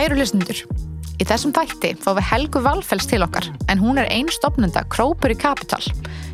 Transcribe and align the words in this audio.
Kæru 0.00 0.16
hlustundur, 0.16 0.56
í 1.20 1.24
þessum 1.28 1.50
þætti 1.52 1.90
fá 2.00 2.14
við 2.16 2.24
Helgu 2.30 2.60
Valfells 2.64 3.04
til 3.10 3.18
okkar 3.20 3.50
en 3.68 3.80
hún 3.82 3.98
er 4.00 4.06
einn 4.08 4.30
stopnenda 4.32 4.80
Krópur 4.88 5.28
í 5.28 5.36
Kapital 5.36 5.82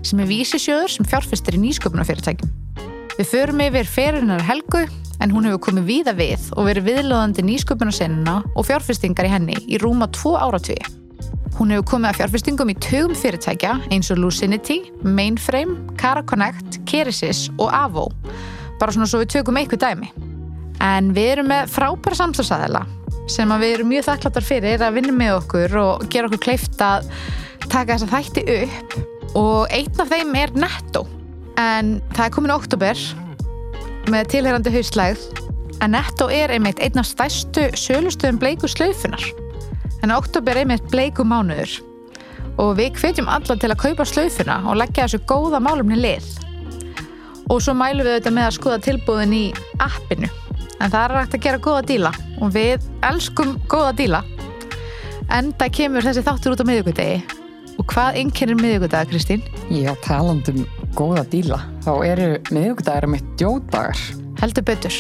sem 0.07 0.21
er 0.23 0.29
vísisjöður 0.29 0.93
sem 0.93 1.09
fjárfestir 1.11 1.57
í 1.59 1.63
nýsköpunarfyrirtækjum. 1.65 2.53
Við 3.17 3.27
förum 3.27 3.65
yfir 3.65 3.89
feririnnar 3.91 4.45
Helgu 4.47 4.85
en 5.19 5.35
hún 5.35 5.49
hefur 5.49 5.65
komið 5.67 5.89
víða 5.89 6.15
við 6.15 6.45
og 6.55 6.69
verið 6.69 6.87
viðlóðandi 6.93 7.43
nýsköpunarsenina 7.49 8.37
og 8.55 8.69
fjárfestingar 8.69 9.27
í 9.27 9.33
henni 9.33 9.57
í 9.67 9.81
rúma 9.83 10.07
tvo 10.15 10.37
áratvíi. 10.39 10.87
Hún 11.57 11.75
hefur 11.75 11.89
komið 11.97 12.13
að 12.13 12.21
fjárfestingum 12.21 12.71
í 12.71 12.77
tögum 12.87 13.19
fyrirtækja 13.19 13.81
eins 13.91 14.13
og 14.15 14.21
Lucinity, 14.23 14.85
Mainframe, 15.03 15.75
Cara 15.99 16.23
Connect, 16.23 16.85
Keresis 16.87 17.49
og 17.59 17.75
Avo. 17.75 18.13
Bara 18.79 18.95
svona 18.95 19.11
svo 19.11 19.25
við 19.25 19.41
tökum 19.41 19.59
eitthvað 19.59 19.89
dæmi. 19.89 20.13
En 20.87 21.11
við 21.17 21.33
erum 21.33 21.51
með 21.51 21.75
frábæra 21.75 22.21
samstagsæðila 22.21 22.85
sem 23.31 23.51
við 23.61 23.75
erum 23.75 23.91
mjög 23.91 24.07
þakkláttar 24.07 24.47
fyrir 24.47 24.83
að 24.85 24.99
vinna 25.01 25.15
með 25.15 25.33
okkur 25.41 25.77
og 25.81 26.07
gera 26.13 26.29
okkur 26.31 26.43
kleift 26.47 26.83
að 26.83 27.09
taka 27.67 27.97
þessa 27.97 28.09
þætti 28.13 28.45
upp. 28.61 28.97
Og 29.37 29.75
einn 29.75 30.03
af 30.03 30.13
þeim 30.13 30.37
er 30.39 30.55
Netto. 30.57 31.03
En 31.61 31.97
það 32.15 32.23
er 32.27 32.35
komin 32.37 32.55
oktober 32.55 33.03
með 34.13 34.31
tilherrandi 34.33 34.73
hauslægð 34.75 35.27
en 35.83 35.93
Netto 35.93 36.31
er 36.33 36.55
einmitt 36.55 36.81
einn 36.85 37.03
af 37.03 37.09
stærstu 37.11 37.67
sölustöðum 37.77 38.41
bleiku 38.41 38.71
slaufunar. 38.71 39.27
En 40.05 40.15
oktober 40.15 40.55
er 40.55 40.65
einmitt 40.65 40.87
bleiku 40.93 41.27
mánuður. 41.27 41.81
Og 42.63 42.77
við 42.79 42.97
hvetjum 43.03 43.29
alla 43.29 43.59
til 43.59 43.73
að 43.73 43.83
kaupa 43.83 44.07
slaufuna 44.09 44.63
og 44.65 44.79
leggja 44.81 45.05
þessu 45.09 45.25
góða 45.29 45.61
málumni 45.61 45.99
lið. 45.99 46.31
Og 47.51 47.61
svo 47.63 47.77
mælum 47.77 48.07
við 48.07 48.17
auðvitað 48.17 48.39
með 48.39 48.49
að 48.49 48.57
skoða 48.57 48.83
tilbúðin 48.87 49.37
í 49.37 49.45
appinu 49.83 50.31
en 50.81 50.93
það 50.93 51.01
er 51.03 51.15
rægt 51.17 51.37
að 51.39 51.45
gera 51.47 51.63
góða 51.67 51.83
díla 51.91 52.13
og 52.41 52.53
við 52.55 52.87
elskum 53.09 53.57
góða 53.71 53.95
díla. 53.99 54.23
En 55.33 55.51
það 55.59 55.75
kemur 55.81 56.07
þessi 56.07 56.25
þáttur 56.27 56.55
út 56.55 56.63
á 56.63 56.69
miðugudegi 56.69 57.19
og 57.77 57.89
hvað 57.93 58.21
innkennir 58.23 58.61
miðugudag, 58.61 59.11
Kristín? 59.11 59.43
Já, 59.73 59.93
talandum 60.05 60.65
góða 60.97 61.27
díla 61.33 61.61
þá 61.85 61.93
eru 62.07 62.31
miðugudagar 62.53 63.09
mitt 63.11 63.27
djódagar 63.41 64.01
Heldur 64.37 64.65
betur. 64.69 64.97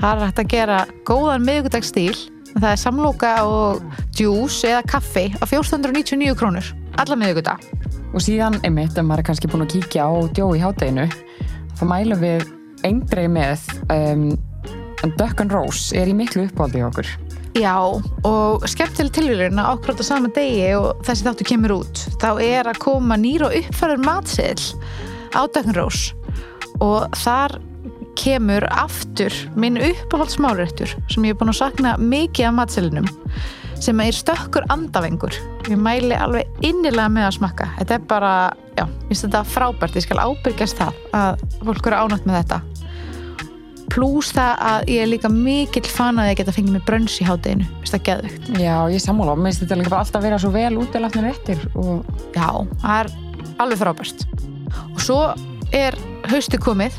Það 0.00 0.10
er 0.10 0.20
rægt 0.24 0.40
að 0.40 0.52
gera 0.54 0.82
góðan 1.08 1.44
miðugudagsstíl 1.44 2.16
það 2.56 2.70
er 2.72 2.80
samloka 2.80 3.32
og 3.46 3.82
djús 4.16 4.60
eða 4.66 4.82
kaffi 4.88 5.28
á 5.38 5.44
499 5.46 6.36
krónur 6.38 6.70
alla 6.98 7.18
miðugudag 7.18 7.62
og 8.10 8.22
síðan 8.24 8.58
einmitt, 8.66 8.96
ef 8.96 9.06
maður 9.06 9.22
er 9.22 9.28
kannski 9.28 9.50
búin 9.50 9.66
að 9.66 9.74
kíkja 9.76 10.08
á 10.10 10.12
djó 10.34 10.50
í 10.56 10.62
hátteginu 10.62 11.06
þá 11.78 11.84
mælum 11.86 12.22
við 12.22 12.46
eindrei 12.86 13.26
með 13.30 13.66
um, 13.92 14.30
en 15.04 15.12
Duck 15.16 15.40
and 15.40 15.52
Rose 15.54 15.96
er 15.96 16.10
í 16.10 16.14
miklu 16.16 16.46
uppáldi 16.48 16.82
okkur. 16.84 17.08
Já, 17.58 17.74
og 18.26 18.66
skemmtileg 18.70 19.10
tilvílurinn 19.16 19.58
að 19.58 19.72
okkur 19.74 19.98
á 19.98 20.04
sama 20.06 20.30
degi 20.36 20.68
og 20.78 21.00
þessi 21.06 21.26
þáttu 21.26 21.46
kemur 21.48 21.74
út. 21.80 22.02
Þá 22.22 22.30
er 22.44 22.70
að 22.70 22.78
koma 22.84 23.18
nýra 23.18 23.48
og 23.48 23.56
uppfæður 23.58 24.04
matseðl 24.06 24.68
á 25.34 25.40
Duck 25.50 25.66
and 25.66 25.78
Rose. 25.78 26.14
Og 26.78 27.10
þar 27.24 27.58
kemur 28.20 28.66
aftur 28.70 29.34
minn 29.58 29.80
uppáhaldsmálurettur 29.80 30.92
sem 31.10 31.26
ég 31.26 31.34
er 31.34 31.40
búin 31.40 31.52
að 31.52 31.60
sakna 31.62 31.96
mikið 31.98 32.50
af 32.50 32.56
matseðlunum 32.58 33.10
sem 33.80 34.00
er 34.04 34.14
stökkur 34.14 34.66
andavengur. 34.70 35.34
Ég 35.66 35.80
mæli 35.80 36.14
alveg 36.14 36.48
innilega 36.60 37.08
með 37.10 37.30
að 37.30 37.38
smakka. 37.38 37.70
Þetta 37.80 37.96
er 37.96 38.08
bara, 38.10 38.34
já, 38.76 38.84
ég 38.84 39.06
finnst 39.08 39.26
þetta 39.26 39.46
frábært. 39.56 39.96
Ég 39.96 40.04
skal 40.04 40.20
ábyrgjast 40.20 40.82
það 40.82 41.00
að 41.16 41.46
fólk 41.64 41.88
eru 41.88 42.02
ánátt 42.04 42.28
með 42.28 42.42
þetta 42.42 42.60
pluss 43.90 44.34
það 44.36 44.66
að 44.70 44.92
ég 44.94 45.04
er 45.04 45.10
líka 45.10 45.30
mikill 45.32 45.88
fan 45.90 46.20
að 46.22 46.30
ég 46.32 46.40
geta 46.40 46.54
fengið 46.54 46.76
mig 46.76 46.84
brönns 46.86 47.16
í 47.20 47.26
hátteginu 47.28 47.66
finnst 47.80 47.96
það 47.96 48.06
geðvögt 48.10 48.52
Já, 48.60 48.76
ég 48.92 49.02
sammála, 49.02 49.34
mér 49.36 49.50
finnst 49.50 49.64
þetta 49.64 49.80
líka 49.82 49.98
alltaf 49.98 50.24
vera 50.24 50.38
svo 50.40 50.52
vel 50.54 50.78
útilætnir 50.80 51.30
eftir 51.32 51.66
og... 51.74 52.06
Já, 52.36 52.48
það 52.82 52.96
er 53.00 53.12
alveg 53.60 53.80
frábært. 53.80 54.26
Og 54.94 55.00
svo 55.02 55.20
er 55.76 55.96
hausti 56.30 56.60
komið 56.60 56.96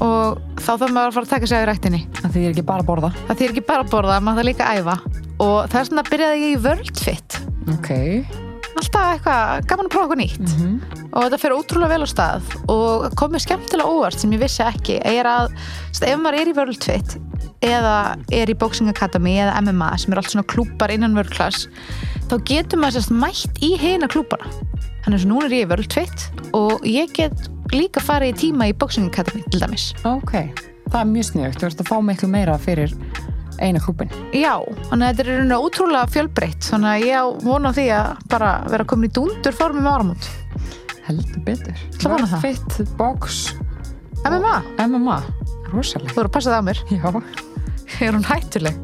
og 0.00 0.38
þá 0.60 0.70
þarf 0.70 0.92
maður 0.94 1.10
að 1.10 1.16
fara 1.16 1.26
að 1.26 1.32
taka 1.34 1.48
sig 1.50 1.60
á 1.60 1.68
rættinni 1.68 2.00
Það 2.20 2.36
þýðir 2.36 2.52
ekki 2.54 2.64
bara 2.70 2.84
að 2.84 2.88
borða. 2.88 3.10
Það 3.26 3.40
þýðir 3.40 3.54
ekki 3.54 3.66
bara 3.68 3.84
að 3.84 3.92
borða, 3.94 4.20
maður 4.24 4.40
það 4.40 4.48
líka 4.48 4.68
að 4.68 4.80
æfa. 4.80 4.96
Og 5.40 5.56
það 5.72 5.78
er 5.80 5.88
svona 5.90 6.04
að 6.04 6.10
byrjaði 6.14 6.40
ég 6.40 6.54
í 6.54 6.60
Worldfit. 6.64 7.38
Ok. 7.74 7.90
Alltaf 8.80 9.12
eitthvað, 9.16 9.68
gaman 9.72 9.88
að 9.88 9.94
prófa 9.94 10.06
eitthvað 10.06 10.22
nýtt. 10.22 10.40
Mm 10.46 10.56
-hmm. 10.60 10.99
Og 11.10 11.24
þetta 11.24 11.40
fyrir 11.42 11.58
ótrúlega 11.58 11.94
vel 11.94 12.06
á 12.06 12.08
stað 12.10 12.54
og 12.70 13.06
komið 13.18 13.44
skemmtilega 13.46 13.90
óvart 13.90 14.22
sem 14.22 14.32
ég 14.34 14.42
vissi 14.42 14.62
ekki 14.64 15.00
er 15.06 15.28
að, 15.28 15.50
ef 15.98 16.22
maður 16.22 16.40
er 16.40 16.50
í 16.52 16.56
Worldfit 16.56 17.16
eða 17.66 17.94
er 18.34 18.50
í 18.50 18.56
Boxing 18.56 18.90
Academy 18.92 19.36
eða 19.42 19.60
MMA 19.60 19.90
sem 20.00 20.14
er 20.14 20.22
allt 20.22 20.32
svona 20.32 20.46
klúpar 20.48 20.92
innan 20.94 21.16
World 21.18 21.32
Class 21.34 21.66
þá 22.30 22.36
getur 22.48 22.80
maður 22.80 23.00
sérst 23.00 23.14
mætt 23.14 23.62
í 23.64 23.74
heina 23.80 24.08
klúpana 24.10 24.48
þannig 25.04 25.24
að 25.24 25.28
nú 25.30 25.40
er 25.44 25.56
ég 25.56 25.66
í 25.66 25.70
Worldfit 25.70 26.28
og 26.56 26.86
ég 26.88 27.12
get 27.16 27.50
líka 27.74 28.02
farið 28.02 28.34
í 28.34 28.38
tíma 28.46 28.70
í 28.70 28.76
Boxing 28.76 29.10
Academy 29.10 29.44
til 29.50 29.60
dæmis. 29.62 29.90
Ok, 30.08 30.32
það 30.90 31.00
er 31.02 31.10
mjög 31.12 31.28
sniðugt, 31.30 31.60
þú 31.60 31.68
ert 31.68 31.82
að 31.84 31.90
fá 31.92 31.98
miklu 32.04 32.30
meira 32.30 32.56
fyrir 32.60 32.94
eina 33.60 33.80
klúpin 33.82 34.10
Já, 34.32 34.56
þannig 34.88 35.06
að 35.06 35.20
þetta 35.20 35.36
er 35.36 35.54
útrúlega 35.60 36.10
fjölbreytt 36.14 36.68
þannig 36.70 36.90
að 36.92 37.08
ég 37.08 37.40
vona 37.44 37.72
því 37.76 37.86
að 37.96 38.22
bara 38.32 38.52
vera 38.72 38.86
komin 38.88 39.10
í 39.10 39.14
dúndur 39.16 39.56
formum 39.56 39.88
áramót 39.90 40.30
Heldur 41.10 41.42
betur. 41.42 41.84
Það 41.98 42.12
vona 42.14 42.28
það. 42.30 42.44
Fit, 42.44 42.92
box 42.98 43.40
MMA, 44.28 44.56
MMA, 44.84 45.16
rosalega 45.72 46.12
þú 46.12 46.22
eru 46.22 46.28
að 46.28 46.34
passa 46.36 46.52
það 46.52 46.60
á 46.60 46.68
mér. 46.68 46.82
Já, 46.92 47.08
er 48.06 48.14
hún 48.14 48.26
hættuleg? 48.28 48.76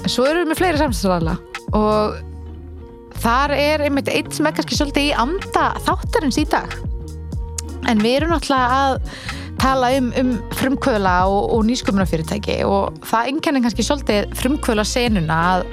En 0.00 0.10
svo 0.12 0.26
erum 0.28 0.44
við 0.44 0.50
með 0.50 0.60
fleiri 0.60 0.80
samstæðsvæðla 0.80 1.36
og 1.78 3.16
þar 3.22 3.54
er 3.56 3.84
einmitt 3.86 4.10
einn 4.12 4.30
sem 4.34 4.48
er 4.48 4.56
kannski 4.56 4.78
svolítið 4.78 5.08
í 5.08 5.16
anda 5.22 5.66
þáttarins 5.86 6.40
í 6.40 6.46
dag. 6.50 6.76
En 7.88 8.02
við 8.04 8.18
erum 8.18 8.34
náttúrulega 8.34 8.80
að 8.84 8.98
tala 9.60 9.90
um, 9.98 10.08
um 10.16 10.30
frumkvöla 10.56 11.14
og, 11.28 11.50
og 11.54 11.66
nýsköpunarfyrirtæki 11.68 12.60
og 12.64 12.96
það 13.04 13.32
enkenni 13.34 13.60
kannski 13.64 13.84
svolítið 13.84 14.30
frumkvöla 14.40 14.84
senuna 14.88 15.40
að 15.50 15.64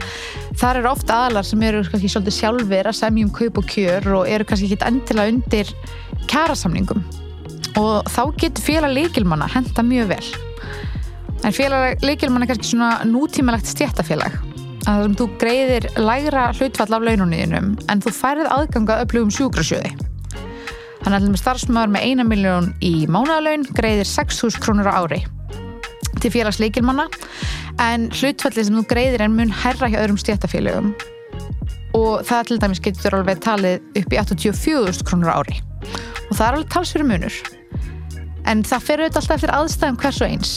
þar 0.59 0.81
eru 0.81 0.89
ofta 0.91 1.21
aðalar 1.21 1.47
sem 1.47 1.63
eru 1.63 1.83
kannski 1.87 2.11
svolítið 2.11 2.35
sjálfur 2.37 2.89
að 2.91 2.97
semjum 2.99 3.31
kaup 3.37 3.61
og 3.61 3.69
kjör 3.71 4.09
og 4.19 4.33
eru 4.33 4.47
kannski 4.49 4.67
ekki 4.73 4.89
endilega 4.89 5.33
undir 5.33 5.71
kjærasamningum 6.27 7.05
og 7.79 8.11
þá 8.11 8.21
getur 8.41 8.65
félag 8.65 8.95
leikilmanna 8.97 9.47
henda 9.53 9.85
mjög 9.85 10.11
vel. 10.11 10.27
En 11.45 11.53
félag 11.55 12.03
leikilmanna 12.03 12.47
er 12.47 12.51
kannski 12.51 12.73
svona 12.73 12.91
nútímalegt 13.07 13.71
stjættafélag 13.71 14.35
að 14.87 15.15
þú 15.19 15.29
greiðir 15.39 15.87
lægra 15.99 16.49
hlutfall 16.57 16.91
af 16.95 17.07
laununniðinum 17.07 17.73
en 17.87 18.03
þú 18.03 18.13
færið 18.19 18.51
aðganga 18.55 19.01
upplugum 19.03 19.31
sjúkrasjöði 19.35 19.95
Þannig 21.03 21.27
að 21.29 21.41
starfsmöður 21.41 21.93
með 21.93 22.07
eina 22.07 22.25
miljón 22.27 22.71
í 22.83 22.93
mánuðalaun 23.11 23.67
greiðir 23.77 24.09
6.000 24.09 24.63
krónur 24.63 24.89
á 24.89 24.99
ári 24.99 25.23
til 26.17 26.31
félagsleikilmanna 26.33 27.05
en 27.83 28.07
hlutfallið 28.09 28.69
sem 28.69 28.79
þú 28.79 28.83
greiðir 28.89 29.23
er 29.27 29.31
mun 29.31 29.53
herra 29.53 29.89
hjá 29.91 29.99
öðrum 30.01 30.17
stjættafélögum 30.21 30.95
og 31.97 32.25
það 32.27 32.49
til 32.49 32.57
dæmis 32.61 32.81
getur 32.83 33.19
alveg 33.19 33.41
talið 33.43 34.01
upp 34.01 34.13
í 34.13 34.19
84.000 34.19 35.07
krónur 35.07 35.31
á 35.33 35.39
ári. 35.39 35.55
Og 36.27 36.35
það 36.35 36.45
er 36.47 36.57
alveg 36.57 36.73
talsfyrir 36.73 37.07
munur. 37.07 37.37
En 38.47 38.61
það 38.67 38.85
fer 38.85 39.03
auðvitað 39.03 39.21
alltaf 39.21 39.37
eftir 39.37 39.55
aðstæðum 39.55 39.99
hvers 40.03 40.21
og 40.21 40.27
eins. 40.27 40.53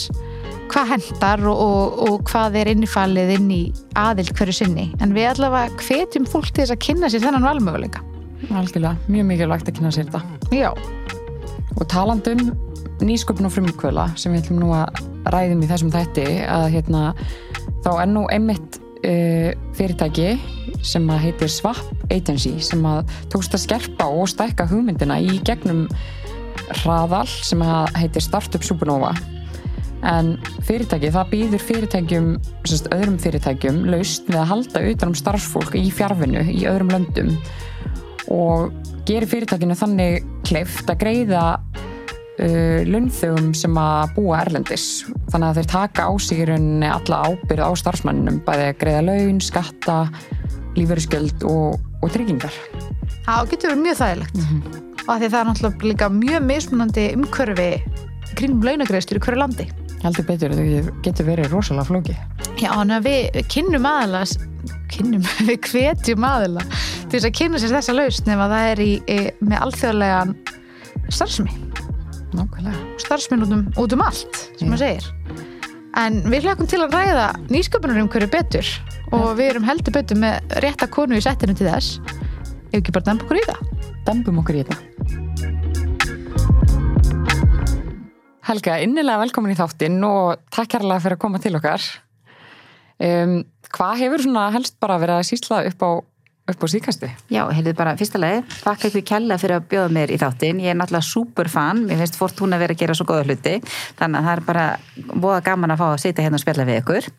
Hvað 0.70 0.92
hendar 0.92 1.46
og, 1.50 1.62
og, 1.64 1.96
og 2.06 2.20
hvað 2.30 2.60
er 2.60 2.72
innifalið 2.74 3.34
inn 3.38 3.48
í 3.54 3.62
aðild 3.98 4.34
hverju 4.38 4.58
sinni. 4.60 4.90
En 5.02 5.16
við 5.16 5.30
allavega 5.32 5.82
hvetjum 5.86 6.28
fólk 6.30 6.52
til 6.52 6.64
þess 6.64 6.76
að 6.76 6.84
kynna 6.86 7.10
sér 7.10 7.24
þennan 7.24 7.48
valmöguleika 7.48 8.04
algjörlega, 8.58 8.97
mjög 9.08 9.31
mikilvægt 9.31 9.70
að 9.70 9.79
kynna 9.79 9.94
sér 9.94 10.11
þetta. 10.11 10.23
Já, 10.55 10.70
og 11.76 11.87
talandum 11.91 12.50
nýsköpun 13.00 13.49
og 13.49 13.55
frumkvöla 13.55 14.11
sem 14.20 14.35
við 14.35 14.44
ætlum 14.44 14.61
nú 14.61 14.70
að 14.76 15.00
ræðum 15.32 15.64
í 15.64 15.69
þessum 15.70 15.93
þætti 15.94 16.26
að 16.50 16.67
hérna 16.75 17.02
þá 17.85 17.91
er 17.94 18.08
nú 18.11 18.25
einmitt 18.32 18.81
uh, 19.06 19.50
fyrirtæki 19.76 20.35
sem 20.87 21.08
að 21.12 21.26
heitir 21.26 21.52
Swap 21.52 21.81
Agency 22.12 22.56
sem 22.64 22.85
að 22.88 23.12
tókst 23.32 23.56
að 23.56 23.64
skerpa 23.64 24.08
og 24.12 24.29
stækka 24.32 24.69
hugmyndina 24.70 25.20
í 25.20 25.41
gegnum 25.46 25.87
hraðal 26.82 27.26
sem 27.29 27.62
að 27.64 27.96
heitir 27.99 28.25
Startup 28.25 28.64
Supernova. 28.64 29.14
En 30.06 30.37
fyrirtæki, 30.64 31.11
það 31.12 31.32
býður 31.35 31.64
fyrirtækjum 31.69 32.29
sérst, 32.64 32.87
öðrum 32.94 33.19
fyrirtækjum 33.20 33.82
laust 33.93 34.29
við 34.31 34.38
að 34.41 34.49
halda 34.55 34.85
utan 34.93 35.12
um 35.12 35.19
starfsfólk 35.19 35.76
í 35.76 35.91
fjárfinu 35.93 36.44
í 36.49 36.62
öðrum 36.70 36.94
löndum 36.94 37.35
og 38.31 38.71
gerir 39.09 39.29
fyrirtækinu 39.31 39.77
þannig 39.79 40.27
kleift 40.47 40.91
að 40.91 41.00
greiða 41.03 41.44
uh, 41.59 42.81
launþögum 42.87 43.50
sem 43.56 43.81
að 43.81 44.15
búa 44.19 44.43
erlendis. 44.44 44.87
Þannig 45.32 45.49
að 45.49 45.61
þeir 45.61 45.71
taka 45.75 46.06
á 46.06 46.12
sig 46.23 46.43
í 46.43 46.49
rauninni 46.50 46.91
alla 46.91 47.23
ábyrð 47.31 47.67
á 47.67 47.71
starfsmanninum 47.82 48.41
bæði 48.47 48.69
að 48.69 48.79
greiða 48.85 49.03
laun, 49.09 49.43
skatta 49.44 49.99
lífeyriskjöld 50.79 51.44
og, 51.50 51.81
og 52.00 52.15
tryggingar. 52.15 52.55
Það 53.27 53.53
getur 53.53 53.75
verið 53.75 53.85
mjög 53.85 54.00
þægilegt. 54.00 54.41
Og 55.00 55.12
að 55.15 55.21
því 55.23 55.29
það 55.29 55.41
er 55.41 55.50
náttúrulega 55.50 55.91
líka 55.91 56.11
mjög 56.15 56.43
mismunandi 56.47 57.06
umhverfi 57.17 57.71
kringum 58.38 58.67
launagreistur 58.67 59.19
í 59.19 59.25
hverju 59.25 59.41
landi. 59.41 59.71
Heldur 60.00 60.25
betur, 60.25 60.55
þau 60.56 60.93
getur 61.05 61.27
verið 61.29 61.50
rosalega 61.53 61.88
flóki 61.91 62.15
Já, 62.61 62.71
þannig 62.73 62.94
að 62.97 63.06
við, 63.06 63.41
kynnum 63.53 63.88
aðalega 63.88 64.47
kynnum, 64.91 65.27
við 65.49 65.59
hvetjum 65.69 66.25
aðalega 66.25 66.81
til 67.10 67.18
þess 67.18 67.26
að 67.26 67.38
kynna 67.40 67.58
sér 67.58 67.72
þessa 67.74 67.94
lausn 67.96 68.30
ef 68.30 68.40
að 68.44 68.52
það 68.54 68.68
er 68.70 68.80
í, 68.84 68.90
með 69.42 69.62
alþjóðlegan 69.66 70.34
starfsmi 71.10 71.54
starfsminn 73.00 73.42
út 73.42 73.54
um, 73.56 73.64
út 73.82 73.94
um 73.96 74.04
allt 74.04 74.36
sem 74.54 74.68
Já. 74.68 74.70
maður 74.70 74.82
segir. 74.84 75.08
En 75.98 76.20
við 76.30 76.46
hlökkum 76.46 76.68
til 76.70 76.78
að 76.84 76.94
ræða 76.94 77.26
nýsköpunar 77.50 77.98
um 77.98 78.10
hverju 78.12 78.28
betur 78.30 78.68
og 79.16 79.32
við 79.40 79.48
erum 79.48 79.66
heldur 79.66 79.96
betur 79.96 80.20
með 80.22 80.54
rétta 80.62 80.86
konu 80.86 81.18
í 81.18 81.24
settinu 81.24 81.56
til 81.58 81.66
þess. 81.66 81.98
Ef 82.70 82.78
ekki 82.78 82.94
bara 82.94 83.08
dempa 83.08 83.26
okkur 83.26 83.40
í 83.40 83.46
það. 83.48 83.64
Dembum 84.06 84.38
okkur 84.44 84.60
í 84.60 84.62
þetta. 84.68 84.78
Helga, 88.50 88.78
innilega 88.82 89.22
velkomin 89.24 89.56
í 89.56 89.58
þáttinn 89.58 89.98
og 90.06 90.46
takk 90.54 90.76
kærlega 90.76 91.02
fyrir 91.02 91.18
að 91.18 91.24
koma 91.26 91.42
til 91.42 91.56
okkar. 91.58 91.90
Um, 93.00 93.40
Hvað 93.70 94.00
hefur 94.02 94.22
svona 94.24 94.48
helst 94.50 94.74
bara 94.82 94.96
verið 94.98 95.20
að 95.20 95.28
sýsla 95.28 95.60
upp 95.68 95.82
á, 95.86 95.90
upp 96.52 96.64
á 96.64 96.69
síkastu? 96.73 97.11
Já, 97.32 97.43
heyrðu 97.55 97.75
bara, 97.79 97.97
fyrsta 98.00 98.20
leið, 98.20 98.44
þakka 98.64 98.91
ykkur 98.91 99.06
kella 99.12 99.38
fyrir 99.41 99.56
að 99.58 99.67
bjóða 99.73 99.94
mér 99.97 100.12
í 100.14 100.20
þáttinn. 100.20 100.62
Ég 100.64 100.75
er 100.75 100.79
náttúrulega 100.81 101.08
super 101.08 101.50
fan, 101.52 101.85
mér 101.88 102.02
finnst 102.02 102.20
Fortuna 102.20 102.61
verið 102.61 102.76
að 102.79 102.85
gera 102.85 102.99
svo 102.99 103.08
góða 103.08 103.26
hluti, 103.29 103.56
þannig 103.99 104.20
að 104.20 104.29
það 104.29 104.37
er 104.37 104.47
bara 104.50 104.69
búða 105.14 105.43
gaman 105.50 105.75
að 105.75 105.82
fá 105.82 105.88
að 105.91 106.00
sitja 106.05 106.26
hérna 106.26 106.41
og 106.41 106.44
spjalla 106.44 106.69
við 106.69 106.81
ykkur. 106.82 107.11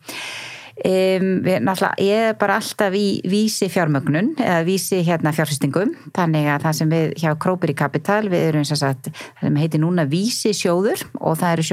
Um, 0.82 1.44
ég 1.46 2.10
er 2.10 2.32
bara 2.34 2.56
alltaf 2.58 2.94
í 2.98 3.20
vísi 3.30 3.68
fjármögnun 3.70 4.32
eða 4.34 4.64
vísi 4.66 4.98
hérna 5.06 5.30
fjárfestingum 5.30 5.92
þannig 6.10 6.48
að 6.50 6.64
það 6.64 6.74
sem 6.74 6.88
við 6.90 7.12
hjá 7.22 7.28
Króperi 7.38 7.74
Capital 7.78 8.24
við 8.26 8.46
erum 8.48 8.64
sem 8.66 8.80
sagt, 8.80 9.12
það 9.12 9.44
sem 9.46 9.60
heitir 9.60 9.82
núna 9.84 10.08
vísi 10.10 10.50
sjóður 10.50 11.04
og 11.20 11.36
það 11.38 11.52
eru 11.54 11.66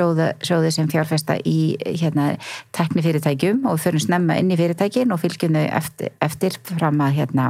sjóði 0.46 0.74
sem 0.76 0.92
fjárfesta 0.92 1.40
í 1.42 1.74
hérna 1.88 2.36
teknifyrirtækjum 2.78 3.64
og 3.66 3.80
við 3.80 3.88
förum 3.88 4.04
snemma 4.04 4.38
inn 4.38 4.54
í 4.54 4.60
fyrirtækin 4.60 5.16
og 5.16 5.24
fylgjum 5.24 5.58
þau 5.58 5.66
eftir, 5.80 6.14
eftir 6.22 6.60
fram 6.70 7.02
að 7.02 7.18
hérna 7.18 7.48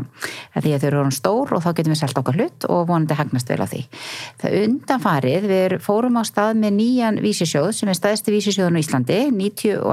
að 0.56 0.64
því 0.64 0.74
að 0.78 0.80
þau 0.80 0.90
eru 0.94 1.02
orðin 1.02 1.18
stór 1.20 1.54
og 1.58 1.66
þá 1.68 1.70
getum 1.74 1.96
við 1.96 2.02
selt 2.06 2.24
okkar 2.24 2.40
hlut 2.40 2.70
og 2.72 2.88
vonandi 2.88 3.20
hagnast 3.20 3.52
vel 3.52 3.60
á 3.60 3.68
því. 3.68 3.84
Það 4.40 4.58
undanfarið, 4.62 5.50
við 5.52 5.78
fórum 5.84 6.22
á 6.22 6.24
stað 6.24 6.56
með 6.64 6.78
nýjan 6.80 7.20
vísisjóð 7.28 7.74
sem 7.82 7.92
er 7.92 8.00
staðisti 8.00 8.38
vísisjóðun 8.38 8.80
á 8.80 8.84
Íslandi 8.86 9.22
90, 9.36 9.84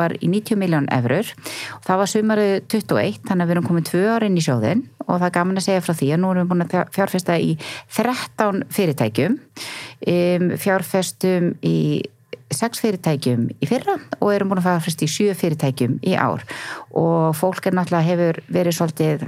og 1.76 1.86
í 1.86 1.86
90 1.86 1.86
miljón 1.86 1.86
efrur 1.86 1.86
og 1.86 1.86
það 1.86 2.00
var 2.00 2.10
sumaru 2.10 2.46
21 2.66 3.20
þannig 3.26 3.44
að 3.44 3.48
við 3.48 3.54
erum 3.56 3.66
komið 3.66 3.88
tvö 3.90 4.02
ára 4.10 4.26
inn 4.26 4.36
í 4.38 4.44
sjóðin 4.44 4.82
og 5.06 5.20
það 5.20 5.26
er 5.28 5.34
gaman 5.36 5.60
að 5.60 5.66
segja 5.66 5.84
frá 5.84 5.94
því 5.94 6.10
að 6.12 6.20
nú 6.22 6.32
erum 6.32 6.44
við 6.44 6.50
búin 6.50 6.64
að 6.66 6.92
fjárfesta 6.96 7.38
í 7.38 7.54
13 7.94 8.62
fyrirtækjum. 8.76 9.38
Um, 10.06 10.50
fjárfestum 10.60 11.48
í 11.66 11.78
sex 12.54 12.82
fyrirtækjum 12.82 13.48
í 13.58 13.68
fyrra 13.68 13.96
og 14.20 14.32
erum 14.34 14.52
búin 14.52 14.62
að 14.62 14.68
fjárfesta 14.70 15.06
í 15.06 15.10
sjö 15.10 15.36
fyrirtækjum 15.38 15.98
í 16.06 16.16
ár. 16.18 16.44
Og 16.94 17.36
fólk 17.38 17.68
er 17.68 17.78
náttúrulega 17.78 18.10
hefur 18.10 18.42
verið 18.58 18.78
svolítið 18.78 19.26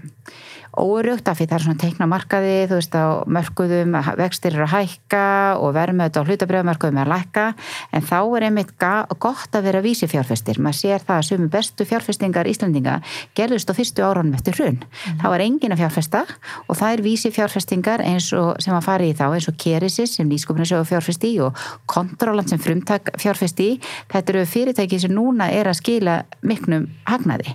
órugt 0.83 1.29
af 1.29 1.39
því 1.39 1.47
það 1.49 1.57
er 1.59 1.65
svona 1.67 1.83
teikna 1.83 2.09
markaði 2.11 2.55
þú 2.71 2.79
veist 2.79 2.97
á 2.97 3.07
mörguðum 3.37 3.97
vextir 4.19 4.57
eru 4.57 4.67
að 4.67 4.75
hækka 4.75 5.25
og 5.63 5.75
verðmöð 5.77 6.19
á 6.19 6.23
hlutabröðumörkuðum 6.23 7.01
er 7.03 7.09
að 7.09 7.15
lækka. 7.15 7.47
En 7.93 8.07
þá 8.09 8.19
er 8.23 8.49
einmitt 8.49 8.75
gott 8.79 9.59
að 9.59 9.69
vera 9.69 9.83
vísi 9.85 10.09
fjárfestir 10.11 10.61
maður 10.63 10.81
sér 10.81 11.05
það 11.05 11.17
að 11.17 11.29
sumi 11.29 11.51
bestu 11.53 11.87
fjárfestingar 11.89 12.51
Íslandinga 12.51 12.99
gerðust 13.39 13.71
á 13.71 13.75
fyrstu 13.79 14.05
árunum 14.07 14.37
eftir 14.39 14.57
hrun. 14.59 14.79
Mm. 14.79 15.19
þá 15.23 15.27
er 15.35 15.45
engin 15.45 15.75
að 15.75 15.83
fjárfesta 15.83 16.25
og 16.67 16.79
það 16.79 16.93
er 16.93 17.05
vísi 17.05 17.33
fjárfestingar 17.35 18.05
eins 18.05 18.31
og 18.37 18.59
sem 18.63 18.77
að 18.77 18.87
fara 18.87 19.07
í 19.07 19.15
þá 19.17 19.27
eins 19.29 19.49
og 19.51 19.59
Keresis 19.59 20.17
sem 20.19 20.29
nýsköpunarsjóðu 20.31 20.89
fjárfesti 20.89 21.33
og 21.45 21.59
Kontrolant 21.89 22.51
sem 22.51 22.61
frumtak 22.61 23.13
fjárfesti. 23.19 23.69
Þetta 24.11 24.35
eru 24.35 24.45
fyrirtæki 24.49 25.01
sem 25.03 25.15
núna 25.15 25.49
er 25.55 25.71
að 25.71 25.79
skila 25.81 26.19
miknum 26.47 26.89
hagnaði. 27.09 27.55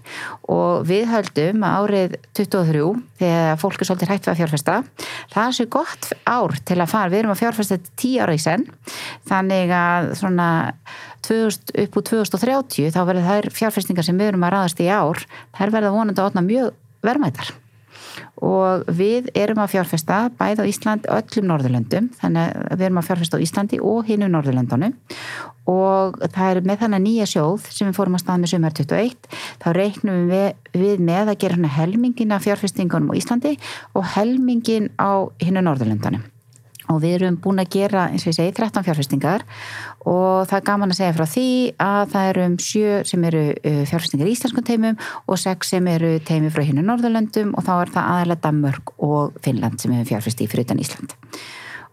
Og 0.51 0.85
við 0.89 1.07
höldum 1.11 1.65
að 1.67 1.77
árið 1.83 2.17
23 2.39 2.83
þegar 3.23 3.59
fólk 3.61 3.81
er 3.81 3.89
svolítið 3.89 4.13
hægt 4.13 4.29
að 4.29 4.39
fjárfesta. 4.41 4.75
Það 5.33 5.47
er 5.47 5.57
svo 5.57 5.65
gott 5.77 6.11
ár 6.29 6.55
til 6.67 6.79
að 6.79 6.91
fara. 6.93 7.13
Við 7.13 7.21
erum 7.21 7.33
að 7.33 7.41
fjárfesta 7.41 7.79
tíu 7.99 8.21
ára 8.23 8.35
í 8.37 8.43
senn. 8.43 8.67
Þannig 9.29 9.73
að 9.79 10.11
svona 10.19 10.49
2000, 11.23 11.75
upp 11.85 11.99
úr 11.99 12.07
2030 12.11 12.93
þá 12.93 13.01
verður 13.07 13.29
þær 13.29 13.49
fjárfestingar 13.55 14.07
sem 14.07 14.19
við 14.19 14.33
erum 14.33 14.47
að 14.47 14.55
ráðast 14.57 14.83
í 14.83 14.89
ár 14.91 15.23
þær 15.55 15.75
verða 15.77 15.93
vonandi 15.95 16.23
að 16.23 16.31
opna 16.33 16.45
mjög 16.45 16.73
verðmættar 17.03 17.53
og 18.43 18.83
við 18.91 19.29
erum 19.37 19.61
að 19.63 19.75
fjárfesta 19.75 20.19
bæð 20.39 20.63
á 20.63 20.69
Ísland 20.69 21.07
öllum 21.11 21.47
Norðurlöndum 21.49 22.09
þannig 22.19 22.57
að 22.63 22.77
við 22.77 22.85
erum 22.87 23.01
að 23.01 23.07
fjárfesta 23.09 23.39
á 23.39 23.43
Íslandi 23.45 23.79
og 23.83 24.09
hinu 24.09 24.29
Norðurlöndunum. 24.31 24.97
Og 25.71 26.19
það 26.33 26.49
er 26.49 26.61
með 26.67 26.81
þannig 26.83 27.03
nýja 27.05 27.29
sjóð 27.33 27.69
sem 27.71 27.87
við 27.87 27.95
fórum 27.95 28.17
að 28.17 28.25
stað 28.25 28.43
með 28.43 28.51
sumar 28.51 28.75
21 28.75 29.31
þá 29.63 29.69
reiknum 29.77 30.27
við, 30.33 30.49
við 30.75 31.07
með 31.07 31.33
að 31.33 31.39
gera 31.45 31.73
helmingin 31.77 32.35
af 32.35 32.43
fjárfestingunum 32.47 33.15
á 33.15 33.19
Íslandi 33.19 33.55
og 33.95 34.05
helmingin 34.17 34.91
á 34.99 35.23
hinu 35.39 35.63
Norðurlöndunum. 35.63 36.29
Og 36.91 36.99
við 36.99 37.15
erum 37.17 37.37
búin 37.39 37.61
að 37.63 37.71
gera, 37.77 38.09
eins 38.11 38.25
og 38.25 38.33
ég 38.33 38.37
segi, 38.37 38.53
13 38.57 38.83
fjárfestingar 38.83 39.45
og 40.09 40.45
það 40.49 40.57
er 40.59 40.67
gaman 40.67 40.93
að 40.93 40.99
segja 40.99 41.15
frá 41.17 41.25
því 41.33 41.47
að 41.85 42.03
það 42.13 42.29
eru 42.33 42.45
um 42.49 42.57
sjö 42.67 42.99
sem 43.07 43.25
eru 43.29 43.43
uh, 43.53 43.81
fjárfestingar 43.89 44.29
í 44.29 44.35
íslenskum 44.35 44.67
teimum 44.67 44.99
og 45.25 45.41
sex 45.41 45.73
sem 45.73 45.89
eru 45.91 46.13
teimi 46.27 46.51
frá 46.53 46.63
hinu 46.67 46.85
Norðurlöndum 46.85 47.53
og 47.57 47.67
þá 47.67 47.73
er 47.77 47.93
það 47.97 48.13
aðalega 48.15 48.45
Danmörk 48.47 48.95
og 48.99 49.37
Finnland 49.45 49.83
sem 49.83 49.93
hefur 49.95 50.15
fjárfesti 50.15 50.49
fyrir 50.51 50.67
utan 50.67 50.83
Ísland 50.83 51.15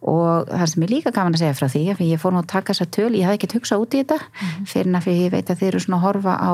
og 0.00 0.48
það 0.48 0.66
sem 0.72 0.84
er 0.86 0.92
líka 0.94 1.12
gaman 1.12 1.36
að 1.36 1.42
segja 1.42 1.56
frá 1.58 1.66
því 1.68 1.82
því 1.98 2.06
ég 2.08 2.20
fór 2.22 2.32
nú 2.32 2.40
að 2.40 2.48
taka 2.54 2.72
þessa 2.72 2.86
töl, 2.96 3.10
ég 3.18 3.26
hafði 3.28 3.38
ekkert 3.40 3.56
hugsað 3.58 3.84
út 3.84 3.96
í 3.96 4.00
þetta 4.00 4.18
mm 4.20 4.68
fyrir 4.70 4.96
að 4.96 5.08
ég 5.10 5.32
veit 5.32 5.50
að 5.50 5.60
þið 5.60 5.68
eru 5.68 5.80
svona 5.82 5.98
að 5.98 6.04
horfa 6.04 6.34
á 6.40 6.52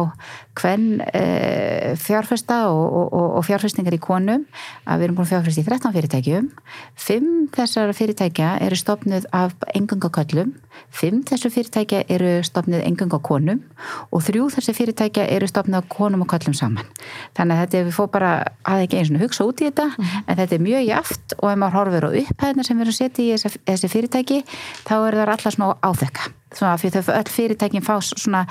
hvern 0.60 0.87
e, 1.06 1.22
fjárfesta 2.00 2.58
og, 2.72 2.84
og, 3.12 3.26
og 3.38 3.46
fjárfestingar 3.46 3.94
í 3.94 4.02
konum 4.02 4.46
að 4.87 4.98
við 4.98 5.06
erum 5.06 5.19
búin 5.19 5.26
að 5.26 5.32
fjárfesta 5.34 5.62
í 5.62 5.66
13 5.66 5.96
fyrirtækjum. 5.96 6.48
Fimm 7.06 7.32
þessar 7.54 7.93
fyrirtækja 7.96 8.52
eru 8.66 8.78
stopnuð 8.81 9.28
af 9.37 9.54
engangaköllum 9.75 10.54
fimm 10.94 11.22
þessu 11.26 11.50
fyrirtækja 11.52 12.02
eru 12.12 12.40
stopnuð 12.46 12.84
engangakonum 12.87 13.62
og 14.14 14.22
þrjú 14.25 14.48
þessu 14.54 14.75
fyrirtækja 14.76 15.26
eru 15.34 15.48
stopnuð 15.50 15.81
af 15.81 15.88
konum 15.93 16.25
og 16.25 16.31
köllum 16.31 16.56
saman. 16.56 16.87
Þannig 17.37 17.56
að 17.56 17.62
þetta 17.62 17.82
við 17.88 17.96
fór 17.96 18.10
bara 18.12 18.32
að 18.66 18.84
ekki 18.87 19.00
eins 19.00 19.12
og 19.12 19.25
hugsa 19.25 19.46
út 19.48 19.62
í 19.62 19.69
þetta 19.69 19.88
mm 19.93 20.14
en 20.26 20.38
þetta 20.38 20.54
er 20.56 20.62
mjög 20.62 20.84
jaft 20.87 21.34
og 21.37 21.50
ef 21.50 21.58
maður 21.60 21.76
horfir 21.76 22.06
á 22.06 22.10
upphæðina 22.20 22.65
sem 22.67 22.79
við 22.79 22.86
erum 22.86 22.96
þessi, 23.36 23.62
þessi 23.69 23.93
fyrirtæki 23.93 24.43
þá 24.86 24.96
eru 24.98 25.22
það 25.22 25.32
allar 25.36 25.56
svona 25.56 25.78
áþekka 25.86 26.28
svona 26.56 26.76
fyrir 26.81 27.06
þau 27.06 27.16
öll 27.20 27.32
fyrirtækin 27.36 27.86
fá 27.86 27.96
svona 28.02 28.46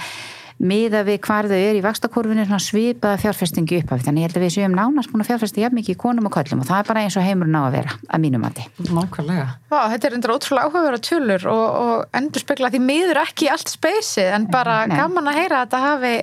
miða 0.62 1.02
við 1.04 1.20
hvar 1.26 1.48
þau 1.50 1.58
eru 1.58 1.80
í 1.80 1.84
vakstakurfinu 1.84 2.60
svipaða 2.64 3.20
fjárfestingi 3.20 3.82
upp 3.82 3.92
af 3.92 4.06
þannig 4.06 4.24
ég 4.24 4.30
held 4.30 4.38
að 4.40 4.46
við 4.46 4.54
séum 4.56 4.78
nánast 4.78 5.12
búin 5.12 5.24
að 5.26 5.32
fjárfesti 5.34 5.64
jafn 5.64 5.76
mikið 5.76 5.96
í 5.96 6.00
konum 6.00 6.30
og 6.30 6.36
köllum 6.36 6.62
og 6.64 6.70
það 6.70 6.80
er 6.80 6.88
bara 6.90 7.04
eins 7.04 7.18
og 7.20 7.26
heimurinn 7.28 7.58
á 7.60 7.64
að 7.66 7.76
vera 7.76 7.96
að 8.08 8.24
mínum 8.24 8.46
mati. 8.46 8.68
Nákvæmlega. 8.88 9.48
Vá, 9.72 9.80
þetta 9.92 10.08
er 10.08 10.16
endur 10.16 10.36
ótrúlega 10.38 10.70
áhugaverða 10.70 11.02
tölur 11.10 11.48
og, 11.52 11.66
og 11.82 12.16
endur 12.16 12.46
spekla 12.46 12.72
því 12.72 12.82
miður 12.86 13.22
ekki 13.26 13.52
allt 13.52 13.74
speysið 13.74 14.32
en 14.38 14.48
bara 14.54 14.86
Nei. 14.88 14.96
gaman 14.96 15.32
að 15.32 15.40
heyra 15.42 15.60
að 15.60 15.68
þetta 15.68 15.84
hafi 15.90 16.14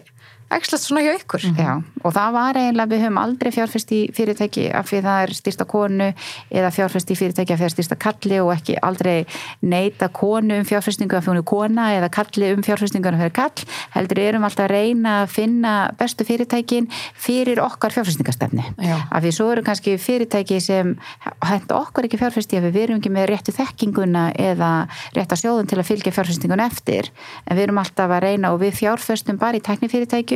ekslast 0.56 0.86
svona 0.86 1.02
hjá 1.04 1.12
ykkur. 1.16 1.44
Já, 1.58 1.82
og 2.02 2.14
það 2.14 2.32
var 2.36 2.58
eiginlega, 2.60 2.90
við 2.90 3.02
höfum 3.04 3.18
aldrei 3.22 3.50
fjárfest 3.54 3.92
í 3.94 4.00
fyrirtæki 4.16 4.64
af 4.74 4.88
því 4.90 5.00
það 5.06 5.22
er 5.22 5.32
styrsta 5.38 5.66
konu 5.68 6.08
eða 6.50 6.70
fjárfest 6.74 7.12
í 7.12 7.16
fyrirtæki 7.18 7.54
af 7.54 7.58
því 7.58 7.64
það 7.64 7.70
er 7.70 7.74
styrsta 7.76 7.96
kalli 8.00 8.40
og 8.42 8.52
ekki 8.54 8.76
aldrei 8.82 9.26
neita 9.62 10.08
konu 10.08 10.58
um 10.60 10.66
fjárfestingu 10.68 11.16
af 11.16 11.24
því 11.24 11.32
hún 11.32 11.40
er 11.40 11.46
kona 11.52 11.88
eða 11.98 12.10
kalli 12.12 12.52
um 12.56 12.62
fjárfestingu 12.62 13.08
af 13.08 13.14
því 13.14 13.20
hún 13.22 13.30
er 13.30 13.36
kall, 13.36 13.66
heldur 13.96 14.18
erum 14.22 14.44
alltaf 14.48 14.64
að 14.66 14.74
reyna 14.74 15.10
að 15.22 15.32
finna 15.36 15.74
bestu 15.98 16.24
fyrirtækin 16.28 16.88
fyrir 17.14 17.62
okkar 17.62 17.92
fjárfestingastefni. 17.94 18.64
Af 19.12 19.22
því 19.22 19.32
svo 19.32 19.50
eru 19.52 19.62
kannski 19.66 19.96
fyrirtæki 19.98 20.60
sem 20.60 20.96
henda 21.46 21.74
okkar 21.80 22.04
ekki 22.08 22.20
fjárfesti 22.20 22.58
af 22.58 22.66
því 22.66 22.72
við 22.72 22.82
erum 22.88 23.00
ekki 23.00 23.12
með 23.12 23.28
réttu 23.32 23.52
þekkinguna 23.56 24.32
eða 24.38 24.72
rétta 25.16 25.36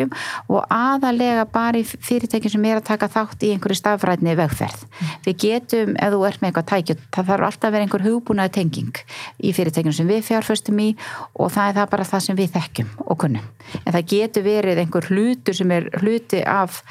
reyna 0.07 0.17
og 0.49 0.65
aðalega 0.71 1.47
bara 1.51 1.79
í 1.79 1.85
fyrirtækjum 1.85 2.53
sem 2.53 2.65
er 2.65 2.81
að 2.81 2.87
taka 2.87 3.09
þátt 3.09 3.43
í 3.43 3.53
einhverju 3.55 3.77
stafrætni 3.77 4.37
vegferð. 4.37 4.85
Mm. 4.87 5.11
Við 5.27 5.37
getum, 5.43 5.97
ef 5.97 6.13
þú 6.13 6.23
ert 6.27 6.41
með 6.41 6.49
eitthvað 6.51 6.69
tækjum, 6.71 7.03
það 7.15 7.29
þarf 7.31 7.47
alltaf 7.47 7.69
að 7.69 7.77
vera 7.77 7.87
einhver 7.87 8.07
hugbúnaði 8.07 8.55
tenging 8.57 9.03
í 9.39 9.53
fyrirtækjum 9.57 9.97
sem 9.97 10.11
við 10.11 10.23
fjárföstum 10.27 10.81
í 10.81 10.89
og 11.35 11.53
það 11.53 11.69
er 11.69 11.79
það 11.81 11.91
bara 11.91 12.09
það 12.13 12.25
sem 12.27 12.37
við 12.37 12.55
þekkjum 12.57 12.95
og 13.07 13.19
kunnum. 13.19 13.51
En 13.85 13.93
það 13.93 14.09
getur 14.15 14.47
verið 14.47 14.83
einhver 14.83 15.11
hlutur 15.11 15.57
sem 15.57 15.77
er 15.77 15.91
hluti 16.01 16.43
af 16.43 16.83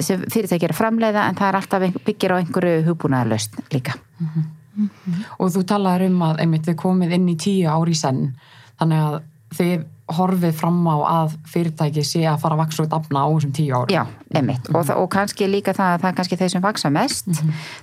sem 0.00 0.22
fyrirtækjum 0.32 0.68
er 0.68 0.74
að 0.74 0.78
framleiða 0.78 1.24
en 1.28 1.38
það 1.38 1.48
er 1.48 1.58
alltaf 1.60 2.04
byggir 2.06 2.32
á 2.32 2.40
einhverju 2.40 2.84
hugbúnaði 2.86 3.32
löst 3.32 3.58
líka. 3.72 3.96
Mm 4.20 4.28
-hmm. 4.28 4.44
Mm 4.76 4.90
-hmm. 4.90 5.24
Og 5.38 5.50
þú 5.50 5.64
talaður 5.64 6.06
um 6.06 6.22
að 6.22 6.40
einmitt 6.40 6.66
við 6.68 6.76
komið 6.76 7.12
inn 7.12 7.28
í 7.28 7.36
tíu 7.36 7.68
ári 7.68 7.94
senn 7.94 8.36
þannig 8.78 8.98
að 8.98 9.22
þið 9.56 9.84
horfið 10.06 10.52
fram 10.54 10.76
á 10.86 10.96
að 11.02 11.32
fyrirtæki 11.50 12.02
sé 12.06 12.20
að 12.30 12.36
fara 12.44 12.54
að 12.54 12.60
vaksa 12.62 12.84
út 12.86 12.92
afna 12.94 13.24
á 13.24 13.28
þessum 13.32 13.54
tíu 13.56 13.72
árum. 13.74 13.90
Já, 13.90 14.04
einmitt. 14.38 14.68
Og, 14.70 14.84
það- 14.86 15.00
og 15.02 15.08
kannski 15.10 15.48
líka 15.50 15.74
það 15.74 15.88
að 15.96 16.00
það 16.04 16.10
er 16.12 16.16
kannski 16.20 16.38
þeir 16.38 16.52
sem 16.52 16.62
vaksa 16.62 16.90
mest, 16.94 17.26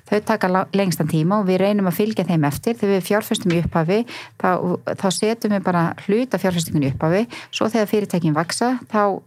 þau 0.07 0.19
taka 0.23 0.47
lengstan 0.73 1.07
tíma 1.11 1.41
og 1.41 1.47
við 1.49 1.59
reynum 1.65 1.89
að 1.91 1.97
fylgja 1.99 2.25
þeim 2.29 2.47
eftir. 2.47 2.77
Þegar 2.79 2.95
við 2.95 3.07
fjárfestum 3.09 3.51
í 3.51 3.59
upphafi, 3.63 3.99
þá, 4.39 4.49
þá 4.95 5.07
setjum 5.11 5.51
við 5.57 5.63
bara 5.67 5.83
hluta 6.07 6.39
fjárfestingun 6.39 6.87
í 6.87 6.93
upphafi, 6.93 7.27
svo 7.51 7.67
þegar 7.67 7.91
fyrirtækin 7.91 8.33
vaksa, 8.39 8.79
þá 8.87 9.19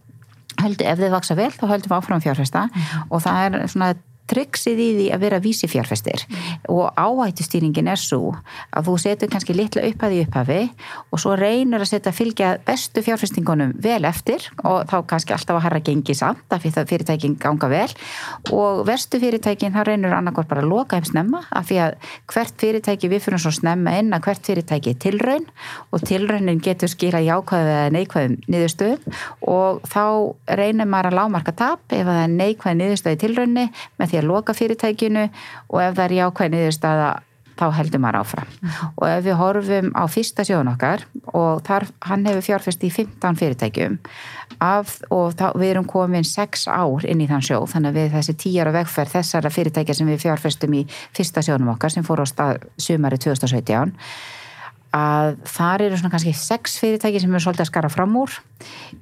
heldur, 0.63 0.87
ef 0.89 0.97
þau 0.97 1.09
vaksa 1.13 1.35
vel, 1.37 1.51
þá 1.53 1.65
höldum 1.69 1.91
við 1.93 1.97
áfram 2.01 2.17
að 2.17 2.25
fjárfesta. 2.25 2.65
Og 3.11 3.21
það 3.21 3.45
er 3.61 3.67
svona 3.69 3.93
triksið 4.27 4.81
í 4.81 4.89
því 4.97 5.07
að 5.15 5.23
vera 5.23 5.41
vísi 5.43 5.69
fjárfestir 5.71 6.23
og 6.71 6.91
áhættustýringin 6.99 7.89
er 7.91 7.99
svo 8.01 8.33
að 8.75 8.89
þú 8.89 8.95
setur 9.01 9.31
kannski 9.31 9.55
litla 9.55 9.85
upphæði 9.87 10.19
í 10.19 10.25
upphafi 10.25 10.59
og 11.11 11.21
svo 11.21 11.35
reynur 11.39 11.83
að 11.83 11.91
setja 11.91 12.11
að 12.11 12.17
fylgja 12.19 12.49
bestu 12.67 13.03
fjárfestingunum 13.05 13.73
vel 13.83 14.01
eftir 14.07 14.43
og 14.63 14.87
þá 14.89 14.97
kannski 15.11 15.35
alltaf 15.35 15.59
að 15.59 15.65
harra 15.67 15.81
gengi 15.83 16.15
samt 16.17 16.53
af 16.53 16.63
því 16.63 16.73
það 16.75 16.89
fyrirtækin 16.91 17.37
ganga 17.41 17.69
vel. 17.71 17.89
Og 18.55 18.83
verstu 18.87 19.19
fyrirtækin 19.21 19.75
það 19.75 19.87
reynur 19.91 20.15
annarkvort 20.17 20.49
bara 20.51 20.63
að 20.63 20.71
loka 20.71 20.97
þeim 20.97 21.09
snemma 21.11 21.43
af 21.49 21.69
því 21.69 21.79
að 21.85 21.97
hvert 22.33 22.55
fyrirtæki 22.61 23.11
við 23.11 23.23
fyrir 23.25 23.43
svo 23.43 23.53
snemma 23.55 23.95
inn 24.01 24.15
að 24.15 24.27
hvert 24.27 24.49
fyrirtæki 24.49 24.93
er 24.93 25.01
tilraun 25.03 25.47
og 25.91 26.03
tilraunin 26.07 26.61
getur 26.63 26.91
skila 26.91 27.21
jákvæðu 27.23 27.73
eða 27.73 27.93
neikvæðum 27.95 28.37
niðurstöðum. 28.47 29.17
Og 29.47 29.81
þá 29.87 30.03
reynir 30.59 30.89
maður 30.89 31.11
að 31.11 31.19
lámarka 31.21 31.55
tap 31.57 31.95
ef 31.95 32.05
það 32.07 32.23
er 32.23 32.35
neikvæð 32.35 32.79
því 34.17 34.25
að 34.25 34.29
loka 34.33 34.57
fyrirtækinu 34.57 35.29
og 35.29 35.79
ef 35.83 35.95
það 35.95 36.05
er 36.07 36.17
jákvæð 36.17 36.53
niðurstaða 36.55 37.09
þá 37.57 37.65
heldur 37.77 38.01
maður 38.01 38.19
áfram. 38.21 38.51
Og 38.95 39.05
ef 39.09 39.23
við 39.25 39.37
horfum 39.39 39.91
á 39.97 40.03
fyrsta 40.11 40.45
sjóðun 40.47 40.71
okkar 40.73 41.05
og 41.33 41.63
þar, 41.67 41.87
hann 42.05 42.25
hefur 42.29 42.45
fjárfest 42.45 42.85
í 42.85 42.91
15 42.93 43.39
fyrirtækjum 43.39 43.97
af, 44.63 44.97
og 45.13 45.35
þá, 45.37 45.47
við 45.57 45.73
erum 45.73 45.89
komin 45.89 46.27
6 46.27 46.67
ár 46.69 47.05
inn 47.09 47.21
í 47.23 47.29
þann 47.29 47.45
sjóð, 47.45 47.67
þannig 47.73 47.93
að 47.93 47.99
við 47.99 48.15
þessi 48.17 48.37
10 48.45 48.61
ára 48.63 48.75
vegferð 48.77 49.15
þessara 49.17 49.53
fyrirtækja 49.53 49.97
sem 49.97 50.09
við 50.09 50.23
fjárfestum 50.25 50.77
í 50.77 50.83
fyrsta 51.17 51.45
sjóðunum 51.45 51.73
okkar 51.75 51.93
sem 51.93 52.05
fór 52.07 52.23
á 52.23 52.25
stað 52.29 52.67
sumari 52.81 53.19
2017 53.21 53.95
að 54.95 55.35
þar 55.49 55.83
eru 55.87 55.97
svona 55.99 56.13
kannski 56.13 56.33
sex 56.37 56.77
fyrirtæki 56.81 57.21
sem 57.21 57.33
eru 57.33 57.43
svolítið 57.43 57.65
að 57.65 57.69
skara 57.71 57.91
fram 57.91 58.15
úr. 58.19 58.33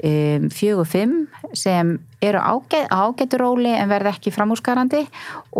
Um, 0.03 0.49
fjögur 0.51 0.87
fimm 0.89 1.13
sem 1.55 1.93
eru 2.25 2.41
ágætt, 2.41 2.89
ágættur 2.91 3.43
róli 3.43 3.71
en 3.71 3.89
verða 3.91 4.11
ekki 4.15 4.33
framúrskarandi. 4.33 5.03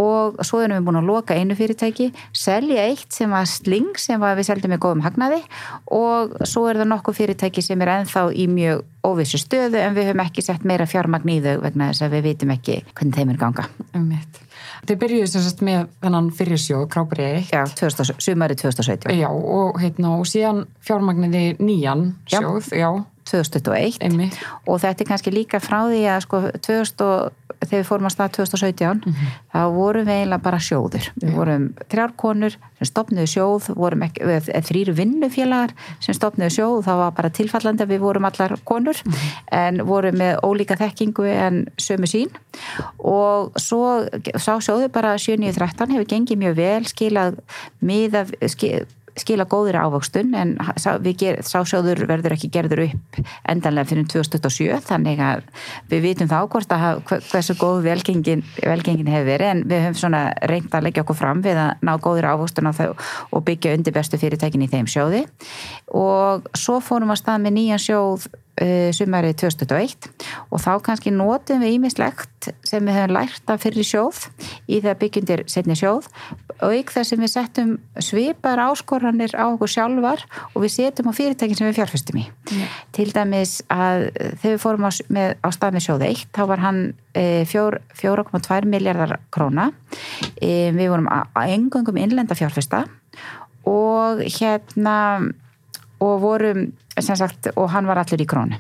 Og 0.02 0.40
svo 0.46 0.62
erum 0.64 0.80
við 0.80 0.88
búin 0.88 1.00
að 1.00 1.10
loka 1.12 1.38
einu 1.38 1.58
fyrirtæki 1.58 2.10
selja 2.36 2.88
eitt 2.90 3.16
sem 3.16 3.32
var 3.32 3.48
sling 3.50 3.94
sem 4.02 4.20
var 4.22 4.38
við 4.40 4.50
seldum 4.50 4.74
með 4.74 4.84
góðum 4.88 5.06
hagnaði. 5.06 5.42
Og 5.94 6.36
svo 6.48 6.66
er 6.70 6.82
það 6.82 6.92
nokkuð 6.92 7.20
fyrirtæki 7.22 7.64
sem 7.66 7.86
er 7.86 7.94
ennþá 8.00 8.28
í 8.34 8.48
mjög 8.52 8.84
óvissu 9.06 9.40
stöðu 9.40 9.80
en 9.82 9.96
við 9.96 10.10
höfum 10.10 10.26
ekki 10.26 10.44
sett 10.46 10.66
meira 10.66 10.90
fjármagn 10.90 11.32
í 11.32 11.42
þau 11.44 11.60
vegna 11.68 11.92
þess 11.92 12.08
að 12.08 12.18
við 12.18 12.28
vitum 12.32 12.56
ekki 12.56 12.82
hvernig 12.94 13.20
þeim 13.20 13.36
er 13.36 13.44
ganga. 13.46 13.70
Einmitt. 13.94 14.42
Þið 14.86 15.00
byrjuðu 15.04 15.32
sem 15.32 15.46
sagt 15.46 15.64
með 15.66 15.88
þennan 16.04 16.30
fyrirsjóð, 16.36 16.86
Krápari 16.94 17.28
1 17.42 17.52
Já, 17.54 17.64
2000, 17.80 18.22
sumari 18.28 18.58
2017 18.60 19.18
Já, 19.20 19.30
og, 19.32 19.80
heitna, 19.82 20.16
og 20.20 20.30
síðan 20.30 20.66
fjármagniði 20.86 21.56
nýjan 21.64 22.08
Já. 22.30 22.40
sjóð, 22.42 22.72
já, 22.76 22.90
2021 23.26 24.04
einmitt. 24.06 24.38
Og 24.70 24.82
þetta 24.84 25.06
er 25.06 25.10
kannski 25.10 25.34
líka 25.34 25.62
frá 25.64 25.80
því 25.90 26.04
að 26.12 26.20
sko 26.28 26.42
2000 26.60 27.06
og, 27.08 27.42
þegar 27.64 27.82
við 27.82 27.88
fórum 27.90 28.08
að 28.10 28.14
stað 28.16 28.34
2017 28.40 29.02
þá 29.54 29.60
vorum 29.76 30.08
við 30.08 30.20
eiginlega 30.20 30.46
bara 30.46 30.62
sjóður 30.64 31.10
við 31.22 31.36
vorum 31.36 31.68
þrjár 31.92 32.16
konur 32.20 32.58
sem 32.80 32.90
stopnuðu 32.90 33.32
sjóð 33.32 33.70
vorum 33.80 34.06
þrýru 34.70 34.96
vinnufélagar 34.98 35.76
sem 36.04 36.18
stopnuðu 36.18 36.56
sjóð 36.58 36.78
það 36.88 37.02
var 37.04 37.16
bara 37.20 37.34
tilfallandi 37.40 37.86
að 37.86 37.94
við 37.94 38.04
vorum 38.06 38.30
allar 38.30 38.58
konur 38.68 39.02
en 39.56 39.82
vorum 39.88 40.20
með 40.22 40.42
ólíka 40.46 40.80
þekkingu 40.80 41.30
en 41.32 41.64
sömu 41.82 42.10
sín 42.10 42.34
og 43.00 43.56
svo 43.62 44.06
sá 44.36 44.54
sjóðu 44.60 44.92
bara 44.94 45.16
7.13 45.22 45.96
hefur 45.96 46.12
gengið 46.12 46.42
mjög 46.42 46.60
vel 46.60 46.84
skilað 46.90 47.42
miða 47.86 48.26
skil, 48.52 48.86
skila 49.20 49.46
góðir 49.50 49.78
ávöxtun 49.80 50.34
en 50.36 50.56
ger, 51.18 51.40
sá 51.46 51.62
sjóður 51.68 52.06
verður 52.10 52.36
ekki 52.36 52.50
gerður 52.54 52.84
upp 52.88 53.20
endanlega 53.50 53.90
fyrir 53.92 54.08
2027 54.12 54.80
þannig 54.90 55.22
að 55.24 55.44
við 55.92 56.06
vitum 56.10 56.32
þá 56.32 56.38
hvort 56.52 56.76
að 56.76 57.02
hversu 57.32 57.56
góð 57.60 57.84
velgengin, 57.88 58.44
velgengin 58.60 59.12
hefur 59.12 59.30
verið 59.30 59.52
en 59.54 59.64
við 59.72 59.86
höfum 59.86 60.00
svona 60.04 60.24
reynd 60.52 60.76
að 60.76 60.88
leggja 60.88 61.06
okkur 61.06 61.20
fram 61.20 61.44
við 61.46 61.62
að 61.64 61.86
ná 61.86 61.94
góðir 62.04 62.30
ávöxtun 62.34 62.72
á 62.72 62.74
þau 62.76 62.90
og 63.32 63.46
byggja 63.48 63.76
undir 63.78 63.96
bestu 63.96 64.20
fyrirtækin 64.20 64.66
í 64.66 64.72
þeim 64.72 64.90
sjóði. 64.90 65.26
Og 65.96 66.50
svo 66.58 66.82
fórum 66.84 67.14
að 67.14 67.22
stað 67.24 67.46
með 67.46 67.58
nýjan 67.60 67.86
sjóð 67.86 68.28
uh, 68.62 68.90
sumarið 68.96 69.36
2021 69.44 70.10
og 70.50 70.62
þá 70.64 70.72
kannski 70.86 71.14
notum 71.14 71.62
við 71.64 71.78
ímislegt 71.78 72.50
sem 72.68 72.86
við 72.86 72.98
höfum 73.00 73.16
lært 73.16 73.52
af 73.52 73.64
fyrir 73.64 73.88
sjóð 73.88 74.22
í 74.70 74.80
það 74.84 75.00
byggjundir 75.02 75.44
setni 75.52 75.78
sjóð. 75.80 76.10
Ykk 76.62 76.94
þess 76.96 77.12
sem 77.12 77.22
við 77.22 77.32
settum 77.34 77.72
svipar 78.04 78.62
áskoranir 78.64 79.34
á 79.36 79.50
okkur 79.50 79.72
sjálfar 79.72 80.24
og 80.54 80.64
við 80.64 80.76
setjum 80.76 81.10
á 81.12 81.14
fyrirtækin 81.18 81.60
sem 81.60 81.70
við 81.70 81.80
fjárfestum 81.80 82.20
í. 82.22 82.26
Til 82.96 83.08
dæmis 83.16 83.58
að 83.74 84.08
þegar 84.14 84.54
við 84.54 84.62
fórum 84.64 84.88
á, 84.88 84.92
með, 85.12 85.36
á 85.42 85.50
stað 85.56 85.78
með 85.78 85.86
sjóð 85.88 86.06
1 86.10 86.28
þá 86.36 86.42
var 86.52 86.64
hann 86.64 86.82
eh, 87.18 87.44
fjór- 87.50 87.82
4,2 87.98 88.70
miljardar 88.72 89.18
króna. 89.34 89.72
Eh, 90.40 90.72
við 90.76 90.94
vorum 90.94 91.10
að 91.12 91.56
engöngum 91.58 92.00
innlenda 92.00 92.38
fjárfesta. 92.38 92.86
Og 93.66 94.22
hérna 94.38 94.98
og 96.04 96.20
vorum 96.24 96.68
sem 97.04 97.16
sagt, 97.20 97.50
og 97.60 97.68
hann 97.74 97.88
var 97.90 98.00
allur 98.00 98.22
í 98.24 98.28
krónu. 98.30 98.58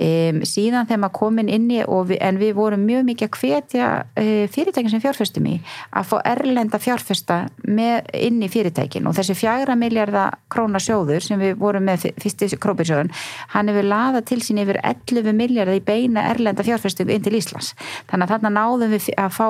Um, 0.00 0.40
síðan 0.48 0.88
þegar 0.88 1.00
maður 1.04 1.16
komin 1.20 1.50
inn 1.52 1.68
í 1.70 1.78
við, 1.86 2.16
en 2.18 2.40
við 2.40 2.54
vorum 2.56 2.82
mjög 2.82 3.04
mikið 3.06 3.28
að 3.28 3.38
hvetja 3.38 3.90
uh, 4.02 4.46
fyrirtækin 4.50 4.90
sem 4.90 5.02
fjárfestum 5.04 5.46
í 5.46 5.54
að 5.94 6.08
fá 6.10 6.16
erlenda 6.32 6.80
fjárfesta 6.82 7.38
með, 7.68 8.10
inn 8.18 8.42
í 8.42 8.50
fyrirtækin. 8.50 9.06
Og 9.06 9.14
þessi 9.18 9.38
fjagra 9.38 9.78
miljardar 9.78 10.40
króna 10.50 10.82
sjóður 10.82 11.22
sem 11.22 11.40
við 11.42 11.56
vorum 11.62 11.86
með 11.86 12.10
fyrst 12.18 12.58
krópirsjóðun, 12.58 13.12
hann 13.54 13.70
hefur 13.70 13.90
laðað 13.92 14.30
til 14.32 14.42
sín 14.42 14.62
yfir 14.64 14.80
11 14.82 15.36
miljardar 15.36 15.78
í 15.78 15.84
beina 15.84 16.26
erlenda 16.32 16.66
fjárfestingu 16.66 17.14
inn 17.14 17.26
til 17.26 17.38
Íslands. 17.38 17.76
Þannig 18.10 18.26
að 18.26 18.34
þarna 18.34 18.56
náðum 18.58 18.96
við 18.96 19.12
að 19.14 19.36
fá 19.36 19.46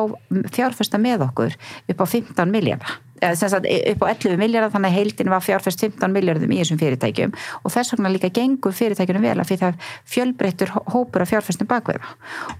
fjárfesta 0.53 1.01
með 1.01 1.31
okkur 1.31 1.57
upp 1.89 2.05
á 2.05 2.07
15 2.07 2.53
miljardar 2.53 2.99
eða 3.01 3.01
sem 3.01 3.10
sagt 3.21 3.67
upp 3.67 4.05
á 4.05 4.07
11 4.13 4.39
miljardar 4.41 4.73
þannig 4.75 4.93
að 4.93 4.99
heildin 4.99 5.33
var 5.33 5.45
fjárfest 5.45 5.85
15 5.87 6.15
miljardum 6.15 6.53
í 6.53 6.61
þessum 6.61 6.81
fyrirtækjum. 6.81 7.35
Og 7.65 7.75
þess 7.75 7.95
vegna 7.95 8.13
líka 8.15 8.33
gengur 8.35 8.77
fyrirtækjunum 8.77 9.27
vel 9.29 9.37
af 9.41 9.51
því 9.51 9.61
það 9.65 9.91
fjölbreyttur 10.15 10.75
hópur 10.95 11.25
af 11.25 11.33
fjárfestum 11.33 11.71
bakveða 11.71 12.15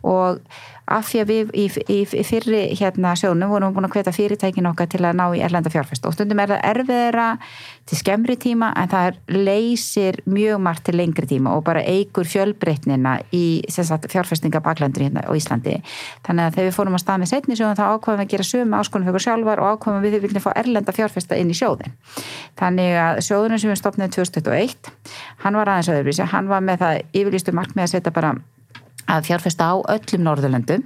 og 0.07 0.41
af 0.91 1.09
því 1.09 1.23
að 1.23 1.31
við 1.31 1.53
í, 1.55 1.67
í, 1.87 1.99
í 2.05 2.25
fyrri 2.27 2.63
hérna 2.79 3.15
sjónum 3.19 3.53
vorum 3.53 3.71
við 3.71 3.79
búin 3.79 3.89
að 3.89 3.95
hveta 3.97 4.15
fyrirtækin 4.15 4.71
okkar 4.71 4.91
til 4.91 5.03
að 5.05 5.19
ná 5.21 5.27
í 5.37 5.43
erlenda 5.45 5.73
fjárfest. 5.73 6.07
Og 6.09 6.17
stundum 6.17 6.43
er 6.43 6.53
það 6.55 6.65
erfiðra 6.73 7.29
til 7.91 7.99
skemmri 7.99 8.37
tíma 8.41 8.73
en 8.79 8.91
það 8.91 9.21
leysir 9.31 10.21
mjög 10.31 10.61
margt 10.63 10.87
til 10.89 10.97
lengri 10.99 11.29
tíma 11.31 11.55
og 11.57 11.65
bara 11.67 11.83
eigur 11.87 12.29
fjölbreytnina 12.29 13.17
í 13.35 13.45
sagt, 13.71 14.11
fjárfestinga 14.11 14.63
baklandur 14.65 15.07
hérna 15.07 15.25
á 15.27 15.33
Íslandi. 15.35 15.79
Þannig 16.27 16.51
að 16.51 16.59
þegar 16.59 16.71
við 16.71 16.77
fórum 16.79 16.99
að 16.99 17.05
stað 17.05 17.23
með 17.23 17.33
setni 17.35 17.59
sjóðum 17.59 17.79
þá 17.79 17.85
ákvaðum 17.95 18.21
við 18.21 18.27
að 18.27 18.33
gera 18.35 18.49
sömu 18.51 18.81
áskonum 18.81 19.11
fyrir 19.11 19.27
sjálfar 19.27 19.63
og 19.63 19.75
ákvaðum 19.75 20.07
við 20.07 20.19
viljum 20.25 20.45
fá 20.45 20.53
erlenda 20.57 20.95
fjárfesta 20.95 21.39
inn 21.39 21.51
í 21.53 21.57
sjóðin 21.57 21.97
þannig 22.61 22.97
að 23.01 23.21
sjóðunum 23.27 23.61
sem 23.61 23.73
við 23.73 23.81
stopnaði 23.81 24.17
2021 24.19 24.95
hann 25.45 25.61
var 25.61 25.73
aðeins 25.73 25.93
öðruvísi, 25.95 26.31
hann 26.33 26.51
var 26.51 26.65
með 26.65 26.83
það 26.85 27.03
yfirlýstu 27.23 27.57
markmið 27.57 27.87
að 27.87 27.93
setja 27.95 28.15
bara 28.15 28.35
að 29.11 29.27
fjárfesta 29.31 29.73
á 29.73 29.75
öllum 29.97 30.23
Norðurlöndum 30.27 30.85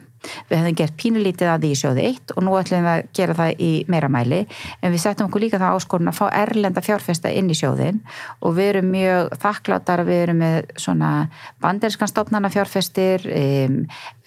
við 0.48 0.58
hefðum 0.58 0.78
gert 0.80 0.96
pínulítið 1.00 1.50
að 1.52 1.64
því 1.64 1.70
í 1.70 1.78
sjóði 1.80 2.06
1 2.10 2.34
og 2.34 2.44
nú 2.46 2.56
ætlum 2.58 2.84
við 2.84 2.92
að 2.92 3.08
gera 3.18 3.36
það 3.38 3.62
í 3.64 3.70
meira 3.90 4.10
mæli. 4.12 4.40
En 4.80 4.94
við 4.94 5.02
settum 5.04 5.28
okkur 5.28 5.44
líka 5.44 5.60
það 5.62 5.78
áskorun 5.78 6.10
að 6.12 6.18
fá 6.18 6.24
erlenda 6.42 6.84
fjárfesta 6.84 7.32
inn 7.32 7.50
í 7.50 7.58
sjóðin 7.58 8.00
og 8.40 8.56
við 8.58 8.70
erum 8.72 8.90
mjög 8.94 9.34
þakkláttar 9.42 10.04
við 10.08 10.22
erum 10.26 10.40
með 10.44 10.58
svona 10.80 11.10
banderskan 11.64 12.10
stopnana 12.10 12.50
fjárfestir 12.52 13.26
um, 13.30 13.80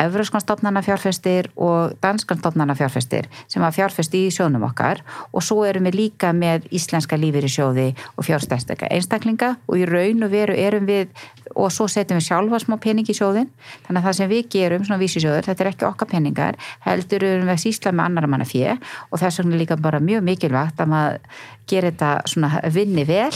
evruskan 0.03 0.43
stopnana 0.43 0.83
fjárfestir 0.85 1.51
og 1.55 1.95
danskan 2.03 2.41
stopnana 2.41 2.77
fjárfestir 2.77 3.29
sem 3.47 3.63
að 3.63 3.79
fjárfesti 3.79 4.25
í 4.27 4.33
sjónum 4.33 4.67
okkar. 4.69 5.03
Og 5.33 5.45
svo 5.45 5.63
erum 5.67 5.87
við 5.89 6.01
líka 6.01 6.33
með 6.35 6.69
íslenska 6.75 7.19
lífir 7.19 7.47
í 7.47 7.51
sjóði 7.51 7.89
og 8.15 8.27
fjárstæðstöka 8.27 8.91
einstaklinga 8.93 9.55
og 9.67 9.81
í 9.81 9.87
raun 9.89 10.25
og 10.25 10.33
veru 10.33 10.57
erum 10.57 10.87
við 10.87 11.11
og 11.55 11.71
svo 11.73 11.87
setjum 11.91 12.19
við 12.19 12.27
sjálfa 12.27 12.59
smá 12.63 12.77
pening 12.81 13.07
í 13.07 13.15
sjóðin 13.15 13.49
þannig 13.87 13.99
að 13.99 14.07
það 14.07 14.17
sem 14.19 14.31
við 14.31 14.49
gerum, 14.53 14.85
svona 14.85 15.01
vísisjóður 15.01 15.47
þetta 15.47 15.63
er 15.63 15.71
ekki 15.71 15.86
okkar 15.89 16.11
peningar, 16.11 16.57
heldur 16.85 17.25
við 17.25 17.51
að 17.53 17.61
sísla 17.63 17.93
með 17.95 18.09
annar 18.09 18.29
manna 18.31 18.47
fjö 18.47 18.75
og 18.75 19.21
þess 19.21 19.41
vegna 19.41 19.61
líka 19.61 19.77
bara 19.81 20.01
mjög 20.03 20.25
mikilvægt 20.27 20.81
að 20.83 20.91
maður 20.93 21.45
gera 21.67 21.91
þetta 21.91 22.11
svona 22.31 22.63
vinni 22.73 23.05
vel 23.07 23.35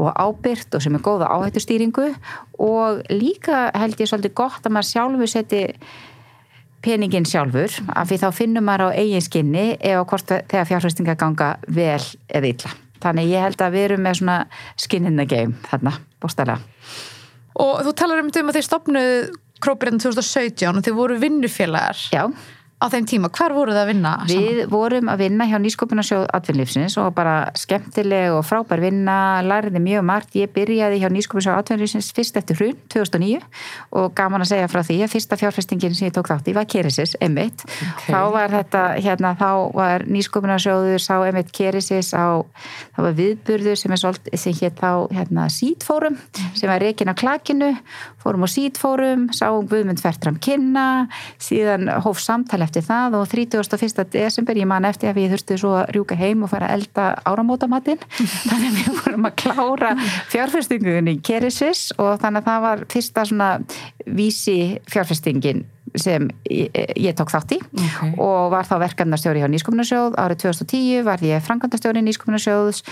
og 0.00 0.10
ábyrgt 0.12 0.76
og 0.76 0.84
sem 0.84 0.96
er 0.96 1.04
góða 1.04 1.30
áhættustýringu 1.34 2.10
og 2.62 3.02
líka 3.12 3.70
held 3.76 4.00
ég 4.00 4.10
svolítið 4.10 4.36
gott 4.38 4.64
að 4.64 4.76
maður 4.76 4.92
sjálfu 4.92 5.30
seti 5.30 5.64
peningin 6.86 7.26
sjálfur 7.26 7.72
af 7.96 8.08
því 8.08 8.18
þá 8.22 8.28
finnum 8.34 8.66
maður 8.66 8.92
á 8.92 8.98
eigin 9.00 9.24
skinni 9.24 9.66
eða 9.80 10.04
hvort 10.08 10.32
þegar 10.32 10.68
fjárhæstinga 10.70 11.16
ganga 11.18 11.54
vel 11.66 12.02
eða 12.28 12.52
illa. 12.52 12.74
Þannig 13.02 13.32
ég 13.32 13.44
held 13.44 13.62
að 13.62 13.74
við 13.74 13.86
erum 13.88 14.04
með 14.06 14.20
svona 14.20 14.36
skin 14.80 15.08
in 15.10 15.18
the 15.20 15.26
game 15.28 15.56
þarna, 15.68 15.96
bóstælega. 16.22 16.60
og 17.56 17.82
þú 17.84 17.92
talar 17.96 18.22
um 18.22 18.30
um 18.30 18.48
að 18.48 18.58
þeir 18.58 18.68
stopnuð 18.68 19.12
Krópirinn 19.62 20.02
2017 20.02 20.76
og 20.76 20.84
þeir 20.84 20.96
voru 20.98 21.16
vinnufélagar 21.20 22.00
Já, 22.12 22.26
á 22.76 22.92
þeim 22.92 23.06
tíma, 23.08 23.28
hvar 23.32 23.54
voru 23.56 23.72
það 23.72 23.82
að 23.86 23.88
vinna 23.88 24.10
saman? 24.28 24.32
við 24.36 24.58
vorum 24.68 25.08
að 25.08 25.20
vinna 25.24 25.46
hjá 25.48 25.56
Nýsköpunarsjóð 25.64 26.24
atvinnlífsins 26.36 26.96
og 27.00 27.14
bara 27.16 27.36
skemmtileg 27.56 28.34
og 28.36 28.42
frábær 28.44 28.82
vinna, 28.84 29.40
lærði 29.46 29.80
mjög 29.80 30.04
margt. 30.04 30.36
Ég 30.36 30.52
byrjaði 30.52 31.00
hjá 31.00 31.08
Nýsköpunarsjóð 31.14 31.60
atvinnlífsins 31.62 32.10
fyrst 32.16 32.36
eftir 32.36 32.60
hrun 32.60 32.76
2009 32.92 33.40
og 33.96 34.12
gaman 34.18 34.44
að 34.44 34.50
segja 34.52 34.68
frá 34.68 34.82
því 34.84 34.98
að 35.06 35.14
fyrsta 35.14 35.38
fjárfestingin 35.40 35.96
sem 35.96 36.10
ég 36.10 36.16
tók 36.18 36.28
þátt 36.28 36.50
í 36.52 36.56
var 36.58 36.68
Kerisis, 36.68 37.16
Emmitt. 37.24 37.64
Ok. 37.64 38.04
Þá 38.10 38.20
var 38.36 38.52
þetta, 38.58 38.84
hérna, 39.00 39.32
þá 39.40 39.50
var 39.80 40.04
Nýsköpunarsjóður, 40.12 41.00
sá 41.00 41.14
Emmitt 41.30 41.54
Kerisis 41.56 42.12
á, 42.12 42.44
það 42.92 43.08
var 43.08 43.18
viðburður 43.22 43.80
sem 43.80 43.96
sem 44.36 44.60
hétt 44.60 44.76
þá, 44.84 45.08
hérna, 45.16 45.48
Fórum 48.26 48.42
á 48.42 48.50
Sítfórum, 48.50 49.28
sáum 49.30 49.68
Guðmund 49.70 50.00
Fertram 50.02 50.34
kynna, 50.42 51.06
síðan 51.38 51.86
hóf 52.02 52.18
samtal 52.18 52.58
eftir 52.64 52.82
það 52.82 53.20
og 53.20 53.28
31. 53.30 54.02
desember, 54.10 54.58
ég 54.58 54.66
man 54.66 54.88
eftir 54.88 55.12
að 55.12 55.20
við 55.20 55.36
þurftum 55.36 55.60
svo 55.62 55.76
að 55.78 55.92
rjúka 55.94 56.18
heim 56.18 56.42
og 56.42 56.50
fara 56.50 56.72
að 56.72 56.80
elda 56.80 57.06
áramótamatinn, 57.22 58.02
þannig 58.48 58.66
að 58.72 58.80
við 58.80 58.90
vorum 59.04 59.30
að 59.30 59.38
klára 59.44 59.92
fjárfestingunni 60.34 61.16
í 61.20 61.22
Kerisis 61.30 61.92
og 62.02 62.18
þannig 62.24 62.42
að 62.42 62.50
það 62.50 62.66
var 62.66 62.84
fyrsta 62.96 63.26
svona 63.30 63.52
vísi 64.06 64.58
fjárfestingin 64.90 65.64
sem 65.96 66.26
ég, 66.50 66.70
ég 66.98 67.14
tók 67.16 67.30
þátt 67.32 67.54
í 67.56 67.58
Ok. 67.62 68.18
og 68.20 68.50
var 68.52 68.66
þá 68.68 68.74
verkefnastjóri 68.82 69.40
hjá 69.40 69.48
Nýsköpunarsjóð 69.48 70.16
árið 70.20 70.40
2010 70.42 71.04
var 71.06 71.22
ég 71.24 71.44
frangandastjóri 71.46 72.02
Nýsköpunarsjóðs 72.04 72.82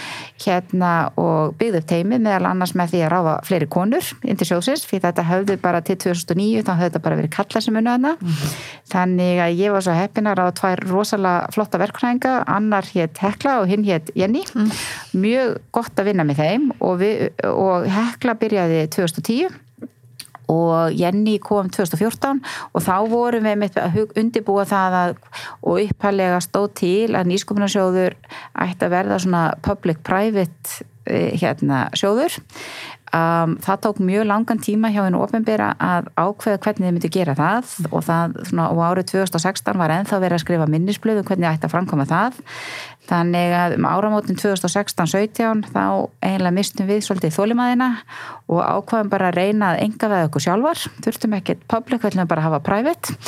hérna 0.45 0.93
og 1.21 1.57
byggði 1.61 1.83
upp 1.83 1.89
teimið 1.91 2.23
meðal 2.25 2.49
annars 2.53 2.75
með 2.79 2.95
því 2.95 3.03
að 3.05 3.13
ráða 3.15 3.35
fleiri 3.49 3.69
konur 3.75 4.11
inn 4.25 4.41
til 4.41 4.49
sjóðsins 4.49 4.87
fyrir 4.89 5.05
þetta 5.09 5.24
höfðu 5.29 5.57
bara 5.63 5.81
til 5.85 5.97
2009 6.03 6.65
þá 6.67 6.73
höfðu 6.75 6.89
þetta 6.89 7.03
bara 7.07 7.19
verið 7.21 7.35
kallar 7.35 7.65
sem 7.65 7.81
unnu 7.81 7.95
hana 7.95 8.15
þannig 8.93 9.43
að 9.45 9.59
ég 9.63 9.75
var 9.75 9.87
svo 9.87 9.97
heppin 9.97 10.31
að 10.31 10.39
ráða 10.41 10.55
tvær 10.61 10.85
rosalega 10.91 11.51
flotta 11.55 11.81
verkfræðinga. 11.83 12.37
Annar 12.55 12.89
hétt 12.95 13.21
Hekla 13.23 13.59
og 13.63 13.69
hinn 13.71 13.85
hétt 13.87 14.13
Jenny. 14.19 14.45
Mjög 15.17 15.59
gott 15.75 15.99
að 15.99 16.11
vinna 16.11 16.27
með 16.27 16.43
þeim 16.43 16.71
og, 16.79 16.97
við, 17.03 17.29
og 17.51 17.89
Hekla 17.91 18.37
byrjaði 18.41 18.87
2010 18.95 19.61
og 20.53 20.93
Jenny 20.93 21.39
kom 21.43 21.71
2014 21.73 22.41
og 22.73 22.85
þá 22.85 22.97
vorum 23.11 23.47
við 23.49 23.61
með 23.61 23.79
að 23.81 24.01
undirbúa 24.21 24.65
það 24.69 24.97
að, 25.01 25.15
og 25.63 25.85
upphælega 25.85 26.41
stóð 26.45 26.69
til 26.81 27.15
að 27.17 27.31
nýsköpunarsjóður 27.31 28.19
ætti 28.67 28.89
að 28.89 28.97
verða 28.97 29.21
svona 29.25 29.45
public-private 29.65 30.85
eh, 31.09 31.33
hérna, 31.41 31.87
sjóður 31.97 32.37
um, 33.15 33.55
það 33.63 33.81
tók 33.85 34.01
mjög 34.03 34.27
langan 34.29 34.61
tíma 34.63 34.91
hjá 34.93 35.05
hennu 35.05 35.21
ofnbæra 35.23 35.71
að 35.79 36.11
ákveða 36.19 36.61
hvernig 36.65 36.87
þið 36.89 36.95
myndi 36.97 37.11
gera 37.15 37.37
það 37.39 37.73
og 37.91 38.05
það 38.07 38.37
svona, 38.49 38.67
og 38.73 38.83
árið 38.89 39.09
2016 39.13 39.81
var 39.81 39.95
ennþá 39.95 40.21
verið 40.25 40.39
að 40.39 40.45
skrifa 40.45 40.69
minnisblöðu 40.75 41.25
hvernig 41.29 41.51
ætti 41.51 41.69
að 41.69 41.75
framkoma 41.75 42.07
það. 42.11 42.39
Þannig 43.05 43.57
að 43.59 43.77
um 43.79 43.89
áramótin 43.89 44.39
2016-17 44.41 45.67
þá 45.75 45.83
eiginlega 46.25 46.57
mistum 46.57 46.89
við 46.89 47.03
svolítið 47.05 47.35
þólimaðina 47.37 47.91
og 48.49 48.63
ákvaðum 48.65 49.13
bara 49.13 49.29
að 49.29 49.41
reyna 49.41 49.75
að 49.75 49.83
enga 49.85 50.11
veða 50.13 50.31
okkur 50.31 50.47
sjálfar. 50.47 50.87
Þurftum 51.05 51.37
ekkert 51.41 51.67
public, 51.69 52.01
við 52.01 52.15
ætlum 52.15 52.31
bara 52.31 52.45
að 52.45 52.49
hafa 52.49 52.65
private. 52.65 53.19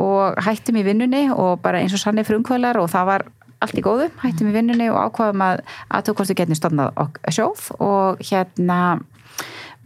Og 0.00 0.40
hættum 0.40 0.78
í 0.80 0.86
vinnunni 0.86 1.26
og 1.34 1.60
bara 1.60 1.82
eins 1.82 1.92
og 1.96 2.00
sannig 2.00 2.24
frumkvælar 2.28 2.80
og 2.80 2.88
það 2.92 3.08
var 3.10 3.26
allt 3.60 3.76
í 3.76 3.84
góðu, 3.84 4.08
hættum 4.22 4.48
í 4.48 4.54
vinnunni 4.54 4.88
og 4.88 5.10
ákvaðum 5.10 5.42
að 5.44 5.62
við 6.16 6.36
getum 6.38 6.56
stofnað 6.56 6.94
ok- 7.02 7.20
sjóð 7.28 7.66
og 7.84 8.22
hérna 8.24 8.78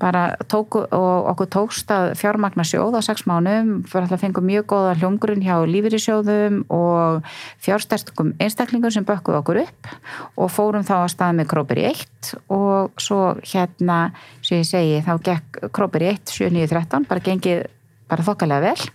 bara 0.01 0.35
tóku 0.51 0.83
og 0.91 1.29
okkur 1.33 1.49
tókst 1.55 1.91
að 1.95 2.15
fjármagna 2.19 2.65
sjóð 2.67 2.99
á 2.99 3.01
sex 3.07 3.25
mánum 3.31 3.85
fyrir 3.89 4.11
að 4.11 4.25
fengum 4.25 4.47
mjög 4.49 4.67
góða 4.73 4.97
hljómgrunn 4.99 5.45
hjá 5.45 5.55
lífyrísjóðum 5.71 6.65
og 6.75 7.29
fjárstærstum 7.63 8.35
einstaklingum 8.43 8.93
sem 8.95 9.07
bökkuðu 9.07 9.39
okkur 9.39 9.63
upp 9.63 9.93
og 10.35 10.51
fórum 10.51 10.87
þá 10.87 10.97
að 11.05 11.13
stað 11.15 11.39
með 11.39 11.51
Krópir 11.55 11.83
í 11.85 11.87
1 11.93 12.35
og 12.57 12.99
svo 12.99 13.21
hérna 13.47 14.01
sem 14.43 14.61
ég 14.61 14.69
segi 14.69 15.01
þá 15.07 15.15
gekk 15.31 15.63
Krópir 15.71 16.09
í 16.09 16.11
1 16.17 16.35
7.9.13 16.35 17.09
bara 17.09 17.25
gengið 17.31 17.65
bara 18.11 18.25
þokkalega 18.27 18.73
vel 18.73 18.89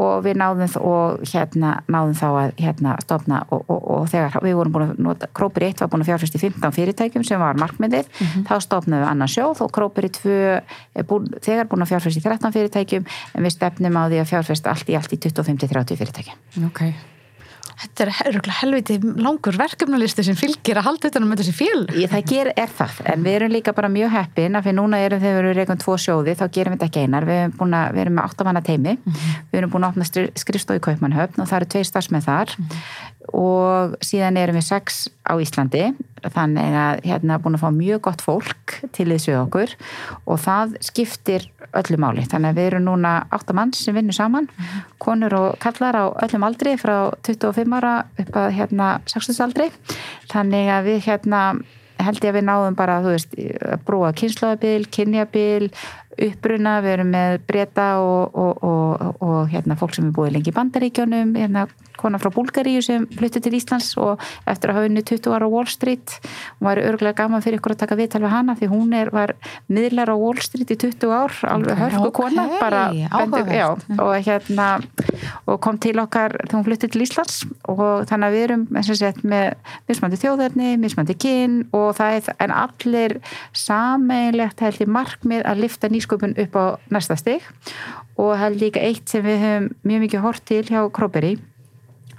og 0.00 0.24
við 0.24 0.36
náðum 0.40 0.74
og 0.86 1.22
hérna 1.26 1.72
náðum 1.90 2.16
þá 2.18 2.26
að 2.28 2.50
hérna 2.60 2.96
stofna 3.02 3.40
og, 3.48 3.62
og, 3.66 3.80
og 3.94 4.08
þegar 4.12 4.36
við 4.44 4.56
vorum 4.58 4.74
búin 4.74 4.86
að 4.86 5.02
nota, 5.06 5.28
Krópir 5.36 5.66
1 5.70 5.82
var 5.82 5.92
búin 5.92 6.04
að 6.04 6.10
fjárfæst 6.12 6.36
í 6.36 6.42
15 6.42 6.76
fyrirtækjum 6.76 7.26
sem 7.26 7.42
var 7.42 7.60
markmiðið, 7.60 8.10
þá 8.48 8.54
stofnaðum 8.66 9.04
við 9.04 9.12
annan 9.12 9.32
sjóð 9.32 9.64
og 9.66 9.72
Krópir 9.76 10.10
2 10.20 10.34
er 10.34 11.08
búin, 11.08 11.30
þegar 11.40 11.70
búin 11.70 11.86
að 11.86 11.94
fjárfæst 11.94 12.20
í 12.20 12.26
13 12.26 12.56
fyrirtækjum 12.58 13.08
en 13.34 13.48
við 13.48 13.56
stefnum 13.56 13.98
á 13.98 14.02
því 14.06 14.20
að 14.22 14.34
fjárfæst 14.34 14.68
allt 14.70 14.92
í 14.92 14.98
allt 15.00 15.16
í 15.16 15.22
25-30 15.24 16.02
fyrirtækjum. 16.04 16.44
ok 16.70 16.84
Þetta 17.80 18.04
er 18.04 18.10
örugglega 18.28 18.58
helviti 18.60 18.98
langur 19.00 19.56
verkefnalisti 19.56 20.24
sem 20.26 20.36
fylgir 20.36 20.80
að 20.80 20.86
halda 20.88 21.08
þetta 21.08 21.22
um 21.24 21.34
þessi 21.38 21.54
fél 21.56 21.84
það 22.12 22.26
ger, 22.28 22.50
er 22.60 22.74
það, 22.76 22.98
en 23.12 23.24
við 23.24 23.36
erum 23.38 23.54
líka 23.54 23.74
bara 23.76 23.88
mjög 23.92 24.12
heppin 24.14 24.58
að 24.58 24.66
fyrir 24.68 24.76
núna 24.76 25.00
erum 25.00 25.22
þegar 25.22 25.38
við 25.38 25.50
erum 25.50 25.58
reikun 25.60 25.80
tvo 25.80 25.96
sjóði 26.00 26.36
þá 26.36 26.44
gerum 26.56 26.74
við 26.74 26.80
þetta 26.80 26.90
ekki 26.90 27.04
einar, 27.06 27.28
við 27.28 27.40
erum, 27.44 27.54
búin 27.60 27.78
að, 27.78 27.94
við 27.94 28.04
erum 28.04 28.18
með 28.18 28.28
áttamanna 28.28 28.64
teimi, 28.66 28.96
við 29.06 29.62
erum 29.62 29.72
búin 29.72 29.86
að 29.88 29.94
opna 29.94 30.26
skrifstofu 30.44 30.80
í 30.80 30.84
Kaupmannhöfn 30.88 31.40
og 31.40 31.48
það 31.48 31.60
eru 31.60 31.70
tveir 31.76 31.88
starfsmenn 31.88 32.26
þar 32.26 32.56
og 33.36 33.96
síðan 34.04 34.38
erum 34.40 34.58
við 34.58 34.66
sex 34.66 35.06
á 35.26 35.34
Íslandi 35.40 35.90
þannig 36.20 36.76
að 36.76 37.02
hérna 37.06 37.38
búin 37.40 37.56
að 37.56 37.64
fá 37.64 37.70
mjög 37.72 38.02
gott 38.04 38.24
fólk 38.24 38.76
til 38.96 39.08
þessu 39.08 39.36
okkur. 39.40 39.74
Og 40.28 40.40
það 40.42 40.76
skiptir 40.84 41.46
öllu 41.76 41.98
máli. 42.02 42.26
Þannig 42.28 42.52
að 42.52 42.60
við 42.60 42.70
erum 42.70 42.86
núna 42.88 43.14
áttamann 43.32 43.74
sem 43.76 43.96
vinnur 43.96 44.16
saman. 44.16 44.50
Konur 45.00 45.36
og 45.38 45.58
kallar 45.62 45.96
á 45.96 46.04
öllum 46.26 46.46
aldri 46.48 46.76
frá 46.80 47.10
25 47.26 47.76
ára 47.78 47.94
upp 48.20 48.40
að 48.42 48.54
hérna 48.58 48.94
60 49.08 49.44
aldri 49.46 49.70
þannig 50.32 50.72
að 50.74 50.90
við 50.90 51.04
hérna 51.08 51.44
held 52.00 52.24
ég 52.24 52.32
að 52.32 52.38
við 52.38 52.46
náðum 52.48 52.76
bara, 52.78 52.98
að 53.04 53.82
brúa 53.86 54.12
kynslaðabil, 54.16 54.86
kynjabil, 54.92 55.68
uppbruna, 56.18 56.78
við 56.84 56.96
erum 56.96 57.12
með 57.14 57.36
breyta 57.48 57.86
og, 58.02 58.34
og, 58.34 58.64
og, 58.66 59.22
og 59.22 59.52
hérna, 59.52 59.78
fólk 59.78 59.94
sem 59.96 60.08
er 60.08 60.16
búið 60.16 60.34
lengi 60.36 60.52
í 60.52 60.56
bandaríkjónum, 60.56 61.36
hérna, 61.38 61.66
kona 62.00 62.20
frá 62.20 62.30
Búlgaríu 62.32 62.80
sem 62.84 63.04
flutti 63.18 63.42
til 63.44 63.54
Íslands 63.58 63.92
og 64.00 64.20
eftir 64.48 64.72
að 64.72 64.78
hafa 64.78 64.88
unni 64.88 65.02
20 65.04 65.36
ára 65.36 65.48
á 65.48 65.52
Wall 65.52 65.68
Street. 65.70 66.16
Og 66.58 66.68
var 66.70 66.80
örgulega 66.80 67.18
gaman 67.22 67.44
fyrir 67.44 67.60
ykkur 67.60 67.74
að 67.74 67.82
taka 67.84 67.98
viðtal 67.98 68.22
við 68.24 68.32
hana 68.34 68.56
því 68.58 68.70
hún 68.72 68.94
er, 68.96 69.10
var 69.14 69.34
miðlar 69.68 70.12
á 70.12 70.16
Wall 70.16 70.40
Street 70.44 70.72
í 70.72 70.78
20 70.80 71.12
ár, 71.12 71.36
alveg 71.50 71.80
hörku 71.84 72.12
kona, 72.16 72.46
ok, 72.46 72.56
bara 72.62 72.82
áhugavert. 73.10 73.52
já, 73.60 73.68
og 74.00 74.14
hérna 74.26 74.68
og 75.46 75.60
kom 75.64 75.78
til 75.82 75.98
okkar 76.00 76.36
þegar 76.40 76.56
hún 76.56 76.66
flutti 76.68 76.90
til 76.90 77.04
Íslands 77.04 77.42
og 77.68 77.84
þannig 78.08 78.26
að 78.28 78.36
við 78.36 78.46
erum 78.46 78.64
eins 78.76 78.90
og 78.92 79.00
sett 79.00 79.20
með 79.26 79.76
mismandi 79.90 80.20
þjóðarni, 80.20 80.72
mismandi 80.80 81.16
kyn 81.20 81.58
og 81.76 81.92
það 81.98 82.16
er, 82.16 82.30
en 82.46 82.54
allir 82.62 83.16
sameinlegt 83.56 84.64
held 84.64 84.80
ég 84.84 84.90
markmið 84.90 85.46
að 85.48 85.64
lifta 85.66 85.90
nýsköpun 86.00 86.34
upp 86.40 86.58
á 86.58 86.64
næsta 86.90 87.18
stig. 87.20 87.46
Og 88.18 88.34
held 88.40 88.58
líka 88.60 88.82
eitt 88.82 89.08
sem 89.12 89.24
við 89.24 89.40
höfum 89.44 89.70
mjög 89.86 90.04
mikið 90.06 90.26
hort 90.26 90.44
til 90.48 90.64
hjá 90.66 90.82
Króperi 90.90 91.36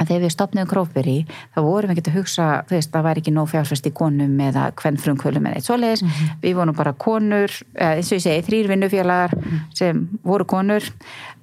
að 0.02 0.12
þegar 0.12 0.24
við 0.24 0.34
stopnum 0.34 0.70
Króperi 0.70 1.15
þá 1.30 1.60
vorum 1.62 1.91
við 1.91 2.00
ekki 2.00 2.12
að 2.12 2.17
hugsa, 2.20 2.48
þú 2.67 2.78
veist, 2.78 2.91
það 2.94 3.08
væri 3.08 3.24
ekki 3.24 3.34
nóg 3.36 3.50
fjárfæst 3.52 3.89
í 3.89 3.94
konum 3.96 4.39
eða 4.48 4.67
hvern 4.82 5.02
frumkvölum 5.02 5.50
eða 5.50 5.60
eitt 5.60 5.67
svoleiðis, 5.67 6.06
við 6.41 6.56
vorum 6.58 6.78
bara 6.78 6.96
konur 6.98 7.58
eða 7.76 8.00
eins 8.00 8.12
og 8.12 8.17
ég 8.17 8.26
segi, 8.26 8.46
þrýr 8.48 8.72
vinnufélagar 8.72 9.36
sem 9.78 10.06
voru 10.26 10.48
konur. 10.50 10.88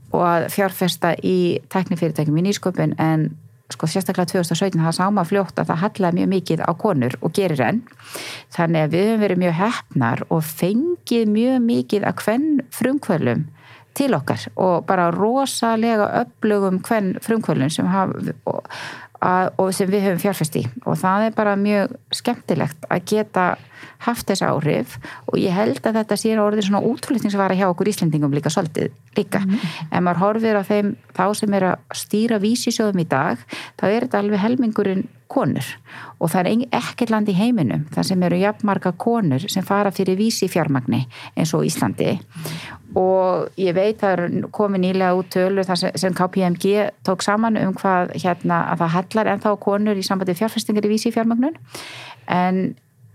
Og 0.09 0.25
að 0.25 0.47
fjárfesta 0.55 1.13
í 1.21 1.61
teknifyrirtækjum 1.69 2.39
í 2.41 2.47
nýsköpun 2.47 2.95
en 3.03 3.29
sko 3.73 3.89
sérstaklega 3.91 4.33
2017 4.33 4.81
það 4.81 4.97
sá 4.97 5.05
maður 5.13 5.31
fljótt 5.33 5.61
að 5.61 5.71
það 5.71 5.83
hallaði 5.83 6.19
mjög 6.19 6.31
mikið 6.33 6.65
á 6.65 6.73
konur 6.81 7.19
og 7.21 7.35
gerir 7.37 7.65
enn. 7.67 7.83
Þannig 8.57 8.87
að 8.87 8.97
við 8.97 9.07
höfum 9.09 9.23
verið 9.25 9.43
mjög 9.45 9.57
hefnar 9.59 10.25
og 10.29 10.43
fengið 10.49 11.33
mjög 11.35 11.63
mikið 11.69 12.09
að 12.09 12.23
hvern 12.25 12.51
frumkvölum 12.79 13.47
til 13.99 14.15
okkar 14.15 14.45
og 14.63 14.87
bara 14.87 15.11
rosalega 15.15 16.07
öflugum 16.23 16.79
hvern 16.87 17.17
frumkvölum 17.25 17.71
sem 17.73 17.89
hafa 17.91 18.61
að, 19.25 19.51
og 19.59 19.73
sem 19.75 19.91
við 19.91 20.07
höfum 20.07 20.23
fjárfest 20.23 20.59
í. 20.61 20.65
Og 20.87 20.99
það 21.01 21.27
er 21.29 21.35
bara 21.37 21.57
mjög 21.59 21.97
skemmtilegt 22.15 22.87
að 22.89 23.05
geta 23.13 23.47
haft 24.07 24.29
þess 24.31 24.45
áhrif. 24.47 24.97
Og 25.31 25.39
ég 25.43 25.55
held 25.55 25.83
að 25.83 26.01
þetta 26.01 26.19
sé 26.21 26.35
orðið 26.39 26.69
svona 26.69 26.85
útflutningsvara 26.87 27.59
hjá 27.59 27.67
okkur 27.69 27.91
Íslendingum 27.91 28.35
líka 28.35 28.53
svolítið 28.53 28.93
líka. 29.19 29.43
Ef 29.91 30.01
maður 30.01 30.23
horfir 30.23 30.59
á 30.59 30.63
þeim 30.67 30.95
þá 31.17 31.25
sem 31.41 31.59
er 31.59 31.71
að 31.73 31.99
stýra 31.99 32.41
vísisjóðum 32.43 33.03
í 33.03 33.09
dag 33.11 33.43
þá 33.81 33.87
er 33.91 34.07
þetta 34.07 34.23
alveg 34.23 34.45
helmingurinn 34.45 35.07
konur. 35.29 35.67
Og 36.19 36.33
það 36.33 36.49
er 36.51 36.65
ekkert 36.81 37.13
land 37.13 37.29
í 37.31 37.37
heiminum 37.37 37.85
þar 37.95 38.09
sem 38.11 38.23
eru 38.27 38.41
jafnmarga 38.41 38.95
konur 38.99 39.45
sem 39.51 39.67
fara 39.67 39.93
fyrir 39.95 40.19
vísi 40.19 40.49
fjármagni 40.51 41.05
eins 41.37 41.55
og 41.57 41.67
Íslandi. 41.69 42.17
Og 42.99 43.61
ég 43.61 43.77
veit 43.77 44.01
það 44.01 44.15
er 44.17 44.51
komið 44.55 44.85
nýlega 44.87 45.15
út 45.19 45.31
tölur 45.35 45.69
þar 45.69 45.83
sem, 45.85 46.17
KPMG 46.17 46.89
tók 47.07 47.23
saman 47.23 47.61
um 47.61 47.77
hvað 47.77 48.15
hérna 48.17 48.65
að 48.73 48.85
það 48.85 48.95
hallar 48.97 49.33
ennþá 49.35 49.57
konur 49.63 50.01
í 50.01 50.07
sambandi 50.07 50.37
fjárfestingar 50.39 50.89
í 50.89 50.95
vísi 50.97 51.13
fjármagnun 51.15 51.59
en 52.33 52.63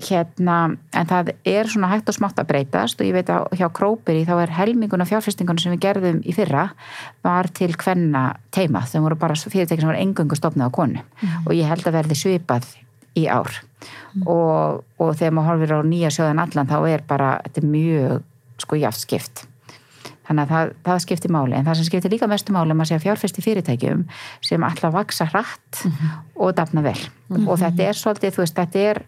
hérna, 0.07 0.57
en 0.93 1.09
það 1.09 1.31
er 1.47 1.69
svona 1.71 1.89
hægt 1.91 2.09
og 2.11 2.17
smátt 2.17 2.39
að 2.41 2.49
breytast 2.51 3.01
og 3.01 3.07
ég 3.07 3.15
veit 3.15 3.31
að 3.33 3.47
hjá 3.59 3.67
Króperi 3.75 4.25
þá 4.27 4.33
er 4.43 4.55
helminguna 4.57 5.07
fjárfestingunum 5.09 5.61
sem 5.61 5.75
við 5.75 5.83
gerðum 5.87 6.21
í 6.25 6.35
fyrra 6.35 6.67
var 7.25 7.49
til 7.55 7.71
hvenna 7.73 8.25
teima, 8.53 8.83
þeim 8.89 9.07
voru 9.07 9.19
bara 9.21 9.37
fyrirtæki 9.37 9.83
sem 9.83 9.91
var 9.91 10.01
engöngu 10.01 10.39
stofnað 10.39 10.73
á 10.73 10.75
konu. 10.75 11.05
Og 11.45 11.55
ég 11.57 11.69
held 11.69 11.87
að 11.87 11.97
verði 11.99 12.19
svipað 12.19 12.69
í 13.19 13.27
ár. 13.29 13.51
Og, 14.25 14.83
og 15.01 15.15
þegar 15.17 15.33
maður 15.37 15.49
horfir 15.51 15.75
á 15.75 15.79
nýja 15.87 16.13
sjóðan 16.13 16.43
allan 16.43 16.69
þá 16.69 16.77
er 16.89 17.07
bara, 17.07 17.33
þetta 17.45 17.63
er 17.63 17.73
mjög 17.73 18.29
sko 18.63 18.79
jáft 18.79 19.03
skipt 19.03 19.47
þannig 20.27 20.43
að 20.43 20.53
það, 20.53 20.71
það 20.87 21.01
skiptir 21.05 21.33
máli. 21.35 21.57
En 21.57 21.67
það 21.67 21.79
sem 21.79 21.89
skiptir 21.89 22.13
líka 22.13 22.29
mestu 22.31 22.55
máli 22.55 22.73
er 22.73 22.79
maður 22.79 22.97
að 22.97 23.05
fjárfesti 23.07 23.43
fyrirtækjum 23.45 24.05
sem 24.45 24.67
alltaf 24.69 24.95
vaksa 24.95 25.27
hratt 25.31 25.83
og 26.35 26.55
dafna 26.57 26.85
vel. 26.85 26.97
Og 27.43 27.57
þetta 27.59 27.89
er 27.89 27.99
svolítið, 27.99 28.35
þú 28.35 28.45
veist, 28.45 28.57
þetta 28.57 28.87
er 28.93 29.03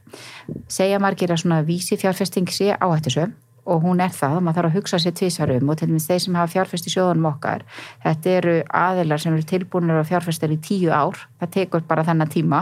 segja 0.72 1.02
margir 1.04 1.34
að 1.34 1.44
svona 1.46 1.64
vísi 1.66 1.98
fjárfesting 2.00 2.52
sé 2.52 2.74
áhættisum 2.76 3.36
og 3.66 3.82
hún 3.82 4.02
er 4.04 4.14
það, 4.14 4.38
maður 4.46 4.60
þarf 4.60 4.70
að 4.70 4.76
hugsa 4.78 5.00
sér 5.02 5.14
tvísvarum 5.18 5.72
og 5.74 5.80
til 5.80 5.88
dæmis 5.90 6.06
þeir 6.06 6.22
sem 6.22 6.36
hafa 6.38 6.52
fjárfest 6.54 6.86
í 6.86 6.94
sjóðunum 6.94 7.30
okkar 7.32 7.64
þetta 8.04 8.36
eru 8.38 8.54
aðilar 8.78 9.22
sem 9.22 9.34
eru 9.34 9.48
tilbúinir 9.50 9.98
að 9.98 10.12
fjárfestar 10.12 10.54
í 10.54 10.60
tíu 10.62 10.94
ár. 10.94 11.18
Það 11.42 11.54
tekur 11.56 11.86
bara 11.90 12.06
þennan 12.06 12.32
tíma 12.32 12.62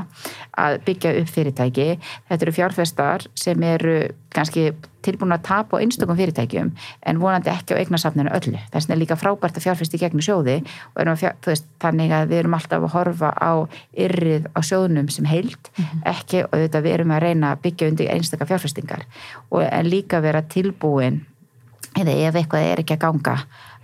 að 0.63 0.79
byggja 0.87 1.13
upp 1.19 1.33
fyrirtæki. 1.35 1.89
Þetta 2.29 2.47
eru 2.47 2.55
fjárfestar 2.55 3.27
sem 3.35 3.67
eru 3.67 3.97
kannski 4.33 4.69
tilbúin 5.05 5.35
að 5.35 5.43
tapa 5.47 5.77
á 5.77 5.81
einstökum 5.83 6.17
fyrirtækjum 6.17 6.71
en 7.09 7.19
vonandi 7.21 7.51
ekki 7.53 7.75
á 7.75 7.81
eignasafninu 7.81 8.31
öllu. 8.33 8.59
Þess 8.71 8.87
vegna 8.87 8.95
er 8.95 9.01
líka 9.01 9.17
frábært 9.19 9.59
að 9.59 9.65
fjárfesti 9.67 9.99
gegn 10.01 10.23
sjóði 10.23 10.55
og 10.95 11.17
fjár, 11.19 11.35
veist, 11.45 11.67
þannig 11.83 12.15
að 12.15 12.31
við 12.31 12.41
erum 12.43 12.57
alltaf 12.57 12.87
að 12.87 12.95
horfa 12.95 13.33
á 13.35 13.51
yrrið 14.05 14.47
á 14.55 14.59
sjóðunum 14.63 15.09
sem 15.09 15.25
heild 15.25 15.69
mm 15.75 15.83
-hmm. 15.83 16.05
ekki 16.13 16.43
og 16.43 16.55
þetta 16.63 16.81
við 16.81 16.93
erum 16.93 17.11
að 17.11 17.23
reyna 17.27 17.51
að 17.51 17.61
byggja 17.67 17.89
undir 17.89 18.13
einstakar 18.13 18.47
fjárfestingar. 18.47 19.05
Og 19.51 19.61
en 19.63 19.89
líka 19.89 20.21
vera 20.21 20.41
tilbúin 20.41 21.25
eða 21.95 22.11
ef 22.11 22.35
eitthvað 22.35 22.71
er 22.71 22.79
ekki 22.79 22.97
að 22.97 23.05
ganga 23.05 23.37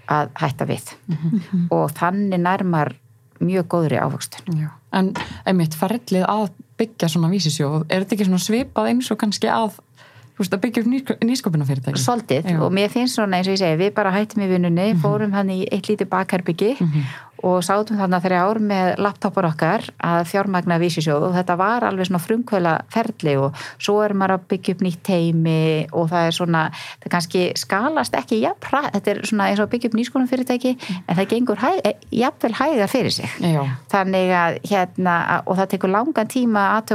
að 0.07 0.29
hætta 0.35 0.65
við. 0.65 0.95
Mm 1.07 1.17
-hmm. 1.17 1.67
og 1.69 1.91
þannig 1.91 2.39
nærmar 2.39 2.95
mjög 3.39 3.67
góðri 3.67 3.99
ávöxtun. 3.99 4.69
En 4.91 5.13
einmitt 5.47 5.75
ferlið 5.77 6.25
að 6.27 6.49
byggja 6.79 7.09
svona 7.11 7.29
vísisjóð, 7.31 7.85
er 7.89 8.03
þetta 8.03 8.15
ekki 8.15 8.27
svona 8.27 8.43
svipað 8.43 8.89
eins 8.93 9.11
og 9.11 9.19
kannski 9.21 9.49
að 9.51 9.79
veist 10.39 10.53
að 10.55 10.61
byggja 10.65 10.83
upp 10.83 11.25
nýsköpunafyrirtæki. 11.29 12.03
Svolítið 12.03 12.51
Já. 12.51 12.59
og 12.63 12.71
mér 12.73 12.91
finnst 12.93 13.19
svona 13.19 13.39
eins 13.39 13.47
og 13.47 13.57
ég 13.57 13.63
segi, 13.63 13.79
við 13.83 13.93
bara 13.93 14.13
hættum 14.15 14.43
í 14.43 14.47
vinnunni, 14.49 14.93
mm 14.93 14.95
-hmm. 14.95 15.01
fórum 15.03 15.33
hann 15.33 15.49
í 15.49 15.65
eitt 15.71 15.89
lítið 15.89 16.09
bakherbyggi 16.09 16.75
mm 16.79 16.87
-hmm 16.87 17.28
og 17.45 17.61
sátum 17.63 17.99
þarna 17.99 18.19
þrjá 18.23 18.39
ár 18.43 18.59
með 18.63 18.89
laptopur 18.99 19.47
okkar 19.47 19.85
að 20.03 20.25
fjármagna 20.31 20.79
vísisjóð 20.81 21.29
og 21.29 21.35
þetta 21.37 21.55
var 21.59 21.85
alveg 21.87 22.09
svona 22.09 22.21
frumkvöla 22.23 22.73
ferli 22.91 23.35
og 23.39 23.55
svo 23.77 23.99
er 24.03 24.13
maður 24.17 24.35
að 24.35 24.47
byggja 24.53 24.75
upp 24.75 24.83
nýtt 24.85 25.01
teimi 25.07 25.63
og 25.95 26.09
það 26.11 26.27
er 26.27 26.33
svona, 26.35 26.63
það 27.03 27.13
kannski 27.15 27.43
skalast 27.59 28.17
ekki 28.19 28.41
jafnra, 28.43 28.81
þetta 28.95 29.13
er 29.13 29.21
svona 29.29 29.49
eins 29.51 29.61
og 29.63 29.71
byggja 29.71 29.91
upp 29.91 29.97
nýskonum 29.99 30.29
fyrirtæki 30.31 30.71
en 30.99 31.15
það 31.15 31.29
gengur 31.33 31.59
hæg, 31.63 31.79
eh, 31.85 31.97
jafnvel 32.19 32.55
hægar 32.59 32.91
fyrir 32.91 33.15
sig 33.15 33.29
Já. 33.39 33.63
þannig 33.93 34.27
að 34.41 34.59
hérna 34.69 35.15
og 35.45 35.57
það 35.61 35.71
tekur 35.75 35.93
langan 35.95 36.27
tíma 36.29 36.61
að 36.79 36.85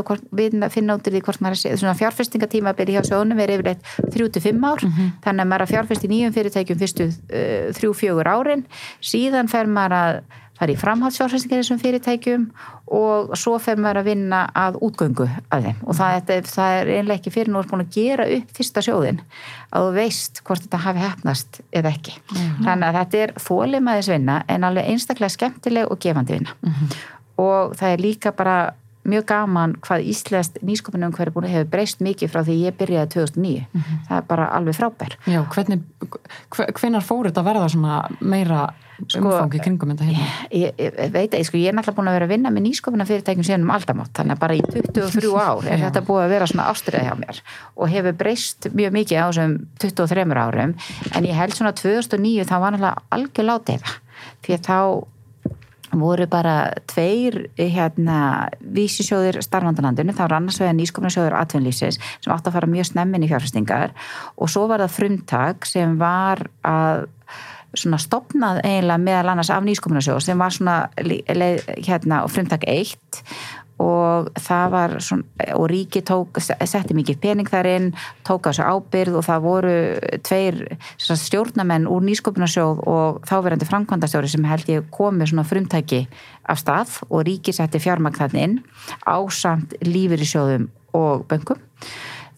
finna 0.75 0.99
út 0.99 1.09
í 1.09 1.15
því 1.15 1.25
hvort 1.25 1.41
maður 1.41 1.59
er 1.71 1.77
svona 1.81 1.97
fjárfestingatíma 1.99 2.77
byrja 2.77 3.01
hjá 3.01 3.11
sjónum 3.13 3.41
er 3.41 3.55
yfirleitt 3.57 3.83
3-5 4.13 4.65
ár, 4.65 4.85
mm 4.85 4.91
-hmm. 4.91 5.09
þannig 5.25 5.43
að 5.43 5.49
maður 5.49 5.63
er 5.63 5.67
að 5.67 5.73
fjárfesti 5.73 6.09
nýjum 6.09 6.35
fyrirtækjum 6.35 6.79
fyrstu 6.79 7.05
3-4 7.81 8.11
uh, 8.13 8.25
er 10.63 10.71
í 10.71 10.77
framhaldsfjárfæstingar 10.79 11.63
þessum 11.63 11.81
fyrirtækjum 11.83 12.45
og 12.95 13.33
svo 13.39 13.57
fer 13.63 13.81
maður 13.81 14.03
að 14.03 14.09
vinna 14.11 14.43
að 14.55 14.79
útgöngu 14.87 15.27
að 15.55 15.67
þeim 15.69 15.81
og 15.83 15.99
það, 15.99 16.31
það 16.51 16.77
er 16.79 16.93
einlega 16.99 17.19
ekki 17.19 17.33
fyrir 17.35 17.51
nú 17.53 17.61
að 17.61 17.73
búin 17.73 17.85
að 17.85 17.97
gera 17.97 18.29
upp 18.37 18.55
fyrsta 18.59 18.85
sjóðin 18.85 19.21
að 19.75 19.89
þú 19.89 19.97
veist 19.99 20.43
hvort 20.47 20.67
þetta 20.67 20.83
hafi 20.85 21.03
hefnast 21.03 21.61
eða 21.73 21.91
ekki. 21.91 22.15
Mm 22.21 22.39
-hmm. 22.39 22.65
Þannig 22.69 22.89
að 22.89 22.99
þetta 23.01 23.19
er 23.25 23.35
þólimaðis 23.49 24.13
vinna 24.13 24.43
en 24.49 24.65
alveg 24.65 24.89
einstaklega 24.93 25.37
skemmtileg 25.37 25.91
og 25.91 25.99
gefandi 25.99 26.33
vinna 26.33 26.55
mm 26.63 26.73
-hmm. 26.73 26.97
og 27.37 27.77
það 27.77 27.93
er 27.93 28.01
líka 28.01 28.33
bara 28.33 28.75
mjög 29.05 29.27
gaman 29.29 29.77
hvað 29.85 30.07
Íslandst 30.13 30.61
nýskopunum 30.65 31.13
hverju 31.15 31.35
búin 31.35 31.51
hefur 31.51 31.71
breyst 31.71 32.01
mikið 32.05 32.33
frá 32.33 32.43
því 32.45 32.57
ég 32.65 32.79
byrjaði 32.79 33.13
2009. 33.15 33.67
Mm 33.73 33.81
-hmm. 33.81 34.07
Það 34.09 34.17
er 34.17 34.29
bara 34.29 34.47
alveg 34.57 34.75
frábær. 34.75 35.17
Já, 35.27 35.41
hvernig, 35.55 35.83
hvenar 36.81 37.03
fór 37.03 37.29
þetta 37.29 37.41
að 37.41 37.49
verða 37.51 37.69
svona 37.69 38.09
meira 38.21 38.73
sko, 39.09 39.23
umfangi 39.29 39.61
kringum 39.63 39.93
þetta 39.93 40.09
hérna? 40.09 40.27
Ég, 40.55 40.75
ég 40.79 41.13
veit 41.13 41.35
að 41.35 41.45
sko, 41.49 41.59
ég 41.61 41.71
er 41.71 41.77
náttúrulega 41.77 41.99
búin 41.99 42.11
að 42.11 42.17
vera 42.19 42.29
að 42.29 42.35
vinna 42.35 42.53
með 42.55 42.67
nýskopuna 42.69 43.07
fyrirtækjum 43.09 43.47
síðan 43.47 43.67
um 43.67 43.73
aldamátt, 43.75 44.13
þannig 44.19 44.37
að 44.37 44.43
bara 44.45 44.59
í 44.59 44.63
23 44.69 45.33
ár 45.49 45.69
er 45.69 45.83
þetta 45.85 46.05
búið 46.09 46.25
að 46.25 46.35
vera 46.35 46.51
svona 46.51 46.69
ástriða 46.71 47.07
hjá 47.09 47.15
mér 47.19 47.41
og 47.75 47.91
hefur 47.95 48.19
breyst 48.23 48.71
mjög 48.73 48.95
mikið 48.99 49.21
á 49.21 49.27
þessum 49.29 49.57
23 49.83 50.39
árum 50.45 50.77
en 51.15 51.29
ég 51.29 51.39
held 51.39 51.57
svona 51.57 51.75
2009 51.81 52.47
þá 52.49 52.57
var 52.59 52.77
náttúrulega 52.77 53.03
algjör 53.19 53.51
látið 53.51 53.91
því 54.45 54.59
að 54.59 54.65
þá 54.69 54.79
voru 56.01 56.27
bara 56.31 56.73
tveir 56.91 57.51
hérna 57.59 58.49
vísisjóðir 58.61 59.41
starfandalandinu, 59.45 60.15
það 60.15 60.29
var 60.29 60.37
annars 60.39 60.61
vegar 60.63 60.77
nýskopnarsjóður 60.79 61.39
atvinnlýsis 61.39 62.01
sem 62.01 62.35
átt 62.35 62.49
að 62.49 62.57
fara 62.59 62.71
mjög 62.71 62.91
snemmin 62.93 63.27
í 63.27 63.31
fjárfestingar. 63.31 63.95
Og 64.39 64.53
svo 64.53 64.67
var 64.71 64.85
það 64.85 64.97
frumtak 64.99 65.69
sem 65.69 65.99
var 66.01 66.47
að 66.65 67.07
stopnað 67.75 68.61
eiginlega 68.63 69.03
meðal 69.03 69.33
annars 69.33 69.51
af 69.51 69.65
nýskopnarsjóð 69.67 70.23
sem 70.23 70.39
var 70.39 70.55
svona 70.55 70.77
hérna 70.95 72.23
frumtak 72.31 72.67
eitt 72.71 73.23
og 73.83 74.29
það 74.39 74.67
var 74.71 74.95
svona, 75.03 75.47
og 75.59 75.67
ríki 75.71 76.03
tók, 76.07 76.39
setti 76.39 76.95
mikið 76.95 77.19
pening 77.23 77.51
þar 77.51 77.69
inn 77.73 77.89
tók 78.27 78.47
á 78.47 78.51
þessu 78.51 78.69
ábyrð 78.71 79.19
og 79.19 79.27
það 79.27 79.45
voru 79.49 79.75
tveir 80.27 80.61
stjórnamenn 80.99 81.89
úr 81.91 82.07
nýsköpunarsjóð 82.07 82.85
og 82.87 83.21
þáverandi 83.29 83.69
framkvæmdastjóri 83.71 84.31
sem 84.31 84.47
held 84.49 84.71
ég 84.71 84.89
komið 84.95 85.33
svona 85.33 85.47
frumtæki 85.49 86.05
af 86.47 86.63
stað 86.63 86.99
og 87.11 87.27
ríki 87.27 87.55
setti 87.57 87.83
fjármagn 87.83 88.19
þann 88.21 88.41
inn 88.45 88.59
ásamt 89.03 89.75
lífur 89.83 90.23
í 90.23 90.29
sjóðum 90.29 90.69
og 90.95 91.27
böngum 91.31 91.59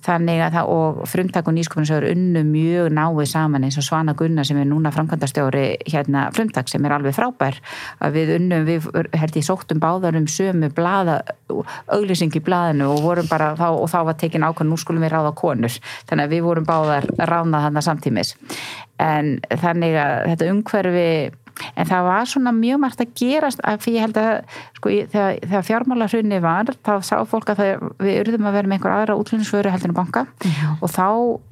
þannig 0.07 0.41
að 0.45 0.57
það 0.57 0.71
og 0.73 1.01
frumtak 1.11 1.49
og 1.51 1.57
nýsköpunarsjóður 1.57 2.09
unnu 2.13 2.43
mjög 2.47 2.91
náið 2.95 3.29
saman 3.31 3.67
eins 3.67 3.79
og 3.81 3.87
Svana 3.87 4.15
Gunnar 4.19 4.47
sem 4.47 4.61
er 4.61 4.69
núna 4.71 4.93
framkvæmdastjóri 4.95 5.65
hérna 5.91 6.27
frumtak 6.37 6.71
sem 6.71 6.85
er 6.87 6.95
alveg 6.97 7.17
frábær. 7.17 7.59
Að 8.01 8.19
við 8.19 8.35
unnum, 8.39 8.67
við 8.69 8.89
ég 9.37 9.47
sóttum 9.47 9.83
báðar 9.83 10.19
um 10.19 10.29
sömu 10.31 10.71
blada 10.75 11.21
auglýsing 11.93 12.35
í 12.37 12.45
bladinu 12.45 12.91
og 12.93 13.03
vorum 13.05 13.31
bara 13.31 13.55
þá, 13.59 13.69
og 13.75 13.89
þá 13.91 13.99
var 14.11 14.21
tekin 14.21 14.47
ákvæm, 14.47 14.71
nú 14.71 14.79
skulum 14.81 15.07
við 15.07 15.15
ráða 15.17 15.35
konur. 15.39 15.81
Þannig 16.09 16.29
að 16.29 16.37
við 16.37 16.47
vorum 16.47 16.69
báðar 16.69 17.09
ránað 17.19 17.67
hann 17.67 17.81
að 17.81 17.89
samtímis. 17.89 18.37
En 19.03 19.37
þannig 19.51 19.99
að 20.01 20.31
þetta 20.33 20.53
umhverfi 20.55 21.11
en 21.77 21.89
það 21.89 22.09
var 22.09 22.31
svona 22.31 22.53
mjög 22.57 22.81
margt 22.83 23.03
að 23.05 23.13
gerast 23.21 23.61
af 23.65 23.83
því 23.85 23.95
ég 23.97 24.07
held 24.07 24.21
að 24.21 24.33
sko, 24.79 24.93
þegar, 25.13 25.39
þegar 25.45 25.67
fjármála 25.69 26.09
hrunni 26.11 26.41
var 26.45 26.73
þá 26.87 26.93
sá 27.05 27.17
fólk 27.29 27.53
að 27.53 27.61
það, 27.61 27.87
við 28.03 28.21
urðum 28.23 28.49
að 28.49 28.57
vera 28.59 28.71
með 28.71 28.79
einhver 28.79 28.95
aðra 28.95 29.17
útlunnsvöru 29.21 29.73
heldur 29.73 29.93
en 29.93 29.97
banka. 29.97 30.27
-hmm. 30.27 30.79
og 30.81 30.91
þá 30.93 31.09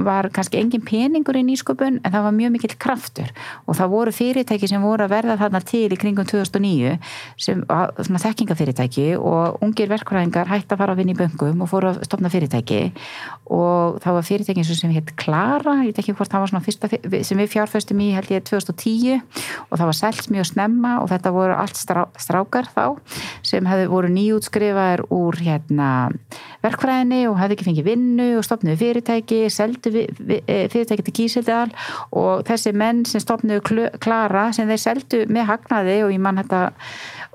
var 0.09 0.29
kannski 0.35 0.61
engin 0.61 0.85
peningur 0.85 1.37
í 1.37 1.45
nýsköpun 1.45 2.01
en 2.03 2.13
það 2.13 2.27
var 2.27 2.37
mjög 2.39 2.55
mikill 2.57 2.77
kraftur. 2.79 3.31
Og 3.67 3.77
það 3.77 3.93
voru 3.95 4.13
fyrirtæki 4.13 4.69
sem 4.69 4.83
voru 4.83 5.05
að 5.05 5.15
verða 5.15 5.39
þarna 5.41 5.61
til 5.61 5.93
í 5.93 6.01
kringum 6.01 6.27
2009 6.27 6.99
sem 7.37 7.65
þekkingafyrirtæki 8.25 9.09
og 9.19 9.63
ungir 9.65 9.91
verkvæðingar 9.93 10.49
hætti 10.49 10.75
að 10.75 10.81
fara 10.81 10.93
að 10.95 11.03
vinna 11.03 11.15
í 11.15 11.19
böngum 11.19 11.63
og 11.65 11.71
fóru 11.71 11.93
að 11.93 12.03
stopna 12.09 12.33
fyrirtæki. 12.33 12.93
Og 13.53 14.01
það 14.03 14.19
var 14.19 14.29
fyrirtæki 14.29 14.65
sem 14.65 14.95
hétt 14.95 15.15
Klara, 15.21 15.81
ég 15.85 15.93
veit 15.93 16.01
ekki 16.03 16.15
hvort 16.17 16.31
það 16.33 16.45
var 16.45 16.53
svona 16.53 16.65
fyrsta 16.65 16.89
sem 17.25 17.39
við 17.39 17.53
fjárföstum 17.53 18.01
í 18.01 18.13
held 18.15 18.31
ég 18.33 18.45
2010 18.49 19.21
og 19.71 19.79
það 19.79 19.87
var 19.91 19.99
selgt 20.15 20.31
mjög 20.33 20.49
snemma 20.53 20.95
og 21.03 21.11
þetta 21.11 21.33
voru 21.35 21.57
allt 21.57 21.79
strá, 21.79 22.05
strákar 22.21 22.69
þá 22.71 22.85
sem 23.47 23.67
hefði 23.69 23.89
voru 23.91 24.11
nýjútskrifaðir 24.15 25.05
úr 25.15 25.39
hérna, 25.43 25.89
verkfræðinni 26.65 27.25
og 27.31 27.39
hefði 27.41 27.59
ekki 27.59 27.69
fengið 27.69 27.89
vinnu 27.91 28.29
og 28.39 28.47
stopnuði 28.47 28.81
fyrirtæki, 28.81 29.41
seldu 29.53 29.93
eh, 29.99 30.67
fyrirtæki 30.73 31.07
til 31.09 31.17
Kísildal 31.19 31.69
og 32.15 32.45
þessi 32.49 32.75
menn 32.77 33.05
sem 33.09 33.23
stopnuði 33.23 33.91
Klara 34.03 34.51
sem 34.55 34.71
þeir 34.71 34.83
seldu 34.83 35.25
með 35.29 35.51
hagnaði 35.51 36.01
og 36.07 36.15
ég 36.15 36.23
mann 36.23 36.41
þetta 36.43 36.65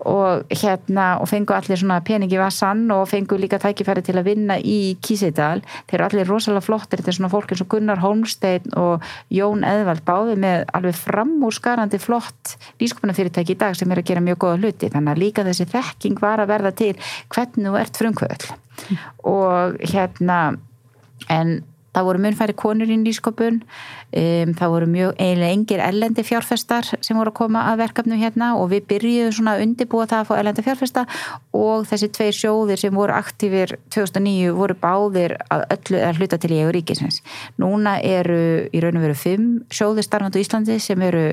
og 0.07 0.47
hérna 0.53 1.17
og 1.19 1.27
fengu 1.29 1.53
allir 1.55 1.79
svona 1.79 1.99
peningi 2.05 2.39
vassan 2.39 2.85
og 2.91 3.07
fengu 3.09 3.37
líka 3.39 3.59
tækifæri 3.59 4.03
til 4.05 4.17
að 4.19 4.29
vinna 4.29 4.55
í 4.59 4.95
Kísidal 5.03 5.59
þeir 5.89 5.99
eru 5.99 6.07
allir 6.07 6.29
rosalega 6.29 6.63
flottir. 6.63 6.99
Þetta 6.99 7.11
er 7.11 7.17
svona 7.17 7.31
fólk 7.33 7.51
eins 7.51 7.63
og 7.63 7.71
Gunnar 7.73 8.03
Holmstein 8.03 8.75
og 8.79 9.05
Jón 9.33 9.65
Eðvald 9.67 10.05
báði 10.07 10.37
með 10.39 10.65
alveg 10.77 10.99
framúrskarandi 10.99 11.99
flott 11.99 12.55
lískopunafyrirtæki 12.81 13.55
í 13.55 13.59
dag 13.59 13.77
sem 13.77 13.91
er 13.91 14.01
að 14.01 14.09
gera 14.11 14.23
mjög 14.25 14.41
goða 14.45 14.61
hluti. 14.61 14.91
Þannig 14.93 15.13
að 15.13 15.23
líka 15.23 15.45
þessi 15.47 15.69
þekking 15.73 16.21
var 16.23 16.43
að 16.43 16.51
verða 16.53 16.73
til. 16.83 16.93
Hvernig 17.33 17.69
þú 17.69 17.79
ert 17.81 18.01
frumkvöld 18.03 18.49
og 19.27 19.75
hérna 19.91 20.39
en 21.29 21.59
það 21.95 22.07
voru 22.09 22.21
munfæri 22.23 22.55
konur 22.57 22.91
í 22.91 22.97
nýsköpun 23.01 23.59
um, 23.61 24.53
það 24.59 24.73
voru 24.73 24.89
mjög 24.89 25.13
eiginlega 25.17 25.55
engir 25.55 25.83
ellendi 25.83 26.25
fjárfestar 26.27 26.87
sem 26.89 27.17
voru 27.17 27.33
að 27.33 27.39
koma 27.39 27.65
að 27.71 27.81
verkefnum 27.83 28.21
hérna 28.21 28.51
og 28.59 28.69
við 28.73 28.85
byrjuðum 28.91 29.35
svona 29.39 29.55
að 29.55 29.65
undibúa 29.65 30.07
það 30.09 30.21
að 30.21 30.29
fá 30.29 30.33
ellendi 30.37 30.65
fjárfesta 30.67 31.05
og 31.57 31.87
þessi 31.89 32.11
tvei 32.17 32.29
sjóðir 32.35 32.83
sem 32.83 32.95
voru 32.95 33.15
aktífir 33.17 33.75
2009 33.95 34.53
voru 34.57 34.77
báðir 34.79 35.35
að 35.49 35.65
öllu 35.77 36.03
að 36.05 36.21
hluta 36.21 36.39
til 36.39 36.53
í 36.53 36.61
eigu 36.61 36.75
ríkisins. 36.75 37.23
Núna 37.61 37.97
eru 38.05 38.69
í 38.69 38.83
raun 38.83 38.99
og 38.99 39.07
veru 39.07 39.17
fimm 39.17 39.49
sjóðir 39.73 40.07
starfandu 40.07 40.39
í 40.41 40.45
Íslandi 40.45 40.79
sem 40.83 41.01
eru 41.05 41.25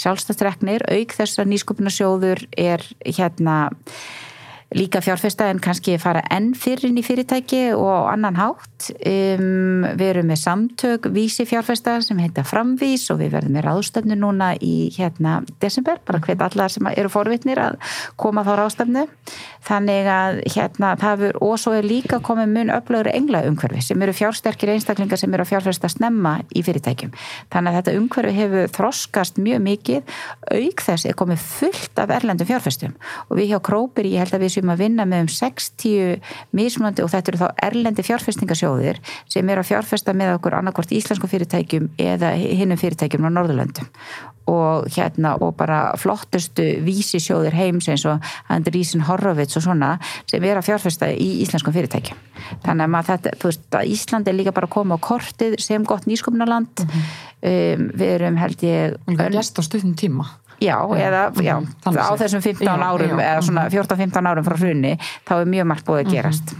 sjálfstættreknir 0.00 0.86
auk 0.88 1.14
þess 1.16 1.40
að 1.40 1.52
nýsköpunarsjóður 1.52 2.44
er 2.58 2.84
hérna 3.04 3.56
líka 4.70 5.00
fjárfesta 5.02 5.48
en 5.50 5.58
kannski 5.62 5.96
fara 5.98 6.22
enn 6.30 6.52
fyrir 6.54 6.90
inn 6.90 7.00
í 7.00 7.04
fyrirtæki 7.04 7.62
og 7.74 8.10
annan 8.12 8.38
hátt. 8.38 8.90
Um, 9.06 9.84
við 9.98 10.06
erum 10.12 10.30
með 10.30 10.40
samtök 10.44 11.08
vísi 11.14 11.46
fjárfesta 11.48 11.98
sem 12.04 12.20
heita 12.22 12.44
Framvís 12.46 13.08
og 13.10 13.20
við 13.20 13.34
verðum 13.34 13.58
með 13.58 13.66
ráðstöfnu 13.66 14.18
núna 14.18 14.52
í 14.56 14.90
hérna 14.94 15.40
desember, 15.62 15.98
bara 16.06 16.22
hvet 16.24 16.44
allar 16.46 16.72
sem 16.72 16.86
eru 16.94 17.10
forvitnir 17.12 17.60
að 17.62 17.80
koma 18.20 18.46
þá 18.46 18.52
ráðstöfnu 18.60 19.06
þannig 19.66 20.08
að 20.10 20.40
hérna 20.54 20.92
það 21.00 21.24
er, 21.28 21.38
og 21.44 21.56
svo 21.60 21.74
er 21.76 21.86
líka 21.86 22.20
komið 22.24 22.52
mun 22.54 22.72
öflögur 22.74 23.10
engla 23.12 23.42
umhverfi 23.48 23.82
sem 23.84 24.02
eru 24.02 24.14
fjársterkir 24.16 24.72
einstaklingar 24.74 25.20
sem 25.20 25.34
eru 25.34 25.44
að 25.44 25.52
fjárfesta 25.52 25.90
snemma 25.92 26.38
í 26.56 26.62
fyrirtækjum. 26.66 27.12
Þannig 27.52 27.70
að 27.70 27.78
þetta 27.78 27.96
umhverfi 28.00 28.34
hefur 28.38 28.72
þroskast 28.78 29.40
mjög 29.42 29.62
mikið 29.66 30.16
auk 30.56 30.84
þess 30.86 31.06
er 31.08 31.18
komið 31.18 31.44
fullt 31.44 32.02
af 32.02 32.14
erlendum 32.16 32.48
fjárfestum. 32.48 32.96
Og 33.28 33.40
við 33.40 33.52
hjá 33.52 33.60
Krópir, 33.70 34.08
ég 34.08 34.24
held 34.24 34.36
að 34.36 34.46
við 34.46 34.54
séum 34.56 34.74
að 34.74 34.84
vinna 34.86 35.06
með 35.08 35.26
um 35.26 35.30
60 35.36 36.34
mismunandi 36.56 37.04
og 37.04 37.12
þetta 37.12 37.32
eru 37.32 37.42
þá 37.44 37.48
erlendi 37.68 38.06
fjárfestingasjóðir 38.06 39.00
sem 39.30 39.52
eru 39.52 39.64
að 39.64 39.70
fjárfesta 39.74 40.16
með 40.16 40.36
okkur 40.38 40.58
annarkvort 40.60 40.94
íslensku 40.96 41.30
fyrirtækjum 41.30 41.92
eða 42.00 42.34
hinnum 42.40 42.80
fyrirtækjum 42.80 43.28
á 43.28 43.30
Norðurlöndum 43.30 43.90
og 44.50 44.88
hérna 44.94 45.36
og 45.40 45.54
bara 45.58 45.80
flottustu 46.00 46.66
vísisjóðir 46.86 47.56
heims 47.56 47.88
eins 47.90 48.04
og 48.08 48.24
Andrísin 48.52 49.04
Horrovits 49.06 49.58
og 49.60 49.66
svona 49.66 49.94
sem 50.30 50.44
er 50.44 50.60
að 50.60 50.68
fjárfesta 50.70 51.10
í 51.14 51.30
íslenskum 51.44 51.74
fyrirtækjum. 51.76 52.18
Þannig 52.64 52.86
að 52.86 52.92
maður 52.94 53.10
þetta, 53.12 53.34
veist, 53.44 53.66
að 53.76 53.94
Ísland 53.94 54.28
er 54.28 54.38
líka 54.38 54.54
bara 54.56 54.68
að 54.68 54.76
koma 54.76 54.98
á 54.98 55.04
kortið 55.04 55.58
sem 55.62 55.84
gott 55.86 56.06
nýsköpnaland 56.10 56.84
mm 56.84 56.88
-hmm. 56.88 57.80
um, 57.80 57.90
við 57.94 58.14
erum 58.16 58.36
held 58.36 58.62
ég 58.62 58.96
og 59.06 59.16
það 59.16 59.26
er 59.26 59.36
gæst 59.38 59.60
á 59.60 59.62
stundin 59.62 59.96
tíma 59.96 60.26
Já, 60.60 60.76
eða 60.92 61.22
já, 61.40 61.54
Þannig 61.84 62.00
á 62.04 62.12
þessum 62.20 62.42
15 62.44 62.66
Já, 62.68 62.72
árum 62.84 63.14
já, 63.16 63.24
eða 63.30 63.44
svona 63.46 63.64
14-15 63.72 64.28
árum 64.30 64.44
frá 64.44 64.56
hrunni 64.60 64.92
þá 65.00 65.32
er 65.38 65.50
mjög 65.54 65.68
margt 65.70 65.86
búið 65.88 66.02
að 66.04 66.12
gerast. 66.12 66.54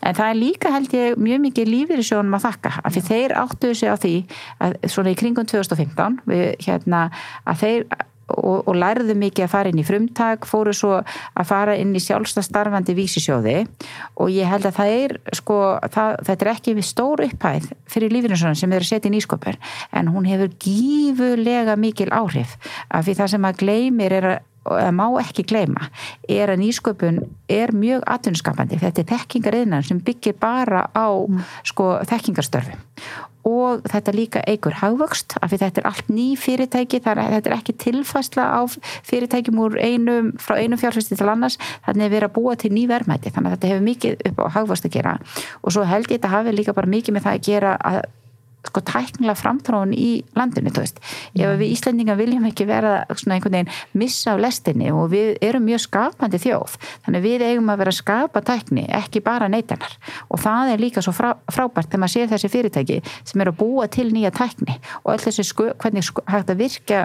en 0.00 0.16
það 0.16 0.26
er 0.30 0.38
líka 0.40 0.72
held 0.72 0.96
ég 0.96 1.20
mjög 1.20 1.42
mikið 1.44 1.70
lífyrirsjónum 1.74 2.38
að 2.38 2.46
þakka, 2.48 2.72
af 2.80 2.96
því 2.96 3.04
þeir 3.10 3.36
áttuðu 3.42 3.78
sig 3.82 3.92
á 3.92 3.96
því 4.00 4.14
að 4.64 4.76
svona 4.88 5.12
í 5.12 5.18
kringum 5.20 5.48
2015 5.52 6.20
við 6.32 6.46
hérna 6.64 7.06
að 7.44 7.64
þeir 7.64 7.88
og, 8.32 8.66
og 8.66 8.74
lærðu 8.76 9.16
mikið 9.18 9.46
að 9.46 9.52
fara 9.52 9.72
inn 9.72 9.80
í 9.80 9.86
frumtak 9.86 10.48
fóru 10.48 10.74
svo 10.76 10.96
að 10.98 11.48
fara 11.48 11.76
inn 11.78 11.94
í 11.96 12.02
sjálfstastarfandi 12.02 12.96
vísisjóði. 12.96 13.56
Og 14.22 14.32
ég 14.34 14.50
held 14.50 14.66
að 14.68 14.80
það 14.80 14.96
er 14.96 15.16
sko, 15.36 15.60
það, 15.94 16.18
þetta 16.28 16.46
er 16.46 16.52
ekki 16.56 16.76
við 16.78 16.88
stór 16.90 17.24
upphæð 17.28 17.70
fyrir 17.92 18.16
lífyrinsjónum 18.16 18.58
sem 18.58 18.72
þeir 18.72 18.80
eru 18.80 18.90
setið 18.90 19.12
í 19.12 19.14
nýskopur 19.16 19.60
en 19.96 20.12
hún 20.14 20.28
hefur 20.28 20.52
gífurlega 20.66 21.78
mikil 21.80 22.10
áhrif. 22.14 22.58
Af 22.90 23.06
því 23.06 23.18
það 23.20 23.32
sem 23.36 23.48
að 23.50 23.64
gleymir 23.64 24.18
er 24.20 24.30
að 24.34 24.44
eða 24.66 24.92
má 24.94 25.04
ekki 25.20 25.44
gleyma 25.46 25.88
er 26.26 26.50
að 26.50 26.62
nýsköpun 26.64 27.20
er 27.52 27.70
mjög 27.76 28.02
atvinnuskapandi. 28.10 28.80
Þetta 28.82 29.02
er 29.02 29.10
þekkingariðnan 29.12 29.86
sem 29.86 30.00
byggir 30.02 30.34
bara 30.42 30.88
á 30.90 31.06
sko 31.66 31.92
þekkingarstörfum 32.10 32.82
og 33.46 33.84
þetta 33.86 34.14
líka 34.16 34.42
eigur 34.50 34.74
hagvöxt 34.80 35.36
af 35.40 35.52
því 35.52 35.60
þetta 35.62 35.82
er 35.82 35.88
allt 35.90 36.10
ný 36.10 36.26
fyrirtæki 36.40 37.00
að 37.04 37.22
þetta 37.36 37.50
er 37.50 37.56
ekki 37.56 37.76
tilfæsla 37.84 38.46
á 38.58 38.60
fyrirtækjum 39.06 39.62
einum, 39.78 40.32
frá 40.42 40.58
einum 40.58 40.80
fjárfæsti 40.80 41.18
til 41.18 41.30
annars 41.30 41.58
þannig 41.86 42.08
að 42.08 42.14
vera 42.16 42.32
búa 42.32 42.56
til 42.58 42.72
ný 42.74 42.86
verðmæti 42.90 43.30
þannig 43.30 43.52
að 43.52 43.56
þetta 43.56 43.72
hefur 43.72 43.86
mikið 43.86 44.28
upp 44.30 44.42
á 44.42 44.46
hagvöxt 44.58 44.88
að 44.88 44.96
gera. 44.98 45.16
Og 45.62 45.74
svo 45.74 45.86
held 45.86 46.10
ég 46.10 46.18
þetta 46.18 46.34
hafi 46.34 46.54
líka 46.56 46.74
bara 46.76 46.90
mikið 46.90 47.16
með 47.16 47.28
það 47.28 47.38
að 47.38 47.46
gera 47.50 47.76
að 47.78 48.00
sko 48.68 48.82
tæknilega 48.86 49.36
framtróðun 49.38 49.94
í 49.96 50.10
landinu, 50.36 50.72
þú 50.74 50.84
veist. 50.84 51.00
Ef 51.36 51.54
við 51.60 51.72
Íslendingar 51.72 52.18
viljum 52.18 52.46
ekki 52.48 52.66
vera 52.68 52.98
svona 53.14 53.36
einhvern 53.36 53.58
veginn 53.58 53.72
missa 53.98 54.34
af 54.34 54.42
lestinni 54.42 54.90
og 54.94 55.10
við 55.12 55.36
erum 55.44 55.66
mjög 55.66 55.84
skapandi 55.86 56.40
þjóð, 56.42 56.76
þannig 57.06 57.24
við 57.26 57.46
eigum 57.50 57.72
að 57.72 57.82
vera 57.82 57.94
að 57.94 57.98
skapa 58.00 58.42
tækni, 58.46 58.86
ekki 59.00 59.22
bara 59.24 59.48
neytanar 59.52 59.96
og 60.30 60.42
það 60.42 60.72
er 60.74 60.82
líka 60.82 61.04
svo 61.04 61.14
frá, 61.16 61.32
frábært 61.52 61.90
þegar 61.90 62.02
maður 62.04 62.14
sér 62.14 62.30
þessi 62.32 62.52
fyrirtæki 62.52 63.00
sem 63.26 63.42
eru 63.44 63.54
að 63.54 63.60
búa 63.62 63.88
til 63.92 64.08
nýja 64.12 64.32
tækni 64.34 64.78
og 65.02 65.14
öll 65.14 65.24
þessi 65.26 65.46
sköp, 65.46 65.76
hvernig 65.82 66.06
sköp, 66.06 66.26
hægt 66.32 66.52
að 66.52 66.62
virka 66.62 67.02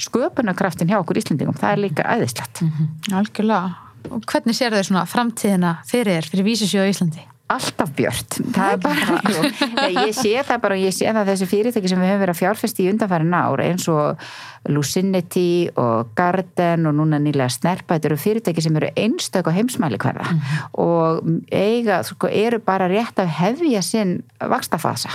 sköpunarkraftin 0.00 0.90
hjá 0.90 0.98
okkur 1.00 1.20
Íslendingum, 1.22 1.58
það 1.58 1.76
er 1.76 1.82
líka 1.86 2.06
aðeinslegt. 2.08 2.64
Algjörlega. 3.12 3.90
Og 4.10 4.24
hvernig 4.26 4.56
sér 4.58 4.74
þau 4.74 4.86
svona 4.88 5.04
framtíðina 5.06 5.76
fyrir, 5.86 6.26
fyrir 6.26 6.48
vísisjóðu 6.48 6.90
í 6.90 6.94
Íslandi? 6.96 7.26
Alltaf 7.56 7.92
björt. 7.98 8.38
Það 8.54 8.76
er 8.76 8.80
bara, 8.86 9.18
jú, 9.34 9.52
ég 9.98 10.16
sé 10.16 10.34
það 10.40 10.64
bara 10.64 10.78
og 10.78 10.86
ég 10.86 10.96
sé 10.96 11.10
það 11.10 11.32
þessi 11.32 11.50
fyrirtæki 11.50 11.92
sem 11.92 12.02
við 12.02 12.12
höfum 12.12 12.24
verið 12.24 12.34
að 12.36 12.40
fjárfesti 12.42 12.86
í 12.86 12.90
undanfærin 12.92 13.38
ár 13.38 13.64
eins 13.64 13.88
og 13.92 14.26
Lucinity 14.70 15.70
og 15.80 16.12
Garden 16.14 16.86
og 16.86 16.94
núna 16.94 17.18
nýlega 17.18 17.50
Snerpa, 17.50 17.96
þetta 17.96 18.12
eru 18.12 18.18
fyrirtæki 18.22 18.62
sem 18.62 18.76
eru 18.78 18.92
einstök 18.94 19.50
á 19.50 19.56
heimsmæli 19.56 19.98
hverða 20.02 20.28
mm 20.30 20.60
og 20.82 21.26
eiga, 21.52 22.00
sko, 22.06 22.28
eru 22.28 22.58
bara 22.64 22.88
rétt 22.90 23.18
að 23.20 23.32
hefja 23.36 23.82
sinn 23.84 24.14
vakstafasa 24.38 25.10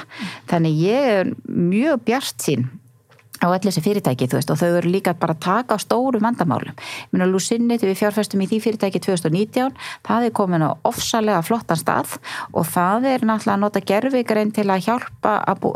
þannig 0.50 0.82
ég 0.84 1.08
er 1.14 1.32
mjög 1.48 2.04
bjart 2.08 2.44
sín 2.44 2.68
á 3.44 3.48
allir 3.48 3.70
þessi 3.70 3.84
fyrirtæki, 3.86 4.28
þú 4.30 4.40
veist, 4.40 4.52
og 4.52 4.60
þau 4.60 4.70
eru 4.80 4.92
líka 4.92 5.14
bara 5.18 5.36
að 5.36 5.44
taka 5.46 5.78
á 5.78 5.80
stóru 5.82 6.22
vandamálum. 6.24 6.74
Ég 6.74 7.14
meina, 7.14 7.28
Lucinni, 7.30 7.78
þegar 7.78 7.92
við 7.92 8.00
fjárfæstum 8.02 8.44
í 8.44 8.48
því 8.50 8.60
fyrirtæki 8.64 9.02
2019, 9.06 9.76
það 10.08 10.28
er 10.28 10.34
komin 10.38 10.66
á 10.66 10.72
ofsalega 10.88 11.44
flottan 11.46 11.80
stað 11.80 12.18
og 12.54 12.68
það 12.68 13.08
er 13.12 13.26
náttúrulega 13.28 13.56
að 13.56 13.64
nota 13.64 13.84
gerfigrein 13.92 14.54
til 14.56 14.68
að 14.72 14.88
hjálpa 14.88 15.36
að, 15.52 15.68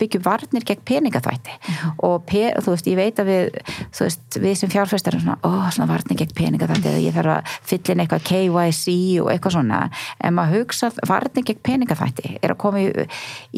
byggja 0.00 0.22
varnir 0.24 0.66
gegn 0.66 0.84
peningaþvætti 0.88 1.56
mm. 1.58 1.92
og 2.08 2.24
pe, 2.28 2.44
þú 2.62 2.76
veist, 2.76 2.90
ég 2.90 2.98
veit 2.98 3.20
að 3.22 3.30
við, 3.30 3.60
þú 3.92 4.06
veist, 4.06 4.38
við 4.42 4.56
sem 4.60 4.72
fjárfæstar 4.72 5.16
erum 5.16 5.26
svona, 5.26 5.38
ó, 5.44 5.68
svona 5.74 5.90
varnir 5.90 6.20
gegn 6.22 6.34
peningaþvætti 6.38 6.92
eða 6.92 7.02
ég 7.04 7.16
þarf 7.16 7.34
að 7.36 7.56
fylla 7.72 7.94
inn 7.94 8.04
eitthvað 8.04 8.26
KYC 8.30 8.96
og 9.22 9.32
eitthvað 9.32 9.56
svona, 9.58 9.82
en 10.22 10.36
maður 10.38 10.62
hugsa 10.62 10.92
varnir 11.08 11.46
gegn 11.50 11.62
peningaþvætti 11.68 12.36
er 12.40 12.54
að 12.54 12.60
koma 12.62 12.82
í, 12.82 13.06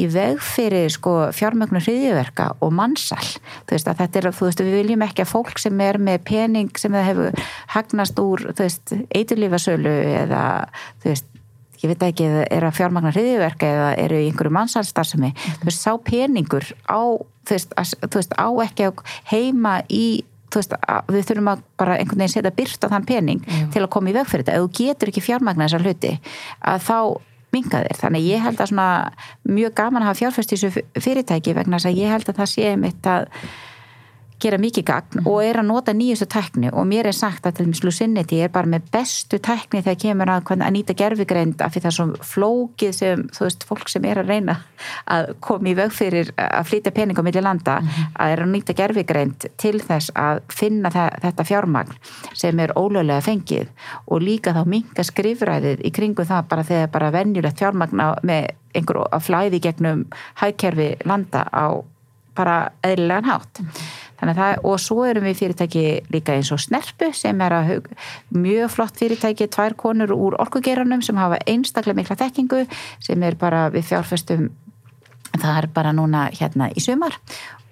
í 0.01 0.09
veg 0.11 0.43
fyrir 0.45 0.91
sko 0.93 1.17
fjármögnur 1.35 1.85
hriðjöverka 1.85 2.51
og 2.65 2.75
mannsal 2.75 3.23
þú 3.67 3.77
veist 3.77 3.91
að 3.91 4.01
þetta 4.03 4.21
er, 4.21 4.31
þú 4.39 4.49
veist, 4.49 4.65
við 4.65 4.79
viljum 4.81 5.07
ekki 5.07 5.25
að 5.25 5.31
fólk 5.35 5.63
sem 5.63 5.85
er 5.85 6.01
með 6.01 6.25
pening 6.31 6.81
sem 6.81 6.95
það 6.95 7.09
hefur 7.11 7.47
hagnast 7.77 8.21
úr, 8.23 8.49
þú 8.51 8.67
veist, 8.67 8.97
eiturlífasölu 9.15 9.95
eða, 10.25 10.43
þú 11.03 11.13
veist 11.13 11.31
ég 11.85 11.93
veit 11.93 12.05
ekki, 12.07 12.29
er 12.49 12.65
að 12.65 12.77
fjármagna 12.79 13.13
hriðiverka 13.13 13.69
eða 13.69 13.89
eru 14.01 14.21
í 14.23 14.29
einhverju 14.31 14.55
mannsalstarfsemi 14.57 15.33
mm 15.35 15.59
þú 15.61 15.69
veist, 15.69 15.83
sá 15.83 15.93
peningur 16.01 16.71
á 16.89 17.03
þú 17.45 17.57
veist, 17.57 17.75
að, 17.77 17.97
þú 18.07 18.21
veist 18.21 18.39
á 18.41 18.49
ekki 18.65 18.89
heima 19.31 19.75
í 19.93 20.07
þú 20.55 20.63
veist, 20.63 20.75
við 21.11 21.29
þurfum 21.29 21.53
að 21.53 21.63
bara 21.81 21.99
einhvern 21.99 22.23
veginn 22.23 22.35
setja 22.37 22.55
byrt 22.55 22.87
á 22.87 22.93
þann 22.93 23.07
pening 23.09 23.41
mm. 23.43 23.71
til 23.75 23.83
að 23.83 23.93
koma 23.97 24.13
í 24.13 24.17
veg 24.17 24.29
fyrir 24.31 24.45
þetta, 24.45 24.59
ef 24.59 24.67
þú 24.67 24.73
getur 24.79 25.11
ekki 25.11 25.25
fjármagna 25.25 25.67
þessar 25.67 25.87
hluti, 25.87 26.13
að 26.63 26.85
þá 26.87 26.99
minga 27.55 27.85
þér, 27.85 28.01
þannig 28.03 28.27
ég 28.29 28.43
held 28.45 28.61
að 28.61 28.73
svona 28.73 28.89
mjög 29.47 29.77
gaman 29.79 30.03
að 30.03 30.11
hafa 30.11 30.21
fjárfæst 30.23 30.55
í 30.55 30.59
þessu 30.59 30.85
fyrirtæki 31.07 31.55
vegna 31.57 31.79
þess 31.79 31.91
að 31.93 32.03
ég 32.03 32.13
held 32.15 32.29
að 32.29 32.41
það 32.43 32.53
sé 32.55 32.75
mitt 32.81 33.09
að 33.11 33.29
gera 34.43 34.59
mikið 34.61 34.85
gagn 34.89 35.23
og 35.25 35.39
er 35.45 35.59
að 35.61 35.69
nota 35.69 35.95
nýjustu 35.97 36.27
tækni. 36.31 36.71
Og 36.75 36.87
mér 36.89 37.09
er 37.11 37.17
sagt 37.17 37.47
að 37.47 37.59
til 37.59 37.67
dæmis 37.69 37.83
Lucinity 37.85 38.41
er 38.45 38.53
bara 38.53 38.71
með 38.71 38.89
bestu 38.95 39.39
tækni 39.39 39.83
þegar 39.85 40.01
kemur 40.03 40.33
að, 40.35 40.51
að 40.57 40.75
nýta 40.75 40.97
gerfigreind 40.99 41.63
af 41.65 41.75
því 41.75 41.85
það 41.85 41.91
er 41.91 41.97
svo 41.99 42.27
flókið 42.33 42.97
sem, 42.99 43.25
þú 43.35 43.47
veist, 43.47 43.67
fólk 43.69 43.93
sem 43.93 44.09
er 44.09 44.21
að 44.23 44.33
reyna 44.33 44.59
að 45.11 45.31
koma 45.45 45.71
í 45.71 45.77
veg 45.79 45.95
fyrir 45.95 46.33
að 46.41 46.69
flytja 46.71 46.95
pening 46.95 47.21
á 47.21 47.27
milli 47.27 47.45
landa, 47.45 47.79
mm 47.81 48.03
að 48.25 48.33
er 48.35 48.43
að 48.45 48.51
nýta 48.53 48.75
gerfigreind 48.77 49.47
til 49.61 49.79
þess 49.83 50.13
að 50.19 50.41
finna 50.53 50.91
það, 50.93 51.17
þetta 51.25 51.47
fjármagn 51.49 51.97
sem 52.37 52.61
er 52.63 52.75
ólöglega 52.79 53.25
fengið. 53.25 53.71
Og 54.07 54.23
líka 54.23 54.55
þá 54.55 54.63
minga 54.71 55.05
skrifræðið 55.07 55.83
í 55.85 55.93
kringum 55.95 56.29
það 56.29 56.51
bara 56.51 56.67
þegar 56.69 56.93
bara 56.95 57.11
venjulegt 57.15 57.63
fjármagn 57.63 58.05
með 58.23 58.53
einhver 58.75 59.03
að 59.09 59.27
flæði 59.29 59.61
gegnum 59.65 60.07
hægkerfi 60.41 60.91
landa 61.09 61.47
á 61.51 61.83
bara 62.35 62.57
eðlilegan 62.83 63.29
hátt. 63.29 63.63
Það, 64.33 64.59
og 64.65 64.81
svo 64.81 65.05
erum 65.05 65.27
við 65.29 65.39
fyrirtæki 65.43 65.85
líka 66.15 66.35
eins 66.39 66.53
og 66.55 66.63
Snerpu 66.63 67.11
sem 67.13 67.41
er 67.45 67.53
að 67.53 67.73
mjög 68.33 68.73
flott 68.73 68.97
fyrirtæki, 68.97 69.51
tvær 69.53 69.77
konur 69.77 70.15
úr 70.17 70.39
orkugeranum 70.41 71.03
sem 71.05 71.19
hafa 71.21 71.43
einstaklega 71.47 72.01
mikla 72.01 72.17
þekkingu 72.23 72.65
sem 73.05 73.23
er 73.23 73.37
bara 73.37 73.67
við 73.75 73.91
fjárfestum 73.93 74.49
það 75.41 75.61
er 75.61 75.69
bara 75.75 75.93
núna 75.97 76.29
hérna 76.35 76.71
í 76.75 76.83
sumar. 76.83 77.19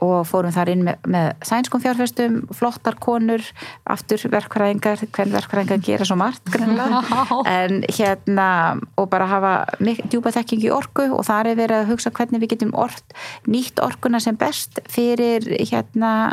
Og 0.03 0.25
fórum 0.27 0.51
þar 0.51 0.73
inn 0.73 0.81
með, 0.83 1.05
með 1.15 1.29
sænskum 1.47 1.83
fjárfestum, 1.85 2.41
flottar 2.59 2.97
konur 2.99 3.45
aftur 3.87 4.25
verkfræðingar, 4.33 5.05
hvern 5.15 5.35
verkfræðingar 5.37 5.85
gera 5.87 6.09
svo 6.09 6.17
margt 6.19 6.51
grannlega 6.51 7.39
en 7.47 7.85
hérna 7.87 8.49
og 8.99 9.07
bara 9.13 9.29
hafa 9.31 9.53
djúpa 9.79 10.33
þekking 10.35 10.67
í 10.67 10.73
orku 10.75 11.07
og 11.07 11.23
það 11.29 11.53
er 11.53 11.61
verið 11.61 11.85
að 11.85 11.93
hugsa 11.93 12.11
hvernig 12.19 12.43
við 12.43 12.57
getum 12.57 12.75
orð, 12.75 13.15
nýtt 13.47 13.79
orkuna 13.85 14.19
sem 14.23 14.39
best 14.41 14.83
fyrir 14.91 15.47
hérna 15.63 16.33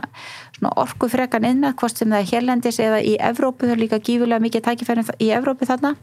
orkufrekan 0.67 1.45
innan, 1.47 1.75
hvort 1.79 1.97
sem 1.97 2.09
það 2.09 2.23
er 2.23 2.29
hérlendis 2.33 2.79
eða 2.83 2.99
í 3.05 3.15
Evrópu, 3.29 3.67
það 3.67 3.75
er 3.75 3.81
líka 3.83 3.99
gífulega 4.03 4.43
mikið 4.43 4.65
tækifærin 4.65 5.11
í 5.19 5.29
Evrópu 5.35 5.67
þarna. 5.69 5.93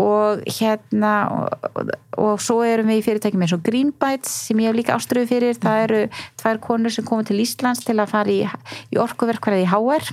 Og 0.00 0.40
hérna 0.48 1.12
og, 1.28 1.66
og, 1.76 1.90
og 2.22 2.40
svo 2.40 2.62
erum 2.64 2.88
við 2.88 3.02
í 3.02 3.04
fyrirtækjum 3.04 3.44
eins 3.44 3.52
og 3.52 3.64
Greenbytes 3.66 4.32
sem 4.48 4.62
ég 4.64 4.70
hef 4.70 4.78
líka 4.78 4.96
áströðu 4.96 5.28
fyrir. 5.34 5.58
Það 5.60 5.82
eru 5.84 6.00
tvær 6.40 6.62
konur 6.64 6.94
sem 6.94 7.04
komið 7.04 7.32
til 7.32 7.42
Íslands 7.44 7.84
til 7.84 7.98
að 7.98 8.14
fara 8.14 8.32
í, 8.32 8.40
í 8.94 9.00
orkuverkverði 9.02 9.66
í 9.66 9.68
HR 9.68 10.08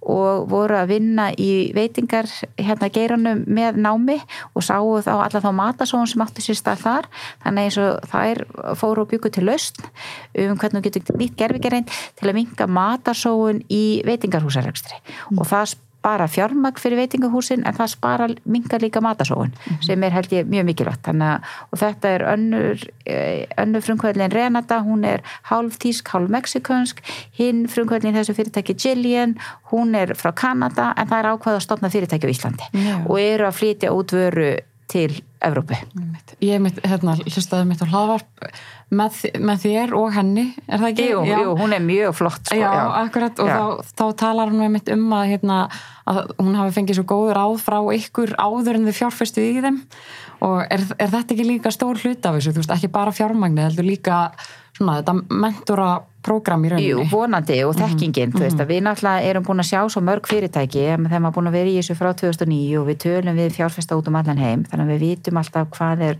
og 0.00 0.46
voru 0.48 0.78
að 0.78 0.94
vinna 0.94 1.28
í 1.36 1.70
veitingar 1.76 2.28
hérna 2.56 2.88
geiranum 2.92 3.42
með 3.46 3.80
námi 3.84 4.16
og 4.54 4.64
sáu 4.64 4.96
þá 5.04 5.12
alla 5.18 5.42
þá 5.44 5.50
matasóun 5.56 6.08
sem 6.08 6.24
áttu 6.24 6.44
sér 6.44 6.58
stað 6.60 6.84
þar 6.86 7.10
þannig 7.44 7.68
eins 7.68 7.78
og 7.82 8.08
þær 8.12 8.42
fóru 8.80 9.04
og 9.04 9.12
byggu 9.12 9.32
til 9.34 9.46
lausn 9.48 9.84
um 9.84 10.56
hvernig 10.56 10.80
þú 10.80 10.84
getur 10.88 11.20
nýtt 11.20 11.36
gerfigerinn 11.40 11.88
til 11.90 12.30
að 12.30 12.38
minga 12.40 12.68
matasóun 12.70 13.62
í 13.68 13.84
veitingarhúsaregstri 14.08 14.96
mm. 14.96 15.38
og 15.38 15.48
það 15.52 15.76
spara 16.00 16.26
fjármagn 16.28 16.80
fyrir 16.80 16.96
veitingahúsin 16.96 17.64
en 17.68 17.76
það 17.76 17.92
spara 17.92 18.28
mingar 18.48 18.80
líka 18.80 19.00
matasóun 19.04 19.52
mm 19.52 19.52
-hmm. 19.52 19.84
sem 19.86 20.02
er 20.02 20.12
held 20.12 20.32
ég 20.32 20.46
mjög 20.48 20.64
mikilvægt 20.64 21.02
þannig 21.04 21.40
og 21.72 21.78
þetta 21.78 22.08
er 22.08 22.22
önnur, 22.22 22.76
eh, 23.06 23.46
önnur 23.58 23.80
frumkvöldin 23.80 24.32
Renata, 24.32 24.80
hún 24.80 25.04
er 25.04 25.20
hálf 25.42 25.78
tísk, 25.78 26.08
hálf 26.08 26.30
mexikansk 26.30 27.00
hinn 27.38 27.68
frumkvöldin 27.68 28.14
þessu 28.14 28.34
fyrirtæki 28.34 28.74
Jillian 28.74 29.36
hún 29.70 29.94
er 29.94 30.14
frá 30.14 30.32
Kanada 30.32 30.94
en 30.96 31.06
það 31.06 31.18
er 31.18 31.30
ákvað 31.32 31.56
að 31.56 31.60
stopna 31.60 31.88
fyrirtæki 31.90 32.26
á 32.26 32.34
Íslandi 32.34 32.64
yeah. 32.72 33.06
og 33.06 33.20
eru 33.20 33.44
að 33.46 33.58
flytja 33.60 33.92
út 33.92 34.12
vöru 34.12 34.56
til 34.90 35.20
Evrópu. 35.40 35.76
Ég 36.44 36.60
mitt, 36.60 36.78
hérna, 36.84 37.14
hlustaði 37.22 37.68
mitt 37.68 37.80
á 37.80 37.86
hlaðvarp 37.88 38.46
með, 38.92 39.20
með 39.40 39.62
þér 39.64 39.94
og 39.96 40.08
henni, 40.14 40.46
er 40.66 40.82
það 40.82 40.88
ekki? 40.90 41.06
Jú, 41.12 41.20
jú 41.30 41.54
hún 41.60 41.74
er 41.76 41.84
mjög 41.84 42.16
flott. 42.18 42.42
Sko, 42.42 42.58
já, 42.58 42.66
já, 42.66 42.82
akkurat, 43.00 43.40
og 43.40 43.50
já. 43.50 43.54
Þá, 43.56 43.92
þá 44.00 44.04
talar 44.24 44.52
hún 44.52 44.62
með 44.64 44.72
mitt 44.76 44.90
um 44.92 45.06
að, 45.16 45.26
hérna, 45.32 45.60
að 46.10 46.20
hún 46.40 46.58
hafi 46.58 46.76
fengið 46.76 47.00
svo 47.00 47.06
góður 47.14 47.42
áð 47.44 47.56
frá 47.62 47.78
ykkur 47.96 48.34
áður 48.36 48.80
en 48.80 48.88
þið 48.90 48.98
fjárfæstu 49.00 49.46
í 49.46 49.52
þeim 49.64 49.80
og 50.44 50.58
er, 50.66 50.84
er 50.96 51.12
þetta 51.12 51.36
ekki 51.36 51.46
líka 51.46 51.72
stór 51.74 52.00
hlut 52.00 52.26
af 52.26 52.38
þessu, 52.38 52.54
þú 52.56 52.64
veist, 52.64 52.74
ekki 52.76 52.92
bara 52.92 53.14
fjármagnir, 53.14 53.70
heldur 53.70 53.88
líka 53.88 54.20
svona 54.80 55.00
þetta 55.00 55.14
mentora 55.28 55.90
prógram 56.24 56.64
í 56.64 56.70
rauninni. 56.72 56.88
Jú, 56.90 57.04
vonandi 57.08 57.56
og 57.64 57.74
mhm, 57.74 57.80
þekkingin, 57.80 58.28
mm 58.28 58.32
-hmm. 58.32 58.38
þú 58.38 58.44
veist 58.44 58.60
að 58.60 58.70
við 58.70 58.80
náttúrulega 58.84 59.28
erum 59.30 59.44
búin 59.44 59.62
að 59.62 59.68
sjá 59.70 59.80
svo 59.88 60.00
mörg 60.04 60.26
fyrirtæki 60.28 60.82
þegar 60.84 61.00
maður 61.00 61.28
er 61.28 61.36
búin 61.36 61.48
að 61.48 61.56
vera 61.56 61.70
í 61.70 61.76
þessu 61.78 61.94
frá 61.96 62.10
2009 62.12 62.78
og 62.80 62.86
við 62.88 62.98
tölum 63.04 63.36
við 63.40 63.54
fjárfesta 63.56 63.96
út 63.96 64.08
um 64.08 64.16
allan 64.16 64.38
heim 64.38 64.64
þannig 64.64 64.84
að 64.84 64.92
við 64.92 65.00
vitum 65.00 65.40
alltaf 65.40 65.68
hvað 65.76 66.02
er 66.08 66.16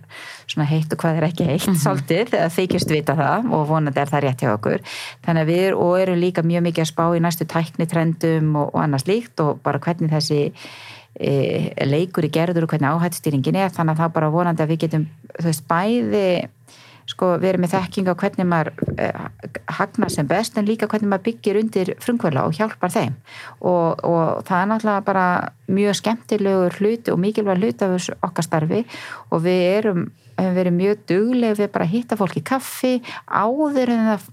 svona 0.46 0.68
heitt 0.68 0.92
og 0.92 0.98
hvað 1.02 1.16
er 1.16 1.24
ekki 1.28 1.44
heitt 1.44 1.66
mm 1.66 1.74
-hmm. 1.74 1.82
svolítið 1.84 2.24
þegar 2.30 2.56
þykjast 2.56 2.90
vita 2.90 3.14
það 3.14 3.52
og 3.52 3.68
vonandi 3.68 4.00
er 4.00 4.08
það 4.08 4.22
rétt 4.24 4.40
hjá 4.40 4.52
okkur. 4.54 4.80
Þannig 5.24 5.42
að 5.42 5.50
við 5.52 5.74
og 5.74 6.00
erum 6.00 6.18
líka 6.18 6.42
mjög 6.42 6.62
mikið 6.62 6.82
að 6.82 6.92
spá 6.92 7.04
í 7.16 7.20
næstu 7.20 7.44
tæknitrendum 7.44 8.56
og, 8.56 8.74
og 8.74 8.80
annars 8.82 9.06
líkt 9.06 9.40
og 9.40 9.60
bara 9.62 9.78
hvernig 9.78 10.10
þessi 10.10 10.52
e, 11.20 11.86
leikur 11.86 12.24
í 12.24 12.32
gerður 12.32 12.64
og 12.64 12.72
hvernig 12.72 12.88
áhættstýringin 12.88 13.56
er 13.56 13.68
þannig 13.68 13.92
að 13.92 14.00
það 14.02 14.12
bara 14.16 14.30
vonandi 14.30 14.62
að 14.62 14.72
við 14.72 14.80
getum 14.86 15.06
sko 17.10 17.34
verið 17.42 17.64
með 17.64 17.74
þekking 17.74 18.10
á 18.10 18.14
hvernig 18.22 18.48
maður 18.48 18.70
eh, 18.96 19.26
hagnar 19.80 20.12
sem 20.12 20.28
best 20.30 20.58
en 20.58 20.68
líka 20.68 20.88
hvernig 20.90 21.10
maður 21.10 21.26
byggir 21.30 21.60
undir 21.60 21.92
frumkvöla 22.02 22.46
og 22.46 22.56
hjálpar 22.58 22.94
þeim. 22.94 23.18
Og, 23.60 24.00
og 24.06 24.42
það 24.48 24.62
er 24.62 24.70
náttúrulega 24.70 25.06
bara 25.10 25.26
mjög 25.70 26.00
skemmtilegur 26.00 26.80
hlut 26.80 27.12
og 27.12 27.20
mikilvæg 27.22 27.62
hlut 27.62 27.84
af 27.86 27.94
þessu 27.96 28.18
okkar 28.26 28.46
starfi. 28.46 28.82
Og 29.30 29.44
við 29.46 29.62
erum 29.74 30.10
hefur 30.40 30.56
verið 30.56 30.76
mjög 30.76 31.02
dugleg 31.10 31.58
við 31.58 31.68
bara 31.74 31.88
hitta 31.88 32.16
fólk 32.16 32.38
í 32.40 32.44
kaffi 32.46 32.92
áður 33.26 33.92
en 33.92 34.06
það 34.08 34.30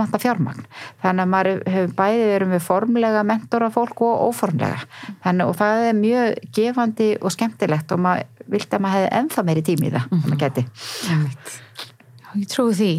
vanta 0.00 0.20
fjármagn. 0.22 0.66
Þannig 1.04 1.24
að 1.26 1.32
maður 1.34 1.62
hefur 1.74 1.94
bæði 2.00 2.26
verið 2.32 2.52
með 2.54 2.66
formlega 2.66 3.22
mentora 3.28 3.70
fólk 3.74 4.02
og 4.06 4.26
óformlega. 4.30 4.82
Þannig 5.24 5.52
og 5.52 5.56
það 5.60 5.86
er 5.86 5.98
mjög 6.00 6.42
gefandi 6.58 7.10
og 7.20 7.34
skemmtilegt 7.36 7.94
og 7.94 8.04
maður 8.08 8.28
vilt 8.50 8.74
að 8.74 8.84
maður 8.84 9.04
hefði 9.04 9.16
ennþá 9.20 9.46
meiri 9.46 9.64
tími 9.66 9.88
í 9.88 9.94
það 9.94 10.06
mm 10.06 10.18
-hmm. 10.18 10.30
maður 10.30 10.42
geti 10.44 10.62
ég 12.38 12.50
trúi 12.50 12.74
því. 12.76 12.92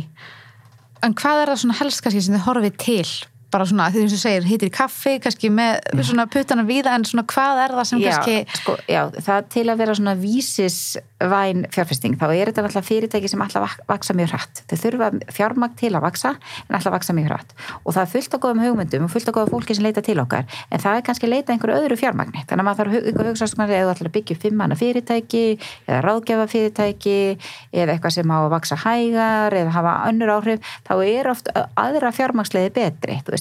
En 1.05 1.15
hvað 1.17 1.41
er 1.41 1.51
það 1.51 1.61
svona 1.63 1.77
helst 1.79 2.03
kannski 2.03 2.23
sem 2.25 2.35
þið 2.35 2.47
horfið 2.47 2.79
til 2.81 3.09
bara 3.51 3.65
svona, 3.67 3.89
því 3.91 4.03
sem 4.05 4.11
þú 4.11 4.19
segir, 4.21 4.43
hittir 4.47 4.71
kaffi 4.73 5.13
kannski 5.23 5.49
með 5.53 6.01
svona 6.07 6.25
puttana 6.31 6.63
víða 6.67 6.95
en 6.97 7.05
svona 7.07 7.25
hvað 7.29 7.55
er 7.65 7.71
það 7.77 7.85
sem 7.89 7.99
já, 8.01 8.05
kannski 8.09 8.35
sko, 8.61 8.73
Já, 8.87 9.01
það 9.27 9.39
til 9.55 9.65
að 9.71 9.77
vera 9.81 9.95
svona 9.97 10.15
vísisvæn 10.19 11.59
fjárfesting, 11.75 12.15
þá 12.19 12.25
er 12.31 12.51
þetta 12.51 12.61
alltaf 12.67 12.85
fyrirtæki 12.87 13.27
sem 13.31 13.43
alltaf 13.43 13.77
vaksa 13.89 14.13
mjög 14.17 14.29
hratt. 14.35 14.55
Þau 14.69 14.77
þurfa 14.85 15.07
fjármagn 15.35 15.75
til 15.79 15.91
að 15.93 16.05
vaksa 16.07 16.31
en 16.67 16.75
alltaf 16.77 16.93
vaksa 16.95 17.15
mjög 17.17 17.27
hratt. 17.31 17.49
Og 17.83 17.89
það 17.95 18.03
er 18.03 18.11
fullt 18.15 18.33
af 18.37 18.41
góðum 18.45 18.63
hugmyndum 18.65 19.05
og 19.07 19.11
fullt 19.13 19.29
af 19.31 19.35
góða 19.37 19.51
fólki 19.51 19.73
sem 19.77 19.85
leita 19.85 20.01
til 20.05 20.19
okkar 20.23 20.45
en 20.71 20.79
það 20.81 20.95
er 20.97 21.03
kannski 21.07 21.27
leita 21.29 21.49
einhverju 21.53 21.75
öðru 21.81 21.95
fjármagni. 21.99 22.39
Þannig 22.49 22.63
að 22.63 22.67
maður 22.69 22.79
þarf 22.81 22.91
að 23.11 23.29
hugsa 23.31 23.45
svona 23.51 23.67
eða 23.71 23.93
að 23.95 24.11
byggja 24.15 24.35
fimmana 24.41 24.75
fyrirtæki 24.79 25.45
eða 25.87 25.99
ráðgjafa 26.07 26.47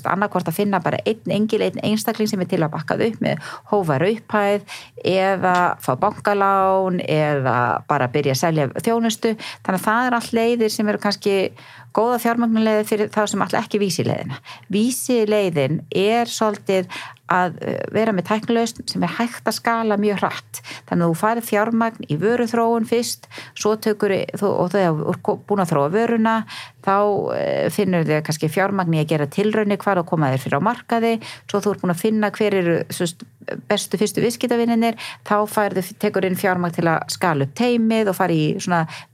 veist, 0.00 0.10
annarkvort 0.10 0.48
að 0.48 0.56
finna 0.56 0.80
bara 0.80 1.00
einn 1.06 1.34
engil, 1.34 1.62
einn 1.62 1.80
einstakling 1.82 2.28
sem 2.28 2.40
er 2.40 2.48
til 2.50 2.62
að 2.62 2.72
bakkað 2.74 3.04
upp 3.08 3.20
með 3.24 3.50
hófar 3.70 4.04
upphæð 4.08 4.64
eða 5.04 5.54
fá 5.80 5.92
bankalán 6.00 7.00
eða 7.06 7.82
bara 7.88 8.08
byrja 8.08 8.36
að 8.36 8.42
selja 8.42 8.68
þjónustu, 8.80 9.36
þannig 9.64 9.80
að 9.80 9.86
það 9.86 10.06
er 10.06 10.18
allt 10.18 10.32
leiðir 10.32 10.74
sem 10.74 10.88
eru 10.88 11.02
kannski 11.02 11.36
góða 11.96 12.18
fjármagnulegði 12.22 12.88
fyrir 12.88 13.11
þá 13.14 13.22
sem 13.31 13.44
alltaf 13.44 13.64
ekki 13.64 13.81
vísilegðina. 13.83 14.38
Vísilegðin 14.72 15.81
er 15.96 16.31
svolítið 16.31 16.90
að 17.31 17.59
eh, 17.62 17.79
vera 17.94 18.14
með 18.14 18.26
tæknilegust 18.31 18.81
sem 18.90 19.05
er 19.07 19.14
hægt 19.18 19.46
að 19.46 19.57
skala 19.59 19.98
mjög 20.00 20.20
hratt. 20.24 20.61
Þannig 20.88 21.05
að 21.07 21.12
þú 21.12 21.18
farið 21.20 21.48
fjármagn 21.50 22.09
í 22.11 22.18
vöruþróun 22.20 22.88
fyrst, 22.90 23.29
tökur 23.61 24.14
og 24.16 24.72
þú 24.72 24.83
hefur 24.83 25.20
búin 25.46 25.64
að 25.64 25.72
þróa 25.72 25.92
vöruna, 25.94 26.37
þá 26.87 26.96
eh, 27.37 27.66
finnur 27.74 28.07
þið 28.09 28.24
kannski 28.26 28.50
fjármagn 28.50 28.96
í 28.98 29.03
að 29.05 29.11
gera 29.14 29.31
tilraunni 29.31 29.79
hvar 29.81 30.03
og 30.03 30.09
koma 30.11 30.33
þér 30.35 30.44
fyrir 30.46 30.62
á 30.62 30.68
markaði, 30.70 31.14
svo 31.46 31.62
þú 31.62 31.74
ert 31.74 31.85
búin 31.85 31.94
að 31.94 32.03
finna 32.03 32.33
hver 32.35 32.59
eru 32.62 32.76
bestu 33.70 34.00
fyrstu 34.00 34.24
viðskiptavinninir, 34.24 34.98
þá 35.26 35.36
færðu, 35.50 35.84
tekur 36.02 36.26
inn 36.28 36.38
fjármagn 36.38 36.76
til 36.76 36.86
að 36.90 37.04
skala 37.12 37.46
upp 37.46 37.54
teimið 37.58 38.12
og 38.12 38.18
fara 38.18 38.36
í 38.36 38.56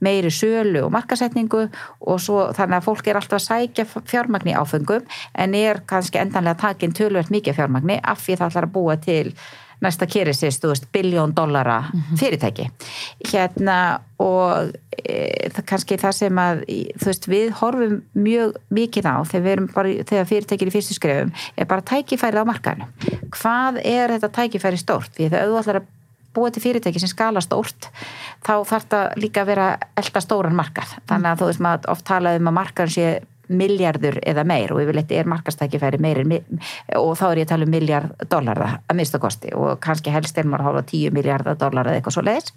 meiri 0.03 0.31
sölu 0.33 0.85
og 0.85 0.93
markasetningu 0.95 1.67
og 1.67 2.19
svo 2.23 2.47
þannig 2.57 2.79
að 2.79 2.87
fólk 2.89 3.07
er 3.07 3.21
alltaf 3.21 3.39
að 3.39 3.47
sækja 3.47 3.87
fjármagn 4.07 4.51
í 4.51 4.57
áfengum 4.57 5.07
en 5.35 5.55
er 5.57 5.83
kannski 5.89 6.21
endanlega 6.21 6.61
takin 6.67 6.95
tölvöld 6.95 7.31
mikið 7.33 7.61
fjármagni 7.61 8.01
af 8.03 8.23
því 8.23 8.37
það 8.37 8.51
ætlar 8.51 8.69
að 8.69 8.75
búa 8.77 8.99
til 9.01 9.33
næsta 9.83 10.07
kýrisist, 10.09 10.63
þú 10.63 10.71
veist, 10.73 10.87
biljón 10.93 11.33
dollara 11.37 11.79
mhm. 11.87 12.19
fyrirtæki. 12.19 12.69
Hérna 13.31 13.79
og 14.21 14.71
e, 14.97 15.49
það 15.53 15.65
kannski 15.69 15.99
það 16.01 16.15
sem 16.17 16.41
að, 16.41 16.63
þú 16.97 17.09
veist, 17.11 17.27
við 17.29 17.51
horfum 17.59 17.99
mjög 18.17 18.57
mikið 18.73 19.11
á 19.13 19.15
þegar 19.29 19.45
við 19.45 19.53
erum 19.55 19.69
bara, 19.75 19.93
þegar 20.09 20.31
fyrirtækir 20.31 20.71
í 20.71 20.73
fyrstu 20.73 20.97
skrefum, 20.97 21.35
er 21.55 21.69
bara 21.69 21.85
tækifærið 21.93 22.41
á 22.41 22.49
markaðinu. 22.49 22.89
Hvað 23.37 23.79
er 23.83 24.15
þetta 24.15 24.33
tækifæri 24.39 24.81
stórt? 24.81 25.13
Því 25.17 25.29
þú 25.35 25.61
ætlar 25.61 25.81
að 25.83 25.93
búa 26.37 26.51
til 26.53 26.61
fyrirtæki 26.61 27.01
sem 27.01 27.09
skala 27.09 27.41
stórt 27.41 27.89
þá 28.45 28.53
þarf 28.67 28.85
þetta 28.85 29.01
líka 29.17 29.43
að 29.43 29.51
vera 29.53 29.67
elda 29.97 30.21
stóran 30.23 30.57
markað. 30.57 30.97
Þannig 31.09 31.31
að 31.31 31.41
þú 31.41 31.49
veist, 31.49 31.63
maður 31.65 31.91
oft 31.93 32.07
talaði 32.07 32.41
um 32.41 32.51
að 32.51 32.57
markaðin 32.59 32.93
sé 32.93 33.09
miljardur 33.49 34.19
eða 34.27 34.43
meir 34.47 34.73
og 34.73 34.81
yfirleitt 34.83 35.11
er 35.15 35.29
markastækifæri 35.29 35.99
meir 36.01 36.23
og 36.97 37.13
þá 37.19 37.25
er 37.29 37.41
ég 37.41 37.47
að 37.47 37.51
tala 37.51 37.67
um 37.67 37.71
miljard 37.71 38.25
dollara 38.31 38.69
að 38.87 38.99
mista 38.99 39.19
kosti 39.21 39.53
og 39.55 39.79
kannski 39.83 40.13
helst 40.13 40.37
er 40.37 40.47
maður 40.47 40.63
að 40.63 40.69
horfa 40.69 40.83
á 40.83 40.89
10 40.91 41.15
miljardar 41.15 41.59
dollara 41.59 41.91
eða 41.91 42.01
eitthvað 42.01 42.17
svo 42.17 42.25
leiðis 42.25 42.53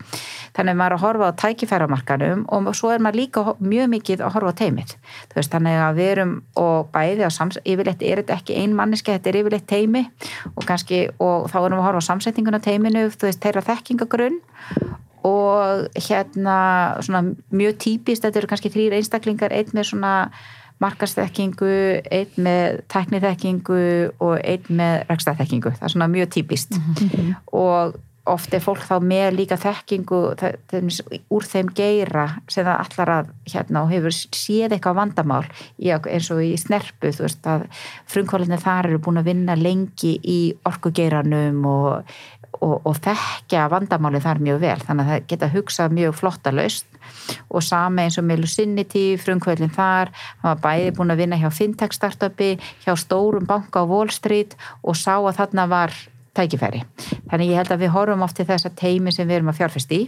þannig 0.57 0.73
að 0.73 0.81
maður 0.81 0.95
er 0.95 0.97
að 0.97 1.05
horfa 1.05 1.31
á 1.31 1.39
tækifæramarkanum 1.45 2.47
og 2.51 2.71
svo 2.77 2.93
er 2.95 3.05
maður 3.05 3.21
líka 3.21 3.45
mjög 3.59 3.93
mikið 3.95 4.25
að 4.25 4.35
horfa 4.37 4.55
á 4.55 4.61
teimið 4.63 4.97
veist, 5.35 5.53
þannig 5.53 5.83
að 5.85 6.01
við 6.01 6.13
erum 6.15 6.35
og 6.61 6.91
bæði 6.95 7.27
á 7.27 7.31
sams, 7.31 7.61
yfirleitt 7.65 8.03
er 8.03 8.23
þetta 8.23 8.39
ekki 8.41 8.59
ein 8.61 8.75
manniski 8.77 9.15
þetta 9.15 9.33
er 9.33 9.41
yfirleitt 9.43 9.69
teimi 9.71 10.07
og 10.55 10.65
kannski 10.67 11.07
og 11.19 11.51
þá 11.53 11.61
erum 11.63 11.79
við 11.79 11.83
að 11.83 11.87
horfa 11.89 12.03
á 12.03 12.09
samsetninguna 12.11 12.63
teiminu 12.65 13.07
þú 13.15 13.31
veist, 13.31 13.43
þeirra 13.45 13.67
þekkingagrunn 13.69 14.41
og 15.27 15.89
hérna 16.09 16.57
svona 17.05 17.35
mjög 17.53 17.77
típist, 17.85 18.25
þetta 18.25 18.41
eru 18.41 18.49
kannski 18.51 18.73
þrýr 18.73 18.97
einstaklingar, 18.97 19.53
einn 19.53 19.75
með 19.77 19.91
svona 19.93 20.15
markasþekkingu, 20.81 21.73
einn 22.11 22.45
með 22.45 22.81
tekniþekkingu 22.93 23.81
og 24.19 24.37
einn 24.41 24.79
með 24.81 25.03
rækstaþekkingu. 25.11 25.75
Það 25.77 25.89
er 25.89 25.95
svona 25.95 26.13
mjög 26.13 26.31
típist 26.37 26.79
mm 26.79 26.95
-hmm. 26.97 27.35
og 27.53 27.99
oft 28.29 28.55
er 28.55 28.63
fólk 28.63 28.83
þá 28.85 28.97
með 29.05 29.37
líka 29.39 29.57
það, 29.61 29.95
úr 31.33 31.47
þeim 31.47 31.71
geira 31.77 32.27
sem 32.51 32.67
það 32.67 32.83
allar 32.85 33.13
að 33.15 33.31
hérna 33.53 33.85
og 33.85 33.95
hefur 33.95 34.15
séð 34.15 34.75
eitthvað 34.75 34.99
vandamál 35.01 35.45
í, 35.79 35.91
eins 35.91 36.31
og 36.35 36.43
í 36.45 36.53
snerpu 36.61 37.13
þú 37.17 37.27
veist 37.27 37.49
að 37.49 37.67
frumkvælinni 38.11 38.61
þar 38.61 38.91
eru 38.91 39.01
búin 39.03 39.23
að 39.23 39.31
vinna 39.33 39.57
lengi 39.59 40.19
í 40.21 40.39
orkugeiranum 40.69 41.65
og, 41.71 42.15
og, 42.61 42.77
og 42.85 43.01
þekkja 43.01 43.69
vandamáli 43.73 44.23
þar 44.23 44.45
mjög 44.45 44.63
vel 44.67 44.79
þannig 44.85 45.07
að 45.07 45.13
það 45.15 45.29
geta 45.33 45.53
hugsað 45.57 45.99
mjög 46.01 46.17
flotta 46.21 46.55
laust 46.55 47.00
og 47.49 47.65
sami 47.65 48.07
eins 48.07 48.19
og 48.21 48.29
með 48.29 48.45
Lucinity 48.45 49.05
frumkvælinn 49.21 49.75
þar, 49.75 50.13
hann 50.43 50.55
var 50.55 50.63
bæði 50.65 50.95
búin 50.97 51.15
að 51.15 51.25
vinna 51.25 51.41
hjá 51.41 51.51
fintech 51.55 51.97
startupi, 51.97 52.55
hjá 52.85 52.95
stórum 52.99 53.49
banka 53.49 53.83
á 53.83 53.91
Wall 53.91 54.11
Street 54.15 54.57
og 54.83 54.99
sá 54.99 55.17
að 55.19 55.37
þarna 55.41 55.69
var 55.71 55.95
tækifæri. 56.37 56.83
Þannig 57.31 57.51
ég 57.51 57.59
held 57.59 57.73
að 57.75 57.83
við 57.85 57.93
horfum 57.95 58.25
oft 58.25 58.37
til 58.39 58.47
þess 58.49 58.69
að 58.69 58.77
teimi 58.79 59.13
sem 59.15 59.29
við 59.29 59.41
erum 59.41 59.51
að 59.53 59.61
fjárfæst 59.61 59.95
í 59.95 60.01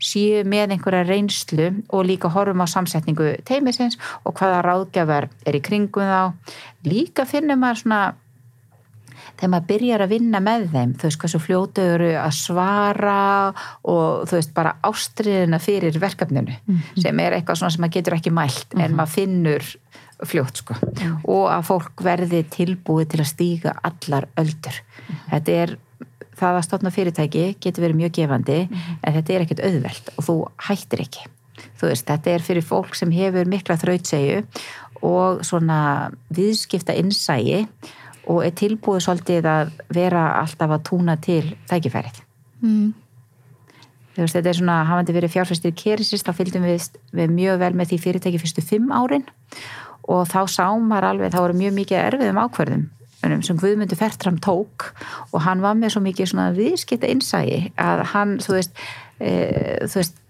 síu 0.00 0.44
með 0.48 0.76
einhverja 0.76 1.04
reynslu 1.08 1.66
og 1.92 2.06
líka 2.08 2.30
horfum 2.32 2.64
á 2.64 2.66
samsetningu 2.72 3.34
teimisins 3.48 3.98
og 4.24 4.36
hvaða 4.38 4.62
ráðgjafar 4.64 5.28
er 5.44 5.58
í 5.58 5.62
kringum 5.64 6.08
þá. 6.08 6.54
Líka 6.88 7.26
finnum 7.28 7.60
maður 7.60 7.82
svona 7.82 8.00
þegar 9.36 9.52
maður 9.52 9.68
byrjar 9.70 10.04
að 10.04 10.12
vinna 10.14 10.40
með 10.44 10.66
þeim 10.72 10.92
þú 10.96 11.08
veist 11.08 11.20
hvað 11.22 11.32
svo 11.32 11.40
fljótu 11.44 11.86
eru 11.94 12.10
að 12.20 12.34
svara 12.38 13.20
og 13.92 14.26
þú 14.28 14.38
veist 14.38 14.54
bara 14.56 14.76
ástriðina 14.86 15.60
fyrir 15.62 15.98
verkefninu 16.02 16.56
mm 16.56 16.76
-hmm. 16.76 17.02
sem 17.02 17.20
er 17.20 17.32
eitthvað 17.32 17.58
svona 17.60 17.70
sem 17.70 17.80
maður 17.84 17.96
getur 17.98 18.14
ekki 18.14 18.30
mælt 18.30 18.68
mm 18.72 18.80
-hmm. 18.80 18.84
en 18.84 18.90
mhm. 18.90 18.96
maður 18.96 19.16
finnur 19.18 19.64
fljótt 20.24 20.56
sko 20.56 20.74
mm 20.74 20.88
-hmm. 20.92 21.20
og 21.24 21.46
að 21.50 21.62
fólk 21.62 22.02
verði 22.02 22.44
tilbúið 22.50 23.08
til 23.08 23.20
að 23.20 23.32
stíga 23.34 23.72
allar 23.82 24.28
öldur 24.36 24.76
mhm. 25.08 25.16
þetta 25.30 25.52
er 25.52 25.78
það 26.36 26.56
að 26.56 26.62
stofna 26.62 26.90
fyrirtæki 26.90 27.56
getur 27.60 27.82
verið 27.82 27.96
mjög 27.96 28.12
gefandi 28.12 28.68
mhm. 28.70 28.98
en 29.02 29.14
þetta 29.14 29.32
er 29.32 29.40
ekkert 29.40 29.64
auðvelt 29.64 30.08
og 30.16 30.24
þú 30.24 30.36
hættir 30.68 31.00
ekki 31.00 31.22
þú 31.80 31.90
veist 31.90 32.06
þetta 32.06 32.30
er 32.30 32.40
fyrir 32.40 32.62
fólk 32.62 32.94
sem 32.94 33.10
hefur 33.10 33.48
mikla 33.48 33.76
þrautsegju 33.76 34.44
og 35.02 35.44
svona 35.44 36.10
viðskipta 36.34 36.96
innsægi 36.96 37.66
og 38.26 38.42
er 38.44 38.54
tilbúið 38.58 39.04
svolítið 39.06 39.48
að 39.50 39.72
vera 39.94 40.28
alltaf 40.42 40.76
að 40.76 40.86
túna 40.88 41.16
til 41.22 41.42
tækifærið 41.70 42.20
mm. 42.64 42.88
veist, 44.18 44.36
þetta 44.36 44.50
er 44.50 44.58
svona 44.60 44.80
hafandi 44.88 45.16
verið 45.16 45.34
fjárfæstir 45.36 45.76
kerisist 45.78 46.26
þá 46.26 46.34
fylgdum 46.40 46.66
við, 46.66 46.90
við 47.16 47.34
mjög 47.38 47.62
vel 47.62 47.72
með 47.78 47.92
því 47.92 48.02
fyrirtæki 48.04 48.42
fyrstu 48.42 48.66
fimm 48.66 48.92
árin 48.94 49.26
og 50.06 50.26
þá 50.30 50.40
sá 50.50 50.66
maður 50.78 51.10
alveg, 51.12 51.34
þá 51.34 51.40
voru 51.42 51.58
mjög 51.58 51.80
mikið 51.80 52.02
erfiðum 52.02 52.44
ákverðum 52.44 52.84
sem 53.42 53.58
Guðmundur 53.58 53.98
Fertram 53.98 54.36
tók 54.38 54.92
og 55.32 55.40
hann 55.42 55.62
var 55.64 55.74
með 55.78 55.96
svo 55.96 56.02
mikið 56.04 56.30
svona 56.30 56.50
viðskipta 56.54 57.08
innsægi 57.10 57.72
að 57.80 58.04
hann, 58.12 58.36
þú 58.44 58.54
veist, 58.58 58.76
e, 59.18 59.32
þú 59.88 59.98
veist 59.98 60.20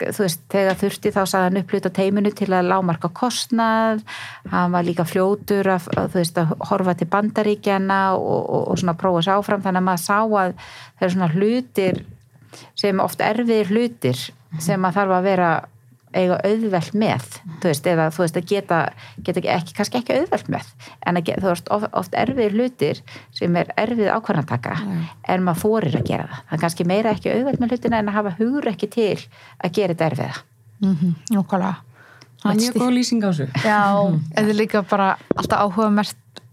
þú 0.00 0.24
veist, 0.24 0.42
þegar 0.52 0.78
þurfti 0.80 1.12
þá 1.14 1.20
saði 1.24 1.48
hann 1.48 1.60
uppluta 1.62 1.92
teiminu 1.94 2.32
til 2.36 2.50
að 2.52 2.68
lámarka 2.70 3.10
kostnað. 3.16 4.02
Hann 4.52 4.74
var 4.74 4.86
líka 4.86 5.06
fljótur 5.08 5.70
að, 5.76 5.88
þú 5.94 6.20
veist, 6.20 6.40
að 6.40 6.52
horfa 6.70 6.96
til 6.98 7.08
bandaríkjana 7.12 8.00
og, 8.16 8.42
og, 8.42 8.66
og 8.72 8.82
svona 8.82 8.96
prófa 9.00 9.24
sér 9.24 9.40
áfram. 9.40 9.64
Þannig 9.64 9.82
að 9.82 9.88
maður 9.88 10.04
sá 10.04 10.18
að 10.18 10.52
það 10.58 11.06
er 11.08 11.14
svona 11.16 11.32
hlutir 11.34 12.02
sem 12.76 13.00
oft 13.04 13.24
erfiðir 13.24 13.72
hlutir 13.72 14.20
sem 14.62 14.80
maður 14.80 15.00
þarf 15.00 15.16
að 15.16 15.26
vera 15.30 15.50
eiga 16.16 16.38
auðvelt 16.46 16.96
með. 16.98 17.26
Þú 17.62 17.70
veist, 17.70 17.88
eða 17.92 18.08
þú 18.14 18.24
veist 18.24 18.38
að 18.40 18.48
geta, 18.52 18.80
geta 19.26 19.44
ekki, 19.56 19.76
kannski 19.78 20.00
ekki 20.00 20.18
auðvelt 20.20 20.50
með. 20.52 20.70
En 21.06 21.20
að, 21.20 21.32
þú 21.42 21.50
veist, 21.52 21.72
oft, 21.76 21.90
oft 22.02 22.18
erfið 22.18 22.56
hlutir 22.56 23.02
sem 23.36 23.56
er 23.60 23.72
erfið 23.76 24.12
ákvarðantaka 24.14 24.76
en 25.28 25.46
maður 25.46 25.62
fórir 25.62 25.98
að 26.00 26.08
gera 26.12 26.28
það. 26.30 26.44
Það 26.44 26.58
er 26.58 26.64
kannski 26.66 26.88
meira 26.92 27.16
ekki 27.16 27.34
auðvelt 27.34 27.62
með 27.62 27.74
hlutina 27.76 28.02
en 28.02 28.12
að 28.12 28.20
hafa 28.20 28.36
hugur 28.40 28.70
ekki 28.72 28.92
til 28.96 29.18
að 29.60 29.76
gera 29.78 29.94
þetta 29.96 30.10
erfiða. 30.10 30.44
Mm 30.76 30.96
-hmm, 30.96 31.38
Okkarlega 31.40 31.76
Það 32.42 32.52
er 32.52 32.60
mjög 32.60 32.78
góð 32.82 32.92
lýsing 32.96 33.24
á 33.24 33.28
þessu. 33.30 33.46
Já, 33.64 33.82
eða 34.40 34.56
líka 34.56 34.82
bara 34.86 35.08
alltaf 35.36 35.64
áhuga 35.64 35.88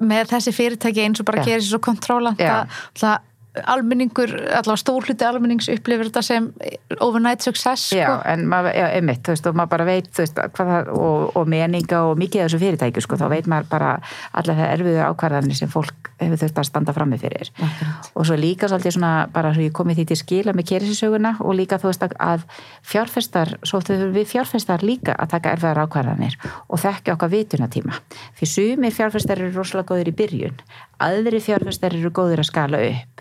með 0.04 0.32
þessi 0.32 0.56
fyrirtæki 0.56 1.04
eins 1.04 1.22
og 1.22 1.28
bara 1.28 1.44
gerir 1.44 1.64
sér 1.64 1.74
svo 1.74 1.82
kontrólant 1.84 2.42
að 2.42 3.20
almenningur, 3.54 4.32
allavega 4.50 4.80
stór 4.82 5.06
hluti 5.06 5.26
almennings 5.28 5.68
upplifir 5.70 6.10
þetta 6.10 6.24
sem 6.26 6.48
overnight 7.04 7.46
success 7.46 7.92
sko. 7.92 8.00
Já, 8.00 8.10
en 8.32 8.48
maður, 8.50 8.74
já, 8.80 8.86
einmitt, 8.98 9.22
þú 9.26 9.36
veist, 9.36 9.50
og 9.50 9.58
maður 9.60 9.72
bara 9.76 9.86
veit, 9.90 10.10
þú 10.10 10.24
veist, 10.24 10.42
hvað 10.58 10.72
það, 10.72 10.90
og, 10.98 11.26
og 11.38 11.52
meninga 11.54 12.00
og 12.08 12.18
mikið 12.22 12.42
af 12.42 12.50
þessu 12.50 12.62
fyrirtæki, 12.64 13.04
sko, 13.06 13.20
þá 13.22 13.26
veit 13.36 13.50
maður 13.52 13.70
bara 13.70 13.92
allar 14.34 14.58
það 14.58 14.72
erfiðu 14.72 15.04
ákvarðanir 15.06 15.60
sem 15.60 15.72
fólk 15.74 16.10
hefur 16.24 16.42
þurft 16.42 16.62
að 16.64 16.68
standa 16.70 16.96
frammi 16.96 17.20
fyrir. 17.22 17.52
Akkurat. 17.54 18.10
Og 18.18 18.28
svo 18.30 18.40
líka 18.40 18.70
svolítið 18.72 18.98
svona, 18.98 19.14
bara 19.34 19.54
svo 19.54 19.66
ég 19.68 19.76
komið 19.78 20.02
því 20.02 20.08
til 20.10 20.20
skila 20.24 20.58
með 20.58 20.70
kerisisöguna 20.72 21.36
og 21.44 21.58
líka 21.60 21.78
þú 21.82 21.92
veist 21.92 22.08
að 22.10 22.46
fjárfestar, 22.90 23.58
svo 23.62 23.84
þurfum 23.86 24.14
við 24.18 24.30
fjárfestar 24.34 24.86
líka 24.86 25.14
að 25.14 25.36
taka 25.36 25.54
erfiðar 25.54 25.84
ákvarðanir 25.86 26.40
og 26.70 26.82
þekkja 26.82 27.18
okkar 27.18 27.34
vitunatíma. 27.34 28.02
Fyrir 28.40 28.54
sumir 28.54 28.96
fjárfestar 28.96 29.42
eru 29.42 29.54
rosalega 29.54 29.92
góður 29.94 30.14
í 30.14 30.18
byrjun, 30.24 30.64
aðri 31.04 31.44
fjárfestar 31.44 31.98
eru 31.98 32.14
góður 32.16 32.46
að 32.46 32.50
skala 32.54 32.82
upp 32.88 33.14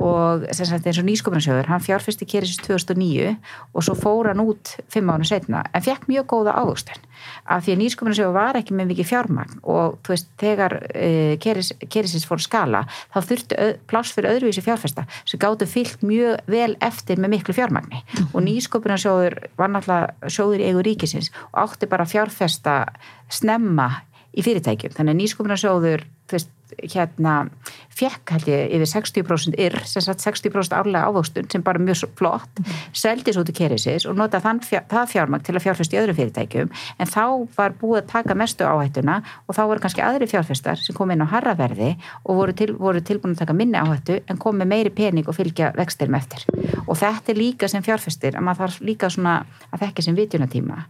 og 0.00 0.46
sagt, 0.52 0.86
eins 0.86 1.00
og 1.00 1.08
nýskopunarsjóður, 1.08 1.70
hann 1.70 1.84
fjárfyrsti 1.84 2.28
Keresis 2.28 2.60
2009 2.64 3.36
og 3.72 3.86
svo 3.86 3.96
fór 3.98 4.32
hann 4.32 4.44
út 4.44 4.76
fimm 4.92 5.12
ánum 5.12 5.28
setna, 5.28 5.64
en 5.72 5.84
fekk 5.84 6.08
mjög 6.10 6.28
góða 6.34 6.56
águstun 6.58 7.08
af 7.46 7.62
því 7.62 7.74
að 7.74 7.80
nýskopunarsjóður 7.82 8.34
var 8.34 8.58
ekki 8.58 8.74
með 8.74 8.88
mikið 8.92 9.08
fjármagn 9.12 9.60
og 9.62 9.98
þú 10.02 10.14
veist, 10.14 10.30
þegar 10.42 10.74
uh, 10.82 11.34
Keres, 11.42 11.70
Keresis 11.86 12.26
fór 12.26 12.42
skala 12.42 12.84
þá 13.14 13.18
þurftu 13.28 13.68
pláss 13.90 14.14
fyrir 14.16 14.32
öðruvísi 14.32 14.64
fjárfesta 14.64 15.06
sem 15.22 15.42
gáttu 15.42 15.68
fyllt 15.70 16.02
mjög 16.06 16.42
vel 16.50 16.74
eftir 16.82 17.20
með 17.22 17.36
miklu 17.36 17.54
fjármagni. 17.56 18.02
Mm 18.02 18.22
og 18.32 18.44
nýskopunarsjóður 18.46 19.36
var 19.58 19.70
náttúrulega 19.72 20.30
sjóður 20.32 20.62
í 20.62 20.68
eigu 20.70 20.84
ríkisins 20.86 21.30
og 21.52 21.66
átti 21.66 21.88
bara 21.90 22.08
fjárfesta 22.08 22.76
snemma 23.32 23.88
í 24.32 24.44
fyrirtækjum, 24.44 24.96
þannig 24.96 25.14
að 25.14 25.22
nýskopunarsjóður 25.22 26.04
veist, 26.32 26.50
hérna 26.80 27.32
fekk 27.92 28.32
held 28.32 28.46
ég 28.48 28.70
yfir 28.78 28.88
60% 28.88 29.58
yrr 29.60 29.74
sem 29.88 30.04
sagt 30.04 30.22
60% 30.24 30.72
árlega 30.76 31.10
ávöxtun 31.10 31.48
sem 31.52 31.64
bara 31.64 31.82
mjög 31.82 32.06
flott, 32.16 32.62
mm. 32.62 32.78
seldi 32.96 33.34
svo 33.34 33.44
til 33.44 33.56
Keresis 33.58 34.06
og 34.08 34.16
nota 34.16 34.40
fjár, 34.40 34.86
það 34.88 35.10
fjármang 35.12 35.44
til 35.44 35.56
að 35.56 35.66
fjárfesta 35.66 35.98
í 35.98 36.00
öðru 36.00 36.16
fyrirtækjum, 36.16 36.72
en 36.72 37.10
þá 37.10 37.24
var 37.58 37.76
búið 37.80 38.00
að 38.00 38.08
taka 38.14 38.38
mestu 38.38 38.64
áhættuna 38.64 39.18
og 39.46 39.58
þá 39.58 39.62
voru 39.66 39.84
kannski 39.84 40.04
aðri 40.06 40.30
fjárfestar 40.32 40.80
sem 40.80 40.96
kom 40.96 41.12
inn 41.12 41.24
á 41.24 41.28
harraverði 41.34 41.92
og 42.24 42.40
voru, 42.40 42.56
til, 42.56 42.72
voru 42.80 43.04
tilbúin 43.04 43.36
að 43.36 43.44
taka 43.44 43.58
minni 43.58 43.76
áhættu 43.76 44.22
en 44.24 44.40
kom 44.40 44.56
með 44.56 44.72
meiri 44.72 44.94
pening 44.96 45.28
og 45.28 45.36
fylgja 45.36 45.74
vextir 45.76 46.08
með 46.08 46.24
eftir. 46.24 46.48
Og 46.86 46.96
þetta 46.96 47.34
er 47.34 47.40
líka 47.42 47.68
sem 47.68 47.84
fjárfestir 47.84 48.38
að 48.38 48.48
maður 48.48 48.64
þarf 48.64 48.82
líka 48.88 49.12
svona 49.12 49.42
að 49.68 49.86
þekka 49.86 50.08
sem 50.08 50.16
vitjunatíma 50.16 50.80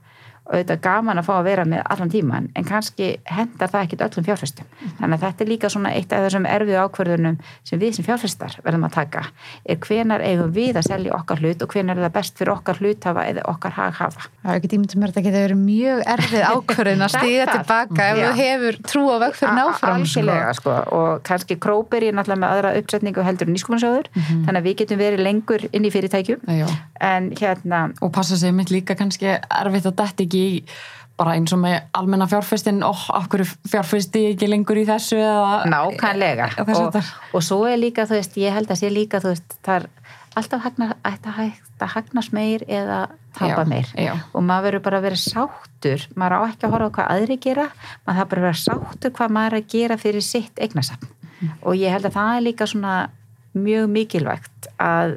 auðvitað 0.52 0.82
gaman 0.84 1.18
að 1.18 1.28
fá 1.28 1.34
að 1.38 1.44
vera 1.50 1.64
með 1.64 1.84
allan 1.90 2.12
tíman 2.12 2.50
en 2.54 2.64
kannski 2.68 3.16
hendar 3.24 3.72
það 3.72 3.86
ekkit 3.86 4.06
öllum 4.08 4.28
fjárfæstum 4.28 4.66
mm 4.68 4.92
þannig 5.02 5.16
að 5.16 5.24
þetta 5.24 5.44
er 5.44 5.50
líka 5.50 5.70
svona 5.72 5.92
eitt 5.96 6.12
af 6.12 6.24
þessum 6.26 6.46
erfið 6.46 6.78
ákverðunum 6.82 7.38
sem 7.66 7.80
við 7.80 7.96
sem 7.96 8.06
fjárfæstar 8.06 8.56
verðum 8.64 8.86
að 8.86 8.94
taka 8.96 9.22
er 9.64 9.78
hvenar 9.82 10.24
eigum 10.24 10.52
við 10.54 10.78
að 10.78 10.86
selja 10.88 11.14
okkar 11.16 11.42
hlut 11.42 11.64
og 11.64 11.74
hvenar 11.74 11.98
er 11.98 12.06
það 12.06 12.14
best 12.16 12.38
fyrir 12.38 12.52
okkar 12.54 12.80
hluthafa 12.80 13.24
eða 13.30 13.44
okkar 13.52 13.76
haghafa 13.78 14.28
Það 14.42 14.52
er 14.52 14.60
ekki 14.60 14.70
til 14.72 14.80
mér 14.82 15.10
að 15.10 15.12
þetta 15.12 15.24
geta 15.26 15.42
verið 15.42 15.60
mjög 15.62 16.04
erfið 16.14 16.46
ákverðun 16.52 17.06
að 17.06 17.12
stiga 17.16 17.46
tilbaka 17.50 18.08
ef 18.08 18.20
þú 18.22 18.30
hefur 18.42 18.78
trú 18.92 19.04
á 19.10 19.16
vekk 19.22 19.38
fyrir 19.40 19.58
náfram 19.58 20.06
sko. 20.12 20.38
sko. 20.60 20.76
og 20.98 21.10
kannski 21.28 21.58
krópir 21.62 22.08
ég 22.08 22.16
náttúrulega 22.16 22.42
með 22.42 22.56
aðra 22.56 22.74
uppsetningu 22.80 23.26
heldur 23.26 23.50
en 23.50 23.56
nýskomansöður 23.56 24.10
mm 24.12 24.22
-hmm. 24.22 24.44
þannig 24.46 24.60
að 24.60 24.66
við 24.68 24.78
getum 24.82 25.02
verið 25.02 25.24
lengur 25.26 25.66
inn 25.72 25.84
í 25.84 25.92
fyrirtækjum 25.94 26.40
en 27.00 27.30
hérna 27.38 27.82
og 28.00 28.12
passa 28.12 28.36
sig 28.36 28.54
mitt 28.54 28.70
líka 28.70 28.94
kannski 28.94 29.26
erfitt 29.26 29.86
að 29.86 29.96
detti 30.02 30.24
ekki 30.26 30.41
í 30.42 30.50
bara 31.18 31.36
eins 31.36 31.52
og 31.54 31.60
með 31.62 31.78
almenna 31.94 32.26
fjárfestin 32.30 32.80
og 32.86 33.04
okkur 33.14 33.44
fjárfesti 33.68 34.24
ekki 34.32 34.48
lengur 34.48 34.80
í 34.80 34.86
þessu 34.88 35.18
eða, 35.20 35.58
Nákvæmlega. 35.70 36.48
og, 36.64 36.96
og 37.36 37.44
svo 37.44 37.62
er 37.68 37.78
líka, 37.78 38.06
þú 38.08 38.18
veist, 38.18 38.38
ég 38.40 38.56
held 38.56 38.72
að 38.72 38.80
sé 38.80 38.90
líka 38.90 39.20
þú 39.22 39.34
veist, 39.34 39.58
það 39.62 39.82
er 39.82 39.88
alltaf 40.40 40.64
hagna, 40.64 40.88
að 41.04 41.92
hagnast 41.92 42.32
meir 42.32 42.64
eða 42.64 43.04
tapa 43.36 43.64
já, 43.64 43.68
meir. 43.68 43.88
já. 43.98 44.12
og 44.32 44.44
maður 44.46 44.68
verður 44.70 44.84
bara 44.86 45.00
að 45.00 45.06
vera 45.08 45.20
sáttur. 45.20 46.06
Maður 46.16 46.36
á 46.36 46.40
ekki 46.46 46.66
að 46.68 46.74
horfa 46.76 46.88
á 46.88 46.94
hvað 46.96 47.10
aðri 47.16 47.36
gera. 47.42 47.66
Maður 48.06 48.20
þarf 48.20 48.30
bara 48.30 48.42
að 48.42 48.46
vera 48.46 48.60
sáttur 48.62 49.14
hvað 49.18 49.34
maður 49.36 49.52
er 49.52 49.58
að 49.58 49.72
gera 49.74 49.98
fyrir 50.00 50.24
sitt 50.24 50.62
eignasafn. 50.62 51.10
Mm. 51.42 51.54
og 51.66 51.74
ég 51.74 51.90
held 51.90 52.06
að 52.06 52.14
það 52.14 52.36
er 52.36 52.44
líka 52.46 52.66
svona 52.70 52.96
mjög 53.58 53.88
mikilvægt 53.90 54.68
að 54.80 55.16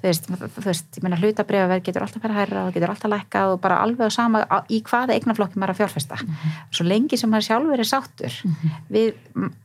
þú 0.00 0.08
veist, 0.08 0.28
þú 0.56 0.64
veist, 0.64 0.86
ég 0.96 1.04
menna 1.04 1.18
hlutabriðaverð 1.20 1.86
getur 1.86 2.04
alltaf 2.06 2.24
að 2.24 2.36
hæra 2.38 2.66
og 2.66 2.74
getur 2.74 2.92
alltaf 2.92 3.12
lækkað 3.12 3.54
og 3.54 3.60
bara 3.60 3.80
alveg 3.84 4.08
á 4.08 4.10
sama 4.12 4.44
í 4.72 4.80
hvaða 4.86 5.16
eignaflokki 5.16 5.60
maður 5.60 5.74
að 5.74 5.80
fjárfesta 5.80 6.16
mm 6.20 6.28
-hmm. 6.28 6.60
svo 6.70 6.84
lengi 6.84 7.16
sem 7.16 7.30
maður 7.30 7.48
sjálfur 7.48 7.80
er 7.80 7.90
sáttur 7.92 8.32
mm 8.44 8.54
-hmm. 8.54 8.70
við 8.90 9.14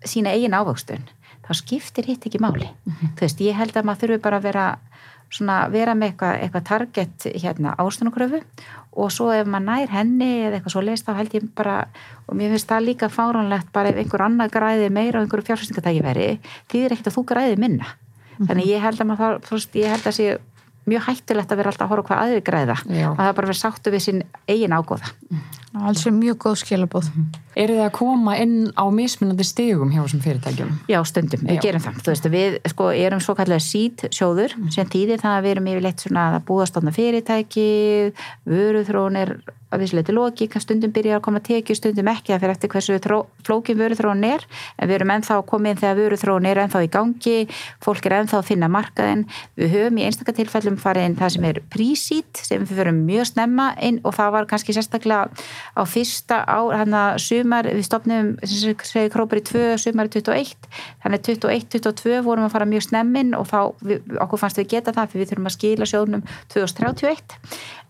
sína 0.04 0.34
eigin 0.36 0.58
ávöxtun 0.60 1.06
þá 1.46 1.54
skiptir 1.54 2.06
hitt 2.06 2.26
ekki 2.26 2.40
máli 2.40 2.68
mm 2.68 2.94
-hmm. 2.94 3.16
þú 3.16 3.22
veist, 3.22 3.42
ég 3.42 3.56
held 3.56 3.76
að 3.78 3.86
maður 3.86 4.02
þurfi 4.02 4.22
bara 4.22 4.38
að 4.38 4.44
vera 4.44 4.78
svona, 5.30 5.68
vera 5.72 5.96
með 5.96 6.08
eitthvað, 6.10 6.42
eitthvað 6.42 6.64
target 6.64 7.26
hérna 7.44 7.76
ástunarkröfu 7.78 8.42
og 8.96 9.12
svo 9.12 9.32
ef 9.32 9.48
maður 9.48 9.66
nær 9.66 9.90
henni 9.90 10.32
eða 10.46 10.56
eitthvað 10.60 10.72
svo 10.72 10.82
leist 10.82 11.08
þá 11.08 11.14
held 11.16 11.34
ég 11.34 11.50
bara, 11.56 11.88
og 12.28 12.36
mér 12.36 12.50
finnst 12.50 12.70
það 12.70 12.88
líka 12.88 13.10
fáránlegt 13.10 13.72
bara 13.72 13.90
ef 13.90 13.96
einhver 13.96 14.22
annar 14.22 14.50
græði 14.50 14.90
meira 14.90 15.20
og 15.20 15.26
einhverju 15.26 15.46
fjárfestingatæki 15.46 16.04
veri 16.04 16.40
því 16.72 16.86
er 16.86 16.92
þannig 18.42 18.70
ég 18.70 18.84
held 18.84 19.02
að 19.02 19.10
maður, 19.12 19.40
veist, 19.50 19.80
ég 19.80 19.96
held 19.96 20.12
að 20.12 20.18
sé 20.20 20.30
mjög 20.86 21.08
hættulegt 21.08 21.52
að 21.52 21.62
vera 21.62 21.72
alltaf 21.72 21.88
að 21.88 21.94
horfa 21.94 22.06
á 22.06 22.08
hvað 22.10 22.24
aðri 22.24 22.42
græða 22.46 22.76
að 22.86 23.22
það 23.22 23.36
bara 23.40 23.50
verið 23.50 23.62
sáttu 23.62 23.94
við 23.94 24.04
sín 24.06 24.20
eigin 24.46 24.76
ágóða 24.76 25.14
alls 25.76 26.06
er 26.06 26.14
mjög 26.16 26.38
góð 26.46 26.60
skilabóð 26.62 27.10
eru 27.56 27.78
þið 27.78 27.84
að 27.86 27.94
koma 27.96 28.36
inn 28.40 28.56
á 28.76 28.86
mismunandi 28.94 29.48
stigum 29.48 29.92
hjá 29.94 30.02
þessum 30.04 30.24
fyrirtækjum? 30.24 30.72
Já, 30.92 31.00
stundum, 31.08 31.44
við 31.48 31.58
Já. 31.58 31.64
gerum 31.66 31.84
það. 31.86 32.00
Þú 32.04 32.14
veist, 32.14 32.30
við 32.34 32.58
sko, 32.72 32.88
erum 33.08 33.22
svo 33.24 33.36
kallega 33.40 33.64
seed 33.64 34.06
sjóður 34.16 34.56
sem 34.76 34.90
þýðir 34.92 35.24
það 35.24 35.38
að 35.38 35.46
við 35.46 35.54
erum 35.56 35.70
yfirleitt 35.72 36.06
svona 36.06 36.26
að 36.34 36.40
búa 36.50 36.68
stofna 36.70 36.96
fyrirtæki, 36.96 37.70
vöruþróun 38.52 39.22
er 39.22 39.36
að 39.76 39.84
vissuleiti 39.84 40.48
kann 40.52 40.64
stundum 40.64 40.94
byrja 40.96 41.18
að 41.18 41.24
koma 41.26 41.42
tekju, 41.44 41.76
stundum 41.78 42.08
ekki, 42.12 42.32
það 42.34 42.42
fyrir 42.44 42.54
eftir 42.56 42.72
hversu 42.72 43.00
þró, 43.04 43.18
flókin 43.46 43.80
vöruþróun 43.80 44.24
er, 44.28 44.46
en 44.80 44.90
við 44.90 44.98
erum 45.00 45.14
ennþá 45.16 45.40
komið 45.50 45.74
inn 45.74 45.82
þegar 45.82 46.00
vöruþróun 46.00 46.48
er 46.50 46.62
ennþá 46.64 46.84
í 46.86 46.90
gangi, 46.94 47.36
fólk 47.84 48.08
er 48.08 48.18
ennþá 48.20 48.40
að 48.40 48.48
finna 48.50 48.70
markaðin, 48.72 49.26
við 49.60 49.74
höfum 49.76 50.00
í 50.00 50.06
einstaka 50.08 50.36
tilfellum 50.38 50.78
farið 50.82 51.10
inn 51.10 51.18
það 51.20 51.34
sem 51.36 51.48
er 51.50 51.62
prísít, 51.74 52.42
sem 52.48 52.64
við 52.64 52.80
förum 52.80 53.02
mjög 53.08 53.30
snemma 53.34 53.68
inn 53.84 54.00
og 54.04 54.16
það 54.16 54.34
var 54.38 54.50
kannski 54.52 54.76
sérstaklega 54.76 55.28
á 55.76 55.84
fyrsta 55.90 56.42
ár, 56.46 56.72
hann 56.80 56.96
að 56.96 57.20
sumar, 57.26 57.70
við 57.72 57.88
stopnum, 57.90 58.34
sem 58.46 58.78
segir 58.88 59.12
krópar 59.14 59.42
í 59.42 59.46
2, 59.52 59.66
sumar 59.82 60.10
í 60.10 60.16
21, 60.16 60.70
þannig 61.04 61.26
21-22 61.30 62.22
vorum 62.26 62.48
að 62.48 62.56
fara 62.56 62.70
mjög 62.70 62.88
snemmin 62.88 63.36
og 63.38 63.50
þá, 63.52 63.60
við, 63.86 64.16
okkur 64.24 64.42
fannst 64.42 64.62
við 64.62 64.72
geta 64.76 64.96
það 64.96 65.12
fyrir 65.12 65.26
við 65.26 65.32
þurfum 65.32 65.50
að 65.50 65.56
skila 65.56 65.90
sjóðnum 65.90 66.26
2031 66.54 67.38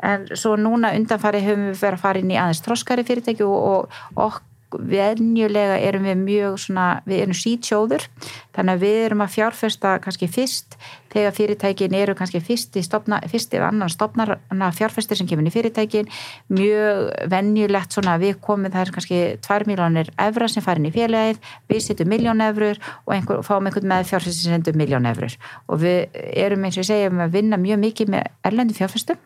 en 0.06 0.26
svo 0.38 0.56
núna 0.60 0.94
undanfari 0.96 1.42
höfum 1.46 1.70
við 1.70 1.75
verið 1.82 2.00
að 2.00 2.04
fara 2.08 2.22
inn 2.22 2.34
í 2.34 2.40
aðeins 2.40 2.64
þroskari 2.66 3.08
fyrirtæki 3.08 3.48
og, 3.48 3.58
og, 3.72 4.04
og 4.16 4.42
venjulega 4.80 5.78
erum 5.84 6.06
við 6.08 6.22
mjög 6.22 6.60
svona, 6.66 6.86
við 7.08 7.24
erum 7.24 7.38
sítjóður 7.38 8.06
þannig 8.56 8.74
að 8.74 8.84
við 8.84 9.00
erum 9.06 9.24
að 9.24 9.34
fjárfesta 9.36 9.96
kannski 10.04 10.30
fyrst 10.32 10.78
þegar 11.16 11.36
fyrirtækin 11.36 11.96
eru 11.96 12.16
kannski 12.18 12.42
fyrst 12.44 12.76
stopna, 12.84 13.22
fyrst 13.32 13.54
eða 13.56 13.70
annan 13.72 13.92
stopnarna 13.92 14.72
fjárfestir 14.76 15.20
sem 15.20 15.30
kemur 15.30 15.48
í 15.48 15.54
fyrirtækin. 15.54 16.10
Mjög 16.52 17.06
venjulegt 17.32 17.96
svona 17.96 18.18
við 18.20 18.42
komum 18.44 18.74
það 18.74 18.82
er 18.82 18.94
kannski 18.98 19.22
2 19.48 19.70
miljónir 19.70 20.12
evra 20.20 20.50
sem 20.52 20.66
farin 20.66 20.90
í 20.90 20.94
félagið, 20.96 21.40
við 21.72 21.84
setjum 21.86 22.12
miljón 22.12 22.44
evrur 22.44 22.82
og 23.06 23.16
einhver, 23.16 23.44
fáum 23.48 23.70
einhvern 23.70 23.92
með 23.94 24.10
fjárfestir 24.12 24.42
sem 24.42 24.58
sendur 24.58 24.76
miljón 24.76 25.08
evrur. 25.08 25.38
Og 25.72 25.80
við 25.86 26.20
erum 26.36 26.68
eins 26.68 26.76
og 26.76 26.84
ég 26.84 26.92
segjum 26.92 27.24
að 27.24 27.38
vinna 27.40 27.62
mjög 27.64 27.84
mikið 27.86 28.16
með 28.18 28.32
erlendu 28.52 28.76
fjárfestum, 28.76 29.22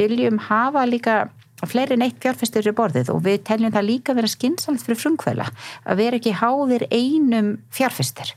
viljum 0.00 0.42
hafa 0.48 0.88
líka 0.90 1.20
fleiri 1.66 1.96
en 1.96 2.06
eitt 2.06 2.20
fjárfestur 2.22 2.70
í 2.70 2.74
borðið 2.78 3.10
og 3.10 3.22
við 3.26 3.42
teljum 3.48 3.74
það 3.74 3.88
líka 3.88 4.14
vera 4.14 4.30
skynnsamt 4.30 4.84
fyrir 4.84 5.00
frumkvæla 5.00 5.48
að 5.84 6.00
vera 6.02 6.20
ekki 6.20 6.36
háðir 6.38 6.86
einum 6.94 7.56
fjárfestur 7.74 8.30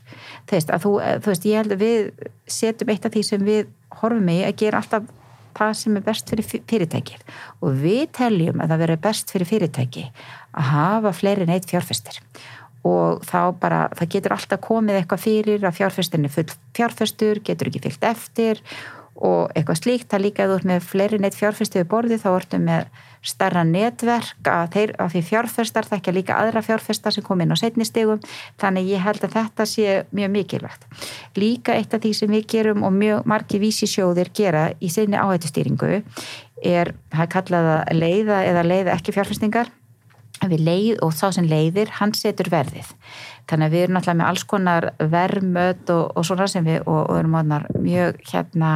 þú 0.50 0.58
veist, 0.58 0.72
þú, 0.82 0.92
þú 1.22 1.30
veist, 1.30 1.46
ég 1.46 1.62
held 1.62 1.76
að 1.76 1.84
við 1.84 2.30
setjum 2.50 2.94
eitt 2.94 3.06
af 3.06 3.14
því 3.14 3.26
sem 3.30 3.44
við 3.46 3.70
horfum 4.00 4.32
í 4.32 4.40
að 4.46 4.56
gera 4.64 4.82
alltaf 4.82 5.10
það 5.56 5.74
sem 5.78 5.98
er 5.98 6.06
best 6.06 6.32
fyrir 6.32 6.48
fyrirtækið. 6.70 7.20
Og 7.60 7.76
við 7.82 8.02
teljum 8.16 8.62
að 8.62 8.72
það 8.72 8.82
veri 8.84 8.98
best 9.06 9.34
fyrir 9.34 9.50
fyrirtæki 9.50 10.06
að 10.52 10.72
hafa 10.72 11.12
fleiri 11.16 11.46
en 11.46 11.54
eitt 11.54 11.68
fjárfestur 11.70 12.20
og 12.88 13.22
þá 13.22 13.54
bara, 13.62 13.84
það 13.94 14.08
getur 14.16 14.32
alltaf 14.34 14.62
komið 14.64 14.96
eitthvað 14.98 15.22
fyrir 15.22 15.66
að 15.68 15.76
fjárfestin 15.76 16.26
er 16.26 16.32
full 16.34 16.48
fjárfestur, 16.74 17.38
getur 17.46 17.70
ekki 17.70 17.82
fyllt 17.84 18.06
eftir 18.08 18.62
og 19.14 19.52
eitthvað 19.54 19.78
slíkt, 19.78 20.08
það 20.10 20.24
líka 20.24 20.42
að 20.42 20.50
þú 20.50 20.56
ert 20.56 20.68
með 20.72 20.88
fleiri 20.88 21.20
neitt 21.22 21.38
fjárfestuði 21.38 21.86
borði 21.92 22.18
þá 22.18 22.28
ertu 22.32 22.58
með 22.58 22.88
starra 23.22 23.62
netverk 23.66 24.48
að, 24.50 24.64
þeir, 24.74 24.92
að 24.98 25.12
því 25.14 25.22
fjárfestar 25.28 25.88
þekkja 25.88 26.14
líka 26.16 26.38
aðra 26.38 26.62
fjárfestar 26.66 27.14
sem 27.14 27.24
kom 27.26 27.42
inn 27.44 27.54
á 27.54 27.56
setni 27.58 27.86
stegum 27.86 28.22
þannig 28.60 28.90
ég 28.92 29.04
held 29.04 29.22
að 29.26 29.36
þetta 29.36 29.66
sé 29.68 29.98
mjög 30.10 30.32
mikilvægt. 30.36 30.88
Líka 31.38 31.76
eitt 31.78 31.94
af 31.94 32.02
því 32.02 32.14
sem 32.18 32.32
við 32.34 32.48
gerum 32.54 32.86
og 32.86 32.96
mjög 32.96 33.28
margi 33.30 33.62
vísisjóðir 33.62 34.32
gera 34.34 34.70
í 34.82 34.90
sinni 34.92 35.20
áhættustýringu 35.20 36.02
er, 36.62 36.94
það 37.12 37.24
er 37.26 37.32
kallað 37.36 37.70
að 37.76 38.02
leiða 38.02 38.42
eða 38.48 38.66
leiða 38.66 38.96
ekki 38.96 39.14
fjárfestingar 39.14 39.70
leið 40.50 41.02
og 41.04 41.12
þá 41.14 41.26
sem 41.36 41.46
leiðir, 41.50 41.92
hann 41.98 42.14
setur 42.16 42.50
verðið. 42.52 42.88
Þannig 43.50 43.66
að 43.66 43.74
við 43.74 43.84
erum 43.84 43.96
náttúrulega 43.96 44.18
með 44.18 44.30
alls 44.30 44.44
konar 44.48 44.88
verðmöt 45.12 45.92
og, 45.94 46.04
og 46.16 46.26
svona 46.26 46.48
sem 46.50 46.66
við 46.66 46.82
og, 46.86 47.00
og 47.02 47.18
erum 47.18 47.38
orðnar 47.40 47.68
mjög 47.78 48.20
hérna 48.30 48.72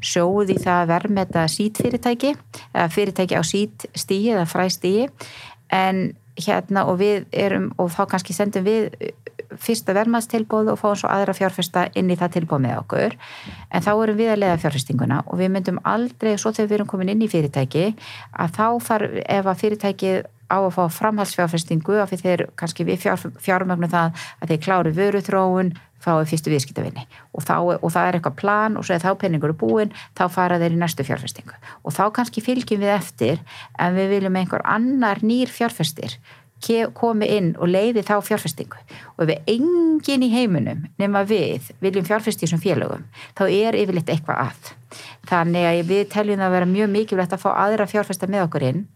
sjóð 0.00 0.54
í 0.54 0.58
það 0.60 0.82
að 0.82 0.92
verðmeta 0.92 1.46
sít 1.52 1.82
fyrirtæki 1.82 3.36
á 3.36 3.42
sít 3.44 3.88
stíi 3.94 4.32
eða 4.34 4.46
fræ 4.48 4.68
stíi 4.72 5.08
en 5.72 6.16
hérna 6.36 6.84
og 6.90 6.98
við 7.00 7.24
erum 7.32 7.70
og 7.80 7.90
þá 7.94 8.02
kannski 8.12 8.36
sendum 8.36 8.66
við 8.66 8.90
fyrsta 9.62 9.94
verðmaðstilbóð 9.96 10.72
og 10.72 10.80
fáum 10.80 10.96
svo 10.98 11.10
aðra 11.12 11.34
fjárfesta 11.36 11.86
inn 11.98 12.10
í 12.10 12.16
það 12.18 12.34
tilbóð 12.36 12.62
með 12.64 12.78
okkur 12.82 13.16
en 13.16 13.84
þá 13.84 13.90
erum 13.94 14.18
við 14.18 14.32
að 14.32 14.40
leiða 14.42 14.60
fjárfestinguna 14.64 15.20
og 15.24 15.40
við 15.40 15.52
myndum 15.54 15.80
aldrei, 15.86 16.34
svo 16.36 16.52
þegar 16.52 16.70
við 16.70 16.78
erum 16.78 16.90
komin 16.90 17.12
inn 17.14 17.24
í 17.24 17.30
fyrirtæki 17.30 17.86
að 18.32 18.56
þá 18.58 18.66
þarf 18.88 19.20
ef 19.22 19.50
að 19.52 19.60
fyrirtækið 19.62 20.18
á 20.46 20.58
að 20.58 20.72
fá 20.76 20.84
framhaldsfjárfestingu 21.00 21.98
af 22.02 22.12
því 22.12 22.20
þeir 22.22 22.44
kannski 22.58 22.86
við 22.86 23.02
fjár, 23.04 23.26
fjármögnum 23.42 23.92
það 23.92 24.24
að 24.40 24.52
þeir 24.52 24.62
kláru 24.66 24.94
vöruþróun 24.96 25.74
fáið 26.02 26.30
fyrstu 26.30 26.52
viðskiptavinni. 26.52 27.04
Og, 27.34 27.44
og 27.80 27.90
það 27.90 28.08
er 28.08 28.18
eitthvað 28.18 28.38
plan 28.38 28.78
og 28.78 28.86
svo 28.86 28.96
er 28.96 29.02
þá 29.02 29.12
penningur 29.20 29.54
er 29.54 29.58
búin 29.58 29.94
þá 30.16 30.26
fara 30.32 30.60
þeir 30.62 30.76
í 30.76 30.80
næstu 30.80 31.06
fjárfestingu. 31.06 31.56
Og 31.82 31.94
þá 31.96 32.04
kannski 32.14 32.44
fylgjum 32.44 32.82
við 32.84 32.94
eftir 32.94 33.40
en 33.80 33.96
við 33.96 34.12
viljum 34.16 34.38
einhver 34.38 34.64
annar 34.68 35.22
nýr 35.26 35.50
fjárfestir 35.52 36.18
komi 36.96 37.26
inn 37.30 37.50
og 37.60 37.68
leiði 37.68 38.02
þá 38.06 38.16
fjárfestingu. 38.24 38.78
Og 39.16 39.26
ef 39.26 39.28
við 39.30 39.50
engin 39.56 40.24
í 40.24 40.30
heiminum 40.32 40.86
nema 40.98 41.22
við 41.28 41.68
viljum 41.82 42.06
fjárfesti 42.06 42.48
sem 42.48 42.60
félögum 42.62 43.04
þá 43.36 43.44
er 43.46 43.76
yfirleitt 43.76 44.10
eitthvað 44.10 44.48
að. 44.48 44.72
Þannig 45.28 45.68
að 45.68 45.82
við 45.90 46.08
teljum 46.14 46.40
að 46.40 46.56
vera 46.56 46.70
mjög 46.70 46.90
mikilvægt 46.94 47.36
að 47.36 47.44
fá 47.44 47.50
aðra 47.54 47.86
fjárfesta 47.90 48.30
með 48.30 48.46
okkur 48.48 48.66
inn 48.70 48.86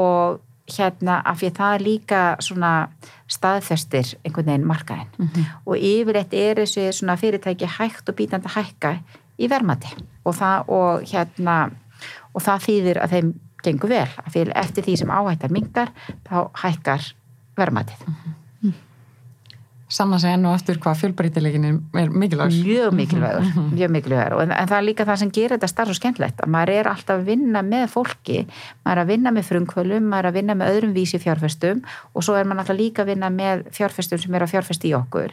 og 0.00 0.42
hérna 0.70 1.20
af 1.24 1.40
því 1.40 1.50
að 1.50 1.58
það 1.58 1.74
er 1.74 1.84
líka 1.84 2.20
svona 2.40 2.72
staðfestir 3.28 4.14
einhvern 4.24 4.46
veginn 4.46 4.66
markaðin 4.66 5.10
mm 5.18 5.28
-hmm. 5.28 5.44
og 5.66 5.76
yfirleitt 5.76 6.34
er 6.34 6.60
þessi 6.62 6.92
svona 6.92 7.16
fyrirtæki 7.16 7.68
hægt 7.78 8.08
og 8.08 8.16
bítandi 8.16 8.48
hækka 8.48 8.98
í 9.38 9.48
vermati 9.48 9.92
og 10.24 10.34
það 10.34 10.68
og 10.68 11.02
hérna 11.12 11.70
og 12.34 12.42
það 12.42 12.64
þýðir 12.66 13.02
að 13.02 13.10
þeim 13.10 13.34
gengur 13.64 13.88
vel 13.88 14.08
af 14.26 14.32
því 14.32 14.52
eftir 14.54 14.84
því 14.84 14.96
sem 14.96 15.10
áhættar 15.10 15.50
mingar 15.50 15.92
þá 16.28 16.48
hækkar 16.62 17.14
vermatið 17.56 18.06
mm 18.06 18.14
-hmm. 18.14 18.33
Sanna 19.94 20.18
sig 20.18 20.32
enn 20.34 20.42
og 20.48 20.56
aftur 20.56 20.78
hvað 20.82 20.96
fjölbreytilegin 21.04 21.66
er 21.70 22.08
mikilvægur. 22.10 22.54
Mjög 22.66 22.94
mikilvægur, 22.98 23.44
mjög 23.70 23.92
mikilvægur. 23.94 24.40
En, 24.42 24.50
en 24.50 24.70
það 24.70 24.78
er 24.80 24.86
líka 24.88 25.04
það 25.06 25.20
sem 25.20 25.30
gerir 25.36 25.54
þetta 25.54 25.68
starf 25.70 25.88
svo 25.92 25.94
skemmtlegt 26.00 26.42
að 26.42 26.50
maður 26.50 26.72
er 26.74 26.88
alltaf 26.90 27.20
að 27.20 27.28
vinna 27.28 27.62
með 27.62 27.84
fólki, 27.92 28.40
maður 28.82 28.96
er 28.96 29.02
að 29.04 29.12
vinna 29.12 29.30
með 29.36 29.44
frumkvölum, 29.52 30.08
maður 30.10 30.24
er 30.24 30.30
að 30.32 30.38
vinna 30.40 30.56
með 30.58 30.66
öðrum 30.72 30.94
vísi 30.96 31.20
fjárfestum 31.22 31.78
og 32.10 32.26
svo 32.26 32.34
er 32.34 32.44
maður 32.50 32.64
alltaf 32.64 32.78
líka 32.80 33.04
að 33.04 33.10
vinna 33.12 33.28
með 33.36 33.62
fjárfestum 33.78 34.18
sem 34.24 34.34
er 34.34 34.42
að 34.42 34.52
fjárfesti 34.56 34.90
í 34.90 34.96
okkur. 34.98 35.30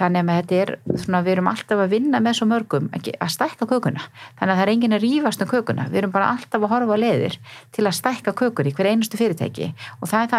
Þannig 0.00 0.24
að 0.24 0.40
þetta 0.40 0.54
er 0.62 0.68
svona, 1.04 1.20
við 1.28 1.32
erum 1.36 1.52
alltaf 1.52 1.84
að 1.84 1.92
vinna 1.92 2.24
með 2.24 2.40
svo 2.40 2.48
mörgum 2.48 2.88
að 2.96 3.30
stækka 3.36 3.68
kökuna. 3.68 4.08
Þannig 4.40 4.52
að 4.54 4.56
það 4.56 4.64
er 4.64 4.72
engin 4.72 4.96
að 4.96 5.04
rífast 5.04 5.44
um 5.44 5.52
kökuna. 5.52 5.84
Við 5.92 6.00
erum 6.00 6.16
bara 6.16 6.32
alltaf 6.32 6.64
að 6.64 6.72
horfa 6.72 6.96
á 6.96 6.98
leiðir 7.04 7.36
til 7.76 7.84
að 7.84 7.98
stækka 8.00 8.32
kökur 8.40 8.64
í 8.64 8.72
hver 8.72 8.88
einustu 8.88 9.20
fyrirtæki 9.20 9.74
og 10.00 10.08
það 10.08 10.32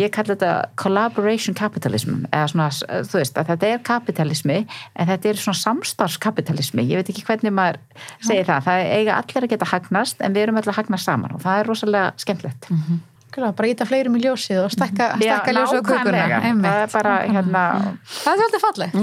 ég 0.00 0.12
kalli 0.14 0.32
þetta 0.34 0.52
collaboration 0.80 1.56
capitalism 1.58 2.24
eða 2.30 2.48
svona, 2.52 2.68
þú 3.08 3.20
veist, 3.20 3.38
að 3.38 3.52
þetta 3.52 3.70
er 3.74 3.84
kapitalismi 3.84 4.58
en 4.62 5.10
þetta 5.10 5.30
er 5.30 5.40
svona 5.42 5.60
samstarfskapitalismi. 5.60 6.86
Ég 6.88 7.02
veit 7.02 7.12
ekki 7.12 7.26
hvernig 7.28 7.54
maður 7.54 7.80
segir 8.24 8.48
það. 8.48 8.68
Það 8.68 8.92
eiga 8.98 9.20
allir 9.20 9.46
að 9.46 9.54
geta 9.54 9.70
hagnast 9.72 10.22
en 10.24 10.36
við 10.36 10.46
erum 10.46 10.60
allir 10.60 10.72
að 10.72 10.80
hagnast 10.80 11.08
saman 11.08 11.36
og 11.36 11.42
það 11.44 11.62
er 11.62 11.72
rosalega 11.72 12.12
skemmtlegt 12.24 12.70
mm 12.70 12.84
-hmm. 12.84 13.08
Klar, 13.32 13.54
bara 13.56 13.68
íta 13.68 13.86
fleirum 13.88 14.16
í 14.18 14.20
ljósið 14.20 14.58
og 14.60 14.72
stakka, 14.74 15.06
stakka 15.16 15.54
ljósið 15.56 15.78
á 15.80 15.84
kukuna 15.88 16.24
það 16.60 16.80
er 16.82 16.90
bara 16.92 17.12
hérna 17.24 17.62
það 18.04 18.32
er 18.32 18.38
svolítið 18.40 18.60
fallegt. 18.60 18.94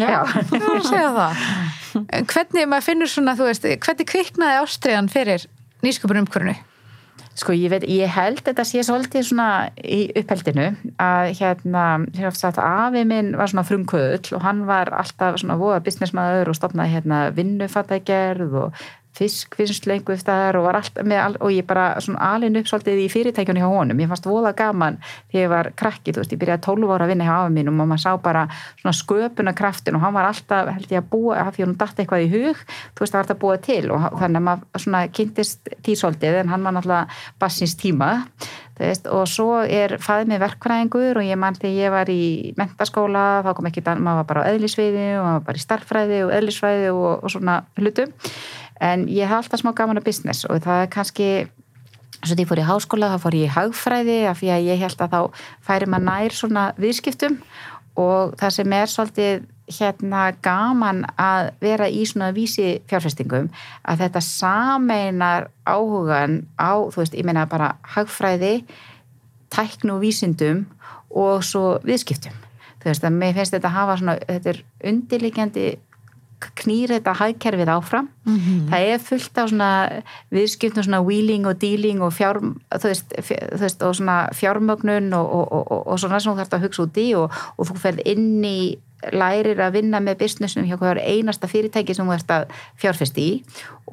Hvernig 2.33 2.67
maður 2.69 2.85
finnur 2.85 3.09
svona 3.09 3.33
veist, 3.39 3.65
hvernig 3.65 4.09
kviknaði 4.11 4.59
ástriðan 4.61 5.09
fyrir 5.09 5.47
nýsköpunum 5.81 6.27
umhverfunu 6.27 6.53
Sko 7.39 7.53
ég 7.55 7.71
veit, 7.71 7.85
ég 7.87 8.09
held 8.11 8.41
þetta 8.43 8.65
sé 8.67 8.81
svolítið 8.83 9.23
svona 9.29 9.69
í 9.79 10.09
uppheldinu 10.19 10.65
að 10.99 11.29
hérna, 11.39 11.83
hérna 12.17 12.31
sagt, 12.35 12.59
afi 12.59 13.05
minn 13.07 13.31
var 13.39 13.51
svona 13.51 13.63
frumkvöðl 13.67 14.33
og 14.35 14.43
hann 14.43 14.65
var 14.67 14.91
alltaf 14.97 15.37
svona 15.39 15.55
voða 15.59 15.79
businessmaður 15.85 16.51
og 16.51 16.57
stopnaði 16.59 16.97
hérna 16.97 17.21
vinnufattagerð 17.37 18.57
og 18.65 18.81
fiskvinnslengu 19.17 20.13
eftir 20.13 20.29
þar 20.29 20.59
og 20.59 20.67
var 20.67 20.79
alltaf 20.79 21.07
með 21.07 21.37
og 21.41 21.53
ég 21.53 21.65
bara 21.67 21.87
svona 22.03 22.31
alin 22.35 22.59
upp 22.59 22.69
svolítið 22.69 23.01
í 23.03 23.07
fyrirtækjunni 23.11 23.63
hjá 23.63 23.69
honum, 23.71 23.99
ég 23.99 24.11
fannst 24.11 24.29
voða 24.29 24.53
gaman 24.57 24.99
þegar 25.31 25.41
ég 25.41 25.51
var 25.53 25.71
krakki, 25.79 26.13
þú 26.13 26.23
veist, 26.23 26.35
ég 26.35 26.41
byrjaði 26.41 26.63
12 26.67 26.93
ára 26.93 27.07
að 27.07 27.13
vinna 27.13 27.27
hjá 27.27 27.33
afi 27.39 27.55
mínum 27.57 27.81
og 27.83 27.89
maður 27.89 28.03
sá 28.05 28.11
bara 28.23 28.45
svona 28.79 28.95
sköpuna 28.99 29.55
kraftin 29.57 29.97
og 29.97 30.05
hann 30.05 30.15
var 30.15 30.29
alltaf, 30.29 30.71
held 30.77 30.93
ég 30.93 31.03
að 31.03 31.11
búa 31.11 31.41
af 31.43 31.51
því 31.55 31.65
hann 31.65 31.75
dætt 31.81 32.03
eitthvað 32.03 32.25
í 32.25 32.31
hug, 32.35 32.63
þú 32.93 33.03
veist, 33.03 33.11
það 33.11 33.19
var 33.19 33.25
alltaf 33.25 33.43
búið 33.43 33.61
til 33.67 33.83
og 33.95 34.07
þannig 34.21 34.41
að 34.41 34.47
maður 34.47 34.85
svona 34.85 35.03
kynntist 35.19 35.75
svolítið 35.89 36.41
en 36.43 36.53
hann 36.53 36.65
var 36.65 36.77
náttúrulega 36.77 37.21
bassins 37.41 37.75
tíma 37.79 38.11
veist, 38.79 39.09
og 39.11 39.27
svo 39.29 39.59
er 39.63 39.97
fæðið 40.01 40.31
með 40.31 40.41
verkfræðingur 40.45 41.19
og 41.19 41.27
ég 41.27 41.39
mann 41.39 41.57
þegar 41.57 41.75
ég 41.75 41.93
var 41.93 42.11
í 42.13 42.23
mentaskóla 42.59 43.25
þá 43.45 43.51
kom 43.57 43.69
ekki, 43.69 43.83
maður 43.89 44.21
var 44.21 44.29
bara 44.31 44.45
á 44.47 44.49
eðlisviði 44.53 45.05
og 45.17 45.25
maður 45.25 45.37
var 45.37 45.45
bara 45.49 45.61
í 45.61 45.65
starffræði 45.65 46.21
og 46.25 46.33
eðlisfræði 46.37 46.89
og, 46.93 47.11
og 47.17 47.33
svona 47.33 47.59
hlutum 47.79 48.13
en 48.79 49.07
ég 49.11 49.27
hef 49.27 49.43
alltaf 49.43 49.63
smá 49.63 49.73
gaman 49.75 49.99
að 49.99 50.07
business 50.09 50.47
og 50.49 50.63
það 50.65 50.83
er 50.83 50.91
kannski 50.93 51.29
því 52.19 52.45
fór 52.47 52.59
ég 52.59 52.65
í 52.65 52.69
háskóla, 52.69 53.11
þá 53.13 53.23
fór 53.23 53.37
ég 53.37 53.47
í 53.47 53.53
haugfræði 53.55 54.17
af 54.27 54.41
því 54.41 54.49
að 54.55 54.65
ég 54.67 54.81
held 54.83 55.03
að 55.05 55.13
þá 55.13 55.45
færi 55.63 55.87
maður 55.87 56.07
nær 56.09 56.35
svona 56.35 56.65
viðskiptum 56.79 57.39
og 57.99 58.35
það 58.39 58.55
sem 58.57 58.75
er 58.75 58.91
svolítið 58.91 59.47
hérna 59.69 60.23
gaman 60.43 61.03
að 61.19 61.51
vera 61.61 61.87
í 61.89 62.05
svona 62.09 62.31
vísi 62.33 62.79
fjárfestingum 62.89 63.49
að 63.83 64.03
þetta 64.03 64.21
sameinar 64.25 65.49
áhugan 65.69 66.41
á, 66.57 66.73
þú 66.89 67.03
veist, 67.03 67.17
ég 67.17 67.27
meina 67.27 67.45
bara 67.49 67.75
hagfræði, 67.93 68.63
tæknu 69.53 69.99
vísindum 70.01 70.65
og 71.09 71.45
svo 71.45 71.77
viðskiptum. 71.85 72.33
Þú 72.79 72.89
veist, 72.89 73.05
að 73.05 73.19
mér 73.19 73.35
finnst 73.37 73.53
þetta 73.55 73.69
að 73.69 73.77
hafa 73.77 73.99
svona, 73.99 74.17
þetta 74.25 74.53
er 74.53 74.61
undirlikjandi 74.89 75.67
knýr 76.39 76.95
þetta 76.95 77.15
hagkerfið 77.19 77.71
áfram. 77.73 78.09
Mm 78.25 78.37
-hmm. 78.37 78.67
það 78.71 78.81
er 78.93 78.99
fullt 78.99 79.37
á 79.37 79.43
svona 79.47 79.71
viðskiptum 80.31 80.83
svona 80.83 81.01
wheeling 81.01 81.47
og 81.47 81.61
dealing 81.61 82.01
og 82.01 82.13
fjár, 82.13 82.39
þú 82.71 82.87
veist, 82.87 83.13
þú 83.17 83.61
veist 83.61 83.81
og 83.83 83.95
svona 83.95 84.29
fjármögnun 84.33 85.13
og, 85.13 85.27
og, 85.33 85.71
og, 85.71 85.87
og 85.87 85.99
svona 85.99 86.19
sem 86.19 86.31
þú 86.31 86.37
þarfst 86.37 86.53
að 86.53 86.63
hugsa 86.63 86.83
út 86.83 86.97
í 86.97 87.15
og 87.15 87.31
þú 87.57 87.75
ferð 87.77 87.99
inn 88.05 88.45
í 88.45 88.77
lærir 89.15 89.59
að 89.63 89.77
vinna 89.77 90.01
með 90.03 90.19
businessum 90.23 90.65
hjá 90.67 90.75
hverju 90.79 91.03
einasta 91.03 91.47
fyrirtæki 91.49 91.95
sem 91.95 92.07
þú 92.07 92.15
ert 92.15 92.33
að 92.33 92.49
fjárfest 92.81 93.19
í. 93.21 93.29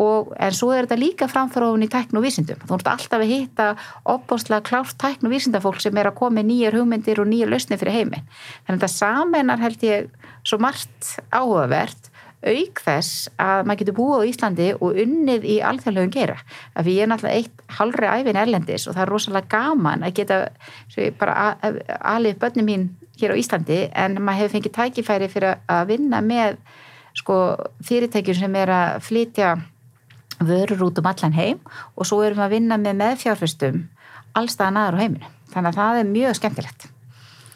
Og 0.02 0.32
en 0.42 0.56
svo 0.56 0.72
er 0.74 0.86
þetta 0.86 0.98
líka 1.00 1.28
framfóruðun 1.30 1.86
í 1.86 1.90
tækn 1.92 2.18
og 2.18 2.26
vísindum 2.26 2.64
þú 2.66 2.78
ert 2.78 2.90
alltaf 2.90 3.22
að 3.22 3.30
hitta 3.30 3.68
opbóstlega 4.04 4.66
klárt 4.66 4.98
tækn 4.98 5.28
og 5.28 5.34
vísindafólk 5.36 5.80
sem 5.82 5.96
er 5.96 6.10
að 6.10 6.18
koma 6.18 6.40
með 6.40 6.50
nýjar 6.50 6.78
hugmyndir 6.80 7.22
og 7.22 7.30
nýjar 7.30 7.52
lausni 7.52 7.78
fyrir 7.78 8.00
heiminn. 8.00 8.26
Þannig 8.66 8.74
að 8.74 8.82
þetta 8.82 8.92
samenar 8.96 9.62
held 9.62 9.86
ég 9.86 10.10
svo 10.42 10.60
margt 10.62 11.14
áhugavert 11.30 12.10
auk 12.44 12.80
þess 12.84 13.30
að 13.40 13.62
maður 13.66 13.80
getur 13.80 13.96
búið 13.96 14.22
á 14.22 14.28
Íslandi 14.30 14.66
og 14.76 14.98
unnið 15.02 15.46
í 15.48 15.56
alþjóðlegum 15.64 16.12
gera 16.14 16.36
af 16.74 16.84
því 16.84 16.96
ég 16.96 17.06
er 17.06 17.10
náttúrulega 17.10 17.40
eitt 17.40 17.62
halvri 17.78 18.10
æfin 18.12 18.40
erlendis 18.40 18.86
og 18.86 18.96
það 18.96 19.04
er 19.04 19.12
rosalega 19.14 19.52
gaman 19.54 20.04
að 20.06 20.16
geta 20.20 20.40
bara 21.18 21.56
alið 22.14 22.40
börnum 22.42 22.68
mín 22.68 22.88
hér 23.20 23.32
á 23.32 23.40
Íslandi 23.40 23.78
en 23.92 24.18
maður 24.20 24.44
hefur 24.44 24.54
fengið 24.56 24.76
tækifæri 24.76 25.30
fyrir 25.32 25.62
að 25.72 25.86
vinna 25.94 26.20
með 26.20 26.58
sko, 27.16 27.38
fyrirtækjum 27.88 28.40
sem 28.42 28.58
er 28.60 28.72
að 28.72 28.98
flytja 29.06 29.54
vörur 30.44 30.90
út 30.90 31.00
um 31.00 31.08
allan 31.08 31.36
heim 31.36 31.62
og 31.96 32.04
svo 32.08 32.20
erum 32.22 32.42
við 32.42 32.46
að 32.46 32.56
vinna 32.58 32.80
með 32.80 33.00
meðfjárfestum 33.00 33.86
allstaðan 34.36 34.82
aður 34.82 35.00
á 35.00 35.02
heiminu 35.02 35.32
þannig 35.54 35.72
að 35.72 35.80
það 35.80 36.02
er 36.02 36.12
mjög 36.12 36.38
skemmtilegt 36.40 36.88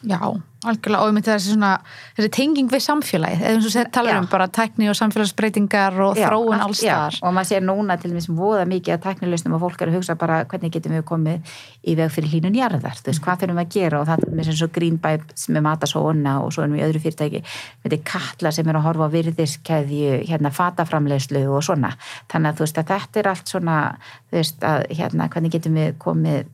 Já, 0.01 0.17
algjörlega. 0.65 1.01
Og 1.03 1.09
ég 1.11 1.13
myndi 1.13 1.29
þessi 1.29 1.51
svona 1.53 1.71
þessi 2.17 2.29
tenging 2.33 2.69
við 2.71 2.81
samfélagið. 2.85 3.41
Eða 3.41 3.51
eins 3.53 3.67
og 3.67 3.73
sér 3.73 3.87
tala 3.93 4.15
um 4.17 4.27
bara 4.31 4.47
tækni 4.49 4.89
og 4.89 4.95
samfélagsbreytingar 4.97 5.93
og 6.07 6.17
já, 6.17 6.25
þróun 6.25 6.63
allstar 6.65 7.13
og 7.21 7.29
maður 7.35 7.49
sér 7.51 7.61
núna 7.65 7.97
til 8.01 8.09
dæmis 8.09 8.29
voða 8.29 8.65
mikið 8.69 8.95
að 8.95 9.03
tæknileusnum 9.05 9.55
og 9.57 9.61
fólk 9.65 9.79
er 9.81 9.89
að 9.91 9.97
hugsa 9.99 10.13
bara 10.17 10.35
hvernig 10.49 10.73
getum 10.73 10.95
við 10.97 11.03
komið 11.11 11.39
í 11.85 11.91
veg 11.99 12.09
fyrir 12.15 12.29
hlínun 12.33 12.57
jarðar? 12.57 12.97
Þú 12.97 13.07
veist, 13.11 13.23
hvað 13.25 13.37
þurfum 13.43 13.59
við 13.59 13.65
að 13.65 13.73
gera? 13.75 13.95
Og 13.99 14.05
það 14.09 14.17
er 14.25 14.31
með 14.39 14.45
svona 14.49 14.75
greenbæp 14.77 15.21
sem 15.43 15.53
er 15.59 15.65
matasóna 15.67 16.33
og 16.41 16.49
svo 16.55 16.61
erum 16.65 16.75
við 16.77 16.81
í 16.81 16.85
öðru 16.87 17.03
fyrirtæki. 17.05 17.39
Með 17.83 17.89
þetta 17.91 18.09
kalla 18.13 18.49
sem 18.57 18.67
er 18.71 18.77
að 18.79 18.85
horfa 18.87 19.05
á 19.05 19.13
virðiskeðju 19.17 20.11
hérna 20.31 20.49
fataframlegslu 20.55 21.43
og 21.51 21.61
svona. 21.65 21.91
Þannig 22.31 22.49
að 25.69 26.49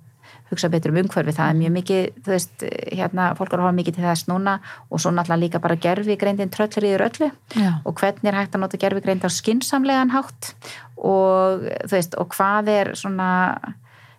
hugsa 0.51 0.69
betur 0.71 0.93
um 0.93 0.99
umhverfi, 1.03 1.35
það 1.35 1.49
er 1.51 1.57
mjög 1.61 1.73
mikið 1.77 2.03
þú 2.25 2.33
veist, 2.33 2.67
hérna, 2.99 3.29
fólk 3.39 3.53
er 3.53 3.61
að 3.61 3.67
hafa 3.67 3.77
mikið 3.79 3.97
til 3.97 4.05
þess 4.07 4.29
núna 4.31 4.57
og 4.89 5.01
svo 5.03 5.13
náttúrulega 5.13 5.43
líka 5.43 5.63
bara 5.63 5.79
gerfigreindin 5.87 6.53
tröllur 6.53 6.87
yfir 6.91 7.05
öllu. 7.07 7.31
Já. 7.55 7.71
og 7.83 7.99
hvernig 7.99 8.31
er 8.31 8.39
hægt 8.39 8.55
að 8.55 8.63
nota 8.63 8.79
gerfigreind 8.81 9.27
á 9.27 9.29
skinsamlegan 9.31 10.13
hátt? 10.15 10.53
Og 10.97 11.67
þú 11.85 11.93
veist, 11.93 12.15
og 12.17 12.31
hvað 12.33 12.71
er 12.73 12.95
svona 12.95 13.27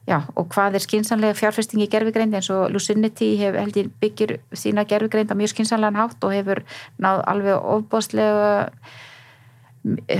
Já, 0.08 0.22
og 0.40 0.46
hvað 0.54 0.78
er 0.78 0.80
skinsanlega 0.80 1.36
fjárfesting 1.36 1.82
í 1.84 1.88
gerfigreind 1.92 2.32
eins 2.38 2.48
og 2.48 2.70
Lucinity 2.72 3.34
hef, 3.36 3.58
held 3.60 3.76
ég 3.76 3.90
byggir 4.00 4.38
sína 4.56 4.86
gerfigreind 4.88 5.28
á 5.28 5.36
mjög 5.36 5.52
skinsanlegan 5.52 5.98
hátt 6.00 6.24
og 6.24 6.32
hefur 6.32 6.62
náð 6.96 7.20
alveg 7.28 7.66
ofbóstlega 7.74 8.70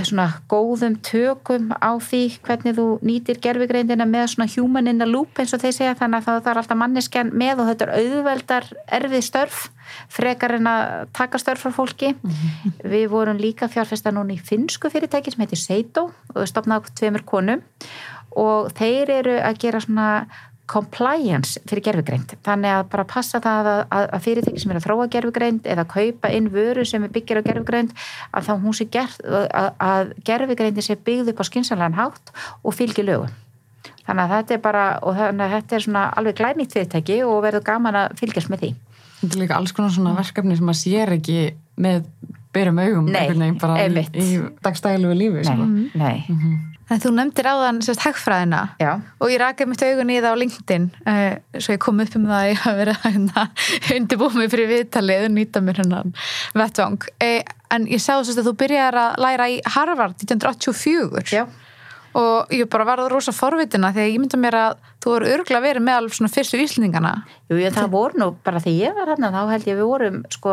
svona 0.07 0.27
góðum 0.51 0.95
tökum 1.05 1.71
á 1.77 1.91
því 2.01 2.21
hvernig 2.45 2.77
þú 2.77 2.85
nýtir 3.05 3.39
gerfigreindina 3.43 4.07
með 4.09 4.33
svona 4.33 4.49
human 4.53 4.89
in 4.91 5.01
the 5.01 5.07
loop 5.09 5.39
eins 5.39 5.53
og 5.55 5.63
þeir 5.63 5.75
segja 5.75 5.97
þannig 5.99 6.21
að 6.21 6.41
það 6.43 6.51
er 6.51 6.61
alltaf 6.61 6.81
manneskjan 6.81 7.33
með 7.33 7.63
og 7.63 7.69
þetta 7.71 7.87
er 7.87 7.93
auðveldar 7.99 8.69
erfið 8.99 9.25
störf 9.29 9.63
frekar 10.13 10.55
en 10.59 10.69
að 10.69 11.09
taka 11.17 11.41
störf 11.41 11.65
frá 11.65 11.73
fólki 11.73 12.13
mm 12.13 12.29
-hmm. 12.29 12.77
við 12.93 13.07
vorum 13.09 13.37
líka 13.37 13.67
fjárfesta 13.67 14.11
núna 14.11 14.33
í 14.33 14.39
finsku 14.39 14.89
fyrirtæki 14.89 15.31
sem 15.31 15.41
heitir 15.41 15.57
Seito 15.59 16.11
og 16.33 16.41
við 16.41 16.51
stopnaðum 16.53 16.95
tveimur 16.95 17.25
konum 17.25 17.61
og 18.37 18.71
þeir 18.77 19.09
eru 19.09 19.39
að 19.41 19.59
gera 19.59 19.79
svona 19.81 20.27
compliance 20.69 21.61
fyrir 21.69 21.83
gerfugreind 21.87 22.35
þannig 22.45 22.75
að 22.75 22.87
bara 22.93 23.05
passa 23.09 23.41
það 23.43 23.69
að, 23.71 23.81
að, 23.97 24.07
að 24.15 24.25
fyrirtæki 24.27 24.63
sem 24.63 24.73
er 24.73 24.79
að 24.79 24.85
þróa 24.85 25.07
gerfugreind 25.15 25.69
eða 25.69 25.85
að 25.85 25.93
kaupa 25.95 26.31
inn 26.35 26.49
vöru 26.53 26.85
sem 26.87 27.05
er 27.05 27.13
byggir 27.15 27.41
á 27.41 27.47
gerfugreind 27.47 27.93
að 28.31 28.49
þá 28.49 28.53
hún 28.65 28.77
sé 28.77 28.89
gert 28.93 29.23
að, 29.25 29.69
að 29.81 30.13
gerfugreindin 30.29 30.85
sé 30.85 30.97
byggð 31.09 31.33
upp 31.33 31.41
á 31.41 31.49
skynsanlegan 31.49 31.97
hátt 31.99 32.33
og 32.61 32.77
fylgir 32.77 33.09
lögum 33.09 33.33
þannig 34.05 34.23
að 34.25 34.35
þetta 34.35 34.57
er 34.57 34.61
bara 34.65 34.85
og 35.01 35.17
þannig 35.17 35.45
að 35.45 35.55
þetta 35.57 35.77
er 35.77 35.87
svona 35.87 36.05
alveg 36.21 36.39
glænýtt 36.39 36.77
fyrirtæki 36.77 37.19
og 37.25 37.41
verður 37.45 37.65
gaman 37.71 37.99
að 38.03 38.21
fylgjast 38.21 38.53
með 38.53 38.65
því 38.65 38.75
Þetta 39.19 39.35
er 39.35 39.41
líka 39.41 39.57
alls 39.59 39.73
konar 39.75 39.91
svona 39.91 40.15
verkefni 40.15 40.55
sem 40.55 40.63
maður 40.69 40.79
sér 40.79 41.09
ekki 41.17 41.39
með 41.83 42.05
byrjum 42.55 42.81
augum 42.85 43.09
Nei, 43.11 43.49
bara 43.59 43.81
í, 43.89 44.27
dagstælu 44.63 45.11
lífi 45.11 45.43
Nei, 45.43 45.49
sko. 45.49 45.65
nei. 45.99 46.23
Mm 46.29 46.37
-hmm. 46.37 46.68
En 46.89 47.01
þú 47.03 47.13
nefndir 47.13 47.49
áðan 47.49 47.81
sérst 47.85 48.03
hagfræðina. 48.05 48.61
Já. 48.81 48.91
og 49.19 49.31
ég 49.31 49.41
rækjaði 49.41 49.69
mitt 49.69 49.85
augun 49.85 50.11
í 50.13 50.19
það 50.19 50.33
á 50.33 50.41
LinkedIn 50.41 50.89
uh, 51.05 51.37
svo 51.59 51.75
ég 51.75 51.81
kom 51.85 52.03
upp 52.03 52.17
um 52.17 52.27
það 52.29 52.39
að 52.39 52.49
ég 52.49 52.61
hafa 52.63 52.79
verið 52.79 53.07
að 53.43 53.63
undirbúið 53.99 54.37
mig 54.39 54.51
fyrir 54.53 54.71
viðtalið 54.73 55.25
og 55.27 55.33
nýta 55.37 55.63
mér 55.63 55.81
hennan 55.83 56.13
vettvang. 56.57 57.09
Uh, 57.21 57.41
en 57.75 57.89
ég 57.91 58.01
sá 58.01 58.13
sérst 58.17 58.41
að 58.41 58.49
þú 58.49 58.55
byrjar 58.63 59.01
að 59.05 59.17
læra 59.25 59.49
í 59.53 59.59
Harvard 59.77 60.17
1984 60.25 61.35
Já 61.35 61.45
og 62.17 62.53
ég 62.55 62.69
bara 62.71 62.87
var 62.87 63.03
það 63.03 63.11
rosa 63.13 63.35
forvitina 63.35 63.93
þegar 63.95 64.13
ég 64.13 64.23
mynda 64.23 64.39
mér 64.41 64.59
að 64.59 64.87
þú 65.03 65.17
eru 65.17 65.33
örgulega 65.35 65.65
verið 65.67 65.85
með 65.85 65.99
alveg 65.99 66.17
svona 66.17 66.33
fyrstu 66.33 66.61
íslendingana 66.63 67.13
Jú, 67.49 67.57
ég, 67.57 67.73
það 67.73 67.87
voru 67.89 68.19
nú 68.21 68.25
bara 68.45 68.59
þegar 68.61 68.75
ég 68.77 68.93
var 68.93 69.09
hérna 69.09 69.31
þá 69.33 69.39
held 69.49 69.63
ég 69.65 69.77
við 69.79 69.87
vorum, 69.89 70.17
sko, 70.29 70.51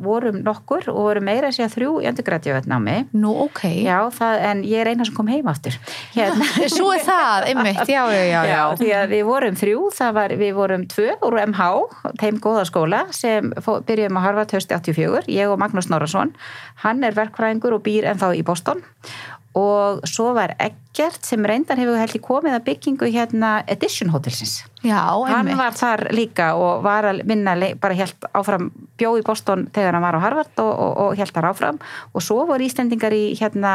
vorum 0.00 0.38
nokkur 0.40 0.86
og 0.88 1.00
vorum 1.04 1.26
meira 1.28 1.50
segja 1.52 1.66
þrjú 1.68 1.90
í 2.00 2.06
undergraduate-námi. 2.08 2.94
Nú, 3.12 3.34
ok. 3.44 3.60
Já, 3.84 3.98
það, 4.16 4.44
en 4.48 4.62
ég 4.64 4.80
er 4.80 4.88
eina 4.88 5.04
sem 5.04 5.18
kom 5.18 5.28
heim 5.28 5.50
aftur. 5.52 5.76
Hérna. 6.14 6.48
Svo 6.72 6.94
er 6.94 7.04
það, 7.04 7.50
einmitt, 7.50 7.82
já, 7.84 8.00
já, 8.08 8.22
já, 8.24 8.40
já. 8.48 8.62
Því 8.80 8.88
að 9.02 9.12
við 9.12 9.24
vorum 9.28 9.58
þrjú, 9.60 9.82
það 9.98 10.16
var, 10.16 10.34
við 10.40 10.54
vorum 10.56 10.86
tvö 10.94 11.18
úr 11.28 11.36
MH, 11.42 11.68
þeim 12.24 12.40
góða 12.46 12.64
skóla 12.70 13.02
sem 13.12 13.52
fó, 13.60 13.74
byrjuðum 13.84 14.22
að 14.22 14.26
harfa 14.30 14.46
tösti 14.54 14.78
84, 14.78 15.28
ég 15.36 15.52
og 15.52 15.60
Magnús 15.60 15.92
Norrason 15.92 16.32
hann 16.86 17.04
er 17.04 17.16
verkfræðingur 17.16 17.76
og 17.76 17.84
býr 17.84 18.08
ennþá 18.14 18.32
í 18.38 18.44
Boston 18.46 18.80
og 19.58 20.04
svo 20.06 20.30
var 20.36 20.54
Eggert 20.62 21.26
sem 21.26 21.42
reyndan 21.46 21.78
hefur 21.80 21.98
held 21.98 22.14
í 22.14 22.22
komið 22.22 22.54
að 22.54 22.66
byggingu 22.68 23.08
hérna 23.10 23.64
Edition 23.70 24.12
Hotelsins 24.14 24.60
Já, 24.86 25.02
hann 25.26 25.50
var 25.58 25.74
þar 25.76 26.06
líka 26.14 26.52
og 26.56 26.84
var 26.86 27.08
að 27.10 27.24
minna 27.28 27.56
bara 27.82 27.96
helt 27.98 28.28
áfram 28.32 28.70
bjóð 29.00 29.20
í 29.20 29.24
Boston 29.26 29.66
þegar 29.74 29.98
hann 29.98 30.06
var 30.06 30.16
á 30.16 30.24
Harvard 30.24 30.62
og, 30.62 30.70
og, 30.70 30.92
og 31.04 31.18
helt 31.18 31.34
þar 31.36 31.50
áfram. 31.50 31.80
Og 32.14 32.24
svo 32.24 32.46
voru 32.48 32.64
Íslendingar 32.64 33.12
í 33.12 33.34
hérna 33.36 33.74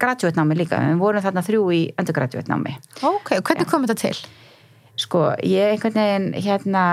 graduate 0.00 0.38
námi 0.38 0.56
líka, 0.56 0.80
við 0.80 1.02
vorum 1.02 1.24
þarna 1.24 1.44
þrjú 1.44 1.64
í 1.74 1.82
undergraduate 2.00 2.48
námi 2.48 2.78
Ok, 3.02 3.34
hvernig 3.42 3.68
kom 3.68 3.84
þetta 3.84 3.98
til? 4.06 4.16
Sko, 4.98 5.28
ég 5.44 5.74
einhvern 5.74 5.98
veginn 5.98 6.30
hérna 6.46 6.84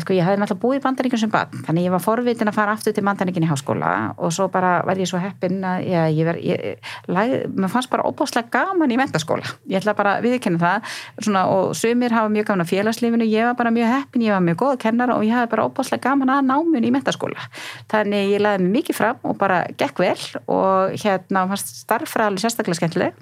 sko 0.00 0.14
ég 0.16 0.26
hafði 0.26 0.40
náttúrulega 0.42 0.62
búið 0.64 0.78
í 0.78 0.82
bandaríkjum 0.84 1.20
sem 1.22 1.30
bann 1.30 1.64
þannig 1.66 1.86
ég 1.86 1.94
var 1.94 2.02
forvitin 2.02 2.50
að 2.50 2.56
fara 2.56 2.74
aftur 2.74 2.94
til 2.96 3.04
bandaríkjum 3.06 3.46
í 3.46 3.50
háskóla 3.50 3.90
og 4.18 4.32
svo 4.34 4.48
bara 4.52 4.72
var 4.86 4.98
ég 4.98 5.10
svo 5.10 5.20
heppin 5.22 5.62
að 5.62 5.86
ég 5.86 6.30
ég, 6.42 6.64
lag, 7.06 7.34
mér 7.54 7.70
fannst 7.70 7.92
bara 7.92 8.06
óbáslega 8.08 8.50
gaman 8.54 8.90
í 8.90 8.98
mentaskóla 8.98 9.46
ég 9.70 9.78
ætla 9.78 9.94
bara 9.94 10.16
að 10.18 10.26
viðkynna 10.26 10.60
það 10.62 10.96
svona, 11.20 11.44
og 11.50 11.74
sumir 11.78 12.14
hafa 12.14 12.32
mjög 12.32 12.48
gaman 12.50 12.66
á 12.66 12.70
félagslífinu. 12.70 13.26
Ég 13.28 13.48
var 13.48 13.56
bara 13.58 13.72
mjög 13.74 13.92
heppin, 13.92 14.24
ég 14.26 14.34
var 14.34 14.42
mjög 14.44 14.60
góð 14.62 14.74
að 14.74 14.82
kenna 14.84 15.08
og 15.14 15.24
ég 15.26 15.34
hafði 15.36 15.52
bara 15.54 15.66
óbáslega 15.68 16.08
gaman 16.08 16.34
að 16.34 16.46
námun 16.50 16.88
í 16.88 16.92
mentaskóla 16.94 17.48
þannig 17.92 18.34
ég 18.34 18.42
laði 18.42 18.64
mig 18.66 18.80
mikið 18.80 18.98
fram 18.98 19.22
og 19.22 19.38
bara 19.38 19.64
gekk 19.78 20.02
vel 20.02 20.18
og 20.50 20.96
hérna 21.04 21.46
fannst 21.52 21.74
starffræðali 21.84 22.42
sérstaklega 22.42 22.80
skemmtileg 22.80 23.14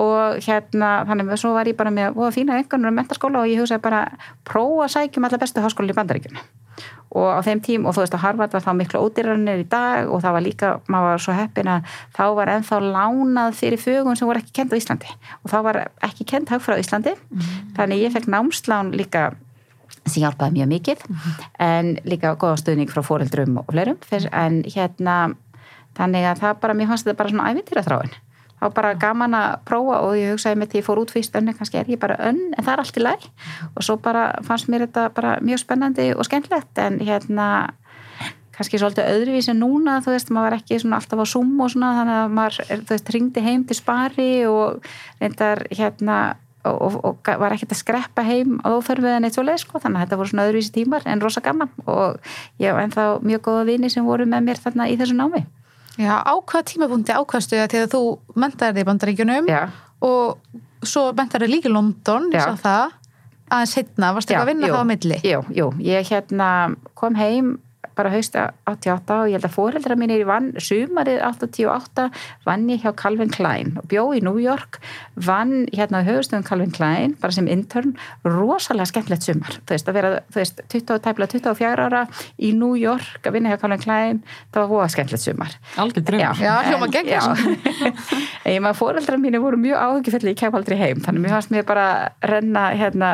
og 0.00 0.44
hérna, 0.44 0.90
þannig 1.08 1.32
að 1.32 1.40
svo 1.40 1.54
var 1.56 1.68
ég 1.68 1.78
bara 1.78 1.92
með 1.94 2.20
fína 2.34 2.58
enganur 2.60 2.92
um 2.92 3.00
mentaskóla 3.00 3.42
og 3.42 3.50
ég 3.50 3.62
hugsaði 3.62 3.84
bara 3.84 4.02
prófa 4.44 4.86
að 4.86 4.94
sækjum 4.96 5.28
alla 5.28 5.40
bestu 5.40 5.64
háskóla 5.64 5.94
í 5.94 5.96
bandaríkjunum. 5.96 6.48
Og 7.16 7.30
á 7.32 7.40
þeim 7.46 7.62
tím, 7.64 7.86
og 7.88 7.94
þú 7.96 8.02
veist 8.02 8.16
að 8.18 8.24
Harvard 8.26 8.52
var 8.52 8.64
þá 8.64 8.72
miklu 8.76 9.00
ódýrarnir 9.06 9.62
í 9.62 9.68
dag 9.72 10.10
og 10.12 10.20
það 10.20 10.34
var 10.36 10.44
líka, 10.44 10.72
maður 10.92 11.14
var 11.14 11.22
svo 11.24 11.36
heppin 11.38 11.70
að 11.72 11.94
þá 12.18 12.24
var 12.36 12.52
ennþá 12.52 12.80
lánað 12.84 13.56
fyrir 13.56 13.80
fögun 13.80 14.18
sem 14.18 14.28
voru 14.28 14.42
ekki 14.42 14.52
kend 14.58 14.74
á 14.74 14.76
Íslandi. 14.76 15.14
Og 15.40 15.52
þá 15.54 15.56
var 15.64 15.80
ekki 16.04 16.28
kend 16.28 16.52
hagfrá 16.52 16.76
Íslandi. 16.82 17.14
Þannig 17.78 18.04
ég 18.04 18.12
fekk 18.12 18.28
námslán 18.34 18.92
líka 18.92 19.30
sem 20.06 20.22
hjálpaði 20.22 20.60
mjög 20.60 20.70
mikið 20.70 21.02
en 21.62 21.96
líka 22.06 22.34
góða 22.38 22.60
stuðning 22.60 22.90
frá 22.92 23.02
fóreldrum 23.06 23.58
og 23.60 23.72
fleirum 23.72 23.98
Fyrst, 24.06 24.30
en 24.32 24.62
hérna 24.66 25.16
þannig 25.96 26.28
að 26.30 26.42
það 26.44 26.62
bara, 26.62 26.76
mér 26.78 26.90
fannst 26.90 27.06
þetta 27.06 27.20
bara 27.20 27.32
svona 27.32 27.50
ævintýra 27.52 27.84
þráin 27.86 28.14
þá 28.56 28.66
var 28.66 28.74
bara 28.76 28.92
gaman 29.00 29.36
að 29.36 29.56
prófa 29.68 30.02
og 30.06 30.16
ég 30.18 30.34
hugsaði 30.34 30.60
með 30.60 30.72
því 30.72 30.80
ég 30.80 30.86
fór 30.86 31.00
út 31.02 31.14
fyrst 31.14 31.36
önni, 31.38 31.54
kannski 31.56 31.80
er 31.80 31.90
ég 31.92 32.00
bara 32.02 32.18
önn 32.28 32.42
en 32.56 32.62
það 32.62 32.72
er 32.72 32.82
allt 32.84 33.00
í 33.00 33.04
læg 33.04 33.26
og 33.74 33.82
svo 33.84 33.98
bara 34.02 34.28
fannst 34.46 34.70
mér 34.72 34.86
þetta 34.86 35.08
bara 35.16 35.36
mjög 35.44 35.64
spennandi 35.64 36.12
og 36.14 36.24
skemmtilegt 36.28 36.80
en 36.80 37.00
hérna 37.04 37.48
kannski 38.56 38.80
svolítið 38.80 39.10
öðruvís 39.12 39.50
en 39.52 39.60
núna 39.60 39.98
þú 40.04 40.14
veist, 40.14 40.32
maður 40.32 40.48
var 40.48 40.58
ekki 40.60 40.80
svona 40.80 41.00
alltaf 41.00 41.20
á 41.20 41.26
Zoom 41.28 41.52
og 41.60 41.72
svona 41.74 41.92
þannig 41.98 42.18
að 42.22 42.34
maður, 42.38 42.58
þú 42.72 42.94
veist, 42.94 43.12
ringdi 43.12 43.44
heim 43.44 43.66
til 43.68 43.76
spari 43.76 44.30
og 44.48 44.88
reyndar 45.20 45.66
hérna 45.68 46.18
og, 46.66 46.80
og, 46.82 46.96
og 47.04 47.30
var 47.40 47.54
ekkert 47.54 47.74
að 47.76 47.82
skreppa 47.82 48.24
heim 48.26 48.56
á 48.64 48.72
þörfið 48.82 49.18
en 49.18 49.28
eitt 49.28 49.36
svo 49.36 49.44
leið 49.46 49.60
sko, 49.62 49.80
þannig 49.82 50.00
að 50.00 50.06
þetta 50.06 50.20
voru 50.20 50.32
svona 50.32 50.46
öðruvísi 50.48 50.74
tímar 50.74 51.06
en 51.06 51.22
rosa 51.22 51.42
gaman. 51.44 51.70
Og 51.84 52.16
ég 52.62 52.72
hef 52.72 52.80
ennþá 52.80 53.06
mjög 53.22 53.44
góða 53.46 53.68
vini 53.68 53.92
sem 53.92 54.06
voru 54.08 54.26
með 54.26 54.48
mér 54.48 54.62
þarna 54.64 54.88
í 54.90 54.98
þessu 54.98 55.18
námi 55.18 55.44
Já, 55.96 56.14
á 56.20 56.32
hvaða 56.36 56.62
tímapunkti 56.70 57.14
ákvæmstu 57.16 57.56
það 57.56 57.76
að 57.82 57.92
þú 57.94 58.00
mentaði 58.36 58.76
þig 58.76 58.84
í 58.84 58.88
bandaríkjunum 58.90 59.50
Já, 59.50 59.60
og 60.04 60.86
svo 60.86 61.06
mentaði 61.16 61.46
þig 61.46 61.54
líka 61.54 61.70
í 61.70 61.72
London, 61.72 62.28
aðeins 63.46 63.76
hitna, 63.78 64.10
varstu 64.16 64.34
Já, 64.34 64.40
ekki 64.40 64.44
að 64.44 64.50
vinna 64.50 64.68
jú. 64.68 64.74
það 64.74 64.82
á 64.82 64.90
milli? 64.90 65.20
Jú, 65.24 65.40
jú, 65.56 65.68
ég 65.86 66.10
hérna 66.10 66.50
kom 66.98 67.16
heim 67.18 67.54
bara 67.96 68.12
hausta 68.12 68.50
88 68.68 69.16
og 69.16 69.30
ég 69.30 69.38
held 69.38 69.48
að 69.48 69.54
fóreldra 69.56 69.96
mínir 69.98 70.26
vann 70.28 70.52
sumarið 70.60 71.22
88 71.24 72.08
vann 72.46 72.66
ég 72.70 72.84
hjá 72.84 72.92
Calvin 72.96 73.32
Klein 73.32 73.74
og 73.80 73.88
bjó 73.90 74.08
í 74.16 74.22
New 74.24 74.40
York 74.42 74.80
vann 75.16 75.66
hérna 75.72 76.02
á 76.04 76.08
höfustöðum 76.08 76.44
Calvin 76.46 76.74
Klein 76.74 77.16
bara 77.20 77.32
sem 77.32 77.48
intern, 77.48 77.94
rosalega 78.24 78.90
skemmtilegt 78.90 79.26
sumar, 79.26 79.56
þú 79.64 79.74
veist, 79.74 79.88
að 79.88 79.98
vera, 79.98 80.12
þú 80.32 80.42
veist 80.42 80.62
20, 80.74 81.00
tæpla 81.06 81.28
24 81.32 81.86
ára 81.88 82.02
í 82.36 82.52
New 82.56 82.76
York 82.78 83.26
að 83.26 83.38
vinna 83.38 83.52
hjá 83.52 83.60
Calvin 83.62 83.82
Klein, 83.82 84.22
það 84.52 84.62
var 84.62 84.72
voða 84.74 84.90
skemmtilegt 84.92 85.24
sumar. 85.24 85.56
Algjör 85.80 86.06
draumur. 86.10 86.42
Já, 86.44 86.54
ég 88.56 88.60
maður 88.64 88.80
fóreldrar 88.80 89.20
mínu 89.22 89.40
voru 89.42 89.60
mjög 89.60 89.80
áhugifelli 89.80 90.34
ég 90.34 90.40
kem 90.40 90.56
aldrei 90.56 90.76
heim, 90.80 91.00
þannig 91.04 91.24
mér 91.24 91.36
fannst 91.36 91.54
mér 91.54 91.66
bara 91.68 91.88
renna 92.24 92.68
hérna 92.76 93.12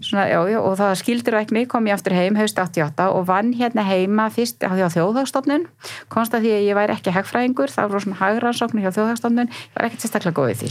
svona, 0.00 0.28
já, 0.30 0.38
já, 0.52 0.60
og 0.60 0.78
það 0.78 0.94
skildir 1.02 1.36
og 1.36 1.44
ekki 1.44 1.66
kom 1.70 1.88
ég 1.90 1.98
aftur 1.98 2.14
heim 2.16 2.38
haust 2.38 2.58
88 2.60 3.10
og 3.10 3.26
vann 3.28 3.52
hérna 3.56 3.84
heima 4.04 4.28
fyrst 4.34 4.62
á 4.62 4.70
þjóðhagstofnun 4.76 5.66
komst 6.12 6.34
að 6.36 6.46
því 6.46 6.52
að 6.54 6.64
ég 6.68 6.78
væri 6.78 6.94
ekki 6.94 7.14
hagfræðingur 7.16 7.72
það 7.72 7.90
voru 7.90 8.04
svona 8.04 8.20
hagransóknir 8.20 8.84
hjá 8.86 8.92
þjóðhagstofnun 8.98 9.50
ég 9.50 9.74
var 9.74 9.88
ekkert 9.88 10.04
sérstaklega 10.04 10.36
góð 10.38 10.52
í 10.52 10.56
því 10.60 10.70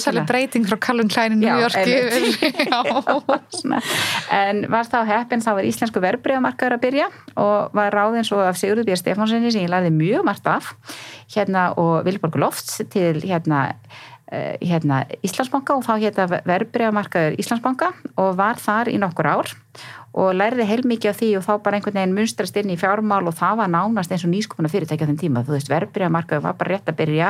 viðurkenna. 0.00 0.26
breyting 0.30 0.68
frá 0.68 0.78
Calvin 0.86 1.12
Klein 1.12 1.36
í 1.36 1.40
New 1.40 1.62
York 1.62 1.76
Svona. 3.60 3.80
en 4.34 4.64
var 4.72 4.88
þá 4.90 5.00
heppin 5.08 5.42
þá 5.44 5.50
var 5.58 5.68
íslensku 5.68 6.02
verbreyðamarkaður 6.04 6.76
að 6.76 6.84
byrja 6.84 7.08
og 7.40 7.74
var 7.76 7.94
ráðin 7.94 8.26
svo 8.26 8.40
af 8.44 8.58
Sigurður 8.60 8.88
B. 8.88 8.96
Stefánssoni 8.98 9.52
sem 9.52 9.64
ég 9.66 9.72
lærði 9.72 9.92
mjög 9.94 10.26
margt 10.26 10.46
af 10.50 10.72
hérna 11.34 11.70
og 11.80 12.04
Vilborg 12.06 12.38
Lofts 12.40 12.80
til 12.92 13.20
hérna 13.22 13.68
eh, 14.32 14.56
hérna 14.62 15.04
Íslandsbanka 15.26 15.76
og 15.78 15.86
þá 15.86 15.92
hérna 16.02 16.28
verbreyðamarkaður 16.48 17.38
Íslandsbanka 17.42 17.92
og 18.16 18.36
var 18.40 18.60
þar 18.62 18.92
í 18.92 18.98
nokkur 19.02 19.30
ár 19.30 19.52
og 20.10 20.32
lærði 20.34 20.66
heilmikið 20.66 21.12
af 21.12 21.18
því 21.20 21.28
og 21.38 21.44
þá 21.46 21.50
bara 21.62 21.78
einhvern 21.78 21.98
veginn 22.00 22.14
munstrast 22.16 22.56
inn 22.58 22.72
í 22.72 22.78
fjármál 22.78 23.22
og 23.30 23.34
það 23.38 23.60
var 23.60 23.70
nánast 23.70 24.10
eins 24.10 24.24
og 24.26 24.32
nýskopuna 24.32 24.70
fyrirtæki 24.72 25.06
á 25.06 25.08
þeim 25.10 25.18
tíma, 25.20 25.42
þú 25.46 25.54
veist, 25.54 25.70
verbreyðamarkaður 25.70 26.44
var 26.48 26.56
bara 26.58 26.72
rétt 26.74 26.90
að 26.90 26.98
byrja. 26.98 27.28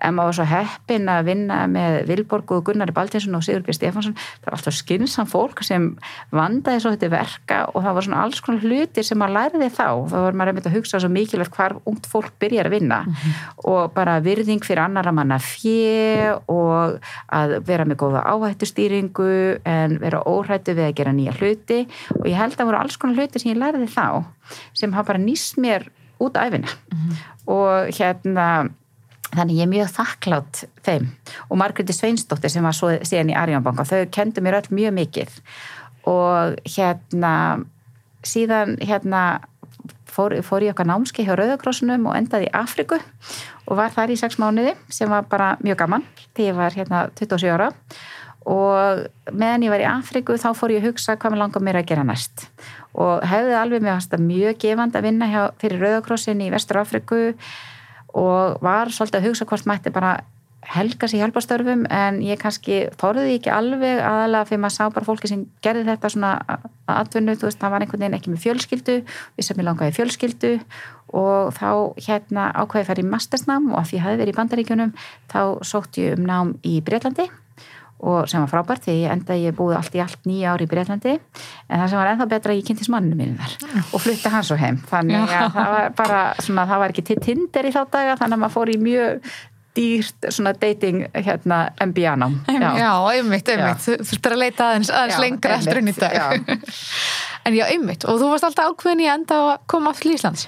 En 0.00 0.16
maður 0.16 0.30
var 0.30 0.38
svo 0.38 0.46
heppin 0.48 1.10
að 1.12 1.28
vinna 1.28 1.58
með 1.70 1.98
Vilborg 2.08 2.54
og 2.56 2.64
Gunnari 2.64 2.94
Baltinsson 2.96 3.36
og 3.36 3.44
Sigur 3.44 3.64
B. 3.66 3.74
Stefánsson. 3.76 4.16
Það 4.16 4.48
var 4.48 4.56
alltaf 4.56 4.76
skynsam 4.78 5.28
fólk 5.28 5.60
sem 5.66 5.90
vandaði 6.32 6.80
svo 6.82 6.94
þetta 6.94 7.10
verka 7.12 7.60
og 7.72 7.84
það 7.84 7.98
var 7.98 8.08
svona 8.08 8.22
alls 8.24 8.40
konar 8.44 8.64
hlutir 8.64 9.06
sem 9.06 9.20
maður 9.20 9.36
læriði 9.36 9.70
þá. 9.76 9.88
Þá 10.14 10.16
var 10.24 10.38
maður 10.40 10.54
einmitt 10.54 10.70
að 10.70 10.78
hugsa 10.78 11.02
svo 11.04 11.12
mikilvægt 11.12 11.58
hvar 11.58 11.76
ungt 11.84 12.08
fólk 12.08 12.32
byrjar 12.40 12.70
að 12.70 12.76
vinna. 12.78 13.02
Og 13.68 13.92
bara 13.94 14.16
virðing 14.24 14.64
fyrir 14.64 14.86
annara 14.86 15.12
manna 15.12 15.38
fjö 15.42 16.38
og 16.48 16.98
að 17.28 17.58
vera 17.68 17.84
með 17.84 18.00
góða 18.00 18.24
áhættustýringu 18.32 19.30
en 19.68 19.98
vera 20.00 20.24
óhrættu 20.24 20.74
við 20.74 20.88
að 20.88 20.96
gera 20.98 21.14
nýja 21.16 21.36
hluti 21.38 21.73
og 22.18 22.28
ég 22.30 22.38
held 22.38 22.56
að 22.56 22.70
voru 22.70 22.80
alls 22.80 22.98
konar 23.00 23.18
hlutir 23.18 23.42
sem 23.42 23.52
ég 23.52 23.60
læriði 23.60 23.90
þá 23.92 24.06
sem 24.76 24.94
hafa 24.94 25.12
bara 25.12 25.22
nýst 25.22 25.60
mér 25.60 25.88
út 26.22 26.38
æfina 26.38 26.70
og 27.50 27.92
hérna 27.96 28.48
þannig 29.34 29.58
ég 29.58 29.66
er 29.66 29.70
mjög 29.70 29.88
þakklátt 29.96 30.60
þeim. 30.86 31.08
Og 31.50 31.58
Margréti 31.58 31.94
Sveinsdóttir 31.96 32.52
sem 32.52 32.64
var 32.64 32.76
svo 32.76 32.92
síðan 33.02 33.32
í 33.32 33.38
Arjónbanka, 33.38 33.86
þau 33.88 34.04
kendu 34.14 34.44
mér 34.44 34.60
öll 34.60 34.70
mjög 34.78 34.94
mikið. 35.00 35.38
Og 36.10 36.58
hérna 36.76 37.34
síðan 38.24 38.76
hérna 38.84 39.24
fór, 40.14 40.36
fór 40.46 40.64
ég 40.64 40.74
okkar 40.74 40.88
námski 40.88 41.26
hjá 41.26 41.34
Rauðakrossunum 41.38 42.06
og 42.08 42.18
endaði 42.18 42.48
í 42.48 42.54
Afriku 42.56 43.00
og 43.66 43.78
var 43.80 43.94
þar 43.94 44.14
í 44.14 44.18
sex 44.20 44.38
mánuði 44.40 44.74
sem 44.92 45.10
var 45.10 45.26
bara 45.30 45.54
mjög 45.64 45.80
gaman 45.82 46.06
þegar 46.36 46.46
ég 46.46 46.58
var 46.60 46.78
hérna 46.78 47.06
27 47.18 47.50
ára. 47.54 47.70
og 47.70 47.82
meðan 49.32 49.64
ég 49.64 49.72
var 49.72 49.82
í 49.82 49.88
Afriku 49.88 50.36
þá 50.40 50.50
fór 50.56 50.74
ég 50.74 50.82
að 50.82 50.90
hugsa 50.90 51.16
hvað 51.16 51.34
mér 51.34 51.42
langar 51.44 51.64
mér 51.64 51.80
að 51.80 51.88
gera 51.92 52.04
næst 52.04 52.48
og 52.92 53.24
hefði 53.24 53.56
alveg 53.56 53.84
mjög 54.20 54.58
gefand 54.60 54.96
að 54.96 55.08
vinna 55.08 55.30
hjá, 55.32 55.42
fyrir 55.58 55.80
Rauðakrossin 55.80 56.44
í 56.44 56.50
Vestur 56.52 56.82
Afriku 56.82 57.22
og 58.14 58.60
var 58.62 58.92
svolítið 58.92 59.20
að 59.20 59.28
hugsa 59.30 59.48
hvort 59.48 59.68
mætti 59.70 59.94
bara 59.94 60.18
helga 60.64 61.08
sér 61.08 61.24
hjálpastörfum 61.24 61.84
en 61.92 62.20
ég 62.24 62.40
kannski 62.40 62.84
því 62.96 63.36
ekki 63.36 63.52
alveg 63.52 64.00
aðalega 64.00 64.48
fyrir 64.48 64.62
maður 64.62 64.76
sá 64.76 64.84
bara 64.94 65.08
fólki 65.08 65.28
sem 65.28 65.44
gerði 65.64 65.84
þetta 65.90 66.10
svona 66.12 66.32
að 66.48 66.66
atvinnu, 66.94 67.36
þú 67.36 67.48
veist, 67.48 67.60
það 67.60 67.74
var 67.74 67.84
einhvern 67.84 68.04
veginn 68.04 68.18
ekki 68.18 68.32
með 68.32 68.42
fjölskyldu, 68.44 68.96
við 69.36 69.46
sem 69.46 69.60
ég 69.60 69.68
langaði 69.68 69.96
fjölskyldu 69.98 70.52
og 71.20 71.54
þá 71.58 71.70
hérna 72.06 72.48
ákveði 72.56 72.88
fara 72.88 73.04
í 73.04 73.08
mastersnám 73.12 73.70
og 73.72 73.80
að 73.80 73.88
því 73.90 73.98
ég 73.98 74.06
hafi 74.06 74.20
verið 74.22 74.34
í 74.34 74.38
bandaríkjunum 74.40 74.94
þá 75.32 75.40
sótt 75.64 76.00
ég 76.00 76.18
um 76.18 76.28
nám 76.28 76.54
í 76.64 76.78
Breitlandi 76.84 77.28
og 78.04 78.28
sem 78.28 78.42
var 78.42 78.50
frábært 78.50 78.84
því 78.84 78.94
ég 79.04 79.12
enda 79.14 79.36
ég 79.38 79.54
búið 79.56 79.76
allt 79.78 79.94
í 79.96 80.02
allt 80.02 80.26
nýja 80.28 80.52
ári 80.52 80.66
í 80.66 80.70
Breitlandi 80.70 81.14
en 81.14 81.78
það 81.78 81.88
sem 81.92 82.00
var 82.00 82.10
ennþá 82.10 82.26
betra 82.34 82.56
ég 82.58 82.66
kynntist 82.66 82.90
manninu 82.92 83.16
mínu 83.16 83.38
þar 83.38 83.80
og 83.94 84.02
flutta 84.04 84.32
hans 84.34 84.50
svo 84.50 84.58
heim. 84.60 84.80
Þannig 84.90 85.22
að 85.24 85.50
það 85.54 85.72
var 85.76 85.90
bara 86.02 86.20
svona, 86.42 86.66
það 86.68 86.82
var 86.84 86.94
ekki 86.94 87.06
til 87.10 87.18
Tinder 87.24 87.68
í 87.68 87.74
þá 87.74 87.82
daga 87.94 88.16
þannig 88.20 88.36
að 88.38 88.42
maður 88.44 88.56
fór 88.58 88.72
í 88.74 88.78
mjög 88.82 89.28
dýrt 89.74 90.28
svona 90.30 90.52
dating 90.54 91.00
hérna 91.14 91.60
MBA-nám 91.82 92.36
já, 92.78 92.90
einmitt, 93.14 93.48
einmitt. 93.50 93.80
Þú 93.82 93.96
þurftir 94.06 94.36
að 94.36 94.42
leita 94.44 94.68
aðeins, 94.68 94.90
aðeins 94.94 95.16
Já, 95.16 95.22
lengra 95.24 95.56
eftir 95.58 95.74
í 95.74 95.82
einmitt, 95.82 95.98
dag. 95.98 96.12
já. 96.14 96.58
En 97.44 97.52
já, 97.58 97.64
einmitt, 97.68 98.06
og 98.08 98.20
þú 98.22 98.28
varst 98.30 98.46
alltaf 98.48 98.70
ákveðin 98.70 99.02
í 99.04 99.08
enda 99.12 99.40
að 99.50 99.50
koma 99.68 99.90
aftur 99.92 100.08
til 100.08 100.14
Íslands 100.16 100.46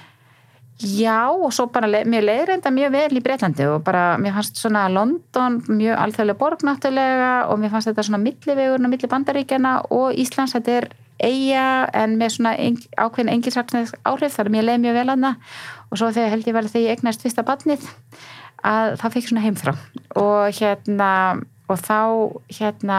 Já, 0.76 1.32
og 1.32 1.54
svo 1.56 1.70
bara, 1.72 1.88
mér 1.88 2.24
leiði 2.26 2.48
reynda 2.50 2.70
mjög 2.74 2.90
vel 2.92 3.16
í 3.16 3.22
Breitlandi 3.24 3.64
og 3.70 3.80
bara, 3.86 4.18
mér 4.20 4.34
fannst 4.36 4.60
svona 4.60 4.82
London 4.92 5.62
mjög 5.70 5.96
alþjóðlega 6.02 6.40
borg 6.42 6.64
náttúrulega 6.68 7.30
og 7.48 7.62
mér 7.62 7.72
fannst 7.72 7.88
þetta 7.88 8.04
svona 8.04 8.20
millivegurinn 8.20 8.84
og 8.84 8.92
milli 8.92 9.08
bandaríkjana 9.08 9.72
og 9.96 10.20
Íslands, 10.20 10.52
þetta 10.52 10.74
er 10.76 10.88
eiga 11.24 11.66
en 11.96 12.18
með 12.20 12.34
svona 12.36 12.52
ákveðin 13.00 13.32
engilsaksnes 13.32 13.94
áhrif, 14.04 14.36
þar 14.36 14.52
mér 14.52 14.68
leiði 14.68 14.84
mjög 14.84 14.98
vel 14.98 15.08
hana 15.14 15.32
og 15.88 15.96
svo 15.96 16.10
þegar 16.12 16.34
held 16.34 16.50
ég 16.50 16.58
vel 16.58 16.68
þegar 16.68 16.84
ég 16.84 16.98
egnaðist 16.98 17.24
fyrsta 17.24 17.46
badnið 17.46 17.88
að 18.66 18.96
það 19.00 19.16
fikk 19.16 19.30
svona 19.30 19.44
heimþrá. 19.46 19.76
Og 20.20 20.60
hérna 20.60 21.10
og 21.66 21.80
þá 21.82 22.00
hérna 22.52 22.98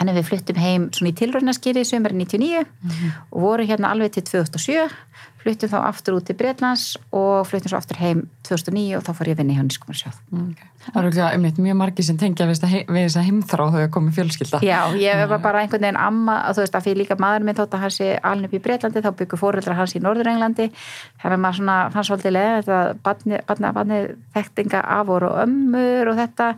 Þannig 0.00 0.16
við 0.16 0.28
fluttum 0.30 0.56
heim 0.56 0.84
svona 0.96 1.10
í 1.12 1.16
tilraunaskýri 1.18 1.82
sömur 1.84 2.14
99 2.16 2.62
og 2.64 3.42
voru 3.42 3.66
hérna 3.68 3.90
alveg 3.92 4.14
til 4.14 4.24
2007, 4.30 4.94
fluttum 5.42 5.72
þá 5.74 5.78
aftur 5.82 6.16
út 6.16 6.24
til 6.24 6.38
Breitlands 6.40 6.94
og 7.12 7.44
fluttum 7.50 7.74
svo 7.74 7.80
aftur 7.82 8.00
heim 8.00 8.22
2009 8.50 8.98
og 8.98 9.06
þá 9.06 9.12
fór 9.16 9.30
ég 9.30 9.36
að 9.36 9.42
vinna 9.42 9.56
hjá 9.56 9.64
Nýskumarsjóð. 9.66 10.18
Það 10.80 10.98
eru 11.00 11.10
ekki 11.10 11.24
einmitt 11.26 11.58
mjög 11.60 11.76
margi 11.76 12.04
sem 12.06 12.18
tengja 12.20 12.46
við 12.48 12.62
við 12.88 13.04
þessa 13.04 13.24
heimþrá 13.26 13.66
þegar 13.74 13.90
komið 13.94 14.16
fjölskylda. 14.16 14.60
Já, 14.64 14.78
ég 14.96 15.24
var 15.30 15.42
bara 15.44 15.60
einhvern 15.60 15.84
veginn 15.84 15.98
amma, 16.00 16.36
þú 16.54 16.64
veist 16.64 16.78
að 16.78 16.86
því 16.86 16.94
líka 17.00 17.16
maður 17.20 17.44
minn 17.46 17.58
þótt 17.58 17.76
að 17.76 17.84
hann 17.84 17.94
sé 17.94 18.08
alveg 18.30 18.48
upp 18.48 18.56
í 18.56 18.62
Breitlandi, 18.64 19.02
þá 19.04 19.10
byggur 19.18 19.40
fóreldrar 19.40 19.76
hans 19.78 19.94
í 19.96 20.00
Norður-Englandi, 20.00 20.68
þannig 21.20 21.36
að 21.36 21.42
maður 21.44 21.58
svona 21.60 21.76
fann 21.94 22.08
svolítið 22.08 22.34
leið 22.36 22.54
þetta 22.56 22.78
badni, 23.04 23.40
badni, 23.50 23.72
badni 23.76 24.00
þektinga 24.36 24.82
af 24.96 25.12
og 25.14 25.26
ömmur 25.44 26.12
og 26.12 26.20
þetta, 26.20 26.48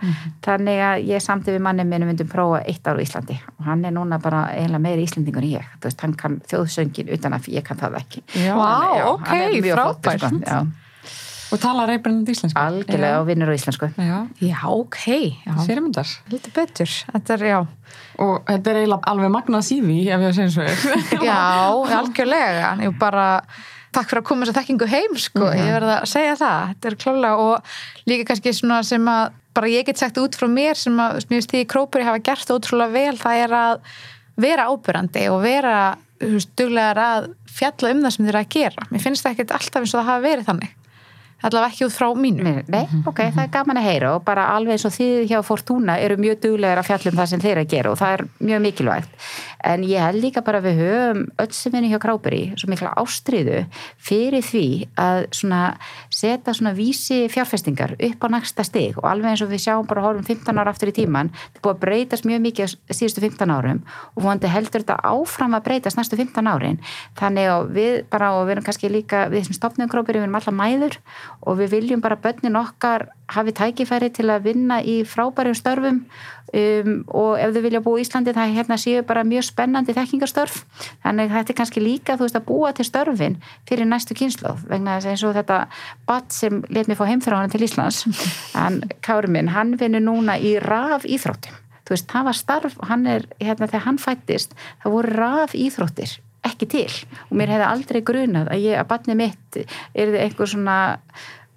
þannig 0.47 0.84
að 0.86 1.07
ég 1.11 1.24
samti 1.24 1.57
við 1.57 1.64
manni 1.66 1.88
minn 1.88 2.07
myndum 2.07 2.30
prófa 2.30 2.62
eitt 2.68 2.86
ár 2.86 3.01
í 3.01 3.07
Íslandi. 3.07 3.38
Og 3.59 3.66
hann 3.66 3.84
er 3.88 3.95
núna 3.97 4.20
bara 4.22 4.45
eiginlega 4.55 4.84
meiri 4.86 5.07
Íslandingur 5.07 5.43
en 5.43 5.51
ég, 5.57 5.72
þú 5.80 5.90
veist, 5.90 6.05
hann 6.07 6.14
kann 6.18 6.38
þjóðsöngin 6.51 7.11
utan 7.16 7.36
að 7.38 7.51
ég 7.53 7.66
kann 7.66 7.80
það 7.80 7.99
ekki. 8.03 8.24
Já, 8.36 8.55
Þannig, 8.55 9.03
ok, 9.11 9.34
er 9.38 9.59
mjög 9.66 9.82
flottur, 9.82 10.22
frábært. 10.22 10.82
Já. 11.53 11.57
Og 11.57 11.61
tala 11.61 11.84
reybrennandi 11.90 12.32
íslensku. 12.32 12.57
algjörlega 12.59 13.18
og 13.20 13.26
vinnur 13.28 13.53
á 13.53 13.55
íslensku. 13.55 13.90
Já, 14.00 14.18
Já, 14.40 14.59
ok, 14.72 14.98
já, 15.44 15.53
fyrirmyndar. 15.66 16.09
lítið 16.32 16.53
betur. 16.57 16.94
Þetta 17.12 17.34
er, 17.36 17.44
já, 17.53 17.61
Og 18.22 18.40
þetta 18.48 18.70
er 18.72 18.76
eiginlega 18.82 19.11
alveg 19.12 19.30
magnað 19.32 19.62
sífi, 19.68 19.98
ef 20.09 20.20
ég 20.20 20.30
að 20.30 20.34
segja 20.38 20.50
svo 20.57 20.64
er. 20.64 21.05
já, 21.28 21.38
algjörlega. 21.98 22.70
Ég 22.86 22.96
bara, 23.00 23.26
takk 23.92 24.09
fyrir 24.11 24.22
að 24.22 24.28
koma 24.30 24.46
þess 24.46 24.55
að 24.55 24.59
þekkingu 24.62 24.88
heim 24.92 25.16
sko, 25.20 25.46
ég 25.53 25.70
verð 25.76 25.92
að 25.98 26.09
segja 26.12 26.34
það. 26.40 26.72
Þetta 26.72 26.90
er 26.90 26.98
klálega 27.05 27.46
og 27.46 27.76
líka 28.09 28.28
kannski 28.32 28.53
svona 28.57 28.80
sem 28.86 29.09
að 29.12 29.38
bara 29.53 29.68
ég 29.68 29.84
get 29.84 30.00
sagt 30.00 30.16
út 30.16 30.36
frá 30.38 30.48
mér 30.48 30.78
sem 30.80 30.96
að 30.96 31.18
mér 31.20 31.28
finnst 31.28 31.50
því 31.53 31.66
Krópuri 31.68 32.07
hafa 32.09 32.22
gert 32.24 32.48
ótrúlega 32.55 32.94
vel 32.94 33.18
það 33.20 33.40
er 33.44 33.53
að 33.59 33.82
vera 34.40 34.64
ábyrrandi 34.72 35.26
og 35.28 35.42
vera 35.44 35.74
þú 36.22 36.30
veist, 36.38 36.53
duglegar 36.57 37.00
að 37.03 37.26
fjalla 37.53 37.90
um 37.92 38.00
það 38.07 38.14
sem 38.14 38.24
þeir 38.24 38.32
eru 38.32 38.40
að 38.40 38.53
gera. 38.57 38.86
Mér 38.88 39.03
finnst 39.05 39.26
það 39.26 39.34
ekkert 39.34 39.53
alltaf 39.59 39.82
eins 39.82 39.92
og 39.92 40.00
það 40.00 40.09
hafa 40.09 40.24
verið 40.24 40.48
þannig 40.48 40.72
allavega 41.43 41.70
ekki 41.72 41.86
út 41.88 41.95
frá 41.95 42.09
mínu. 42.14 42.45
Nei, 42.47 42.62
nei, 42.72 43.03
ok, 43.07 43.20
það 43.34 43.43
er 43.45 43.53
gaman 43.57 43.80
að 43.80 43.88
heyra 43.88 44.14
og 44.16 44.24
bara 44.26 44.49
alveg 44.55 44.76
eins 44.76 44.86
og 44.88 44.95
þið 44.95 45.16
hjá 45.30 45.38
Fortuna 45.47 45.99
eru 46.03 46.18
mjög 46.20 46.40
duglegar 46.47 46.82
að 46.82 46.88
fjalla 46.90 47.12
um 47.12 47.20
það 47.20 47.30
sem 47.32 47.43
þeir 47.45 47.53
eru 47.53 47.64
að 47.64 47.72
gera 47.74 47.93
og 47.93 48.01
það 48.01 48.16
er 48.16 48.24
mjög 48.51 48.64
mikilvægt 48.66 49.30
en 49.64 49.84
ég 49.86 50.02
held 50.02 50.22
líka 50.22 50.42
bara 50.44 50.60
að 50.60 50.68
við 50.68 50.80
höfum 50.82 51.22
öll 51.42 51.54
sem 51.56 51.74
vinni 51.74 51.90
hjá 51.92 52.00
Kráberi 52.02 52.42
svo 52.58 52.70
mikla 52.70 52.92
ástriðu 53.00 53.62
fyrir 54.02 54.44
því 54.44 54.66
að 55.00 55.20
svona 55.38 55.62
setja 56.12 56.54
svona 56.56 56.74
vísi 56.76 57.24
fjárfestingar 57.32 57.94
upp 57.96 58.26
á 58.26 58.28
næsta 58.34 58.66
stig. 58.66 58.98
Og 59.00 59.08
alveg 59.08 59.32
eins 59.32 59.44
og 59.44 59.52
við 59.52 59.64
sjáum 59.66 59.88
bara 59.88 60.04
horfum 60.04 60.26
15 60.26 60.60
ára 60.60 60.74
aftur 60.74 60.92
í 60.92 60.96
tíman 60.96 61.32
þetta 61.32 61.62
búið 61.62 61.74
að 61.74 61.82
breytast 61.86 62.28
mjög 62.28 62.44
mikið 62.48 62.76
síðustu 62.90 63.24
15 63.24 63.54
árum 63.54 63.82
og 64.14 64.26
vonandi 64.26 64.52
heldur 64.52 64.84
þetta 64.84 64.98
áfram 65.12 65.56
að 65.58 65.66
breytast 65.68 66.00
næstu 66.00 66.18
15 66.20 66.52
árin. 66.52 66.80
Þannig 67.18 67.50
að 67.52 67.72
við 67.78 67.98
bara 68.12 68.32
og 68.36 68.46
við 68.46 68.56
erum 68.56 68.68
kannski 68.68 68.92
líka 68.92 69.26
við 69.32 69.48
sem 69.48 69.58
stopnum 69.58 69.90
Kráberi, 69.92 70.20
við 70.20 70.28
erum 70.28 70.38
alla 70.40 70.56
mæður 70.58 70.98
og 71.42 71.58
við 71.60 71.76
viljum 71.76 72.04
bara 72.04 72.20
börnin 72.20 72.58
okkar 72.60 73.08
hafi 73.32 73.54
tækifæri 73.56 74.10
til 74.12 74.28
að 74.32 74.48
vinna 74.48 74.80
í 74.82 75.02
frábærum 75.08 75.54
störfum 75.56 76.02
um, 76.02 76.92
og 77.08 77.38
ef 77.40 77.54
þau 77.54 77.62
vilja 77.64 77.82
búa 77.84 78.00
í 78.00 78.04
Íslandi 78.04 78.34
það 78.36 78.54
hérna 78.58 78.78
séu 78.80 79.04
bara 79.06 79.24
mjög 79.24 79.46
spennandi 79.48 79.94
þekkingarstörf. 79.96 80.62
Þannig 81.04 81.32
þetta 81.32 81.54
er 81.54 81.58
kannski 81.60 81.84
líka 81.84 82.18
þú 82.18 82.26
veist 82.26 82.40
að 82.40 82.48
búa 82.50 82.72
til 82.76 82.88
störfin 82.88 83.38
fyrir 83.68 83.88
næstu 83.88 84.16
kynsloð 84.18 84.66
vegna 84.68 84.98
þess 84.98 85.06
að 85.06 85.14
eins 85.14 85.26
og 85.28 85.36
þetta 85.38 85.60
bat 86.08 86.34
sem 86.34 86.62
let 86.68 86.90
mér 86.90 87.00
fá 87.00 87.06
heimþráðan 87.08 87.54
til 87.54 87.64
Íslands 87.68 88.04
en 88.66 88.82
Kári 89.04 89.30
minn, 89.32 89.52
hann 89.54 89.76
vinnur 89.80 90.04
núna 90.04 90.36
í 90.38 90.58
raf 90.62 91.06
íþróttum 91.08 91.60
þú 91.82 91.96
veist, 91.96 92.10
það 92.10 92.28
var 92.28 92.38
starf, 92.38 92.76
hann 92.88 93.06
er 93.10 93.24
hérna 93.40 93.68
þegar 93.68 93.86
hann 93.88 93.98
fættist, 94.00 94.54
það 94.82 94.94
voru 94.96 95.16
raf 95.18 95.56
íþróttir 95.58 96.18
ekki 96.46 96.68
til. 96.70 96.88
Og 97.30 97.38
mér 97.38 97.52
hefði 97.54 97.68
aldrei 97.68 98.00
grunað 98.06 98.50
að 98.52 98.66
ég, 98.66 98.78
að 98.80 98.88
batni 98.90 99.16
mitt 99.18 99.58
er 99.94 100.16
einhver 100.24 100.50
svona 100.50 100.78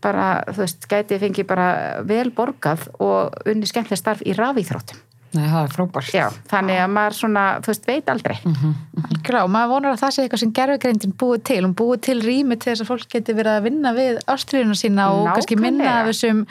bara, 0.05 0.29
þú 0.51 0.63
veist, 0.63 0.87
gæti 0.91 1.19
fengi 1.21 1.47
bara 1.49 1.67
vel 2.05 2.29
borgað 2.35 2.87
og 3.01 3.35
unni 3.49 3.69
skemmtileg 3.69 4.01
starf 4.01 4.23
í 4.25 4.37
rafíþróttum. 4.37 5.01
Nei, 5.35 5.45
það 5.51 5.65
er 5.65 5.73
frábært. 5.73 6.11
Já, 6.15 6.25
þannig 6.47 6.79
að 6.79 6.91
maður 6.95 7.15
svona, 7.17 7.43
þú 7.63 7.71
veist, 7.71 7.87
veit 7.89 8.11
aldrei. 8.11 8.35
Algjörlega, 8.45 9.41
og 9.41 9.51
maður 9.51 9.71
vonar 9.73 9.95
að 9.95 10.01
það 10.03 10.13
sé 10.15 10.23
eitthvað 10.23 10.41
sem 10.41 10.53
gerfugreindin 10.59 11.15
búið 11.19 11.43
til, 11.49 11.57
hún 11.65 11.75
búið 11.75 12.03
til 12.07 12.15
rými 12.23 12.57
til 12.59 12.71
þess 12.71 12.85
að 12.85 12.91
fólk 12.91 13.09
geti 13.11 13.35
verið 13.35 13.57
að 13.57 13.67
vinna 13.67 13.91
við 13.97 14.19
ástriðuna 14.31 14.77
sína 14.79 15.07
og 15.15 15.27
kannski 15.31 15.57
minna 15.59 15.83
Nákvæmlega. 15.83 15.97
af 15.97 16.11
þessum 16.11 16.45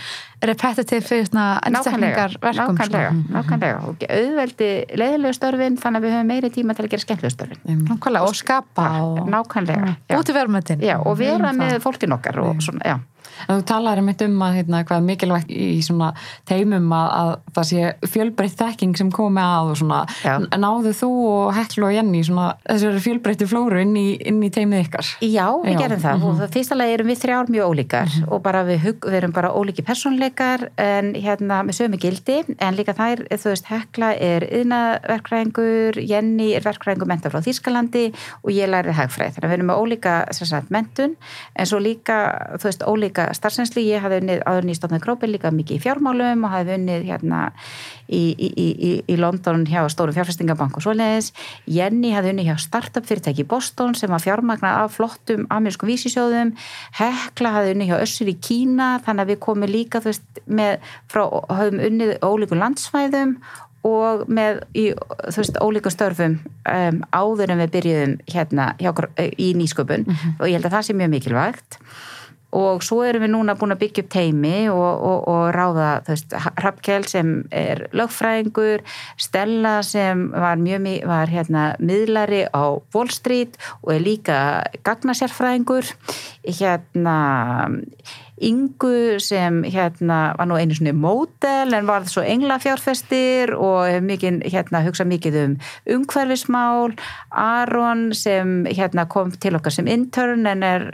repetitive 0.44 1.20
ennstekningar 1.22 2.36
verkum 2.42 2.76
nákvæmlega, 2.76 3.14
nákvæmlega. 3.38 3.80
Og 3.88 4.05
auðveldi 4.18 4.70
leiðilegu 5.00 5.38
störfin 5.38 5.80
þannig 5.80 6.02
að 6.02 6.07
við 6.09 6.16
höfum 6.18 6.30
meiri 6.34 6.52
tíma 6.52 6.76
til 6.76 6.84
að 6.84 6.92
gera 6.92 7.07
skemmtilegu 7.07 7.36
störfin. 7.38 7.80
Nákvæmlega, 7.88 8.28
og 8.28 8.36
skapa 8.36 8.90
og 9.00 9.24
nákvæmlega, 9.32 9.96
já. 9.96 10.12
búið 10.12 10.28
til 10.28 10.38
verðmötin 10.42 10.84
já, 10.84 10.96
og 11.00 11.18
vera 11.22 11.57
með 11.57 11.80
fólkin 11.86 12.18
okkar 12.18 12.42
og 12.44 12.61
svona, 12.64 12.84
já 12.84 12.98
En 13.49 13.61
þú 13.61 13.66
talaður 13.68 14.03
einmitt 14.03 14.24
um 14.26 14.43
að 14.47 14.59
hérna, 14.59 14.82
hvað 14.89 15.07
mikilvægt 15.09 15.53
í 15.53 15.80
svona 15.85 16.11
teimum 16.49 16.93
að, 16.95 17.09
að 17.18 17.32
það 17.57 17.68
sé 17.70 18.11
fjölbreytt 18.14 18.59
þekking 18.61 18.97
sem 18.99 19.11
komi 19.14 19.43
að 19.43 19.72
og 19.72 19.80
svona. 19.80 20.01
Já. 20.24 20.35
náðu 20.61 20.95
þú 20.97 21.11
og 21.28 21.53
Heklu 21.57 21.89
og 21.89 21.95
Jenny 21.95 22.22
svona 22.26 22.47
þessari 22.64 23.03
fjölbreytti 23.05 23.49
flóru 23.51 23.80
inn 23.82 23.95
í, 23.99 24.07
inn 24.20 24.41
í 24.45 24.51
teimið 24.55 24.85
ykkar. 24.87 25.11
Já, 25.24 25.47
við 25.64 25.74
Já, 25.74 25.80
gerum 25.82 26.03
það. 26.05 26.26
Og 26.28 26.39
það 26.41 26.55
fyrsta 26.59 26.78
lagi 26.78 26.97
erum 26.99 27.11
við 27.12 27.20
þrjár 27.24 27.53
mjög 27.55 27.74
ólíkar 27.74 28.16
og 28.28 28.43
bara 28.45 28.64
við, 28.68 28.80
hug, 28.85 29.09
við 29.11 29.18
erum 29.20 29.35
bara 29.37 29.53
ólíki 29.55 29.85
persónleikar 29.87 30.68
en 30.80 31.12
hérna 31.18 31.61
með 31.66 31.80
sömu 31.80 32.01
gildi. 32.01 32.41
En 32.59 32.78
líka 32.78 32.97
þær, 32.97 33.24
þú 33.32 33.53
veist, 33.53 33.70
Hekla 33.70 34.12
er 34.14 34.47
yðnaverkræðingur, 34.61 36.01
Jenny 36.05 36.53
er 36.57 36.64
verkræðingur 36.64 37.11
menta 37.11 37.32
frá 37.32 37.43
Þýskalandi 37.45 38.07
og 38.43 38.53
ég 38.55 38.70
lærið 38.70 38.99
hagfræð, 38.99 39.37
þannig 39.37 39.49
að 39.49 39.53
við 39.53 39.59
erum 39.59 39.70
með 39.72 39.82
ólíka 39.82 40.14
sagt, 40.35 40.70
mentun, 40.74 41.16
en 41.57 41.68
svo 41.68 41.80
líka 41.82 42.18
þú 42.59 42.68
veist, 42.68 42.85
ólíka 42.85 43.24
starfsensli 43.33 43.83
ég 43.89 44.03
hafði 44.05 44.18
unnið 44.22 44.43
áður 44.45 44.66
nýstofnað 44.68 45.03
grópi 45.05 45.29
líka 45.31 45.51
mikið 45.55 45.79
í 45.79 45.83
fjármálum 45.85 46.45
og 46.47 46.53
hafði 46.53 46.77
unnið 46.79 47.07
hérna 47.09 47.41
í, 48.09 48.20
í, 48.37 48.49
í, 48.53 48.68
í- 49.09 49.16
London 49.20 49.64
hjá 49.70 49.83
stórum 49.93 50.14
fjárfestingabank 50.16 50.77
og 50.77 50.85
svoleiðis. 50.85 51.33
Jenny 51.70 52.12
hafði 52.12 52.35
unnið 52.35 52.51
hjá 52.51 52.57
startup 52.66 53.07
fyrirtæki 53.09 53.45
í 53.47 53.49
Boston 53.49 53.95
sem 53.97 54.12
var 54.12 54.20
fjármagnað 54.25 54.81
af 54.85 54.97
flottum 54.99 55.47
amerískum 55.55 55.89
vísisjóðum. 55.89 56.55
Hekla 57.01 57.55
hafði 57.57 57.75
unnið 57.77 57.93
hjá 57.93 57.99
Össur 58.05 58.31
í 58.33 58.37
Kína 58.45 58.95
þannig 59.07 59.25
að 59.27 59.35
við 59.35 59.43
komum 59.49 59.70
líka 59.70 60.03
þú 60.05 60.12
veist, 60.12 60.43
með, 60.47 60.81
frá, 61.09 61.25
höfum 61.57 61.81
unnið 61.89 62.16
ólíkum 62.27 62.61
landsvæðum 62.61 63.39
og 63.85 64.22
með 64.33 64.62
í, 64.81 64.85
þú 64.97 65.41
veist, 65.43 65.59
ólíkum 65.61 65.93
störfum 65.93 66.39
um, 66.72 67.01
áður 67.12 67.53
en 67.53 67.61
við 67.61 67.72
byrjuðum 67.75 68.14
hérna 68.33 68.70
hjá, 68.81 68.91
eh, 69.20 69.29
í 69.37 69.51
nýsköpun. 69.61 70.07
Og 70.39 70.47
ég 70.49 70.57
held 70.57 70.68
að 70.70 70.77
það 70.79 70.87
sé 70.89 70.97
mjög 70.97 71.12
mikilvægt 71.18 71.79
og 72.55 72.82
svo 72.86 73.00
erum 73.02 73.24
við 73.24 73.32
núna 73.34 73.57
búin 73.59 73.74
að 73.74 73.80
byggja 73.82 74.05
upp 74.05 74.11
teimi 74.14 74.55
og, 74.70 75.02
og, 75.11 75.24
og 75.32 75.44
ráða 75.57 75.88
þú 76.07 76.12
veist, 76.14 76.36
Hrafkjell 76.62 77.07
sem 77.11 77.32
er 77.50 77.84
lögfræðingur, 77.98 78.84
Stella 79.20 79.74
sem 79.86 80.28
var 80.30 80.57
mjög 80.62 80.84
mi- 80.86 81.02
var 81.07 81.32
hérna 81.32 81.64
miðlari 81.82 82.44
á 82.55 82.78
Wall 82.94 83.11
Street 83.11 83.59
og 83.82 83.94
er 83.96 84.05
líka 84.07 84.38
gagnasérfræðingur. 84.86 85.90
Hérna 86.46 87.18
Ingu 88.43 89.20
sem 89.22 89.62
hérna 89.62 90.35
var 90.39 90.49
nú 90.51 90.57
einu 90.59 90.74
svona 90.74 90.95
mótel 90.97 91.74
en 91.76 91.87
var 91.87 92.07
svo 92.11 92.24
englafjárfestir 92.26 93.53
og 93.55 94.03
mikið, 94.03 94.41
hérna, 94.51 94.82
hugsa 94.82 95.07
mikið 95.07 95.39
um 95.45 95.55
umhverfismál. 95.97 96.97
Aron 97.30 98.09
sem 98.14 98.64
hérna 98.66 99.07
kom 99.11 99.30
til 99.30 99.55
okkar 99.55 99.76
sem 99.76 99.87
intern 99.87 100.49
en 100.51 100.66
er, 100.66 100.89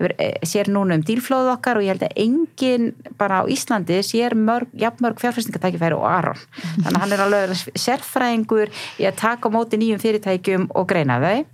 er 0.00 0.38
sér 0.48 0.70
núna 0.72 0.96
um 0.96 1.04
dílflóð 1.04 1.52
okkar 1.58 1.80
og 1.80 1.84
ég 1.84 1.92
held 1.92 2.06
að 2.08 2.22
enginn 2.24 2.88
bara 3.20 3.42
á 3.42 3.50
Íslandi 3.52 4.00
sér 4.06 4.32
mörg, 4.38 4.72
jafnmörg 4.72 5.20
fjárfestingatækifæri 5.20 5.98
og 5.98 6.08
Aron. 6.08 6.40
Þannig 6.80 6.94
að 6.94 7.00
hann 7.02 7.14
er 7.16 7.24
alveg 7.26 7.54
sérfræðingur 7.76 8.72
í 8.96 9.08
að 9.08 9.20
taka 9.20 9.52
á 9.52 9.54
móti 9.54 9.76
nýjum 9.80 10.00
fyrirtækjum 10.00 10.68
og 10.72 10.88
greina 10.88 11.20
þau. 11.20 11.44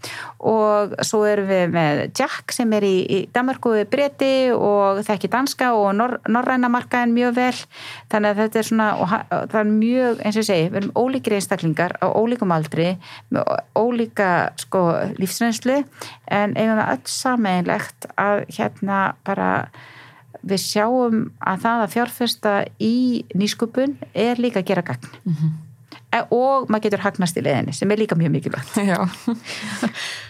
Og 0.55 0.95
svo 1.03 1.24
erum 1.26 1.51
við 1.51 1.74
með 1.74 2.03
Jack 2.14 2.55
sem 2.55 2.72
er 2.76 2.87
í, 2.87 2.97
í 3.03 3.20
Danmarku 3.35 3.74
breyti 3.91 4.53
og 4.55 5.03
þekki 5.25 5.33
danska 5.33 5.70
og 5.75 5.95
nor, 5.97 6.18
norræna 6.29 6.68
markaðin 6.68 7.14
mjög 7.16 7.35
vel 7.39 7.57
þannig 8.12 8.31
að 8.31 8.41
þetta 8.43 8.59
er 8.61 8.68
svona 8.68 8.89
og 9.01 9.14
og 9.14 9.49
það 9.51 9.59
er 9.61 9.70
mjög, 9.70 10.20
eins 10.25 10.37
og 10.37 10.43
ég 10.43 10.49
segi, 10.49 10.68
við 10.70 10.79
erum 10.81 10.93
ólíkir 11.01 11.37
einstaklingar 11.39 11.97
á 12.01 12.07
ólíkum 12.12 12.53
aldri 12.55 12.89
með 13.33 13.51
ólíka 13.79 14.29
sko 14.61 14.85
lífsreynslu 15.18 15.81
en 16.29 16.57
eigum 16.57 16.79
það 16.81 16.95
öll 16.95 17.12
sameinlegt 17.14 18.09
að 18.20 18.45
hérna 18.59 19.03
bara 19.25 19.51
við 20.45 20.61
sjáum 20.61 21.31
að 21.41 21.62
það 21.64 21.85
að 21.85 21.93
fjárfesta 21.95 22.55
í 22.83 23.25
nýsköpun 23.35 23.97
er 24.12 24.37
líka 24.43 24.61
að 24.61 24.68
gera 24.72 24.83
gagn 24.85 25.09
Mhm. 25.25 25.47
e 25.49 25.63
og 26.34 26.68
maður 26.70 26.86
getur 26.86 27.04
hagnast 27.04 27.38
í 27.40 27.44
leðinni 27.44 27.74
sem 27.76 27.90
er 27.90 28.00
líka 28.00 28.18
mjög 28.18 28.34
mikilvægt. 28.36 28.76
Já, 28.90 28.98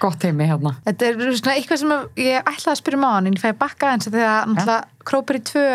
gott 0.03 0.21
teimi 0.23 0.49
hérna. 0.49 0.77
Þetta 0.87 1.11
er 1.11 1.21
svona 1.39 1.57
eitthvað 1.59 1.83
sem 1.83 1.95
ég 2.25 2.41
ætlaði 2.41 2.73
að 2.75 2.81
spyrja 2.81 3.01
um 3.01 3.07
á 3.07 3.11
hann 3.15 3.29
en 3.31 3.37
ég 3.37 3.45
fæði 3.45 3.59
bakka 3.61 3.93
eins 3.95 4.09
og 4.11 4.17
þegar 4.17 4.89
Krópur 5.05 5.37
í 5.37 5.43
tvö 5.45 5.67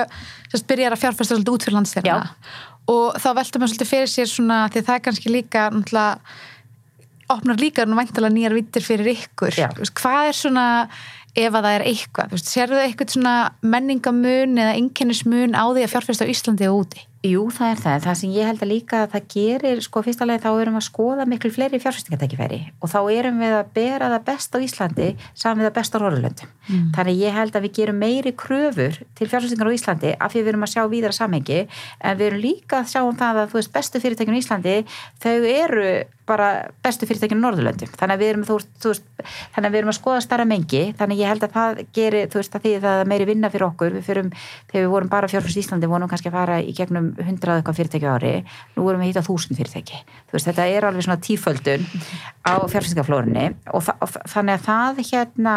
sérst, 0.50 0.66
byrjar 0.70 0.96
að 0.96 1.04
fjárfesta 1.04 1.36
svolítið 1.36 1.54
út 1.54 1.66
fyrir 1.68 1.78
landstyrna 1.78 2.20
og 2.90 3.20
þá 3.22 3.30
veltum 3.38 3.62
við 3.62 3.72
svolítið 3.74 3.92
fyrir 3.92 4.10
sér 4.10 4.30
svona 4.32 4.64
því 4.74 4.86
það 4.88 4.96
er 4.96 5.04
kannski 5.06 5.34
líka 5.34 5.68
opnar 7.30 7.62
líka 7.62 7.86
nú 7.86 7.98
væntalega 8.00 8.34
nýjar 8.34 8.56
vittir 8.58 8.86
fyrir 8.86 9.12
ykkur. 9.14 9.54
Já. 9.54 9.70
Hvað 9.70 10.32
er 10.32 10.38
svona 10.38 10.66
ef 11.38 11.54
að 11.54 11.66
það 11.68 11.76
er 11.76 11.86
eitthvað, 11.92 12.34
sérðu 12.42 12.80
það 12.80 12.88
eitthvað 12.88 13.14
svona 13.14 13.36
menningamun 13.62 14.58
eða 14.64 14.76
einkennismun 14.80 15.54
á 15.54 15.64
því 15.70 15.86
að 15.86 15.94
fjárfesta 15.94 16.26
á 16.26 16.32
Íslandi 16.34 16.70
og 16.70 16.82
úti? 16.84 17.06
Jú, 17.20 17.50
það 17.52 17.72
er 17.74 17.80
það. 17.84 18.04
Það 18.06 18.14
sem 18.16 18.32
ég 18.32 18.48
held 18.48 18.62
að 18.64 18.70
líka 18.72 19.00
að 19.04 19.10
það 19.12 19.24
gerir, 19.34 19.80
sko, 19.84 20.04
fyrsta 20.06 20.24
leið 20.24 20.44
þá 20.46 20.50
erum 20.54 20.76
við 20.78 20.80
að 20.80 20.86
skoða 20.86 21.26
miklu 21.28 21.50
fleiri 21.52 21.80
fjárfæstingatækifæri 21.84 22.60
og 22.80 22.92
þá 22.94 23.00
erum 23.12 23.42
við 23.44 23.56
að 23.58 23.74
bera 23.76 24.08
það 24.14 24.24
best 24.30 24.56
á 24.56 24.58
Íslandi 24.64 25.08
saman 25.34 25.60
við 25.60 25.68
það 25.68 25.76
best 25.80 25.98
á 25.98 26.00
Rórlöndum. 26.00 26.54
Mm. 26.70 26.86
Þannig 26.96 27.20
ég 27.20 27.36
held 27.36 27.58
að 27.60 27.66
við 27.66 27.74
gerum 27.76 28.00
meiri 28.00 28.34
kröfur 28.40 29.02
til 29.20 29.28
fjárfæstingar 29.34 29.68
á 29.68 29.76
Íslandi 29.76 30.14
af 30.16 30.32
því 30.32 30.46
við 30.46 30.54
erum 30.54 30.64
að 30.64 30.72
sjá 30.78 30.86
víðara 30.94 31.18
samhengi 31.20 31.60
en 31.66 32.22
við 32.22 32.30
erum 32.30 32.44
líka 32.46 32.80
að 32.80 32.94
sjá 32.94 33.02
um 33.04 33.20
það 33.20 33.42
að, 33.44 33.52
þú 33.52 33.60
veist, 33.60 33.74
bestu 33.76 34.04
fyrirtækjum 34.06 34.40
í 34.40 34.42
Íslandi, 34.46 34.78
þau 35.20 35.36
eru 35.50 35.92
bara 36.30 36.48
bestu 36.86 37.08
fyrirtækjum 37.10 37.40
Norðurlöndum 37.42 37.90
þannig 37.98 38.16
að 38.16 38.22
við 38.22 38.32
erum, 38.32 38.44
þú, 38.46 38.58
þú 38.84 38.92
þannig 39.56 39.66
að 39.66 39.72
við 39.74 39.80
erum 39.80 39.92
að 39.92 39.98
skoða 39.98 40.20
starra 40.22 40.46
mengi, 40.46 40.84
þannig 41.00 41.22
ég 41.24 41.32
held 41.32 41.46
að 41.48 41.56
það 41.56 41.80
gerir, 41.98 42.30
þú 42.30 42.42
veist, 42.42 42.58
að 42.58 42.66
því 42.66 42.74
það 42.84 43.02
er 43.02 43.10
meiri 43.10 43.28
vinna 43.30 43.50
fyrir 43.50 43.68
okkur 43.70 43.96
við 43.98 44.06
fyrum, 44.06 44.30
þegar 44.70 44.86
við 44.86 44.94
vorum 44.94 45.12
bara 45.12 45.32
fjárfæst 45.32 45.58
í 45.58 45.64
Íslandi 45.64 45.90
vorum 45.90 46.12
kannski 46.12 46.30
að 46.30 46.38
fara 46.38 46.60
í 46.62 46.76
gegnum 46.78 47.09
hundrað 47.18 47.60
eitthvað 47.60 47.80
fyrirtæki 47.80 48.10
ári, 48.10 48.34
nú 48.76 48.86
vorum 48.86 49.04
við 49.04 49.10
að 49.10 49.12
hýta 49.12 49.26
þúsund 49.28 49.60
fyrirtæki, 49.60 50.02
veist, 50.32 50.48
þetta 50.50 50.68
er 50.70 50.88
alveg 50.90 51.06
svona 51.08 51.22
tíföldun 51.26 51.86
á 52.46 52.54
fjárfæstingaflórunni 52.72 53.46
og, 53.74 53.92
og 54.00 54.18
þannig 54.30 54.58
að 54.58 54.66
það 54.70 55.04
hérna 55.10 55.56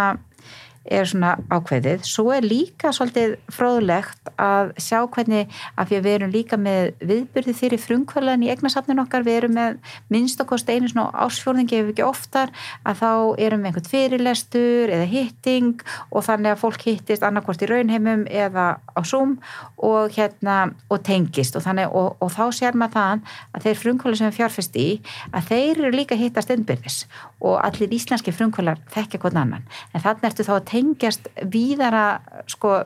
er 0.84 1.06
svona 1.06 1.36
ákveðið. 1.52 2.02
Svo 2.06 2.32
er 2.34 2.44
líka 2.46 2.90
svolítið 2.94 3.36
fróðlegt 3.52 4.32
að 4.40 4.72
sjá 4.82 5.02
hvernig, 5.12 5.50
af 5.78 5.88
því 5.88 5.98
að 5.98 6.06
við 6.06 6.16
erum 6.16 6.32
líka 6.32 6.58
með 6.58 6.90
viðbyrði 7.06 7.54
fyrir 7.58 7.82
frumkvölan 7.82 8.42
í 8.42 8.50
eignasafnin 8.52 9.02
okkar, 9.02 9.26
við 9.26 9.38
erum 9.42 9.56
með 9.58 9.78
minnstakost 10.12 10.70
einu 10.72 10.90
svona 10.90 11.12
ásfjórðingi 11.26 11.78
ef 11.78 11.92
ekki 11.92 12.06
oftar, 12.06 12.52
að 12.82 13.02
þá 13.02 13.10
erum 13.46 13.62
við 13.62 13.70
einhvern 13.70 13.90
fyrirlestur 13.92 14.92
eða 14.96 15.08
hitting 15.12 15.84
og 16.10 16.26
þannig 16.26 16.54
að 16.54 16.62
fólk 16.64 16.86
hittist 16.88 17.26
annarkort 17.26 17.62
í 17.62 17.70
raunheimum 17.70 18.26
eða 18.30 18.66
á 18.82 19.00
Zoom 19.06 19.38
og 19.78 20.12
hérna 20.16 20.72
og 20.90 21.02
tengist 21.06 21.56
og 21.56 21.64
þannig 21.66 21.94
og, 21.94 22.16
og 22.22 22.32
þá 22.34 22.44
sér 22.58 22.78
maður 22.78 22.98
það 22.98 23.36
að 23.52 23.66
þeir 23.66 23.80
frumkvöla 23.82 24.18
sem 24.18 24.30
við 24.30 24.40
fjárfest 24.40 24.78
í, 24.78 24.88
að 25.32 25.48
þeir 25.52 25.70
eru 25.82 25.92
líka 25.94 26.18
hittast 26.18 26.52
innbyrðis 26.52 27.02
og 27.42 27.58
allir 27.62 27.94
íslenski 27.94 28.34
frumkvölar 28.34 28.80
þekkja 28.92 29.20
hvern 29.22 29.40
annan, 29.42 29.64
en 29.92 30.04
þannig 30.04 30.28
ertu 30.30 30.46
þá 30.46 30.54
að 30.58 30.71
tengjast 30.72 31.28
víðara 31.52 32.06
sko 32.50 32.82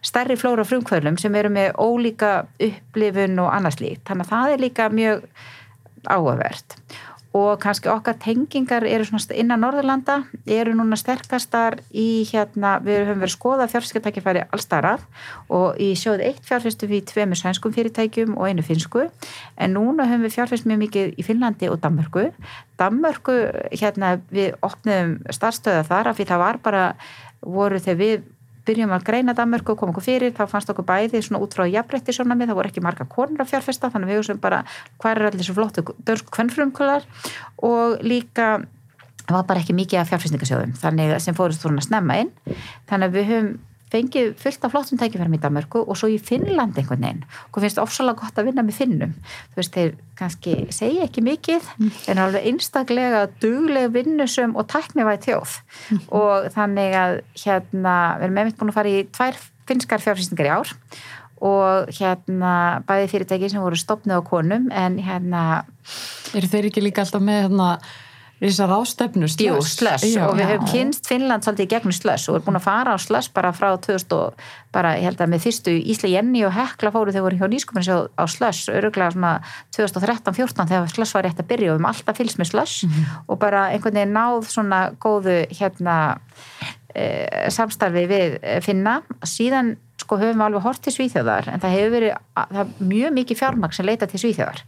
stærri 0.00 0.36
flóra 0.40 0.64
frumkvöðlum 0.64 1.18
sem 1.20 1.34
eru 1.36 1.50
með 1.52 1.74
ólíka 1.76 2.30
upplifun 2.56 3.40
og 3.42 3.50
annars 3.52 3.80
líkt. 3.82 4.06
Þannig 4.08 4.26
að 4.26 4.32
það 4.32 4.54
er 4.54 4.62
líka 4.64 4.86
mjög 4.94 5.26
áhugavert 6.08 6.78
og 7.36 7.60
kannski 7.62 7.88
okkar 7.90 8.16
tengingar 8.18 8.82
eru 8.88 9.04
innan 9.34 9.60
Norðurlanda, 9.62 10.16
eru 10.46 10.72
núna 10.74 10.96
sterkastar 10.98 11.78
í 11.94 12.24
hérna, 12.26 12.78
við 12.82 13.04
höfum 13.06 13.22
verið 13.22 13.34
skoða 13.36 13.68
fjárfæskjartækifæri 13.70 14.42
allstarað 14.50 15.04
og 15.48 15.78
í 15.78 15.92
sjóðu 15.94 16.26
eitt 16.26 16.42
fjárfæstu 16.48 16.88
við 16.90 17.04
tveimur 17.12 17.38
sænskum 17.38 17.74
fyrirtækjum 17.76 18.34
og 18.34 18.50
einu 18.50 18.66
finsku 18.66 19.06
en 19.56 19.76
núna 19.76 20.08
höfum 20.10 20.26
við 20.26 20.34
fjárfæst 20.38 20.66
mjög 20.66 20.82
mikið 20.82 21.14
í 21.14 21.26
Finnlandi 21.26 21.70
og 21.70 21.78
Danmörku. 21.84 22.26
Danmörku, 22.80 23.38
hérna 23.70 24.16
við 24.32 24.58
opnum 24.66 25.20
starfstöða 25.30 25.86
þar 25.86 26.10
af 26.10 26.18
því 26.18 26.30
það 26.32 26.44
var 26.44 26.62
bara, 26.64 26.84
voru 27.46 27.78
þegar 27.78 28.02
við 28.02 28.28
byrjum 28.66 28.92
að 28.96 29.06
greina 29.08 29.34
Danmörku 29.36 29.74
og 29.74 29.80
koma 29.80 29.94
okkur 29.94 30.06
fyrir 30.06 30.34
þá 30.36 30.44
fannst 30.50 30.72
okkur 30.72 30.86
bæði 30.88 31.22
svona 31.24 31.40
út 31.44 31.54
frá 31.56 31.64
jafnbreytti 31.68 32.14
það 32.14 32.58
voru 32.58 32.70
ekki 32.70 32.84
marga 32.84 33.06
konur 33.08 33.44
að 33.44 33.52
fjárfesta 33.54 33.90
þannig 33.92 34.08
að 34.08 34.12
við 34.12 34.20
hugsaum 34.20 34.42
bara 34.42 34.64
hvað 34.98 35.16
er 35.16 35.30
allir 35.30 35.46
svo 35.46 35.56
flottu 35.56 35.84
dörsku 36.06 36.34
kvennfrumkular 36.34 37.06
og 37.62 38.04
líka 38.04 38.60
það 39.30 39.38
var 39.38 39.48
bara 39.48 39.62
ekki 39.62 39.76
mikið 39.78 40.02
af 40.02 40.10
fjárfestingasjóðum 40.10 40.76
þannig 40.80 41.16
sem 41.22 41.36
fórist 41.38 41.64
svona 41.64 41.84
snemma 41.84 42.20
inn. 42.24 42.30
Þannig 42.90 43.10
að 43.10 43.18
við 43.18 43.28
höfum 43.30 43.50
fengið 43.90 44.32
fullt 44.40 44.64
af 44.66 44.72
flottum 44.74 45.00
tækifærum 45.00 45.36
í 45.36 45.40
Danmarku 45.42 45.82
og 45.82 45.98
svo 45.98 46.10
í 46.10 46.18
Finnland 46.22 46.78
einhvern 46.78 47.04
veginn 47.04 47.22
og 47.50 47.60
finnst 47.64 47.80
ofsalega 47.82 48.22
gott 48.22 48.40
að 48.40 48.50
vinna 48.50 48.64
með 48.66 48.78
Finnum 48.80 49.14
þú 49.20 49.60
veist, 49.60 49.76
þeir 49.76 49.94
kannski 50.20 50.56
segja 50.74 51.06
ekki 51.06 51.24
mikið 51.26 51.70
mm. 51.76 51.92
en 52.12 52.22
alveg 52.24 52.50
einstaklega 52.50 53.24
dugleg 53.42 53.90
vinnusum 53.94 54.56
og 54.58 54.68
tæknivæð 54.72 55.24
þjóð 55.26 55.56
mm. 55.60 56.02
og 56.20 56.50
þannig 56.56 56.98
að 57.00 57.16
hérna, 57.44 57.94
við 58.18 58.28
erum 58.28 58.36
meðmitt 58.40 58.60
búin 58.60 58.74
að 58.74 58.78
fara 58.80 58.92
í 58.92 59.06
tvær 59.10 59.40
finnskar 59.70 60.04
fjárfæstingar 60.04 60.50
í 60.50 60.54
ár 60.60 60.76
og 61.40 61.90
hérna 61.96 62.52
bæði 62.88 63.08
fyrirtæki 63.14 63.48
sem 63.48 63.64
voru 63.64 63.78
stopnið 63.80 64.20
á 64.20 64.28
konum 64.28 64.68
en 64.76 65.00
hérna 65.00 65.64
Er 66.36 66.46
þeir 66.46 66.68
ekki 66.68 66.84
líka 66.84 67.02
alltaf 67.02 67.22
með 67.24 67.46
hérna 67.46 67.70
Þessar 68.40 68.70
ástefnu 68.72 69.28
slöss. 69.28 69.74
Slöss 69.76 70.04
og 70.24 70.38
við 70.38 70.48
höfum 70.48 70.68
kynst 70.70 71.08
Finnland 71.08 71.44
svolítið 71.44 71.68
gegnum 71.74 71.92
slöss 71.92 72.24
og 72.28 72.34
við 72.34 72.38
erum 72.38 72.46
búin 72.46 72.58
að 72.60 72.64
fara 72.64 72.94
á 72.96 72.98
slöss 73.02 73.28
bara 73.34 73.50
frá 73.52 73.68
2000 73.76 74.14
og 74.16 74.44
bara 74.72 74.94
ég 74.96 75.04
held 75.10 75.20
að 75.20 75.32
með 75.34 75.44
fyrstu 75.44 75.74
Ísla 75.92 76.08
Jenny 76.14 76.44
og 76.48 76.54
Hekla 76.56 76.92
fóru 76.94 77.12
þegar 77.12 77.26
voru 77.26 77.40
hjá 77.40 77.50
nýskupinsjóð 77.52 78.08
á 78.16 78.24
slöss 78.32 78.70
öruglega 78.72 79.12
svona 79.12 79.34
2013-14 79.76 80.72
þegar 80.72 80.94
slöss 80.94 81.14
var 81.18 81.28
rétt 81.28 81.44
að 81.44 81.50
byrja. 81.52 81.68
Og 81.68 81.76
við 81.76 81.76
höfum 81.76 81.90
alltaf 81.92 82.20
fylgst 82.22 82.40
með 82.40 82.50
slöss 82.54 82.82
mm 82.86 82.90
-hmm. 82.94 83.20
og 83.28 83.38
bara 83.44 83.66
einhvern 83.74 84.00
veginn 84.00 84.16
náð 84.16 84.48
svona 84.48 84.80
góðu 84.96 85.36
hérna 85.60 85.98
e, 86.94 87.04
samstarfi 87.52 88.06
við 88.08 88.38
Finna. 88.64 89.02
Síðan 89.20 89.76
sko 90.10 90.18
höfum 90.18 90.40
við 90.40 90.46
alveg 90.48 90.64
hort 90.64 90.82
til 90.82 90.92
Svíþjóðar 90.96 91.52
en 91.52 91.62
það 91.62 91.76
hefur 91.76 91.92
verið 91.94 92.14
það 92.34 92.74
mjög 92.90 93.14
mikið 93.20 93.38
fjármaks 93.38 93.78
sem 93.78 93.86
leita 93.86 94.08
til 94.10 94.18
Svíþjóðar. 94.18 94.64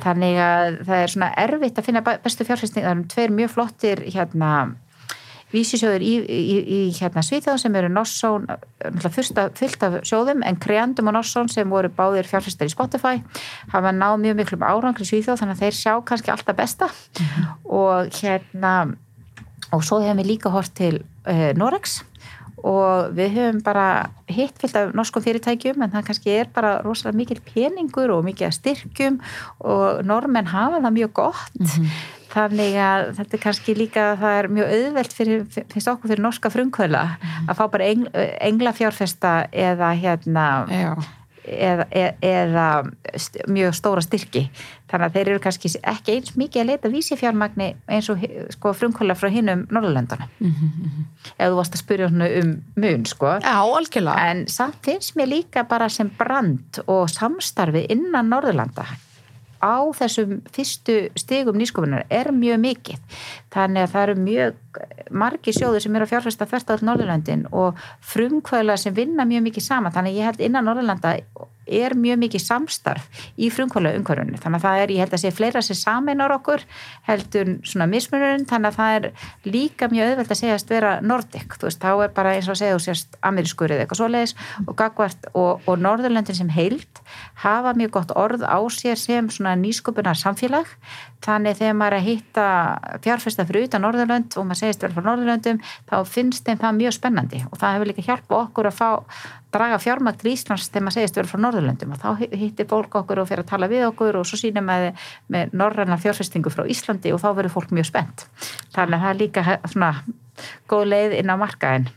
Þannig 0.00 0.40
að 0.40 0.80
það 0.88 1.02
er 1.02 1.12
svona 1.12 1.28
erfitt 1.44 1.80
að 1.80 1.86
finna 1.90 2.02
bestu 2.06 2.48
fjárfæsting, 2.48 2.86
það 2.86 2.94
er 2.94 3.06
tveir 3.12 3.34
mjög 3.36 3.52
flottir 3.52 4.02
hérna 4.14 4.52
vísisjóður 5.52 6.02
í, 6.02 6.14
í, 6.24 6.56
í 6.64 6.80
hérna 6.96 7.22
Svíþjóð 7.26 7.60
sem 7.60 7.76
eru 7.78 7.92
Norsson, 7.92 8.48
fyrsta 9.04 9.46
fyllt 9.58 9.84
af 9.86 10.00
sjóðum 10.08 10.40
en 10.48 10.58
Kreandum 10.62 11.12
og 11.12 11.18
Norsson 11.18 11.52
sem 11.52 11.70
voru 11.70 11.92
báðir 11.92 12.26
fjárfæstar 12.30 12.70
í 12.70 12.72
Spotify 12.72 13.20
hafa 13.74 13.92
náð 13.94 14.16
mjög 14.24 14.40
miklu 14.40 14.60
árangri 14.64 15.06
Svíþjóð 15.06 15.44
þannig 15.44 15.58
að 15.58 15.66
þeir 15.66 15.78
sjá 15.82 15.92
kannski 16.08 16.32
alltaf 16.32 16.56
besta. 16.56 16.88
-hmm. 16.88 17.52
og 17.68 18.16
hérna 18.16 18.74
og 19.74 19.84
svo 19.84 20.00
hefum 20.02 20.20
við 20.22 20.32
líka 20.32 20.50
hort 20.54 20.74
til 20.74 21.04
uh, 21.28 21.50
Norex 21.58 22.00
og 22.64 23.14
við 23.16 23.34
höfum 23.36 23.62
bara 23.64 23.86
hitt 24.32 24.56
fyllt 24.60 24.76
af 24.78 24.94
norskum 24.96 25.24
fyrirtækjum 25.24 25.82
en 25.84 25.92
það 25.92 26.06
kannski 26.10 26.32
er 26.32 26.52
bara 26.54 26.76
rosalega 26.84 27.20
mikil 27.20 27.40
peningur 27.44 28.12
og 28.14 28.24
mikil 28.26 28.52
styrkjum 28.54 29.18
og 29.60 30.04
normenn 30.06 30.48
hafa 30.52 30.80
það 30.80 30.96
mjög 30.98 31.12
gott 31.20 31.58
mm 31.60 31.66
-hmm. 31.66 31.90
þannig 32.32 32.78
að 32.88 33.12
þetta 33.18 33.36
er 33.36 33.44
kannski 33.44 33.74
líka 33.74 34.16
það 34.16 34.38
er 34.38 34.48
mjög 34.48 34.72
auðvelt 34.78 35.12
fyrir, 35.12 35.44
finnst 35.72 35.88
okkur 35.88 36.08
fyrir 36.08 36.22
norska 36.22 36.50
frumkvöla 36.50 37.04
mm 37.04 37.16
-hmm. 37.20 37.50
að 37.50 37.56
fá 37.56 37.70
bara 37.70 37.84
engl, 37.84 38.08
englafjárfesta 38.40 39.46
eða 39.52 39.92
hérna 39.92 40.66
Já 40.70 40.96
eða, 41.46 41.86
eða 42.22 42.66
mjög 43.48 43.76
stóra 43.78 44.02
styrki 44.04 44.46
þannig 44.90 45.06
að 45.06 45.16
þeir 45.16 45.30
eru 45.32 45.42
kannski 45.44 45.70
ekki 45.82 46.16
eins 46.16 46.34
mikið 46.38 46.62
að 46.62 46.70
leita 46.70 46.92
vísifjármagni 46.92 47.68
eins 47.86 48.10
og 48.12 48.22
sko, 48.54 48.74
frumkvöla 48.76 49.16
frá 49.18 49.30
hinnum 49.32 49.66
Norrlöndana 49.70 50.28
mm 50.38 50.52
-hmm. 50.52 51.06
ef 51.38 51.50
þú 51.50 51.56
varst 51.56 51.74
að 51.74 51.82
spyrja 51.84 52.06
um 52.06 52.62
mun 52.76 53.06
sko. 53.06 53.26
Já, 53.26 53.56
algjörlega 53.78 54.30
en 54.30 54.46
samt 54.48 54.78
finnst 54.82 55.16
mér 55.16 55.26
líka 55.26 55.64
bara 55.64 55.88
sem 55.88 56.10
brand 56.18 56.82
og 56.86 57.10
samstarfi 57.10 57.86
innan 57.88 58.28
Norrlanda 58.28 58.86
á 59.62 59.76
þessum 59.96 60.40
fyrstu 60.52 60.96
stigum 61.16 61.56
nýskofunar 61.58 62.04
er 62.10 62.32
mjög 62.32 62.60
mikið 62.60 63.22
þannig 63.56 63.86
að 63.86 63.92
það 63.94 64.06
eru 64.06 64.16
mjög 64.28 64.62
margi 65.10 65.54
sjóður 65.56 65.84
sem 65.84 65.96
eru 65.96 66.06
að 66.06 66.12
fjárfæsta 66.14 66.48
þvert 66.50 66.72
á 66.72 66.74
Norðurlandin 66.84 67.44
og 67.54 67.84
frumkvæðla 68.12 68.78
sem 68.80 68.96
vinna 68.96 69.26
mjög 69.28 69.46
mikið 69.48 69.66
saman. 69.66 69.94
Þannig 69.94 70.14
að 70.14 70.18
ég 70.20 70.30
held 70.30 70.42
innan 70.48 70.66
Norðurlanda 70.68 71.16
er 71.66 71.96
mjög 71.98 72.20
mikið 72.22 72.42
samstarf 72.44 73.22
í 73.42 73.48
frumkvæðla 73.50 73.96
umhverfunu 73.98 74.38
þannig 74.38 74.60
að 74.60 74.66
það 74.66 74.82
er, 74.82 74.92
ég 74.94 75.02
held 75.02 75.14
að 75.16 75.22
sé 75.22 75.32
fleira 75.34 75.62
sem 75.66 75.78
saminar 75.78 76.34
okkur 76.36 76.62
heldur 77.08 77.50
svona 77.66 77.88
mismunurinn. 77.90 78.46
Þannig 78.46 78.70
að 78.70 78.78
það 78.78 78.98
er 78.98 79.08
líka 79.50 79.88
mjög 79.90 80.12
auðvelt 80.12 80.34
að 80.34 80.40
segjast 80.42 80.70
vera 80.70 80.92
nordik, 81.02 81.56
þú 81.58 81.68
veist, 81.68 81.82
þá 81.82 82.04
er 82.06 82.14
bara 82.14 82.36
eins 82.36 82.46
og 82.46 82.54
að 82.54 82.60
segja 82.62 82.76
þú 82.76 82.84
sést 82.86 83.18
amerískur 83.26 83.74
eða 83.74 83.86
eitthvað 83.86 84.02
svoleiðis 84.02 84.36
og 84.66 84.78
gagvart 84.78 85.28
og, 85.32 85.66
og 85.66 85.82
Norðurlandin 85.82 86.38
sem 86.38 86.52
heilt 86.54 87.02
hafa 87.42 87.74
mjög 87.78 87.96
gott 87.98 88.14
orð 88.14 88.46
á 88.46 88.58
sér 88.70 89.00
sem 89.00 89.30
svona 89.32 89.56
nýsköpunar 89.58 90.18
samfélag 90.18 90.70
þannig 91.24 91.58
þegar 91.58 91.76
maður 91.78 91.96
er 91.96 92.02
að 92.02 92.06
hitta 92.06 92.46
fjárfesta 93.04 93.46
fyrir 93.48 93.66
utan 93.66 93.84
Norðurland 93.84 94.36
og 94.36 94.46
maður 94.46 94.60
segist 94.62 94.84
vel 94.84 94.92
frá 94.94 95.02
Norðurlandum 95.06 95.60
þá 95.88 95.96
finnst 96.10 96.46
þeim 96.46 96.60
það 96.62 96.78
mjög 96.80 96.96
spennandi. 96.98 97.42
Og 97.50 97.58
það 97.60 97.76
hefur 97.76 97.90
líka 97.90 98.06
hjálpa 98.06 98.38
okkur 98.42 98.70
að 98.70 98.78
fá 98.78 98.88
draga 99.56 99.80
fjármækt 99.80 100.22
til 100.22 100.32
Íslands 100.34 100.68
þegar 100.68 100.86
maður 100.86 100.98
segist 100.98 101.20
vel 101.20 101.26
frá 101.30 101.42
Norðurlandum 101.42 101.96
og 101.96 102.00
þá 102.02 102.24
hittir 102.36 102.70
fólk 102.70 102.98
okkur 103.02 103.22
og 103.22 103.30
fer 103.30 103.42
að 103.42 103.50
tala 103.52 103.70
við 103.72 103.86
okkur 103.90 104.20
og 104.20 104.28
svo 104.28 104.40
sínum 104.40 104.72
við 104.72 105.06
með 105.32 105.54
norræna 105.56 106.00
fjárfestingu 106.02 106.52
frá 106.52 106.66
Íslandi 106.68 107.14
og 107.14 107.22
þá 107.24 107.30
verður 107.32 107.56
fólk 107.58 107.76
mjög 107.76 107.90
spennt. 107.90 108.26
Þannig 108.76 108.98
að 108.98 109.06
það 109.06 109.12
er 109.14 109.22
líka 109.22 109.46
svona 109.72 109.92
góð 110.68 110.90
leið 110.92 111.20
inn 111.20 111.32
á 111.32 111.36
markaðin 111.40 111.88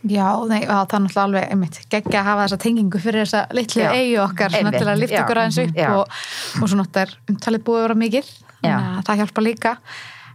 Já, 0.00 0.32
nei, 0.48 0.62
það 0.64 0.78
er 0.80 1.02
náttúrulega 1.04 1.22
alveg 1.26 1.50
einmitt 1.52 1.78
geggja 1.92 2.22
að 2.22 2.28
hafa 2.30 2.44
þessa 2.46 2.58
tengingu 2.62 3.00
fyrir 3.02 3.26
þessa 3.26 3.42
litlu 3.52 3.82
eigi 3.84 4.14
okkar, 4.22 4.54
svona 4.54 4.70
til 4.72 4.86
að 4.86 5.02
lifta 5.02 5.18
okkur 5.26 5.40
aðeins 5.42 5.58
upp 5.60 5.80
og, 5.90 6.14
og 6.62 6.70
svo 6.70 6.78
náttúrulega 6.78 7.34
umtalið 7.34 7.64
búið 7.66 7.80
að 7.80 7.84
vera 7.84 7.96
mikið 8.00 8.30
það 9.06 9.22
hjálpa 9.22 9.44
líka. 9.44 9.76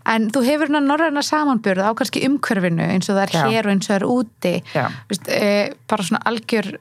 En 0.05 0.27
þú 0.29 0.43
hefur 0.45 0.69
hérna 0.69 0.83
norræna 0.85 1.23
samanbjörð 1.25 1.87
á 1.89 1.91
kannski 1.97 2.25
umhverfinu 2.27 2.85
eins 2.93 3.09
og 3.09 3.17
það 3.17 3.23
er 3.23 3.31
Já. 3.33 3.45
hér 3.49 3.65
og 3.65 3.71
eins 3.73 3.87
og 3.87 3.91
það 3.91 3.97
er 3.97 4.09
úti. 4.13 4.53
Vist, 5.09 5.29
e, 5.33 5.53
bara 5.89 6.05
svona 6.05 6.21
algjör 6.29 6.75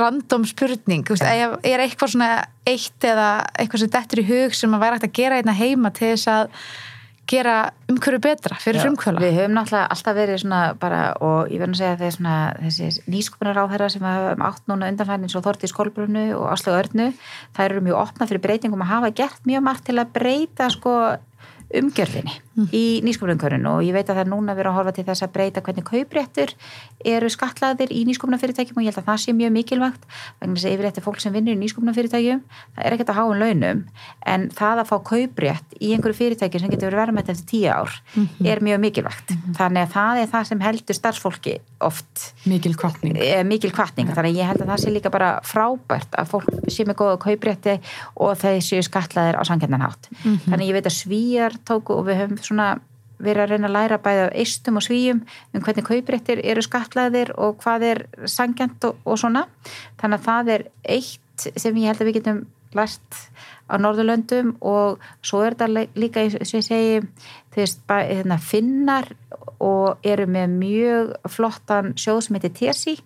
random 0.00 0.46
spurning. 0.48 1.04
Þú 1.04 1.14
veist, 1.14 1.28
er, 1.28 1.54
er 1.62 1.84
eitthvað 1.84 2.14
svona 2.14 2.30
eitt 2.66 3.06
eða 3.06 3.28
eitthvað 3.60 3.84
sem 3.84 3.92
dettur 3.94 4.22
í 4.24 4.26
hug 4.30 4.56
sem 4.56 4.74
að 4.74 4.82
væri 4.82 4.98
hægt 4.98 5.08
að 5.10 5.16
gera 5.20 5.38
einna 5.38 5.54
heima 5.54 5.92
til 5.94 6.10
þess 6.14 6.30
að 6.32 6.58
gera 7.30 7.56
umhverju 7.90 8.20
betra 8.24 8.58
fyrir 8.60 8.82
frumkvöla 8.84 9.22
Við 9.22 9.38
höfum 9.38 9.56
náttúrulega 9.56 9.90
alltaf 9.94 10.16
verið 10.18 10.40
svona 10.42 10.60
bara 10.80 11.00
og 11.24 11.52
ég 11.52 11.62
verður 11.62 11.74
að 11.74 11.80
segja 11.80 12.32
að 12.34 12.62
þessi 12.64 13.04
nýskupunar 13.14 13.60
á 13.60 13.64
þeirra 13.72 13.90
sem 13.94 14.06
hafa 14.06 14.34
átt 14.50 14.70
núna 14.70 14.90
undanfæðin 14.92 15.28
eins 15.28 15.36
og 15.38 15.46
Þorti 15.46 15.68
í 15.68 15.72
Skólbrunnu 15.72 16.24
og 16.36 16.48
Aslu 16.52 16.74
Örnu 16.76 17.10
þær 17.56 17.66
eru 17.70 17.84
mjög 17.88 18.00
opna 18.02 18.28
fyrir 18.30 18.44
breytingum 18.44 18.84
að 18.84 18.92
hafa 18.92 19.14
gert 19.22 19.48
mjög 19.48 19.68
margt 19.68 19.86
til 19.88 19.98
að 20.00 20.12
breyta 20.18 20.68
sko 20.72 20.96
umgjörðinni 21.74 22.43
mm. 22.54 22.68
í 22.72 22.84
nýsköpunarkörun 23.06 23.66
og 23.70 23.82
ég 23.86 23.94
veit 23.96 24.08
að 24.08 24.18
það 24.18 24.24
er 24.24 24.30
núna 24.32 24.56
verið 24.56 24.70
að 24.70 24.78
horfa 24.78 24.94
til 24.96 25.06
þess 25.08 25.26
að 25.26 25.34
breyta 25.36 25.62
hvernig 25.64 25.86
kaupréttur 25.88 26.54
eru 27.04 27.30
skatlaðir 27.32 27.92
í 27.92 28.04
nýsköpunarfyrirtækjum 28.08 28.78
og 28.78 28.84
ég 28.84 28.92
held 28.92 29.02
að 29.02 29.08
það 29.10 29.20
sé 29.24 29.34
mjög 29.36 29.54
mikilvægt 29.58 30.06
vegna 30.40 30.54
þess 30.54 30.68
að 30.68 30.74
yfir 30.74 30.88
þetta 30.88 31.04
fólk 31.04 31.20
sem 31.22 31.34
vinnur 31.34 31.56
í 31.56 31.60
nýsköpunarfyrirtækjum 31.62 32.42
það 32.74 32.84
er 32.84 32.96
ekkert 32.96 33.12
að 33.12 33.18
háa 33.20 33.38
launum 33.42 33.84
en 34.34 34.48
það 34.54 34.82
að 34.82 34.90
fá 34.90 34.96
kauprétt 35.10 35.78
í 35.80 35.92
einhverju 35.94 36.18
fyrirtæki 36.20 36.62
sem 36.62 36.72
getur 36.72 36.90
verið 36.90 37.02
verðmætt 37.02 37.32
eftir 37.34 37.48
tíu 37.50 37.70
ár 37.70 37.92
mm 38.14 38.26
-hmm. 38.26 38.48
er 38.48 38.60
mjög 38.60 38.80
mikilvægt 38.80 39.30
mm 39.30 39.36
-hmm. 39.36 39.56
þannig 39.58 39.82
að 39.82 39.92
það 39.96 40.22
er 40.22 40.28
það 40.34 40.44
sem 40.44 40.60
heldur 40.60 40.94
starfsfólki 40.94 41.54
oft 41.80 42.34
mikil 42.46 42.74
kvartning, 42.76 43.18
mikil 43.44 43.72
kvartning. 43.72 44.08
Ja. 44.08 44.14
þannig 44.14 44.32
að 44.32 44.38
ég 44.38 44.48
held 44.48 44.60
að 44.62 44.70
það 44.72 44.80
sé 44.80 44.90
líka 44.90 45.10
bara 45.10 45.40
frábært 45.44 46.10
að 46.16 46.28
fólk 46.28 46.48
sé 46.68 46.84
með 46.84 46.96
góða 46.96 47.18
kauprétti 47.18 47.80
og 48.16 48.36
þeir 48.38 48.60
séu 48.62 48.82
skatlaðir 48.82 49.36
á 49.36 49.42
sangjörnanhátt 49.44 50.08
-hmm. 50.10 50.38
þannig 50.48 50.68
ég 50.68 50.76
veit 50.76 50.86
að 50.86 50.98
svíjar 51.02 51.52
tóku 51.64 51.92
og 51.92 52.06
við 52.06 52.16
höfum 52.20 52.43
svona 52.46 52.74
verið 53.24 53.44
að 53.44 53.52
reyna 53.52 53.68
að 53.70 53.76
læra 53.76 54.00
bæða 54.02 54.30
eistum 54.42 54.80
og 54.80 54.84
svíjum 54.84 55.22
um 55.54 55.62
hvernig 55.64 55.86
kaupréttir 55.86 56.42
eru 56.44 56.64
skatlaðir 56.64 57.32
og 57.38 57.60
hvað 57.62 57.86
er 57.90 58.02
sangjant 58.28 58.88
og, 58.88 58.98
og 59.06 59.20
svona. 59.20 59.46
Þannig 60.00 60.20
að 60.20 60.26
það 60.28 60.52
er 60.56 60.66
eitt 60.96 61.46
sem 61.58 61.78
ég 61.80 61.90
held 61.90 62.02
að 62.02 62.10
við 62.10 62.18
getum 62.18 62.42
lært 62.74 63.20
á 63.70 63.74
Norðurlöndum 63.80 64.56
og 64.66 65.02
svo 65.24 65.44
er 65.44 65.54
þetta 65.56 65.86
líka 65.96 66.24
sem 66.30 66.58
ég 66.60 66.66
segi 66.66 66.96
þú 67.54 67.62
veist, 67.62 67.84
hérna, 67.88 68.38
finnar 68.42 69.08
og 69.62 70.04
eru 70.04 70.26
með 70.28 70.56
mjög 70.58 71.12
flottan 71.32 71.94
sjóð 71.96 72.26
sem 72.26 72.36
heitir 72.38 72.54
Tesi 72.58 72.96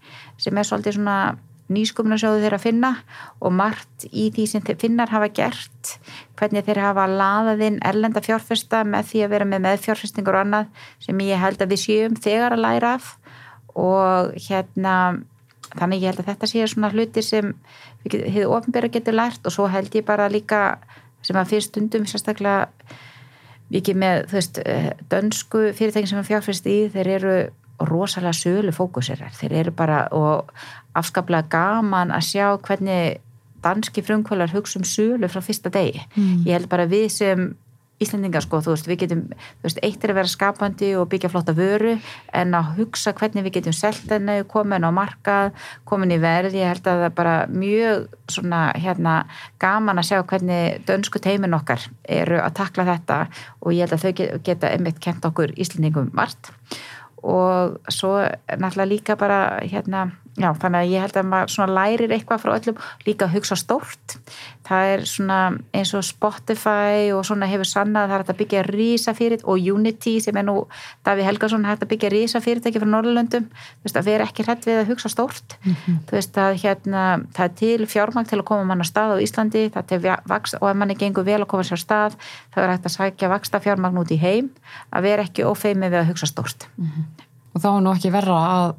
sem 0.40 0.58
er 0.58 0.66
svolítið 0.66 0.98
svona 0.98 1.18
nýsköpunarsjóðu 1.72 2.42
þeirra 2.44 2.60
finna 2.62 2.90
og 3.44 3.52
margt 3.52 4.06
í 4.08 4.28
því 4.34 4.44
sem 4.48 4.64
finnar 4.80 5.12
hafa 5.12 5.28
gert 5.36 5.94
hvernig 6.38 6.64
þeir 6.66 6.82
hafa 6.86 7.06
laðað 7.10 7.64
inn 7.66 7.80
erlenda 7.86 8.22
fjárfesta 8.24 8.84
með 8.88 9.10
því 9.10 9.24
að 9.24 9.34
vera 9.34 9.48
með 9.48 9.64
meðfjárfestingur 9.66 10.38
og 10.38 10.46
annað 10.46 10.86
sem 11.04 11.24
ég 11.26 11.42
held 11.42 11.64
að 11.64 11.74
við 11.74 11.82
séum 11.84 12.16
þegar 12.16 12.56
að 12.56 12.64
læra 12.64 12.94
af. 12.98 13.10
Og 13.78 14.32
hérna 14.48 14.94
þannig 15.74 16.02
ég 16.02 16.12
held 16.12 16.22
að 16.22 16.30
þetta 16.32 16.48
sé 16.50 16.70
svona 16.70 16.92
hluti 16.94 17.24
sem 17.24 17.52
hefur 18.08 18.56
ofnbæra 18.56 18.90
getur 18.92 19.16
lært 19.18 19.44
og 19.46 19.54
svo 19.54 19.68
held 19.68 19.92
ég 19.94 20.06
bara 20.08 20.30
líka 20.32 20.78
sem 21.22 21.36
að 21.36 21.52
fyrir 21.52 21.66
stundum 21.66 22.08
sérstaklega 22.08 22.68
vikið 23.72 24.00
með 24.00 24.26
þú 24.30 24.38
veist 24.38 24.60
eh, 24.64 24.90
dönsku 25.12 25.64
fyrirtækin 25.76 26.08
sem 26.08 26.20
er 26.22 26.28
fjárfest 26.28 26.68
í 26.70 26.78
þeir 26.94 27.10
eru 27.18 27.34
rosalega 27.88 28.34
sölu 28.34 28.72
fókusirar 28.74 29.34
þeir 29.36 29.56
eru 29.60 29.74
bara 29.76 30.06
og 30.14 30.48
afskaplega 30.98 31.48
gaman 31.52 32.12
að 32.14 32.26
sjá 32.32 32.46
hvernig 32.58 33.22
danski 33.62 34.04
frumkvölar 34.06 34.52
hugsa 34.54 34.78
um 34.78 34.86
sölu 34.86 35.30
frá 35.30 35.42
fyrsta 35.42 35.72
degi. 35.74 36.04
Mm. 36.14 36.44
Ég 36.46 36.54
held 36.58 36.68
bara 36.70 36.86
við 36.90 37.08
sem 37.14 37.48
Íslandingar 37.98 38.44
sko, 38.44 38.60
þú 38.62 38.74
veist, 38.76 38.86
við 38.86 39.00
getum 39.02 39.22
þú 39.32 39.64
veist, 39.66 39.78
eitt 39.82 40.04
er 40.06 40.12
að 40.12 40.18
vera 40.20 40.30
skapandi 40.30 40.90
og 40.94 41.08
byggja 41.10 41.30
flotta 41.32 41.54
vöru 41.56 41.96
en 42.36 42.54
að 42.54 42.68
hugsa 42.76 43.12
hvernig 43.18 43.42
við 43.46 43.56
getum 43.56 43.74
selgt 43.74 44.12
henni, 44.14 44.36
komin 44.50 44.86
á 44.86 44.90
markað 44.94 45.50
komin 45.88 46.14
í 46.14 46.20
verð, 46.22 46.54
ég 46.54 46.70
held 46.70 46.86
að 46.86 47.02
það 47.02 47.06
er 47.08 47.16
bara 47.18 47.34
mjög 47.50 48.04
svona, 48.30 48.60
hérna 48.78 49.16
gaman 49.58 49.98
að 49.98 50.10
sjá 50.12 50.20
hvernig 50.30 50.86
dönsku 50.86 51.22
teimin 51.24 51.58
okkar 51.58 51.88
eru 52.06 52.38
að 52.38 52.54
takla 52.60 52.86
þetta 52.92 53.18
og 53.64 53.74
ég 53.74 53.82
held 53.82 53.98
að 53.98 54.06
þau 54.06 54.40
geta 54.46 54.70
einmitt 54.70 55.02
kent 55.02 55.26
okkur 55.26 55.56
Íslandingum 55.58 56.12
margt 56.14 56.52
og 57.18 57.80
svo 57.90 58.14
náttúrulega 58.46 58.92
líka 58.92 59.18
bara 59.18 59.58
hérna 59.66 60.12
Já, 60.38 60.52
þannig 60.54 60.84
að 60.84 60.92
ég 60.92 61.02
held 61.02 61.16
að 61.18 61.28
maður 61.32 61.72
lærir 61.74 62.12
eitthvað 62.14 62.42
frá 62.44 62.52
öllum, 62.54 62.82
líka 63.06 63.26
að 63.26 63.34
hugsa 63.34 63.56
stórt. 63.58 64.14
Það 64.68 64.90
er 64.92 65.02
svona 65.08 65.38
eins 65.74 65.92
og 65.96 66.04
Spotify 66.06 67.08
og 67.16 67.24
svona 67.26 67.48
hefur 67.50 67.66
sannað 67.66 68.12
það 68.12 68.16
er 68.18 68.24
að 68.24 68.38
byggja 68.42 68.62
rísa 68.68 69.14
fyrir 69.16 69.42
og 69.48 69.68
Unity 69.74 70.14
sem 70.22 70.38
er 70.38 70.46
nú, 70.46 70.56
Daví 71.06 71.24
Helgason 71.26 71.66
hægt 71.66 71.82
að 71.86 71.92
byggja 71.94 72.12
rísa 72.14 72.42
fyrirtæki 72.44 72.82
frá 72.82 72.88
Norrlöndum 72.92 73.48
þú 73.48 73.88
veist 73.88 73.98
að 73.98 74.08
við 74.08 74.18
erum 74.18 74.30
ekki 74.30 74.46
hrætt 74.46 74.68
við 74.68 74.80
að 74.82 74.90
hugsa 74.92 75.12
stórt. 75.12 75.56
Mm 75.64 75.74
-hmm. 75.74 75.98
þú 76.06 76.18
veist 76.18 76.38
að 76.38 76.52
hérna 76.62 77.02
það 77.34 77.44
er 77.44 77.54
til 77.62 77.86
fjármang 77.86 78.28
til 78.28 78.38
að 78.38 78.44
koma 78.44 78.64
mann 78.64 78.84
á 78.84 78.86
stað 78.86 79.14
á 79.16 79.22
Íslandi 79.24 79.70
vaks 80.28 80.54
og 80.60 80.70
ef 80.70 80.76
manni 80.76 80.94
gengur 80.94 81.24
vel 81.24 81.42
að 81.42 81.50
koma 81.50 81.62
sér 81.62 81.80
á 81.80 81.86
stað 81.86 82.12
þá 82.54 82.58
er 82.62 82.70
hægt 82.70 82.86
að 82.86 82.96
sækja 82.96 83.28
vaksta 83.28 83.58
fjármagn 83.60 83.98
út 83.98 84.10
í 84.10 84.18
heim. 84.20 84.50
Að 84.92 85.02
vera 85.02 85.22
ekki 85.22 85.44
ófeimi 85.44 85.90
við 85.90 86.00
að 86.00 86.08
hugsa 86.10 86.26
stórt. 86.26 86.68
Mm 86.76 86.86
-hmm 86.86 87.27
og 87.58 87.64
þá 87.64 87.68
er 87.72 87.84
nú 87.84 87.92
ekki 87.92 88.12
verra 88.14 88.38
að 88.46 88.72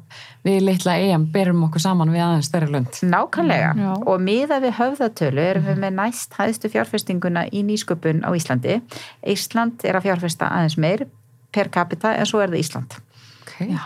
við 0.46 0.58
litla 0.64 0.96
EM 1.04 1.26
berum 1.34 1.66
okkur 1.66 1.82
saman 1.84 2.12
við 2.14 2.24
aðeins 2.24 2.48
stærri 2.48 2.70
lönd. 2.72 3.00
Nákvæmlega 3.12 3.70
Já. 3.76 3.90
og 4.08 4.24
miða 4.24 4.60
við 4.64 4.76
höfðatölu 4.78 5.44
erum 5.44 5.66
við 5.68 5.80
með 5.84 5.96
næst 5.98 6.36
hæðstu 6.38 6.72
fjárfestinguna 6.72 7.46
í 7.52 7.62
nýsköpun 7.68 8.24
á 8.24 8.30
Íslandi. 8.32 8.80
Ísland 9.28 9.84
er 9.84 10.00
að 10.00 10.08
fjárfesta 10.08 10.48
aðeins 10.48 10.78
meir 10.80 11.06
per 11.52 11.68
capita 11.68 12.14
en 12.16 12.28
svo 12.28 12.40
er 12.40 12.54
það 12.54 12.62
Ísland. 12.64 12.96
Okay. 13.44 13.74
Já, 13.76 13.84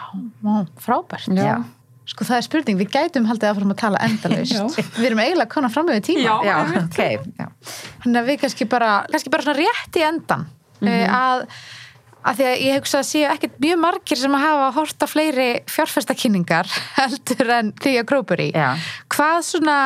frábært. 0.84 1.32
Já. 1.34 1.56
Sko 2.04 2.26
það 2.28 2.36
er 2.36 2.44
spurning, 2.44 2.78
við 2.78 2.90
gætum 2.92 3.24
haldið 3.26 3.48
að 3.48 3.58
fara 3.58 3.70
að 3.72 3.78
tala 3.80 4.00
endalust. 4.04 4.80
við 5.00 5.06
erum 5.08 5.22
eiginlega 5.24 5.50
konar 5.50 5.72
fram 5.72 5.88
með 5.88 6.02
tíma. 6.10 6.26
Já, 6.26 6.34
Já 6.44 6.82
ok. 6.84 7.70
Þannig 8.04 8.20
að 8.20 8.28
við 8.28 8.42
kannski 8.44 8.68
bara, 8.68 8.90
kannski 9.10 9.32
bara 9.32 9.46
svona 9.46 9.62
rétt 9.62 9.98
í 9.98 10.04
endan 10.04 10.44
mm 10.84 10.90
-hmm. 10.92 11.14
að 11.16 11.46
að 12.24 12.40
því 12.40 12.48
að 12.50 12.64
ég 12.64 12.78
hugsa 12.80 13.00
að 13.00 13.08
séu 13.10 13.28
ekkert 13.30 13.56
mjög 13.62 13.80
margir 13.84 14.20
sem 14.20 14.36
að 14.36 14.44
hafa 14.46 14.68
horta 14.78 15.08
fleiri 15.10 15.48
fjárfæstakynningar 15.70 16.70
heldur 17.00 17.54
en 17.58 17.72
því 17.80 17.96
að 18.00 18.10
grópur 18.10 18.44
í 18.44 18.50
hvað 19.12 19.38
svona 19.50 19.78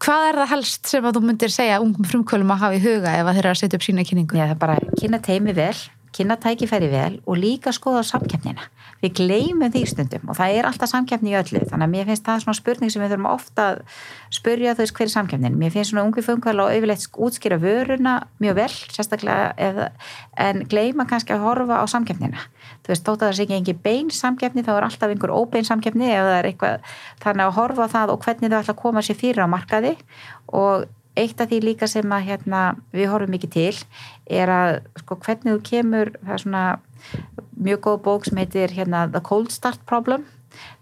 hvað 0.00 0.26
er 0.28 0.36
það 0.40 0.52
helst 0.54 0.90
sem 0.90 1.06
að 1.06 1.16
þú 1.16 1.24
myndir 1.26 1.52
segja 1.52 1.80
ungum 1.82 2.06
frumkvölum 2.06 2.52
að 2.54 2.62
hafa 2.64 2.76
í 2.78 2.84
huga 2.84 3.16
ef 3.18 3.24
að 3.26 3.38
þeir 3.38 3.46
eru 3.46 3.54
að 3.54 3.62
setja 3.64 3.80
upp 3.80 3.86
sína 3.86 4.04
kynningu? 4.06 4.38
Já, 4.38 4.44
það 4.46 4.54
er 4.54 4.60
bara 4.60 4.76
kynna 5.00 5.18
teimi 5.26 5.56
vel 5.56 5.74
kynna 6.14 6.36
tækifæri 6.40 6.90
vel 6.90 7.20
og 7.26 7.38
líka 7.38 7.72
skoða 7.74 8.02
samkjöfnina. 8.06 8.66
Við 9.00 9.14
gleymum 9.16 9.72
því 9.72 9.82
stundum 9.88 10.28
og 10.28 10.36
það 10.36 10.56
er 10.58 10.66
alltaf 10.68 10.90
samkjöfni 10.90 11.32
í 11.32 11.36
öllu 11.38 11.62
þannig 11.70 11.86
að 11.86 11.92
mér 11.94 12.08
finnst 12.10 12.26
það 12.26 12.42
svona 12.44 12.58
spurning 12.58 12.92
sem 12.92 13.00
við 13.00 13.14
þurfum 13.14 13.28
ofta 13.30 13.66
að 13.70 13.80
spurja 14.36 14.74
veist 14.76 14.94
hver 14.98 15.06
er 15.06 15.12
samkjöfnin. 15.14 15.56
Mér 15.56 15.72
finnst 15.72 15.94
svona 15.94 16.04
ungi 16.04 16.24
fungvel 16.26 16.56
og 16.60 16.74
auðvilegt 16.74 17.16
útskýra 17.16 17.56
vöruna 17.62 18.14
mjög 18.44 18.58
vel, 18.60 18.68
sérstaklega 18.92 19.48
eð, 19.56 19.82
en 20.36 20.62
gleyma 20.68 21.08
kannski 21.08 21.32
að 21.36 21.46
horfa 21.46 21.80
á 21.80 21.84
samkjöfnina. 21.88 22.44
Þú 22.84 22.92
veist, 22.92 23.06
þótt 23.08 23.24
að 23.24 23.26
það 23.30 23.36
sé 23.38 23.46
ekki 23.46 23.58
engi 23.58 23.76
bein 23.88 24.12
samkjöfni 24.14 24.64
þá 24.68 24.72
er 24.76 24.88
alltaf 24.90 25.14
einhver 25.14 25.32
óbein 25.32 25.68
samkjöfni 25.68 26.12
eða 26.12 26.28
það 26.28 26.38
er 26.38 26.50
eitthvað, 26.52 26.94
þannig 27.24 27.48
að 27.48 27.58
horfa 27.58 27.90
það 27.96 28.14
og 28.14 28.24
hvernig 28.26 28.52
þau 28.52 28.60
ætla 28.60 28.76
að 28.76 28.82
koma 28.84 29.04
sér 29.04 29.20
fyrir 29.20 29.44
á 29.44 29.48
markaði 29.48 29.96
og 30.52 30.88
eitt 31.18 31.40
af 31.42 31.50
því 31.50 31.58
líka 31.64 31.88
sem 31.90 32.12
að 32.14 32.28
hérna, 32.28 32.60
við 32.94 33.10
horfum 33.10 33.34
mikið 33.34 33.52
til 33.56 33.80
er 34.30 34.52
að 34.54 34.76
sko, 35.02 35.18
hvernig 35.24 35.56
þú 35.56 35.62
kemur 35.66 36.12
það 36.20 36.36
er 36.36 36.44
svona 36.44 36.64
mjög 37.60 37.80
góð 37.86 38.02
bók 38.04 38.28
sem 38.28 38.40
heitir 38.40 38.72
hérna, 38.76 39.06
The 39.10 39.22
Cold 39.24 39.52
Start 39.54 39.82
Problem. 39.86 40.26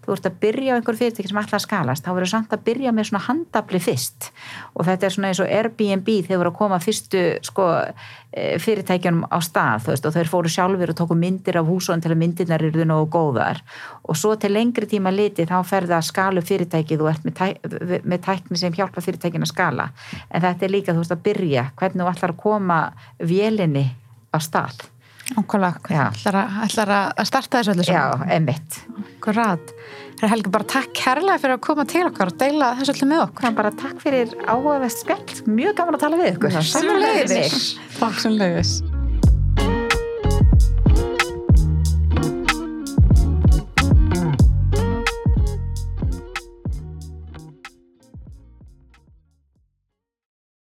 Þú 0.03 0.15
ert 0.15 0.25
að 0.25 0.37
byrja 0.41 0.73
á 0.73 0.77
einhver 0.79 0.97
fyrirtæki 0.97 1.29
sem 1.29 1.39
alltaf 1.39 1.61
skalast. 1.61 2.05
Þá 2.05 2.13
verður 2.15 2.31
samt 2.31 2.53
að 2.55 2.63
byrja 2.65 2.93
með 2.95 3.09
svona 3.09 3.21
handabli 3.27 3.81
fyrst. 3.83 4.31
Og 4.73 4.87
þetta 4.87 5.05
er 5.05 5.13
svona 5.13 5.29
eins 5.29 5.41
og 5.43 5.51
Airbnb 5.53 6.09
þegar 6.25 6.41
voru 6.41 6.51
að 6.51 6.57
koma 6.57 6.79
fyrstu 6.81 7.21
sko, 7.45 7.67
e, 8.33 8.47
fyrirtækjunum 8.63 9.27
á 9.29 9.37
stað 9.45 9.85
veist, 9.91 10.09
og 10.09 10.15
þeir 10.17 10.31
fóru 10.31 10.49
sjálfur 10.49 10.93
og 10.93 10.97
tóku 10.97 11.17
myndir 11.19 11.61
af 11.61 11.69
húsóðan 11.69 12.01
til 12.01 12.13
að 12.15 12.21
myndirnar 12.23 12.65
eru 12.65 12.81
þau 12.81 12.89
nógu 12.89 13.09
góðar. 13.13 13.61
Og 14.09 14.17
svo 14.17 14.33
til 14.41 14.55
lengri 14.55 14.89
tíma 14.89 15.13
liti 15.13 15.45
þá 15.45 15.59
ferða 15.61 15.99
að 15.99 16.09
skalu 16.09 16.45
fyrirtæki 16.45 16.97
þú 16.97 17.11
ert 17.13 17.27
með, 17.27 17.37
tæk, 17.37 18.01
með 18.03 18.23
tækni 18.25 18.57
sem 18.63 18.73
hjálpa 18.73 19.05
fyrirtækin 19.05 19.45
að 19.45 19.53
skala. 19.53 19.91
En 20.31 20.41
þetta 20.41 20.65
er 20.65 20.73
líka 20.73 20.95
þú 20.95 21.03
veist 21.03 21.17
að 21.17 21.25
byrja 21.29 21.71
hvernig 21.75 22.05
þú 22.05 22.13
ætlar 22.15 22.33
að 22.33 22.41
koma 22.47 22.79
vélinni 23.21 23.91
á 24.33 24.37
stað 24.41 24.89
Ókvæmlega, 25.37 26.09
ætlar 26.65 26.93
að 26.95 27.25
starta 27.29 27.59
þessu 27.59 27.75
öllu 27.75 27.85
Já, 27.85 28.05
emitt 28.33 28.79
er 29.29 30.31
Helgi 30.33 30.51
bara 30.51 30.67
takk 30.67 30.91
kærlega 30.97 31.39
fyrir 31.39 31.55
að 31.55 31.63
koma 31.63 31.85
til 31.87 32.03
okkar 32.09 32.33
og 32.33 32.39
deila 32.41 32.73
þessu 32.79 32.95
öllu 32.95 33.09
með 33.13 33.25
okkur. 33.27 33.53
Bara 33.59 33.71
takk 33.83 34.01
fyrir 34.03 34.35
áhugavest 34.49 35.05
spjall, 35.05 35.41
mjög 35.47 35.79
gaman 35.79 35.99
að 35.99 36.05
tala 36.05 36.19
við 36.19 36.31
ykkur. 36.33 36.59
Takk 37.99 38.23
sem 38.23 38.39
leiðis 38.39 38.79